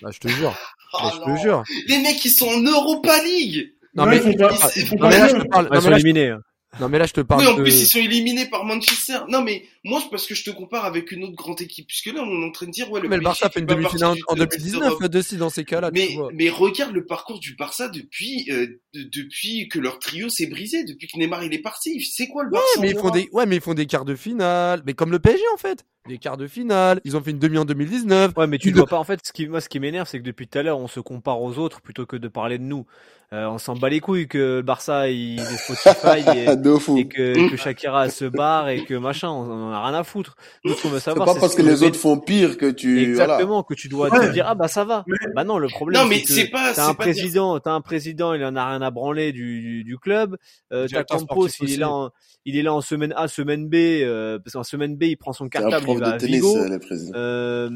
Bah, 0.00 0.08
je 0.10 0.20
te 0.20 0.28
jure. 0.28 0.56
Ah 0.94 1.10
Mais 1.26 1.36
je 1.36 1.36
te 1.38 1.42
jure. 1.42 1.64
Les 1.88 2.02
mecs, 2.02 2.22
ils 2.22 2.30
sont 2.30 2.48
en 2.48 2.60
Europa 2.60 3.22
League 3.24 3.72
Non, 3.94 4.06
mais, 4.06 4.20
mais 4.24 4.32
là, 4.36 4.48
je 4.50 5.42
te 5.42 5.48
parle. 5.48 5.64
Ouais, 5.68 5.74
non, 5.74 5.76
ils 5.76 5.80
sont 5.82 5.88
mais 5.88 5.90
là, 5.90 5.98
je- 5.98 6.06
éliminés. 6.06 6.28
hein. 6.30 6.40
non, 6.80 6.88
mais 6.88 6.98
là, 6.98 7.04
je 7.06 7.12
te 7.12 7.20
parle 7.20 7.42
Oui, 7.42 7.46
en 7.46 7.54
de- 7.56 7.62
plus, 7.62 7.82
ils 7.82 7.86
sont 7.86 7.98
éliminés 7.98 8.46
par 8.46 8.64
Manchester. 8.64 9.18
Non, 9.28 9.42
mais 9.42 9.64
moi, 9.84 10.00
c'est 10.02 10.08
parce 10.10 10.26
que 10.26 10.34
je 10.34 10.42
te 10.44 10.50
compare 10.50 10.86
avec 10.86 11.12
une 11.12 11.24
autre 11.24 11.34
grande 11.36 11.60
équipe. 11.60 11.86
Puisque 11.86 12.06
là, 12.06 12.22
on 12.26 12.42
est 12.42 12.46
en 12.46 12.50
train 12.50 12.64
de 12.66 12.70
dire, 12.70 12.90
ouais, 12.90 13.00
le 13.02 13.08
mais 13.10 13.16
le 13.16 13.22
Barça 13.22 13.50
fait 13.50 13.60
une 13.60 13.66
demi-finale 13.66 14.16
en 14.28 14.34
top 14.34 14.48
10 14.50 14.56
2019, 14.72 14.80
d'Europe. 14.98 15.02
de 15.02 15.36
dans 15.36 15.50
ces 15.50 15.64
cas-là. 15.64 15.90
Mais, 15.92 16.16
mais 16.32 16.48
regarde 16.48 16.94
le 16.94 17.04
parcours 17.04 17.38
du 17.40 17.54
Barça 17.56 17.88
depuis, 17.90 18.46
euh, 18.50 18.66
de- 18.94 19.02
depuis 19.14 19.68
que 19.68 19.78
leur 19.78 19.98
trio 19.98 20.30
s'est 20.30 20.46
brisé, 20.46 20.84
depuis 20.84 21.06
que 21.08 21.18
Neymar 21.18 21.44
il 21.44 21.52
est 21.52 21.60
parti. 21.62 22.00
C'est 22.02 22.28
quoi 22.28 22.44
le 22.44 22.48
Ouais, 22.48 22.54
Barça 22.54 22.80
mais 22.80 22.88
en 22.88 22.90
ils 22.90 22.98
font 22.98 23.10
des, 23.10 23.28
ouais, 23.32 23.44
mais 23.44 23.56
ils 23.56 23.62
font 23.62 23.74
des 23.74 23.84
quarts 23.86 24.06
de 24.06 24.14
finale. 24.14 24.82
Mais 24.86 24.94
comme 24.94 25.10
le 25.10 25.18
PSG, 25.18 25.42
en 25.52 25.58
fait. 25.58 25.84
Des 26.08 26.18
quarts 26.18 26.36
de 26.36 26.48
finale. 26.48 27.00
Ils 27.04 27.16
ont 27.16 27.22
fait 27.22 27.30
une 27.30 27.38
demi 27.38 27.58
en 27.58 27.64
2019. 27.64 28.32
Ouais, 28.36 28.48
mais 28.48 28.58
tu 28.58 28.70
Une- 28.70 28.74
dois 28.74 28.86
pas. 28.86 28.98
En 28.98 29.04
fait, 29.04 29.20
ce 29.24 29.32
qui, 29.32 29.46
moi, 29.46 29.60
ce 29.60 29.68
qui 29.68 29.78
m'énerve, 29.78 30.08
c'est 30.08 30.18
que 30.18 30.24
depuis 30.24 30.48
tout 30.48 30.58
à 30.58 30.62
l'heure, 30.64 30.78
on 30.80 30.88
se 30.88 30.98
compare 30.98 31.40
aux 31.40 31.58
autres 31.58 31.80
plutôt 31.80 32.06
que 32.06 32.16
de 32.16 32.26
parler 32.26 32.58
de 32.58 32.64
nous. 32.64 32.86
Euh, 33.32 33.46
on 33.46 33.56
s'en 33.56 33.74
bat 33.76 33.88
les 33.88 34.00
couilles 34.00 34.28
que 34.28 34.56
le 34.56 34.62
Barça, 34.62 35.08
il 35.08 35.40
est 35.40 35.56
Spotify 35.56 36.18
et, 36.38 36.56
de 36.56 36.74
fou. 36.76 36.98
et 36.98 37.06
que, 37.08 37.48
que 37.50 37.56
Shakira 37.56 38.10
se 38.10 38.26
barre 38.26 38.68
et 38.68 38.84
que 38.84 38.92
machin, 38.92 39.30
on 39.30 39.50
en 39.50 39.70
a 39.72 39.86
rien 39.86 39.94
à 39.98 40.04
foutre. 40.04 40.34
Nous, 40.64 40.74
ce 40.74 40.82
qu'on 40.82 40.88
veut 40.90 40.98
C'est 40.98 41.14
pas 41.14 41.24
parce 41.24 41.52
ce 41.52 41.56
que 41.56 41.62
le 41.62 41.70
les 41.70 41.82
autres 41.82 41.98
font 41.98 42.18
pire 42.18 42.58
que 42.58 42.70
tu, 42.70 43.14
voilà. 43.14 43.34
Exactement, 43.36 43.62
que 43.62 43.72
tu 43.72 43.88
dois 43.88 44.10
Ouais. 44.12 44.26
te 44.28 44.32
dire 44.34 44.44
ah 44.46 44.54
bah 44.54 44.68
ça 44.68 44.84
va. 44.84 45.04
Mais- 45.06 45.16
Bah 45.34 45.44
non, 45.44 45.56
le 45.58 45.68
problème 45.68 46.02
Non, 46.02 46.06
mais 46.08 46.22
c'est 46.26 46.48
pas- 46.48 46.74
t'as 46.74 46.84
un 46.88 46.94
pas 46.94 47.04
président, 47.04 47.58
t'as 47.58 47.72
un 47.72 47.80
président, 47.80 48.34
il 48.34 48.44
en 48.44 48.54
a 48.54 48.68
rien 48.68 48.82
à 48.82 48.90
branler 48.90 49.32
du, 49.32 49.60
du, 49.62 49.84
du 49.84 49.96
club. 49.96 50.36
Euh, 50.74 50.86
t'as 50.92 51.02
Campos, 51.04 51.48
il 51.62 51.72
est 51.72 51.76
là, 51.78 51.90
en, 51.90 52.10
il 52.44 52.58
est 52.58 52.62
là 52.62 52.74
en 52.74 52.82
semaine 52.82 53.14
A, 53.16 53.28
semaine 53.28 53.66
B, 53.66 53.76
euh, 53.76 54.38
parce 54.40 54.52
qu'en 54.52 54.62
semaine 54.62 54.94
B 54.98 55.04
il 55.04 55.16
prend 55.16 55.32
son 55.32 55.48
cartable, 55.48 55.86
prof 56.00 56.12
de 56.12 56.18
tennis, 56.18 56.34
Vigo. 56.36 56.64
le 56.68 56.78
président. 56.78 57.12
Euh, 57.18 57.70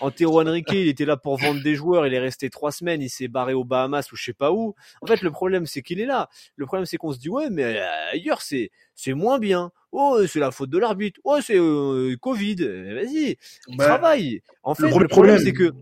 Antero 0.00 0.40
Henrique, 0.42 0.68
il 0.72 0.88
était 0.88 1.04
là 1.04 1.16
pour 1.16 1.36
vendre 1.38 1.62
des 1.62 1.74
joueurs, 1.74 2.06
il 2.06 2.14
est 2.14 2.18
resté 2.18 2.50
trois 2.50 2.72
semaines, 2.72 3.02
il 3.02 3.10
s'est 3.10 3.28
barré 3.28 3.54
aux 3.54 3.64
Bahamas 3.64 4.10
ou 4.12 4.16
je 4.16 4.24
sais 4.24 4.32
pas 4.32 4.52
où. 4.52 4.74
En 5.00 5.06
fait, 5.06 5.22
le 5.22 5.30
problème 5.30 5.66
c'est 5.66 5.82
qu'il 5.82 6.00
est 6.00 6.06
là. 6.06 6.28
Le 6.56 6.66
problème 6.66 6.86
c'est 6.86 6.96
qu'on 6.96 7.12
se 7.12 7.18
dit 7.18 7.28
ouais, 7.28 7.48
mais 7.50 7.64
euh, 7.78 8.10
ailleurs 8.12 8.42
c'est 8.42 8.70
c'est 8.94 9.14
moins 9.14 9.38
bien. 9.38 9.70
Oh, 9.92 10.20
c'est 10.26 10.38
la 10.40 10.50
faute 10.50 10.70
de 10.70 10.78
l'arbitre. 10.78 11.20
Oh, 11.24 11.38
c'est 11.42 11.58
euh, 11.58 12.16
Covid. 12.20 12.56
Euh, 12.60 12.94
Vas-y, 13.02 13.36
Bah, 13.76 13.84
travaille. 13.84 14.40
En 14.62 14.74
fait, 14.74 14.84
le 14.84 14.90
problème, 14.90 15.08
problème- 15.08 15.38
c'est 15.38 15.52
que 15.52 15.72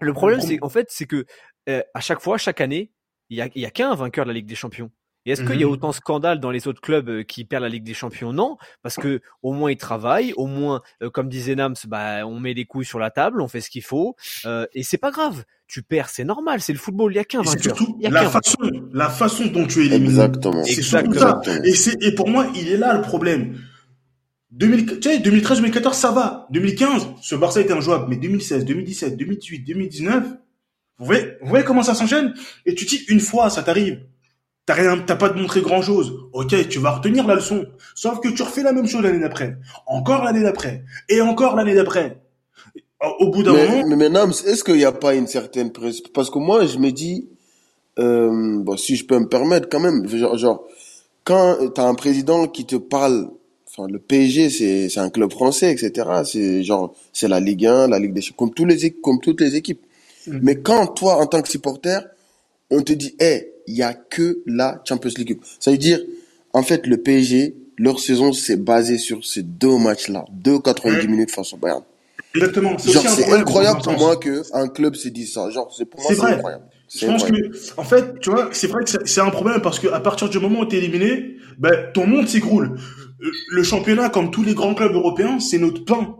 le 0.00 0.12
problème, 0.12 0.40
c'est 0.42 0.58
en 0.62 0.68
fait, 0.68 0.88
c'est 0.90 1.06
que 1.06 1.24
euh, 1.68 1.82
à 1.94 2.00
chaque 2.00 2.20
fois, 2.20 2.36
chaque 2.36 2.60
année, 2.60 2.90
il 3.30 3.38
y 3.38 3.40
a, 3.40 3.48
il 3.54 3.62
y 3.62 3.66
a 3.66 3.70
qu'un 3.70 3.94
vainqueur 3.94 4.24
de 4.26 4.30
la 4.30 4.34
Ligue 4.34 4.46
des 4.46 4.54
Champions. 4.54 4.90
Et 5.26 5.32
est-ce 5.32 5.42
qu'il 5.42 5.60
y 5.60 5.64
a 5.64 5.66
Mhm. 5.66 5.72
autant 5.72 5.90
de 5.90 5.94
scandales 5.94 6.40
dans 6.40 6.50
les 6.52 6.68
autres 6.68 6.80
clubs 6.80 7.08
euh, 7.08 7.22
qui 7.24 7.44
perdent 7.44 7.64
la 7.64 7.68
Ligue 7.68 7.82
des 7.84 7.94
Champions? 7.94 8.32
Non, 8.32 8.56
parce 8.82 8.96
que 8.96 9.20
au 9.42 9.52
moins 9.52 9.70
ils 9.70 9.76
travaillent, 9.76 10.32
au 10.36 10.46
moins, 10.46 10.82
euh, 11.02 11.10
comme 11.10 11.28
disait 11.28 11.56
Nams, 11.56 11.74
bah 11.88 12.26
on 12.26 12.38
met 12.40 12.54
les 12.54 12.64
couilles 12.64 12.84
sur 12.84 12.98
la 13.00 13.10
table, 13.10 13.40
on 13.42 13.48
fait 13.48 13.60
ce 13.60 13.68
qu'il 13.68 13.82
faut, 13.82 14.14
euh, 14.46 14.66
et 14.72 14.82
c'est 14.82 14.98
pas 14.98 15.10
grave. 15.10 15.44
Tu 15.66 15.82
perds, 15.82 16.08
c'est 16.10 16.22
normal, 16.24 16.60
c'est 16.60 16.72
le 16.72 16.78
football. 16.78 17.12
Il 17.12 17.16
y 17.16 17.18
a 17.18 17.24
qu'un 17.24 17.42
vainqueur. 17.42 17.76
surtout 17.76 17.96
Il 17.98 18.04
y 18.04 18.06
a 18.06 18.10
la 18.10 18.30
façon, 18.30 18.56
la 18.92 19.08
façon 19.10 19.46
dont 19.46 19.66
tu 19.66 19.82
es 19.82 19.86
éliminé. 19.86 20.06
Exactement. 20.10 20.62
C'est 20.64 20.72
Exactement. 20.78 21.42
ça. 21.42 21.56
Et 21.64 21.74
c'est, 21.74 22.00
et 22.00 22.14
pour 22.14 22.28
moi, 22.28 22.46
il 22.54 22.68
est 22.68 22.76
là 22.76 22.94
le 22.94 23.02
problème. 23.02 23.58
2000, 24.52 25.00
tu 25.00 25.10
sais, 25.10 25.18
2013, 25.18 25.58
2014, 25.58 25.96
ça 25.96 26.12
va. 26.12 26.46
2015, 26.50 27.08
ce 27.20 27.34
Barça 27.34 27.60
était 27.60 27.72
injouable. 27.72 28.06
Mais 28.08 28.16
2016, 28.16 28.64
2017, 28.64 29.16
2018, 29.16 29.58
2019, 29.64 30.24
vous 30.98 31.04
voyez, 31.04 31.32
vous 31.42 31.48
voyez 31.48 31.64
comment 31.64 31.82
ça 31.82 31.94
s'enchaîne? 31.94 32.32
Et 32.64 32.74
tu 32.74 32.84
dis, 32.84 33.04
une 33.08 33.20
fois, 33.20 33.50
ça 33.50 33.62
t'arrive. 33.64 34.00
T'as 34.66 34.74
rien, 34.74 34.98
t'as 34.98 35.14
pas 35.14 35.32
montré 35.32 35.60
grand 35.60 35.80
chose. 35.80 36.12
Ok, 36.32 36.68
tu 36.68 36.80
vas 36.80 36.96
retenir 36.96 37.24
la 37.24 37.36
leçon. 37.36 37.64
Sauf 37.94 38.20
que 38.20 38.28
tu 38.28 38.42
refais 38.42 38.64
la 38.64 38.72
même 38.72 38.88
chose 38.88 39.02
l'année 39.02 39.20
d'après. 39.20 39.56
Encore 39.86 40.24
l'année 40.24 40.42
d'après. 40.42 40.82
Et 41.08 41.20
encore 41.20 41.54
l'année 41.54 41.74
d'après. 41.74 42.20
Au 43.20 43.30
bout 43.30 43.44
d'un 43.44 43.52
moment, 43.52 43.86
mais, 43.86 43.96
mais 43.96 44.08
Nams, 44.08 44.32
est-ce 44.44 44.64
qu'il 44.64 44.74
n'y 44.74 44.84
a 44.84 44.90
pas 44.90 45.14
une 45.14 45.28
certaine 45.28 45.70
presse? 45.70 46.00
Parce 46.00 46.30
que 46.30 46.38
moi, 46.38 46.66
je 46.66 46.78
me 46.78 46.90
dis, 46.90 47.28
euh, 48.00 48.58
bon, 48.58 48.76
si 48.76 48.96
je 48.96 49.06
peux 49.06 49.18
me 49.18 49.28
permettre 49.28 49.68
quand 49.68 49.80
même, 49.80 50.08
genre, 50.08 50.36
genre 50.36 50.64
quand 51.22 51.58
tu 51.72 51.80
as 51.80 51.84
un 51.84 51.94
président 51.94 52.48
qui 52.48 52.64
te 52.64 52.74
parle, 52.76 53.28
enfin, 53.68 53.86
le 53.88 53.98
PSG, 53.98 54.50
c'est 54.50 54.88
c'est 54.88 55.00
un 55.00 55.10
club 55.10 55.30
français, 55.30 55.72
etc. 55.72 56.08
C'est 56.24 56.64
genre, 56.64 56.94
c'est 57.12 57.28
la 57.28 57.38
Ligue 57.38 57.66
1, 57.66 57.88
la 57.88 57.98
Ligue 57.98 58.14
des 58.14 58.22
Champions, 58.22 58.46
comme, 58.46 58.54
tous 58.54 58.64
les, 58.64 58.90
comme 58.90 59.20
toutes 59.20 59.40
les 59.42 59.54
équipes. 59.54 59.84
Mhm. 60.26 60.40
Mais 60.42 60.56
quand 60.56 60.86
toi, 60.88 61.18
en 61.18 61.26
tant 61.26 61.42
que 61.42 61.48
supporter, 61.48 62.00
on 62.70 62.82
te 62.82 62.94
dit, 62.94 63.14
hé, 63.20 63.52
il 63.66 63.76
y 63.76 63.82
a 63.82 63.94
que 63.94 64.38
la 64.46 64.82
Champions 64.88 65.10
League. 65.16 65.38
Ça 65.60 65.70
veut 65.70 65.78
dire, 65.78 66.00
en 66.52 66.62
fait, 66.62 66.86
le 66.86 66.96
PSG, 66.98 67.54
leur 67.78 68.00
saison, 68.00 68.32
c'est 68.32 68.56
basé 68.62 68.98
sur 68.98 69.24
ces 69.24 69.42
deux 69.42 69.76
matchs-là, 69.78 70.24
deux 70.32 70.58
90 70.58 70.96
Ouais. 70.96 71.06
minutes 71.06 71.30
face 71.30 71.52
au 71.52 71.56
Bayern. 71.56 71.82
exactement. 72.34 72.76
C'est 72.78 73.30
incroyable 73.32 73.80
pour 73.82 73.92
moi 73.98 74.14
sens. 74.14 74.24
que 74.24 74.42
un 74.54 74.68
club 74.68 74.94
se 74.94 75.08
dise 75.08 75.32
ça. 75.34 75.50
Genre, 75.50 75.72
c'est 75.76 75.84
pour 75.84 76.00
moi, 76.00 76.10
C'est 76.14 76.20
incroyable. 76.20 76.64
Je 76.94 77.06
pense 77.06 77.22
incroyable. 77.24 77.50
que, 77.50 77.80
en 77.80 77.84
fait, 77.84 78.20
tu 78.20 78.30
vois, 78.30 78.48
c'est 78.52 78.66
vrai 78.68 78.84
que 78.84 78.90
c'est 79.04 79.20
un 79.20 79.30
problème 79.30 79.60
parce 79.60 79.78
que 79.80 79.88
à 79.88 80.00
partir 80.00 80.28
du 80.28 80.38
moment 80.38 80.60
où 80.60 80.66
t'es 80.66 80.76
éliminé, 80.78 81.36
ben, 81.58 81.72
ton 81.92 82.06
monde 82.06 82.28
s'écroule. 82.28 82.78
Le 83.50 83.62
championnat, 83.62 84.08
comme 84.10 84.30
tous 84.30 84.42
les 84.44 84.54
grands 84.54 84.74
clubs 84.74 84.92
européens, 84.94 85.40
c'est 85.40 85.58
notre 85.58 85.84
pain 85.84 86.14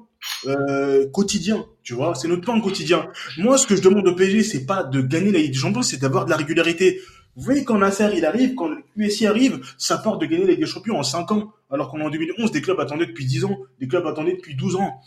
euh, 0.46 1.06
quotidien. 1.12 1.64
Tu 1.82 1.94
vois, 1.94 2.14
c'est 2.14 2.26
notre 2.28 2.44
pain 2.44 2.60
quotidien. 2.60 3.06
Moi, 3.38 3.58
ce 3.58 3.66
que 3.66 3.76
je 3.76 3.82
demande 3.82 4.08
au 4.08 4.14
PSG, 4.14 4.42
c'est 4.42 4.66
pas 4.66 4.82
de 4.82 5.00
gagner 5.02 5.30
la 5.30 5.38
Ligue 5.38 5.52
des 5.52 5.58
Champions, 5.58 5.82
c'est 5.82 6.00
d'avoir 6.00 6.24
de 6.24 6.30
la 6.30 6.36
régularité. 6.36 7.00
Vous 7.36 7.42
voyez, 7.44 7.64
quand 7.64 7.78
Nasser 7.78 8.08
il 8.16 8.24
arrive, 8.24 8.54
quand 8.54 8.68
le 8.68 8.78
QSI 8.96 9.26
arrive, 9.26 9.60
ça 9.78 9.98
porte 9.98 10.20
de 10.20 10.26
gagner 10.26 10.44
la 10.44 10.50
Ligue 10.52 10.60
des 10.60 10.66
Champions 10.66 10.98
en 10.98 11.02
5 11.02 11.30
ans, 11.32 11.52
alors 11.70 11.90
qu'en 11.90 12.08
2011, 12.10 12.50
des 12.50 12.62
clubs 12.62 12.80
attendaient 12.80 13.06
depuis 13.06 13.26
10 13.26 13.44
ans, 13.44 13.56
des 13.80 13.86
clubs 13.88 14.06
attendaient 14.06 14.34
depuis 14.36 14.54
12 14.56 14.76
ans. 14.76 15.00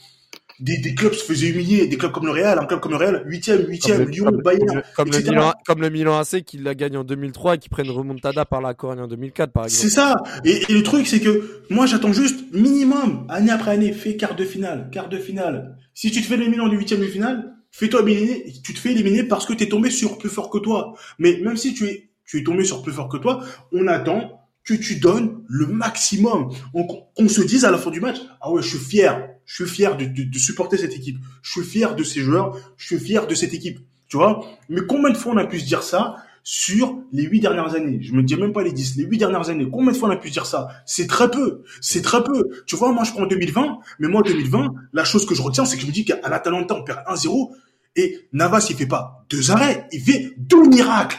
des, 0.61 0.77
des 0.77 0.93
clubs 0.93 1.13
se 1.13 1.23
faisaient 1.23 1.47
humilier, 1.47 1.87
des 1.87 1.97
clubs 1.97 2.11
comme 2.11 2.25
le 2.25 2.33
Real, 2.33 2.59
un 2.59 2.65
club 2.65 2.81
comme 2.81 2.91
le 2.91 2.97
Real, 2.97 3.23
huitième, 3.25 3.65
huitième, 3.69 3.99
le- 4.03 4.09
Lyon, 4.11 4.25
comme- 4.25 4.41
Bayern, 4.41 4.67
comme 4.67 4.75
le- 4.75 4.83
comme, 4.95 5.07
le 5.07 5.15
etc. 5.15 5.29
Milan, 5.31 5.53
comme 5.65 5.81
le 5.81 5.89
Milan 5.89 6.19
AC 6.19 6.41
qui 6.43 6.57
la 6.57 6.75
gagne 6.75 6.97
en 6.97 7.05
2003 7.05 7.55
et 7.55 7.57
qui 7.59 7.69
prennent 7.69 7.89
remontada 7.89 8.43
par 8.43 8.59
la 8.61 8.73
Corée 8.73 8.99
en 8.99 9.07
2004 9.07 9.53
par 9.53 9.63
exemple. 9.65 9.81
C'est 9.83 9.89
ça. 9.95 10.17
Et, 10.43 10.61
et 10.69 10.73
le 10.73 10.83
truc, 10.83 11.07
c'est 11.07 11.21
que 11.21 11.61
moi, 11.69 11.85
j'attends 11.85 12.11
juste 12.11 12.41
minimum, 12.53 13.25
année 13.29 13.51
après 13.51 13.71
année, 13.71 13.93
fais 13.93 14.17
quart 14.17 14.35
de 14.35 14.43
finale, 14.43 14.89
quart 14.91 15.07
de 15.07 15.17
finale. 15.17 15.77
Si 15.93 16.11
tu 16.11 16.21
te 16.21 16.27
fais 16.27 16.35
éliminer 16.35 16.59
en 16.61 16.69
huitième 16.69 16.99
de 16.99 17.05
finale, 17.07 17.53
fais-toi 17.71 18.01
éliminer. 18.01 18.51
Tu 18.61 18.73
te 18.73 18.79
fais 18.79 18.91
éliminer 18.91 19.23
parce 19.23 19.45
que 19.45 19.53
t'es 19.53 19.69
tombé 19.69 19.89
sur 19.89 20.17
plus 20.17 20.29
fort 20.29 20.49
que 20.49 20.57
toi. 20.57 20.93
Mais 21.19 21.39
même 21.41 21.55
si 21.55 21.73
tu 21.73 21.85
es, 21.87 22.08
tu 22.29 22.37
es 22.39 22.43
tombé 22.43 22.63
sur 22.63 22.83
plus 22.83 22.93
fort 22.93 23.09
que 23.09 23.17
toi, 23.17 23.43
on 23.71 23.87
attend 23.87 24.39
que 24.63 24.75
tu 24.75 24.97
donnes 24.97 25.41
le 25.47 25.65
maximum. 25.65 26.49
On- 26.75 26.85
Qu'on 26.85 27.27
se 27.27 27.41
dise 27.41 27.65
à 27.65 27.71
la 27.71 27.79
fin 27.79 27.89
du 27.89 27.99
match, 27.99 28.17
ah 28.39 28.51
ouais, 28.51 28.61
je 28.61 28.67
suis 28.69 28.77
fier, 28.77 29.27
je 29.45 29.63
suis 29.63 29.73
fier 29.73 29.97
de 29.97 30.37
supporter 30.37 30.77
cette 30.77 30.93
équipe. 30.95 31.17
Je 31.41 31.51
suis 31.51 31.63
fier 31.63 31.95
de 31.95 32.03
ces 32.03 32.21
joueurs, 32.21 32.55
je 32.77 32.85
suis 32.85 32.99
fier 32.99 33.25
de 33.25 33.33
cette 33.33 33.53
équipe. 33.55 33.79
Tu 34.07 34.17
vois? 34.17 34.45
Mais 34.69 34.81
combien 34.87 35.09
de 35.11 35.17
fois 35.17 35.33
on 35.33 35.37
a 35.37 35.45
pu 35.45 35.59
se 35.59 35.65
dire 35.65 35.81
ça 35.83 36.15
sur 36.43 36.97
les 37.11 37.23
huit 37.23 37.39
dernières 37.41 37.73
années? 37.75 37.99
Je 38.01 38.13
me 38.13 38.21
dis 38.23 38.35
même 38.35 38.53
pas 38.53 38.63
les 38.63 38.71
dix, 38.71 38.95
les 38.95 39.03
huit 39.05 39.17
dernières 39.17 39.49
années. 39.49 39.67
Combien 39.71 39.91
de 39.91 39.97
fois 39.97 40.09
on 40.09 40.11
a 40.11 40.15
pu 40.17 40.27
se 40.29 40.33
dire 40.33 40.45
ça? 40.45 40.67
C'est 40.85 41.07
très 41.07 41.29
peu, 41.31 41.63
c'est 41.81 42.01
très 42.01 42.23
peu. 42.23 42.49
Tu 42.67 42.75
vois, 42.75 42.91
moi 42.91 43.03
je 43.03 43.11
prends 43.11 43.25
2020, 43.25 43.79
mais 43.99 44.07
moi 44.07 44.21
2020, 44.23 44.73
la 44.93 45.03
chose 45.03 45.25
que 45.25 45.33
je 45.35 45.41
retiens, 45.41 45.65
c'est 45.65 45.75
que 45.77 45.81
je 45.81 45.87
me 45.87 45.91
dis 45.91 46.05
qu'à 46.05 46.19
l'Atalanta 46.29 46.75
on 46.75 46.83
perd 46.83 46.99
1-0 47.07 47.51
et 47.95 48.27
Navas 48.33 48.65
il 48.69 48.75
fait 48.75 48.85
pas 48.87 49.25
deux 49.29 49.51
arrêts, 49.51 49.87
il 49.91 50.01
fait 50.01 50.33
deux 50.37 50.67
miracles. 50.67 51.17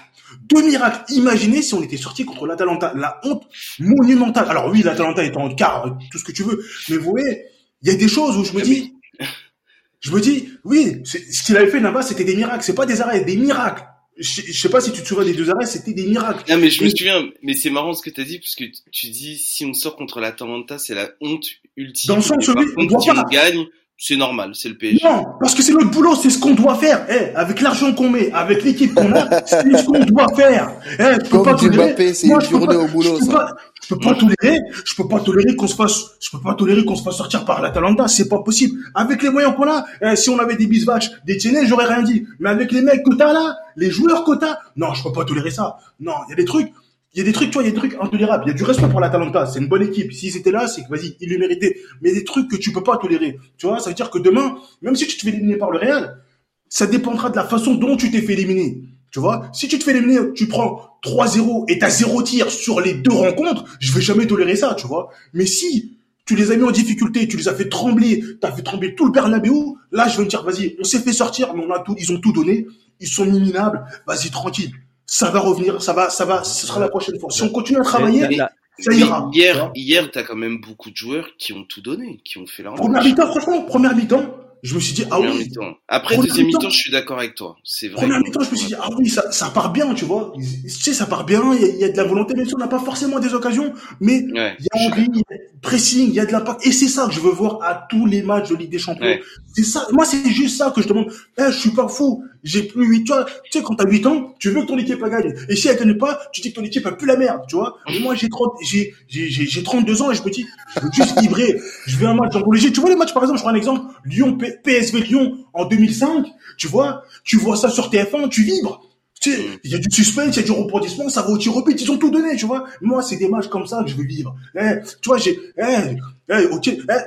Deux 0.49 0.63
miracles. 0.63 1.13
Imaginez 1.13 1.63
si 1.63 1.75
on 1.75 1.83
était 1.83 1.97
sorti 1.97 2.25
contre 2.25 2.47
l'Atalanta. 2.47 2.93
La 2.97 3.21
honte 3.25 3.49
monumentale. 3.79 4.47
Alors 4.49 4.71
oui, 4.71 4.83
l'Atalanta 4.83 5.25
est 5.25 5.37
en 5.37 5.55
quart, 5.55 5.87
euh, 5.87 5.91
tout 6.11 6.19
ce 6.19 6.25
que 6.25 6.33
tu 6.33 6.43
veux. 6.43 6.65
Mais 6.89 6.97
vous 6.97 7.11
voyez, 7.11 7.45
il 7.83 7.91
y 7.91 7.95
a 7.95 7.97
des 7.97 8.09
choses 8.09 8.37
où 8.37 8.45
je 8.45 8.53
me 8.53 8.63
dis, 8.63 8.95
je 10.01 10.11
me 10.13 10.21
dis, 10.21 10.49
oui, 10.65 11.03
ce 11.05 11.43
qu'il 11.43 11.57
avait 11.57 11.71
fait 11.71 11.81
Navas, 11.81 12.03
c'était 12.03 12.25
des 12.25 12.37
miracles. 12.37 12.65
C'est 12.65 12.75
pas 12.75 12.87
des 12.87 13.01
arrêts, 13.01 13.25
des 13.25 13.37
miracles. 13.37 13.85
Je, 14.17 14.43
je 14.43 14.53
sais 14.53 14.69
pas 14.69 14.83
si 14.83 14.93
tu 14.93 15.03
te 15.03 15.07
souviens 15.07 15.25
des 15.25 15.33
deux 15.33 15.49
arrêts, 15.49 15.67
c'était 15.67 15.95
des 15.95 16.07
miracles. 16.07 16.45
Non, 16.51 16.59
mais 16.59 16.69
je 16.69 16.85
me 16.85 16.91
souviens, 16.91 17.31
mais 17.43 17.55
c'est 17.55 17.71
marrant 17.71 17.95
ce 17.95 18.03
que 18.03 18.11
t'as 18.11 18.25
dit, 18.25 18.39
puisque 18.39 18.65
tu 18.91 19.09
dis, 19.09 19.39
si 19.39 19.65
on 19.65 19.73
sort 19.73 19.97
contre 19.97 20.21
l'Atalanta, 20.21 20.79
c'est 20.79 20.95
la 20.95 21.11
honte 21.23 21.47
ultime. 21.77 22.09
Dans 22.09 22.17
le 22.17 22.23
sens 22.23 22.49
où 22.49 22.55
on 22.77 22.85
doit 22.85 23.01
si 23.01 23.09
pas. 23.09 23.25
on 23.27 23.31
gagne, 23.31 23.67
c'est 24.03 24.17
normal, 24.17 24.53
c'est 24.55 24.71
le 24.71 24.77
PSG. 24.79 25.07
Non, 25.07 25.27
parce 25.39 25.55
que 25.55 25.63
c'est 25.63 25.75
notre 25.75 25.91
boulot, 25.91 26.15
c'est 26.17 26.31
ce 26.31 26.39
qu'on 26.39 26.55
doit 26.55 26.75
faire. 26.77 27.05
Eh, 27.11 27.35
avec 27.37 27.61
l'argent 27.61 27.93
qu'on 27.93 28.09
met, 28.09 28.33
avec 28.33 28.65
l'équipe 28.65 28.95
qu'on 28.95 29.13
a, 29.13 29.29
c'est 29.47 29.77
ce 29.77 29.85
qu'on 29.85 30.03
doit 30.07 30.35
faire. 30.35 30.73
Eh, 30.99 31.03
je 31.03 31.19
peux 31.29 31.37
Comme 31.37 31.45
pas 31.45 31.55
tolérer. 31.55 32.15
C'est 32.15 32.27
une 32.29 32.41
je 32.41 32.47
peux 32.47 32.51
journée 32.59 32.67
pas- 32.69 32.77
au 32.79 32.89
boulot, 32.89 33.17
je 33.17 33.19
peux 33.21 33.27
ça. 33.27 33.33
pas- 33.33 33.57
Je 33.83 33.95
peux 33.95 34.01
pas 34.01 34.15
tolérer, 34.15 34.59
je 34.87 34.95
peux 34.95 35.07
pas 35.09 35.21
tolérer 35.21 35.55
qu'on 35.57 35.67
se 35.67 35.75
fasse, 35.75 36.13
je 36.21 36.31
peux 36.31 36.41
pas 36.41 36.55
tolérer 36.55 36.85
qu'on 36.85 36.95
se 36.97 37.03
fasse 37.03 37.17
sortir 37.17 37.45
par 37.45 37.61
l'Atalanta, 37.61 38.09
c'est 38.09 38.29
pas 38.29 38.39
possible. 38.39 38.79
Avec 38.95 39.23
les 39.23 39.29
moyens 39.31 39.55
qu'on 39.55 39.69
a, 39.69 39.85
eh, 40.01 40.17
si 40.17 40.31
on 40.31 40.39
avait 40.39 40.57
des 40.57 40.67
bisbatch, 40.67 41.11
des 41.27 41.37
tiennes, 41.37 41.67
j'aurais 41.67 41.87
rien 41.87 42.03
dit. 42.03 42.27
Mais 42.39 42.49
avec 42.51 42.73
les 42.73 42.81
mecs 42.83 43.03
que 43.05 43.15
t'as 43.15 43.33
là, 43.35 43.57
les 43.77 43.91
joueurs 43.91 44.25
que 44.25 44.35
t'as, 44.37 44.59
non, 44.77 44.95
je 44.95 45.03
peux 45.03 45.13
pas 45.13 45.25
tolérer 45.27 45.51
ça. 45.51 45.77
Non, 45.99 46.15
il 46.27 46.31
y 46.31 46.33
a 46.33 46.37
des 46.37 46.45
trucs, 46.47 46.73
il 47.13 47.19
y 47.19 47.23
a 47.23 47.25
des 47.25 47.33
trucs, 47.33 47.51
tu 47.51 47.55
vois, 47.55 47.63
il 47.65 47.67
y 47.67 47.69
a 47.69 47.73
des 47.73 47.79
trucs 47.79 47.97
intolérables. 48.01 48.45
Il 48.47 48.49
y 48.49 48.51
a 48.53 48.55
du 48.55 48.63
respect 48.63 48.89
pour 48.89 49.01
l'Atalanta, 49.01 49.47
c'est 49.47 49.59
une 49.59 49.67
bonne 49.67 49.83
équipe. 49.83 50.13
S'ils 50.13 50.37
étaient 50.37 50.53
là, 50.53 50.69
c'est 50.69 50.85
que 50.85 50.89
vas-y, 50.89 51.17
ils 51.21 51.29
le 51.29 51.39
méritaient. 51.39 51.77
Mais 52.01 52.11
il 52.11 52.13
y 52.15 52.17
a 52.17 52.21
des 52.21 52.25
trucs 52.25 52.49
que 52.49 52.57
tu 52.57 52.73
peux 52.73 52.85
pas 52.85 52.99
tolérer. 52.99 53.39
Tu 53.59 53.67
vois, 53.67 53.81
ça 53.81 53.91
veut 53.91 53.97
dire 53.97 54.11
que 54.11 54.19
demain, 54.19 54.57
même 54.81 54.95
si 54.95 55.07
tu 55.07 55.17
te 55.17 55.23
fais 55.23 55.31
éliminer 55.31 55.57
par 55.57 55.71
le 55.71 55.79
Real, 55.79 56.23
ça 56.69 56.87
dépendra 56.87 57.31
de 57.31 57.37
la 57.37 57.45
façon 57.45 57.75
dont 57.75 57.97
tu 57.97 58.11
t'es 58.13 58.23
fait 58.23 58.35
éliminer. 58.35 58.83
Tu 59.11 59.19
vois, 59.19 59.51
si 59.53 59.67
tu 59.67 59.77
te 59.77 59.83
fais 59.83 59.91
éliminer, 59.91 60.33
tu 60.35 60.47
prends 60.47 60.99
3-0 61.03 61.65
et 61.69 61.81
t'as 61.81 61.91
zéro 61.91 62.23
tir 62.23 62.49
sur 62.49 62.81
les 62.81 62.95
deux 62.95 63.13
rencontres, 63.13 63.65
je 63.81 63.93
vais 63.93 64.01
jamais 64.01 64.27
tolérer 64.29 64.55
ça, 64.55 64.75
tu 64.75 64.87
vois. 64.87 65.09
Mais 65.33 65.47
si 65.47 65.99
tu 66.27 66.37
les 66.37 66.53
as 66.53 66.57
mis 66.57 66.63
en 66.63 66.71
difficulté, 66.71 67.27
tu 67.27 67.37
les 67.37 67.49
as 67.49 67.55
fait 67.55 67.69
trembler, 67.69 68.23
t'as 68.41 68.53
fait 68.53 68.63
trembler 68.63 68.95
tout 68.95 69.07
le 69.07 69.11
Bernabeu, 69.11 69.51
là, 69.91 70.07
je 70.07 70.17
vais 70.17 70.25
me 70.25 70.29
dire, 70.29 70.45
vas-y, 70.45 70.77
on 70.79 70.85
s'est 70.85 71.01
fait 71.01 71.13
sortir, 71.13 71.55
mais 71.55 71.65
on 71.65 71.73
a 71.73 71.81
tout, 71.81 71.97
ils 71.99 72.13
ont 72.13 72.21
tout 72.21 72.33
donné, 72.33 72.69
ils 73.01 73.09
sont 73.09 73.27
minables, 73.27 73.85
vas-y, 74.07 74.31
tranquille. 74.31 74.71
Ça 75.13 75.29
va 75.31 75.41
revenir, 75.41 75.83
ça 75.83 75.93
va, 75.93 76.09
ça 76.09 76.25
va, 76.25 76.45
ce 76.45 76.69
sera 76.69 76.79
la 76.79 76.89
prochaine 76.89 77.19
fois. 77.19 77.31
Si 77.31 77.43
on 77.43 77.49
continue 77.49 77.81
à 77.81 77.83
travailler, 77.83 78.29
Mais- 78.29 78.37
ça 78.79 78.93
ira. 78.95 79.29
hier, 79.35 79.73
hier, 79.75 80.09
t'as 80.13 80.23
quand 80.23 80.37
même 80.37 80.61
beaucoup 80.61 80.89
de 80.91 80.97
joueurs 80.97 81.27
qui 81.37 81.53
ont 81.53 81.65
tout 81.65 81.81
donné, 81.81 82.21
qui 82.25 82.39
ont 82.39 82.47
fait 82.47 82.63
leur 82.63 82.75
Première 82.75 83.03
mi-temps, 83.03 83.27
franchement, 83.27 83.63
première 83.63 83.97
mi-temps, 83.97 84.37
je 84.63 84.75
me 84.75 84.79
suis 84.81 84.93
dit, 84.95 85.05
ah 85.11 85.19
oui. 85.19 85.51
Après, 85.89 86.15
Première 86.15 86.29
deuxième 86.31 86.47
mi-temps. 86.47 86.71
je 86.71 86.77
suis 86.77 86.93
d'accord 86.93 87.19
avec 87.19 87.35
toi. 87.35 87.57
C'est 87.65 87.89
vrai. 87.89 88.03
Première 88.03 88.21
mi-temps, 88.21 88.43
je 88.43 88.51
me 88.53 88.57
suis 88.57 88.69
dit, 88.69 88.75
ah 88.81 88.89
oui, 88.97 89.09
ça, 89.09 89.33
ça 89.33 89.51
part 89.51 89.73
bien, 89.73 89.93
tu 89.95 90.05
vois. 90.05 90.33
Tu 90.37 90.69
sais, 90.71 90.93
ça 90.95 91.07
part 91.07 91.25
bien, 91.25 91.43
il 91.55 91.61
y, 91.61 91.65
a- 91.65 91.69
il 91.69 91.79
y 91.79 91.85
a 91.85 91.89
de 91.89 91.97
la 91.97 92.05
volonté, 92.05 92.35
même 92.35 92.47
si 92.47 92.55
on 92.55 92.59
n'a 92.59 92.69
pas 92.69 92.79
forcément 92.79 93.19
des 93.19 93.35
occasions, 93.35 93.73
mais 94.01 94.23
Ouais. 94.33 94.57
il 94.61 94.67
y 94.67 94.69
a 94.73 94.87
envie, 94.93 95.09
il 95.13 95.19
y 95.19 95.35
a 95.35 95.37
pressing, 95.61 96.07
il 96.09 96.15
y 96.15 96.21
a 96.21 96.27
de 96.27 96.31
l'impact. 96.33 96.65
Et 96.67 96.71
c'est 96.73 96.89
ça 96.89 97.07
que 97.07 97.13
je 97.13 97.21
veux 97.21 97.33
voir 97.33 97.59
à 97.63 97.87
tous 97.91 98.07
les 98.07 98.23
matchs 98.23 98.51
de 98.51 98.55
Ligue 98.57 98.71
des 98.71 98.79
Champions. 98.79 99.05
Ouais. 99.07 99.21
C'est 99.55 99.65
ça. 99.65 99.87
Moi, 99.93 100.05
c'est 100.05 100.25
juste 100.31 100.57
ça 100.59 100.71
que 100.71 100.81
je 100.83 100.89
demande. 100.89 101.13
Eh, 101.39 101.51
je 101.51 101.59
suis 101.59 101.71
pas 101.71 101.89
fou. 101.89 102.23
J'ai 102.43 102.63
plus 102.63 102.87
8 102.87 103.05
tu 103.05 103.13
vois, 103.13 103.25
tu 103.25 103.59
sais, 103.59 103.63
quand 103.63 103.75
t'as 103.75 103.87
8 103.87 104.07
ans, 104.07 104.35
tu 104.39 104.51
veux 104.51 104.63
que 104.63 104.67
ton 104.67 104.79
équipe 104.79 105.03
gagne. 105.05 105.35
Et 105.49 105.57
si 105.57 105.69
elle 105.69 105.77
gagne 105.79 105.97
pas, 105.99 106.21
tu 106.33 106.41
dis 106.41 106.51
que 106.53 106.57
ton 106.61 106.65
équipe 106.65 106.87
a 106.87 106.93
plus 106.93 107.07
la 107.07 107.17
merde, 107.17 107.43
tu 107.49 107.57
vois. 107.57 107.77
Et 107.93 107.99
moi, 108.01 108.15
j'ai 108.15 108.29
30, 108.29 108.53
j'ai, 108.63 108.95
j'ai, 109.09 109.29
j'ai, 109.29 109.47
j'ai 109.47 109.63
32 109.63 110.03
ans 110.03 110.11
et 110.11 110.15
je 110.15 110.23
me 110.23 110.31
dis, 110.31 110.47
je 110.75 110.81
veux 110.81 110.91
juste 110.93 111.21
vibrer. 111.21 111.61
Je 111.87 111.97
veux 111.97 112.07
un 112.07 112.15
match 112.15 112.35
en 112.37 112.51
léger. 112.51 112.73
Tu 112.73 112.81
vois 112.81 112.91
les 112.91 112.97
matchs, 112.97 113.13
par 113.15 113.23
exemple, 113.23 113.39
je 113.39 113.43
prends 113.45 113.53
un 113.53 113.57
exemple. 113.57 113.83
Lyon, 114.05 114.37
P- 114.37 114.55
PSV 114.65 115.01
Lyon 115.01 115.39
en 115.53 115.65
2005. 115.67 116.27
Tu 116.57 116.67
vois, 116.69 117.03
tu 117.25 117.37
vois 117.37 117.57
ça 117.57 117.69
sur 117.71 117.91
TF1, 117.91 118.29
tu 118.29 118.43
vibres. 118.43 118.83
Tu 119.21 119.33
sais, 119.33 119.39
il 119.65 119.71
y 119.71 119.75
a 119.75 119.79
du 119.79 119.91
suspense, 119.91 120.35
il 120.37 120.41
y 120.41 120.43
a 120.43 120.47
du 120.47 120.51
rebondissement, 120.53 121.11
ça 121.11 121.21
va 121.21 121.29
au 121.29 121.37
tir 121.37 121.55
au 121.55 121.63
but, 121.63 121.79
ils 121.79 121.91
ont 121.91 121.99
tout 121.99 122.11
donné, 122.11 122.37
tu 122.37 122.47
vois. 122.47 122.65
Moi, 122.81 123.03
c'est 123.03 123.17
des 123.17 123.29
matchs 123.29 123.49
comme 123.49 123.67
ça 123.67 123.83
que 123.85 123.91
je 123.91 123.95
veux 123.95 124.05
vivre. 124.05 124.35
Eh, 124.59 124.77
tu 125.03 125.11
vois, 125.11 125.19
j'ai, 125.19 125.39
eh, 125.59 125.97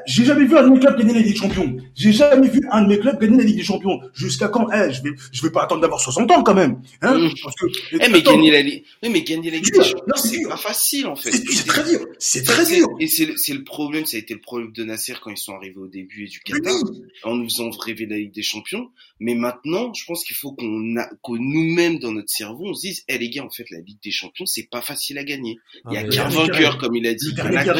j'ai 0.05 0.25
jamais 0.25 0.45
vu 0.45 0.57
un 0.57 0.63
de 0.63 0.69
mes 0.69 0.79
clubs 0.79 0.97
gagner 0.97 1.13
la 1.13 1.19
Ligue 1.19 1.33
des 1.33 1.35
Champions. 1.39 1.75
J'ai 1.95 2.11
jamais 2.11 2.47
vu 2.47 2.61
un 2.71 2.81
de 2.83 2.87
mes 2.87 2.99
clubs 2.99 3.19
gagner 3.19 3.37
la 3.37 3.43
Ligue 3.43 3.57
des 3.57 3.63
Champions. 3.63 3.99
Jusqu'à 4.13 4.47
quand? 4.47 4.67
Eh, 4.71 4.91
je 4.91 5.01
vais, 5.03 5.11
je 5.31 5.41
vais 5.41 5.49
pas 5.51 5.63
attendre 5.63 5.81
d'avoir 5.81 5.99
60 5.99 6.29
ans 6.31 6.43
quand 6.43 6.53
même. 6.53 6.81
Hein, 7.01 7.17
Mm. 7.19 7.29
parce 7.43 7.55
que, 7.55 7.65
Eh, 7.93 7.97
mais 8.09 8.19
attends, 8.19 8.33
gagner 8.33 8.51
la 8.51 8.61
Ligue, 8.61 8.83
oui, 9.03 9.09
mais 9.11 9.21
gagner 9.21 9.51
la 9.51 9.57
Ligue 9.57 9.71
des 9.73 9.83
Champions, 9.83 10.03
Non, 10.07 10.15
c'est 10.15 10.43
pas 10.47 10.57
facile, 10.57 11.07
en 11.07 11.15
fait. 11.15 11.31
c'est 11.31 11.65
très 11.65 11.83
dur. 11.89 12.05
C'est 12.19 12.43
très 12.43 12.65
dur. 12.65 12.87
Et 12.99 13.07
c'est 13.07 13.25
le, 13.25 13.37
c'est 13.37 13.53
le 13.53 13.63
problème, 13.63 14.05
ça 14.05 14.17
a 14.17 14.19
été 14.19 14.33
le 14.33 14.39
problème 14.41 14.71
de 14.71 14.83
Nasser 14.83 15.13
quand 15.21 15.31
ils 15.31 15.37
sont 15.37 15.53
arrivés 15.53 15.77
au 15.77 15.87
début 15.87 16.25
et 16.25 16.27
du 16.27 16.39
Qatar, 16.39 16.73
oui. 16.83 17.01
en 17.23 17.35
nous 17.35 17.45
faisant 17.45 17.69
rêver 17.69 18.05
la 18.05 18.17
Ligue 18.17 18.33
des 18.33 18.43
Champions. 18.43 18.89
Mais 19.19 19.35
maintenant, 19.35 19.93
je 19.93 20.03
pense 20.05 20.23
qu'il 20.25 20.35
faut 20.35 20.51
qu'on 20.53 20.97
a, 20.97 21.05
que 21.07 21.31
nous-mêmes, 21.37 21.99
dans 21.99 22.11
notre 22.11 22.29
cerveau, 22.29 22.65
on 22.67 22.73
se 22.73 22.81
dise, 22.81 23.03
eh 23.07 23.17
les 23.17 23.29
gars, 23.29 23.43
en 23.45 23.49
fait, 23.49 23.65
la 23.71 23.79
Ligue 23.79 23.99
des 24.03 24.11
Champions, 24.11 24.45
c'est 24.45 24.67
pas 24.69 24.81
facile 24.81 25.17
à 25.17 25.23
gagner. 25.23 25.57
Il 25.89 25.93
y 25.93 25.97
a 25.97 26.01
Ah, 26.01 26.09
qu'un 26.09 26.27
vainqueur, 26.29 26.77
comme 26.77 26.95
il 26.95 27.07
a 27.07 27.13
dit. 27.13 27.33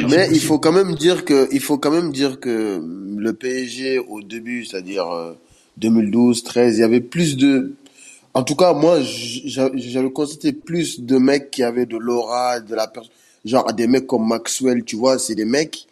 Mais 0.10 0.28
il 0.32 0.40
faut 0.40 0.60
quand 0.60 0.72
même 0.72 0.96
dire 0.96 1.26
que, 1.26 1.33
il 1.52 1.60
faut 1.60 1.78
quand 1.78 1.92
même 1.92 2.12
dire 2.12 2.40
que 2.40 2.82
le 3.18 3.34
PSG 3.34 4.00
au 4.00 4.22
début, 4.22 4.66
c'est-à-dire 4.66 5.10
euh, 5.10 5.34
2012, 5.78 6.44
13, 6.44 6.78
il 6.78 6.82
y 6.82 6.84
avait 6.84 7.02
plus 7.02 7.38
de, 7.38 7.74
en 8.34 8.44
tout 8.44 8.56
cas 8.56 8.74
moi, 8.74 9.00
j'avais 9.02 10.12
constaté 10.12 10.54
plus 10.54 11.02
de 11.02 11.18
mecs 11.18 11.52
qui 11.52 11.64
avaient 11.64 11.86
de 11.86 11.98
l'aura, 11.98 12.60
de 12.60 12.76
la 12.76 12.88
personne, 12.88 13.12
genre 13.46 13.72
des 13.74 13.88
mecs 13.88 14.08
comme 14.08 14.28
Maxwell, 14.28 14.84
tu 14.84 14.96
vois, 14.96 15.20
c'est 15.20 15.36
des 15.36 15.46
mecs, 15.46 15.88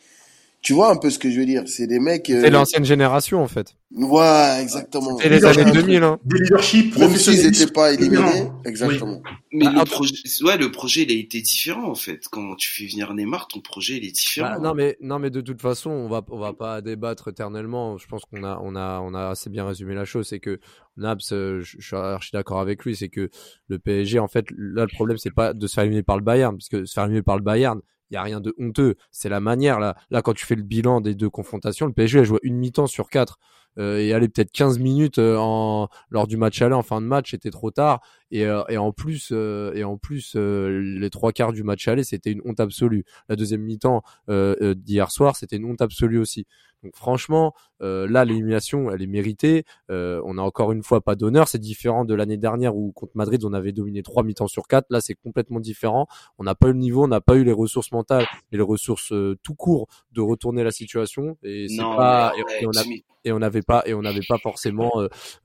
tu 0.62 0.74
vois 0.74 0.91
un 0.91 0.95
peu 0.95 1.09
ce 1.09 1.18
que 1.20 1.30
je 1.32 1.39
veux 1.39 1.45
dire, 1.45 1.64
c'est 1.66 1.88
des 1.88 1.99
mecs. 1.99 2.30
euh, 2.30 2.41
C'est 2.41 2.49
l'ancienne 2.49 2.86
génération 2.86 3.41
en 3.43 3.47
fait. 3.47 3.76
Ouais, 3.93 4.59
exactement. 4.62 5.18
C'est 5.20 5.28
les 5.28 5.43
années 5.43 5.70
2000. 5.70 6.01
Hein. 6.03 6.18
Des 6.24 6.39
leadership 6.39 6.95
Même 6.97 7.16
s'ils 7.18 7.43
n'étaient 7.45 7.68
pas 7.72 7.91
éliminés, 7.91 8.47
exactement. 8.64 9.22
Mais 9.51 9.66
Bah, 9.66 9.72
le 9.74 9.80
après- 9.82 9.91
projet, 9.95 10.14
ouais, 10.43 10.57
le 10.57 10.72
projet, 10.72 11.01
il 11.03 11.12
a 11.12 11.16
été 11.20 11.41
différent, 11.41 11.89
en 11.89 11.95
fait. 11.95 12.22
Quand 12.32 12.55
tu 12.55 12.70
fais 12.70 12.86
venir 12.89 13.14
Neymar, 13.14 13.47
ton 13.49 13.59
projet, 13.59 13.97
il 13.97 14.05
est 14.05 14.12
différent. 14.12 14.51
Bah, 14.51 14.59
non 14.59 14.74
mais 14.74 14.95
non 15.01 15.20
mais 15.20 15.30
de 15.30 15.41
toute 15.41 15.62
façon 15.62 15.89
on 15.89 16.07
va 16.07 16.22
on 16.30 16.39
va 16.39 16.53
pas 16.53 16.80
débattre 16.82 17.28
éternellement. 17.28 17.97
Je 17.97 18.07
pense 18.07 18.22
qu'on 18.26 18.43
a 18.45 18.59
on 18.64 18.76
a 18.78 19.01
on 19.03 19.14
a 19.14 19.30
assez 19.30 19.49
bien 19.49 19.66
résumé 19.66 19.93
la 19.93 20.05
chose. 20.05 20.28
C'est 20.30 20.39
que 20.39 20.59
Naps, 20.95 21.34
euh, 21.34 21.59
je 21.62 21.76
je 21.80 21.86
suis 21.88 21.95
archi 21.97 22.30
d'accord 22.32 22.59
avec 22.62 22.86
lui. 22.86 22.95
C'est 22.95 23.09
que 23.09 23.30
le 23.68 23.80
PSG 23.80 24.20
en 24.20 24.28
fait 24.30 24.45
là 24.57 24.84
le 24.84 24.93
problème 24.95 25.18
c'est 25.18 25.34
pas 25.34 25.53
de 25.53 25.68
se 25.68 25.74
faire 25.74 25.84
éliminer 25.84 26.03
par 26.03 26.18
le 26.18 26.24
Bayern 26.24 26.55
parce 26.55 26.70
que 26.70 26.86
se 26.86 26.93
faire 26.93 27.03
éliminer 27.05 27.24
par 27.24 27.36
le 27.38 27.43
Bayern 27.43 27.82
il 28.12 28.16
y 28.16 28.18
a 28.18 28.24
rien 28.24 28.41
de 28.41 28.53
honteux. 28.59 28.95
C'est 29.12 29.30
la 29.30 29.39
manière 29.39 29.80
là. 29.80 29.95
Là 30.09 30.22
quand 30.22 30.34
tu 30.34 30.45
fais 30.45 30.55
le 30.55 30.64
bilan 30.64 31.01
des 31.01 31.16
deux 31.16 31.30
confrontations, 31.30 31.88
le 31.88 31.93
PSG 31.93 32.20
a 32.20 32.24
joué 32.24 32.39
une 32.43 32.57
mi-temps 32.57 32.88
sur 32.88 33.09
quatre. 33.09 33.39
Euh, 33.78 33.99
et 33.99 34.12
aller 34.12 34.28
peut-être 34.28 34.51
15 34.51 34.80
minutes 34.80 35.18
euh, 35.18 35.38
en 35.39 35.88
lors 36.09 36.28
du 36.28 36.36
match 36.36 36.62
aller 36.62 36.76
en 36.76 36.82
fin 36.82 36.99
de 36.99 37.05
match 37.05 37.32
c'était 37.32 37.51
trop 37.51 37.72
tard 37.72 38.01
et, 38.32 38.45
euh, 38.45 38.63
et 38.69 38.77
en 38.77 38.91
plus 38.91 39.29
euh, 39.32 39.73
et 39.75 39.84
en 39.84 39.97
plus 39.97 40.34
euh, 40.36 40.82
les 40.99 41.09
trois 41.09 41.32
quarts 41.32 41.53
du 41.53 41.63
match 41.63 41.88
aller 41.88 42.03
c'était 42.03 42.32
une 42.32 42.41
honte 42.45 42.59
absolue 42.59 43.03
la 43.29 43.36
deuxième 43.36 43.61
mi-temps 43.61 44.01
d'hier 44.29 45.11
soir, 45.11 45.36
c'était 45.36 45.57
une 45.57 45.65
honte 45.65 45.82
absolue 45.82 46.19
aussi. 46.19 46.45
Donc 46.84 46.95
franchement, 46.95 47.53
euh, 47.84 48.07
là 48.07 48.25
l'élimination, 48.25 48.89
elle 48.89 49.03
est 49.03 49.07
méritée. 49.07 49.65
Euh, 49.91 50.19
on 50.25 50.39
a 50.39 50.41
encore 50.41 50.71
une 50.71 50.82
fois 50.82 50.99
pas 51.01 51.13
d'honneur. 51.15 51.47
C'est 51.47 51.59
différent 51.59 52.05
de 52.05 52.15
l'année 52.15 52.38
dernière 52.38 52.75
où 52.75 52.91
contre 52.91 53.11
Madrid 53.15 53.43
on 53.45 53.53
avait 53.53 53.71
dominé 53.71 54.01
trois 54.01 54.23
mi-temps 54.23 54.47
sur 54.47 54.67
quatre. 54.67 54.88
Là 54.89 54.99
c'est 54.99 55.13
complètement 55.13 55.59
différent. 55.59 56.07
On 56.39 56.43
n'a 56.43 56.55
pas 56.55 56.69
eu 56.69 56.73
le 56.73 56.79
niveau, 56.79 57.03
on 57.03 57.07
n'a 57.07 57.21
pas 57.21 57.36
eu 57.36 57.43
les 57.43 57.51
ressources 57.51 57.91
mentales 57.91 58.25
et 58.51 58.57
les 58.57 58.63
ressources 58.63 59.11
euh, 59.13 59.38
tout 59.43 59.53
court 59.53 59.88
de 60.11 60.21
retourner 60.21 60.63
la 60.63 60.71
situation. 60.71 61.38
Et 61.43 61.67
c'est 61.69 61.77
pas 61.77 62.34
mais 62.36 62.61
et- 62.61 62.65
on 62.65 62.71
a 62.71 62.82
Jimmy. 62.82 63.05
et 63.25 63.32
on 63.32 63.38
n'avait 63.39 63.61
pas 63.61 63.84
et 63.86 63.93
on 63.93 64.01
n'avait 64.01 64.25
pas 64.27 64.39
forcément 64.39 64.91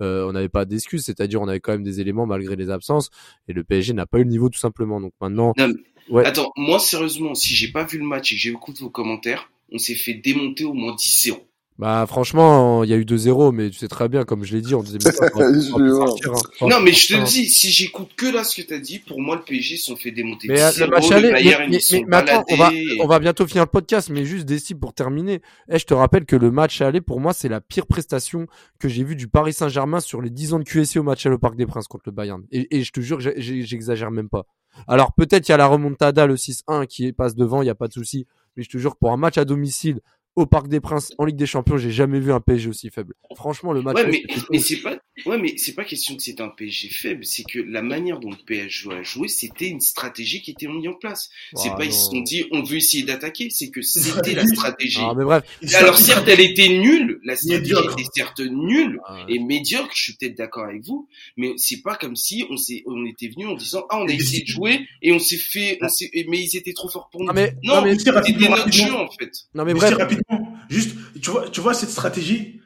on 0.00 0.32
n'avait 0.32 0.48
pas 0.48 0.64
d'excuses 0.64 1.04
c'est-à-dire 1.04 1.42
on 1.42 1.48
avait 1.48 1.60
quand 1.60 1.72
même 1.72 1.82
des 1.82 2.00
éléments 2.00 2.24
malgré 2.24 2.56
les 2.56 2.70
absences 2.76 3.10
et 3.48 3.52
le 3.52 3.64
PSG 3.64 3.92
n'a 3.92 4.06
pas 4.06 4.18
eu 4.18 4.24
le 4.24 4.30
niveau 4.30 4.48
tout 4.48 4.58
simplement 4.60 5.00
donc 5.00 5.12
maintenant 5.20 5.52
Non, 5.58 5.68
mais- 5.68 5.74
ouais 6.14 6.24
Attends, 6.24 6.52
moi, 6.56 6.78
sérieusement, 6.78 7.34
si 7.34 7.52
j'ai 7.54 7.72
pas 7.72 7.82
vu 7.84 7.98
le 7.98 8.04
match 8.04 8.30
et 8.32 8.36
que 8.36 8.40
j'ai 8.40 8.50
écouté 8.50 8.80
vos 8.84 8.90
commentaires, 8.90 9.50
on 9.72 9.78
s'est 9.78 9.96
fait 9.96 10.14
démonter 10.14 10.64
au 10.64 10.72
moins 10.72 10.94
10-0. 10.94 11.36
Bah 11.78 12.06
franchement, 12.08 12.84
il 12.84 12.90
y 12.90 12.94
a 12.94 12.96
eu 12.96 13.04
2-0, 13.04 13.52
mais 13.52 13.68
tu 13.68 13.76
sais 13.76 13.86
très 13.88 14.08
bien, 14.08 14.24
comme 14.24 14.44
je 14.44 14.54
l'ai 14.56 14.62
dit, 14.62 14.74
on 14.74 14.82
disait 14.82 14.96
pu 14.96 15.04
Je 15.10 15.70
vois. 15.90 16.06
sortir, 16.06 16.32
hein. 16.32 16.66
Non, 16.70 16.80
mais 16.80 16.92
je 16.92 17.08
te 17.08 17.14
le 17.18 17.24
dis, 17.24 17.50
si 17.50 17.70
j'écoute 17.70 18.08
que 18.16 18.24
là 18.24 18.44
ce 18.44 18.62
que 18.62 18.66
t'as 18.66 18.78
dit, 18.78 18.98
pour 19.00 19.20
moi, 19.20 19.36
le 19.36 19.42
PSG 19.42 19.76
sont 19.76 19.94
fait 19.94 20.10
démonter. 20.10 20.48
Mais 20.48 20.62
euh, 20.62 20.70
10-0, 20.70 20.80
le 20.80 20.86
match 20.90 21.10
aller, 21.12 21.22
le 21.28 21.34
mais, 21.34 21.42
Bayern, 21.44 21.70
mais- 21.70 21.78
mais- 21.92 22.04
mais 22.06 22.16
attends, 22.16 22.44
on 22.48 22.56
va, 22.56 22.70
on 23.00 23.06
va 23.06 23.18
bientôt 23.18 23.46
finir 23.46 23.64
le 23.64 23.70
podcast, 23.70 24.08
mais 24.08 24.24
juste 24.24 24.46
des 24.46 24.58
cibles 24.58 24.80
pour 24.80 24.94
terminer. 24.94 25.42
Eh, 25.70 25.78
je 25.78 25.84
te 25.84 25.92
rappelle 25.92 26.24
que 26.24 26.36
le 26.36 26.50
match 26.50 26.80
aller, 26.80 27.02
pour 27.02 27.20
moi, 27.20 27.34
c'est 27.34 27.48
la 27.50 27.60
pire 27.60 27.86
prestation 27.86 28.46
que 28.78 28.88
j'ai 28.88 29.04
vue 29.04 29.14
du 29.16 29.28
Paris 29.28 29.52
Saint-Germain 29.52 30.00
sur 30.00 30.22
les 30.22 30.30
10 30.30 30.54
ans 30.54 30.58
de 30.58 30.64
QSC 30.64 30.96
au 30.98 31.02
match 31.02 31.26
aller 31.26 31.34
au 31.34 31.38
Parc 31.38 31.56
des 31.56 31.66
Princes 31.66 31.88
contre 31.88 32.04
le 32.06 32.12
Bayern. 32.12 32.42
Et, 32.52 32.74
et 32.78 32.84
je 32.84 32.90
te 32.92 33.00
jure, 33.02 33.20
j'exagère 33.20 34.10
même 34.10 34.30
pas. 34.30 34.46
Alors 34.88 35.12
peut-être 35.14 35.48
il 35.48 35.52
y 35.52 35.54
a 35.54 35.58
la 35.58 35.66
remontada, 35.66 36.26
le 36.26 36.36
6-1 36.36 36.86
qui 36.86 37.12
passe 37.12 37.34
devant, 37.34 37.60
il 37.62 37.66
y 37.66 37.70
a 37.70 37.74
pas 37.74 37.88
de 37.88 37.92
souci. 37.94 38.26
Mais 38.56 38.62
je 38.62 38.68
te 38.70 38.78
jure, 38.78 38.94
que 38.94 38.98
pour 38.98 39.12
un 39.12 39.16
match 39.18 39.36
à 39.38 39.44
domicile 39.44 40.00
au 40.36 40.46
Parc 40.46 40.68
des 40.68 40.80
Princes 40.80 41.12
en 41.18 41.24
Ligue 41.24 41.36
des 41.36 41.46
Champions, 41.46 41.78
j'ai 41.78 41.90
jamais 41.90 42.20
vu 42.20 42.30
un 42.32 42.40
PSG 42.40 42.68
aussi 42.68 42.90
faible. 42.90 43.14
Franchement, 43.34 43.72
le 43.72 43.80
match. 43.82 43.96
Ouais, 43.96 44.06
mais, 44.06 44.22
mais 44.50 44.58
c'est 44.58 44.76
pas, 44.76 44.96
ouais, 45.24 45.38
mais 45.38 45.54
c'est 45.56 45.74
pas 45.74 45.84
question 45.84 46.14
que 46.14 46.22
c'est 46.22 46.40
un 46.42 46.48
PSG 46.48 46.90
faible, 46.90 47.24
c'est 47.24 47.42
que 47.44 47.58
la 47.58 47.80
manière 47.82 48.20
dont 48.20 48.30
le 48.30 48.36
PSG 48.46 48.90
a 48.92 49.02
joué, 49.02 49.28
c'était 49.28 49.68
une 49.68 49.80
stratégie 49.80 50.42
qui 50.42 50.50
était 50.50 50.66
mise 50.68 50.86
en 50.88 50.92
place. 50.94 51.30
C'est 51.54 51.70
Ah, 51.72 51.76
pas, 51.76 51.84
ils 51.86 51.92
se 51.92 52.10
sont 52.10 52.20
dit, 52.20 52.44
on 52.52 52.62
veut 52.62 52.76
essayer 52.76 53.02
d'attaquer, 53.02 53.48
c'est 53.50 53.70
que 53.70 53.80
c'était 53.82 54.34
la 54.34 54.46
stratégie. 54.46 55.00
Ah, 55.00 55.14
mais 55.16 55.24
bref. 55.24 55.42
Et 55.62 55.74
alors 55.74 55.96
certes, 55.98 56.28
elle 56.28 56.40
était 56.40 56.68
nulle, 56.68 57.18
la 57.24 57.34
stratégie 57.34 57.60
Médiocre. 57.72 57.92
était 57.98 58.08
certes 58.14 58.40
nulle 58.40 59.00
Ah, 59.06 59.24
et 59.28 59.38
médiocre, 59.38 59.90
je 59.94 60.02
suis 60.02 60.12
peut-être 60.16 60.36
d'accord 60.36 60.64
avec 60.64 60.84
vous, 60.84 61.08
mais 61.38 61.52
c'est 61.56 61.80
pas 61.80 61.96
comme 61.96 62.14
si 62.14 62.44
on 62.50 62.58
s'est, 62.58 62.82
on 62.86 63.06
était 63.06 63.28
venu 63.28 63.46
en 63.46 63.54
disant, 63.54 63.84
ah, 63.88 64.00
on 64.02 64.06
a 64.06 64.12
essayé 64.12 64.42
de 64.42 64.48
jouer 64.48 64.86
et 65.00 65.12
on 65.12 65.18
s'est 65.18 65.38
fait, 65.38 65.78
on 65.80 65.88
s'est, 65.88 66.10
mais 66.28 66.38
ils 66.40 66.56
étaient 66.58 66.74
trop 66.74 66.90
forts 66.90 67.08
pour 67.10 67.22
nous. 67.22 67.30
Ah, 67.30 67.32
mais- 67.32 67.54
non, 67.64 67.76
non, 67.76 67.82
mais- 67.84 67.98
c'était 67.98 68.48
notre 68.50 68.70
jeu 68.70 68.92
en 68.92 69.08
fait. 69.10 69.30
Non 69.54 69.64
mais 69.64 69.72
bref. 69.72 69.88
c'est 69.88 70.02
rapidement, 70.02 70.22
juste, 70.68 70.96
tu 71.22 71.30
vois, 71.30 71.48
tu 71.48 71.60
vois 71.60 71.74
cette 71.74 71.90
stratégie, 71.90 72.60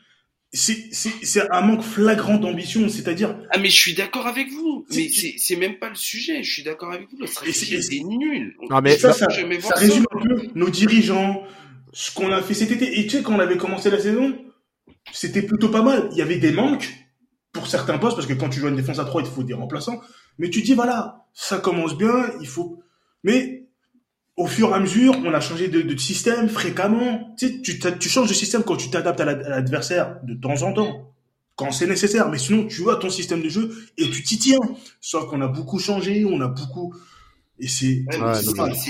c'est, 0.52 0.90
un 1.52 1.60
manque 1.60 1.82
flagrant 1.82 2.36
d'ambition, 2.36 2.88
c'est-à-dire, 2.88 3.36
Ah 3.52 3.58
mais 3.58 3.68
je 3.70 3.78
suis 3.78 3.94
d'accord 3.94 4.26
avec 4.26 4.50
vous, 4.50 4.84
mais 4.90 5.08
C'est- 5.08 5.56
même 5.56 5.78
pas 5.78 5.88
le 5.88 5.94
sujet. 5.94 6.42
Je 6.42 6.52
suis 6.52 6.62
d'accord 6.64 6.92
avec 6.92 7.08
vous. 7.10 7.18
La 7.20 7.26
stratégie 7.28 7.74
Et 7.76 7.82
c'est- 7.82 8.02
nulle. 8.02 8.56
Ah, 8.70 8.80
mais- 8.80 8.98
ça, 8.98 9.12
Je 9.12 9.18
ça, 9.18 9.26
ça 9.60 9.74
résume 9.76 10.04
un 10.12 10.20
peu 10.20 10.48
nos 10.56 10.68
dirigeants, 10.68 11.42
ce 11.92 12.12
qu'on 12.12 12.32
a 12.32 12.42
fait 12.42 12.54
cet 12.54 12.70
été. 12.72 12.98
Et 12.98 13.04
tu 13.06 13.16
sais, 13.16 13.22
quand 13.22 13.34
on 13.34 13.38
avait 13.40 13.56
commencé 13.56 13.90
la 13.90 14.00
saison, 14.00 14.36
c'était 15.12 15.42
plutôt 15.42 15.68
pas 15.68 15.82
mal. 15.82 16.08
Il 16.12 16.18
y 16.18 16.22
avait 16.22 16.38
des 16.38 16.52
manques 16.52 16.88
pour 17.52 17.66
certains 17.68 17.98
postes, 17.98 18.16
parce 18.16 18.26
que 18.28 18.32
quand 18.34 18.48
tu 18.48 18.58
joues 18.60 18.68
une 18.68 18.76
défense 18.76 18.98
à 18.98 19.04
3, 19.04 19.22
il 19.22 19.28
te 19.28 19.32
faut 19.32 19.42
des 19.44 19.54
remplaçants. 19.54 20.00
Mais 20.38 20.50
tu 20.50 20.62
dis, 20.62 20.74
voilà, 20.74 21.26
ça 21.32 21.58
commence 21.58 21.96
bien, 21.96 22.30
il 22.40 22.46
faut... 22.48 22.82
Mais 23.22 23.59
au 24.42 24.46
fur 24.46 24.70
et 24.70 24.74
à 24.74 24.80
mesure, 24.80 25.14
on 25.24 25.32
a 25.34 25.40
changé 25.40 25.68
de, 25.68 25.82
de 25.82 25.96
système 25.96 26.48
fréquemment. 26.48 27.34
Tu 27.38 27.62
sais, 27.62 27.98
tu, 27.98 28.08
changes 28.08 28.28
de 28.28 28.34
système 28.34 28.62
quand 28.64 28.76
tu 28.76 28.90
t'adaptes 28.90 29.20
à 29.20 29.24
la- 29.24 29.32
à 29.46 29.48
l'adversaire 29.50 30.16
de 30.24 30.34
temps 30.34 30.62
en 30.62 30.72
temps, 30.72 31.12
quand 31.56 31.70
c'est 31.72 31.86
nécessaire. 31.86 32.28
Mais 32.30 32.38
sinon, 32.38 32.66
tu 32.66 32.88
as 32.90 32.96
ton 32.96 33.10
système 33.10 33.42
de 33.42 33.48
jeu 33.48 33.70
et 33.98 34.08
tu 34.10 34.22
t'y 34.22 34.38
tiens. 34.38 34.58
Sauf 35.00 35.26
qu'on 35.28 35.40
a 35.42 35.48
beaucoup 35.48 35.78
changé, 35.78 36.24
on 36.24 36.40
a 36.40 36.48
beaucoup... 36.48 36.94
Et. 37.62 37.66
Ouais, 38.06 38.16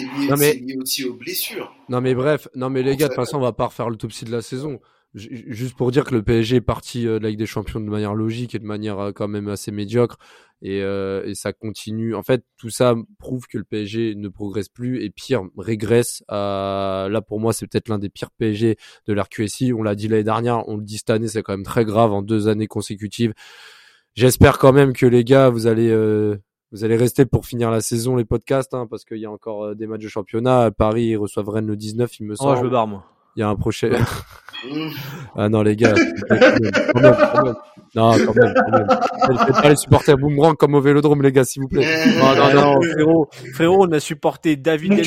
lié, 0.02 0.28
mais- 0.36 0.52
c'est 0.52 0.58
lié 0.60 0.76
aussi 0.80 1.04
aux 1.04 1.14
blessures. 1.14 1.74
Non 1.88 2.00
mais 2.00 2.14
bref, 2.14 2.46
non 2.54 2.70
mais 2.70 2.84
les 2.84 2.96
gars, 2.96 3.06
de 3.08 3.14
toute 3.14 3.16
façon, 3.24 3.38
on 3.38 3.40
va 3.40 3.52
pas 3.52 3.66
refaire 3.66 3.90
l'autopsie 3.90 4.24
de 4.24 4.30
la 4.30 4.42
saison. 4.42 4.78
Juste 5.14 5.76
pour 5.76 5.90
dire 5.90 6.04
que 6.04 6.14
le 6.14 6.22
PSG 6.22 6.56
est 6.56 6.60
parti 6.60 7.06
euh, 7.06 7.18
de 7.18 7.24
la 7.24 7.30
Ligue 7.30 7.38
des 7.38 7.46
Champions 7.46 7.80
de 7.80 7.90
manière 7.90 8.14
logique 8.14 8.54
et 8.54 8.60
de 8.60 8.64
manière 8.64 8.98
euh, 8.98 9.12
quand 9.12 9.26
même 9.26 9.48
assez 9.48 9.72
médiocre 9.72 10.18
et, 10.62 10.82
euh, 10.82 11.24
et 11.24 11.34
ça 11.34 11.52
continue. 11.52 12.14
En 12.14 12.22
fait, 12.22 12.44
tout 12.56 12.70
ça 12.70 12.94
prouve 13.18 13.46
que 13.46 13.58
le 13.58 13.64
PSG 13.64 14.14
ne 14.14 14.28
progresse 14.28 14.68
plus 14.68 15.02
et 15.02 15.10
pire 15.10 15.42
régresse. 15.56 16.22
Euh, 16.30 17.08
là 17.08 17.22
pour 17.22 17.40
moi, 17.40 17.52
c'est 17.52 17.66
peut-être 17.66 17.88
l'un 17.88 17.98
des 17.98 18.10
pires 18.10 18.30
PSG 18.30 18.76
de 19.06 19.12
l'RQSI. 19.12 19.72
On 19.72 19.82
l'a 19.82 19.94
dit 19.94 20.08
l'année 20.08 20.24
dernière, 20.24 20.68
on 20.68 20.76
le 20.76 20.82
dit 20.82 20.98
cette 20.98 21.10
année, 21.10 21.28
c'est 21.28 21.42
quand 21.42 21.52
même 21.52 21.64
très 21.64 21.84
grave 21.84 22.12
en 22.12 22.22
deux 22.22 22.48
années 22.48 22.66
consécutives. 22.66 23.32
J'espère 24.14 24.58
quand 24.58 24.72
même 24.72 24.92
que 24.92 25.06
les 25.06 25.24
gars, 25.24 25.48
vous 25.48 25.66
allez 25.66 25.88
euh, 25.88 26.36
vous 26.72 26.84
allez 26.84 26.96
rester 26.96 27.24
pour 27.24 27.46
finir 27.46 27.70
la 27.70 27.80
saison 27.80 28.16
les 28.16 28.24
podcasts 28.24 28.74
hein, 28.74 28.86
parce 28.88 29.04
qu'il 29.04 29.18
y 29.18 29.26
a 29.26 29.30
encore 29.30 29.64
euh, 29.64 29.74
des 29.74 29.86
matchs 29.86 30.02
de 30.02 30.08
championnat. 30.08 30.70
Paris 30.70 31.06
ils 31.06 31.16
reçoivent 31.16 31.48
Rennes 31.48 31.66
le 31.66 31.76
19, 31.76 32.20
il 32.20 32.26
me 32.26 32.34
semble. 32.34 32.52
Oh, 32.52 32.56
je 32.58 32.64
me 32.64 32.70
barre, 32.70 32.86
moi. 32.86 33.04
Il 33.36 33.40
y 33.40 33.42
a 33.42 33.48
un 33.48 33.56
prochain. 33.56 33.90
Ah 35.36 35.48
non 35.48 35.62
les 35.62 35.74
gars. 35.74 35.94
quand 36.28 36.34
même, 36.38 36.58
quand 36.92 37.00
même, 37.00 37.16
quand 37.32 37.44
même. 37.44 37.54
Non 37.94 38.12
quand 38.12 38.34
même. 38.34 38.54
Quand 38.54 38.78
même. 38.78 39.46
Faites 39.46 39.62
pas 39.62 39.68
les 39.70 39.76
supporters 39.76 40.18
boomerang 40.18 40.54
comme 40.54 40.74
au 40.74 40.82
Vélodrome 40.82 41.22
les 41.22 41.32
gars 41.32 41.44
s'il 41.44 41.62
vous 41.62 41.68
plaît. 41.68 41.86
Non 42.18 42.34
non 42.34 42.52
non. 42.74 42.80
frérot, 42.82 43.28
frérot, 43.54 43.86
on 43.88 43.92
a 43.92 44.00
supporté 44.00 44.56
David 44.56 44.92
et 44.92 45.02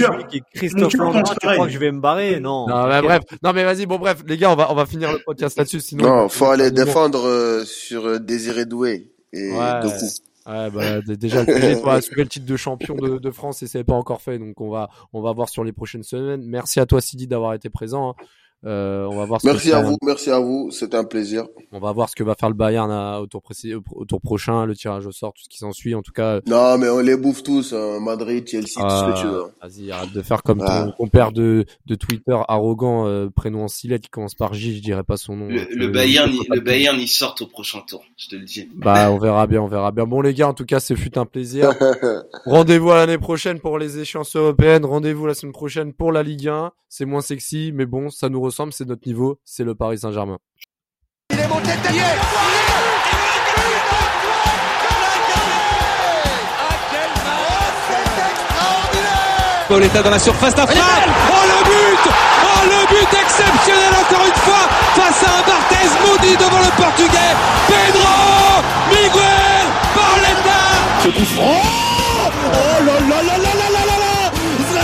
Christophe 0.56 0.98
pense 0.98 1.36
Tu 1.40 1.48
crois 1.48 1.68
que 1.68 1.72
je 1.72 1.78
vais 1.78 1.92
me 1.92 2.00
barrer? 2.00 2.40
Non. 2.40 2.68
Non 2.68 2.88
mais 2.88 3.02
bref. 3.04 3.22
Non 3.44 3.54
mais 3.54 3.64
vas-y 3.64 3.86
bon 3.86 4.00
bref 4.00 4.24
les 4.26 4.38
gars 4.38 4.52
on 4.52 4.56
va 4.56 4.72
on 4.72 4.76
va 4.76 4.88
finir 4.88 5.12
le 5.12 5.20
podcast 5.24 5.56
là-dessus 5.58 5.82
sinon. 5.82 6.04
Non, 6.04 6.30
faut 6.30 6.48
aller 6.48 6.72
défendre 6.72 7.28
euh, 7.28 7.64
sur 7.64 8.08
euh, 8.08 8.20
Désiré 8.20 8.66
Doué 8.66 9.12
et 9.34 9.52
Ouais. 9.52 9.82
Doku. 9.84 9.96
Ouais, 10.46 10.70
bah, 10.72 11.02
déjà, 11.02 11.40
le 11.40 11.46
PSG 11.46 11.82
doit 11.82 11.94
assurer 11.96 12.24
le 12.24 12.30
titre 12.30 12.46
de 12.46 12.58
champion 12.58 12.96
de, 12.96 13.18
de 13.18 13.32
France 13.32 13.64
et 13.64 13.68
c'est 13.68 13.84
pas 13.84 13.94
encore 13.94 14.22
fait. 14.22 14.40
Donc, 14.40 14.60
on 14.60 14.70
va, 14.70 14.90
on 15.14 15.22
va 15.22 15.32
voir 15.32 15.48
sur 15.50 15.64
les 15.64 15.72
prochaines 15.72 16.04
semaines. 16.04 16.44
Merci 16.46 16.80
à 16.82 16.86
toi, 16.86 17.00
Sidi, 17.00 17.28
d'avoir 17.28 17.54
été 17.54 17.70
présent. 17.70 18.10
hein. 18.12 18.26
Euh, 18.66 19.06
on 19.12 19.16
va 19.18 19.26
voir 19.26 19.42
ce 19.42 19.48
Merci 19.48 19.70
que 19.72 19.76
à 19.76 19.82
vous, 19.82 19.98
merci 20.04 20.30
à 20.32 20.40
vous, 20.40 20.70
c'était 20.72 20.96
un 20.96 21.04
plaisir. 21.04 21.46
On 21.74 21.80
va 21.80 21.92
voir 21.92 22.08
ce 22.10 22.16
que 22.16 22.24
va 22.24 22.34
faire 22.36 22.48
le 22.50 22.56
Bayern 22.56 22.90
à- 22.92 23.20
au, 23.20 23.28
tour 23.28 23.42
précis- 23.42 23.74
au, 23.76 24.06
tour 24.06 24.22
prochain, 24.22 24.66
le 24.66 24.74
tirage 24.76 25.06
au 25.06 25.12
sort, 25.12 25.34
tout 25.34 25.44
ce 25.44 25.50
qui 25.50 25.58
s'ensuit. 25.58 25.96
En 25.96 26.02
tout 26.02 26.14
cas, 26.14 26.40
Non, 26.48 26.78
mais 26.78 26.88
on 26.88 27.00
les 27.00 27.18
bouffe 27.18 27.44
tous, 27.44 27.74
hein, 27.74 28.00
Madrid, 28.00 28.48
Chelsea, 28.48 28.66
tout 28.80 28.90
ce 28.90 29.12
que 29.14 29.20
tu 29.22 29.28
veux. 29.28 29.42
euh, 29.44 29.48
vas-y, 29.62 29.92
arrête 29.92 30.14
de 30.14 30.22
faire 30.22 30.44
comme 30.44 30.60
ton 30.60 30.66
Ah. 30.68 30.94
compère 30.98 31.32
de, 31.34 31.66
de 31.86 31.96
Twitter 31.96 32.38
arrogant, 32.48 33.06
euh, 33.08 33.30
prénom 33.30 33.64
en 33.64 33.68
silet 33.68 34.00
qui 34.00 34.10
commence 34.10 34.36
par 34.36 34.54
J, 34.54 34.78
je 34.78 34.82
dirais 34.82 35.04
pas 35.04 35.18
son 35.18 35.36
nom. 35.36 35.48
Le, 35.48 35.62
hein, 35.62 35.66
le 35.70 35.88
que- 35.88 35.92
Bayern, 35.94 36.32
il- 36.32 36.48
le 36.56 36.62
Bayern, 36.62 36.98
ils 37.00 37.08
sortent 37.10 37.42
au 37.42 37.48
prochain 37.48 37.80
tour. 37.86 38.04
Je 38.18 38.30
te 38.30 38.36
le 38.36 38.46
dis. 38.46 38.70
Bah, 38.76 39.12
on 39.12 39.18
verra 39.18 39.46
bien, 39.48 39.62
on 39.62 39.68
verra 39.68 39.92
bien. 39.92 40.06
Bon, 40.06 40.22
les 40.22 40.34
gars, 40.34 40.48
en 40.48 40.54
tout 40.54 40.66
cas, 40.66 40.80
ce 40.80 40.94
fut 40.96 41.18
un 41.18 41.26
plaisir. 41.26 41.70
Rendez-vous 42.46 42.92
à 42.92 42.96
l'année 42.98 43.18
prochaine 43.18 43.60
pour 43.60 43.78
les 43.78 44.00
échéances 44.00 44.36
européennes. 44.36 44.86
Rendez-vous 44.86 45.26
la 45.26 45.34
semaine 45.34 45.54
prochaine 45.54 45.94
pour 45.94 46.12
la 46.12 46.24
Ligue 46.24 46.48
1. 46.48 46.72
C'est 46.90 47.06
moins 47.06 47.22
sexy, 47.22 47.72
mais 47.74 47.88
bon, 47.88 48.10
ça 48.12 48.30
nous 48.30 48.40
c'est 48.72 48.86
notre 48.86 49.08
niveau, 49.08 49.40
c'est 49.44 49.64
le 49.64 49.76
Paris 49.76 50.00
Saint-Germain. 50.00 50.38
Il 51.32 51.40
est 51.40 51.48
monté 51.48 51.72
de 51.72 51.84
Pauletta 59.68 60.04
dans 60.04 60.12
la 60.12 60.20
surface 60.20 60.54
d'affaire. 60.54 60.84
Oh 61.30 61.46
le 61.48 61.64
but. 61.64 62.12
Oh 62.44 62.64
le 62.66 62.86
but 62.94 63.18
exceptionnel 63.24 63.94
encore 64.02 64.26
une 64.28 64.40
fois 64.46 64.70
face 64.96 65.24
à 65.24 65.40
un 65.40 65.44
Barthez 65.48 65.90
maudit 66.06 66.38
devant 66.38 66.60
le 66.60 66.72
portugais. 66.80 67.34
Pedro 67.68 68.62
Miguel 68.90 69.66
Pauletta. 69.96 70.62
Ce 71.02 71.08
coup 71.08 71.42
Oh 71.42 72.86
là 72.86 73.00
là 73.00 73.24
là 73.24 73.38
là 73.38 73.43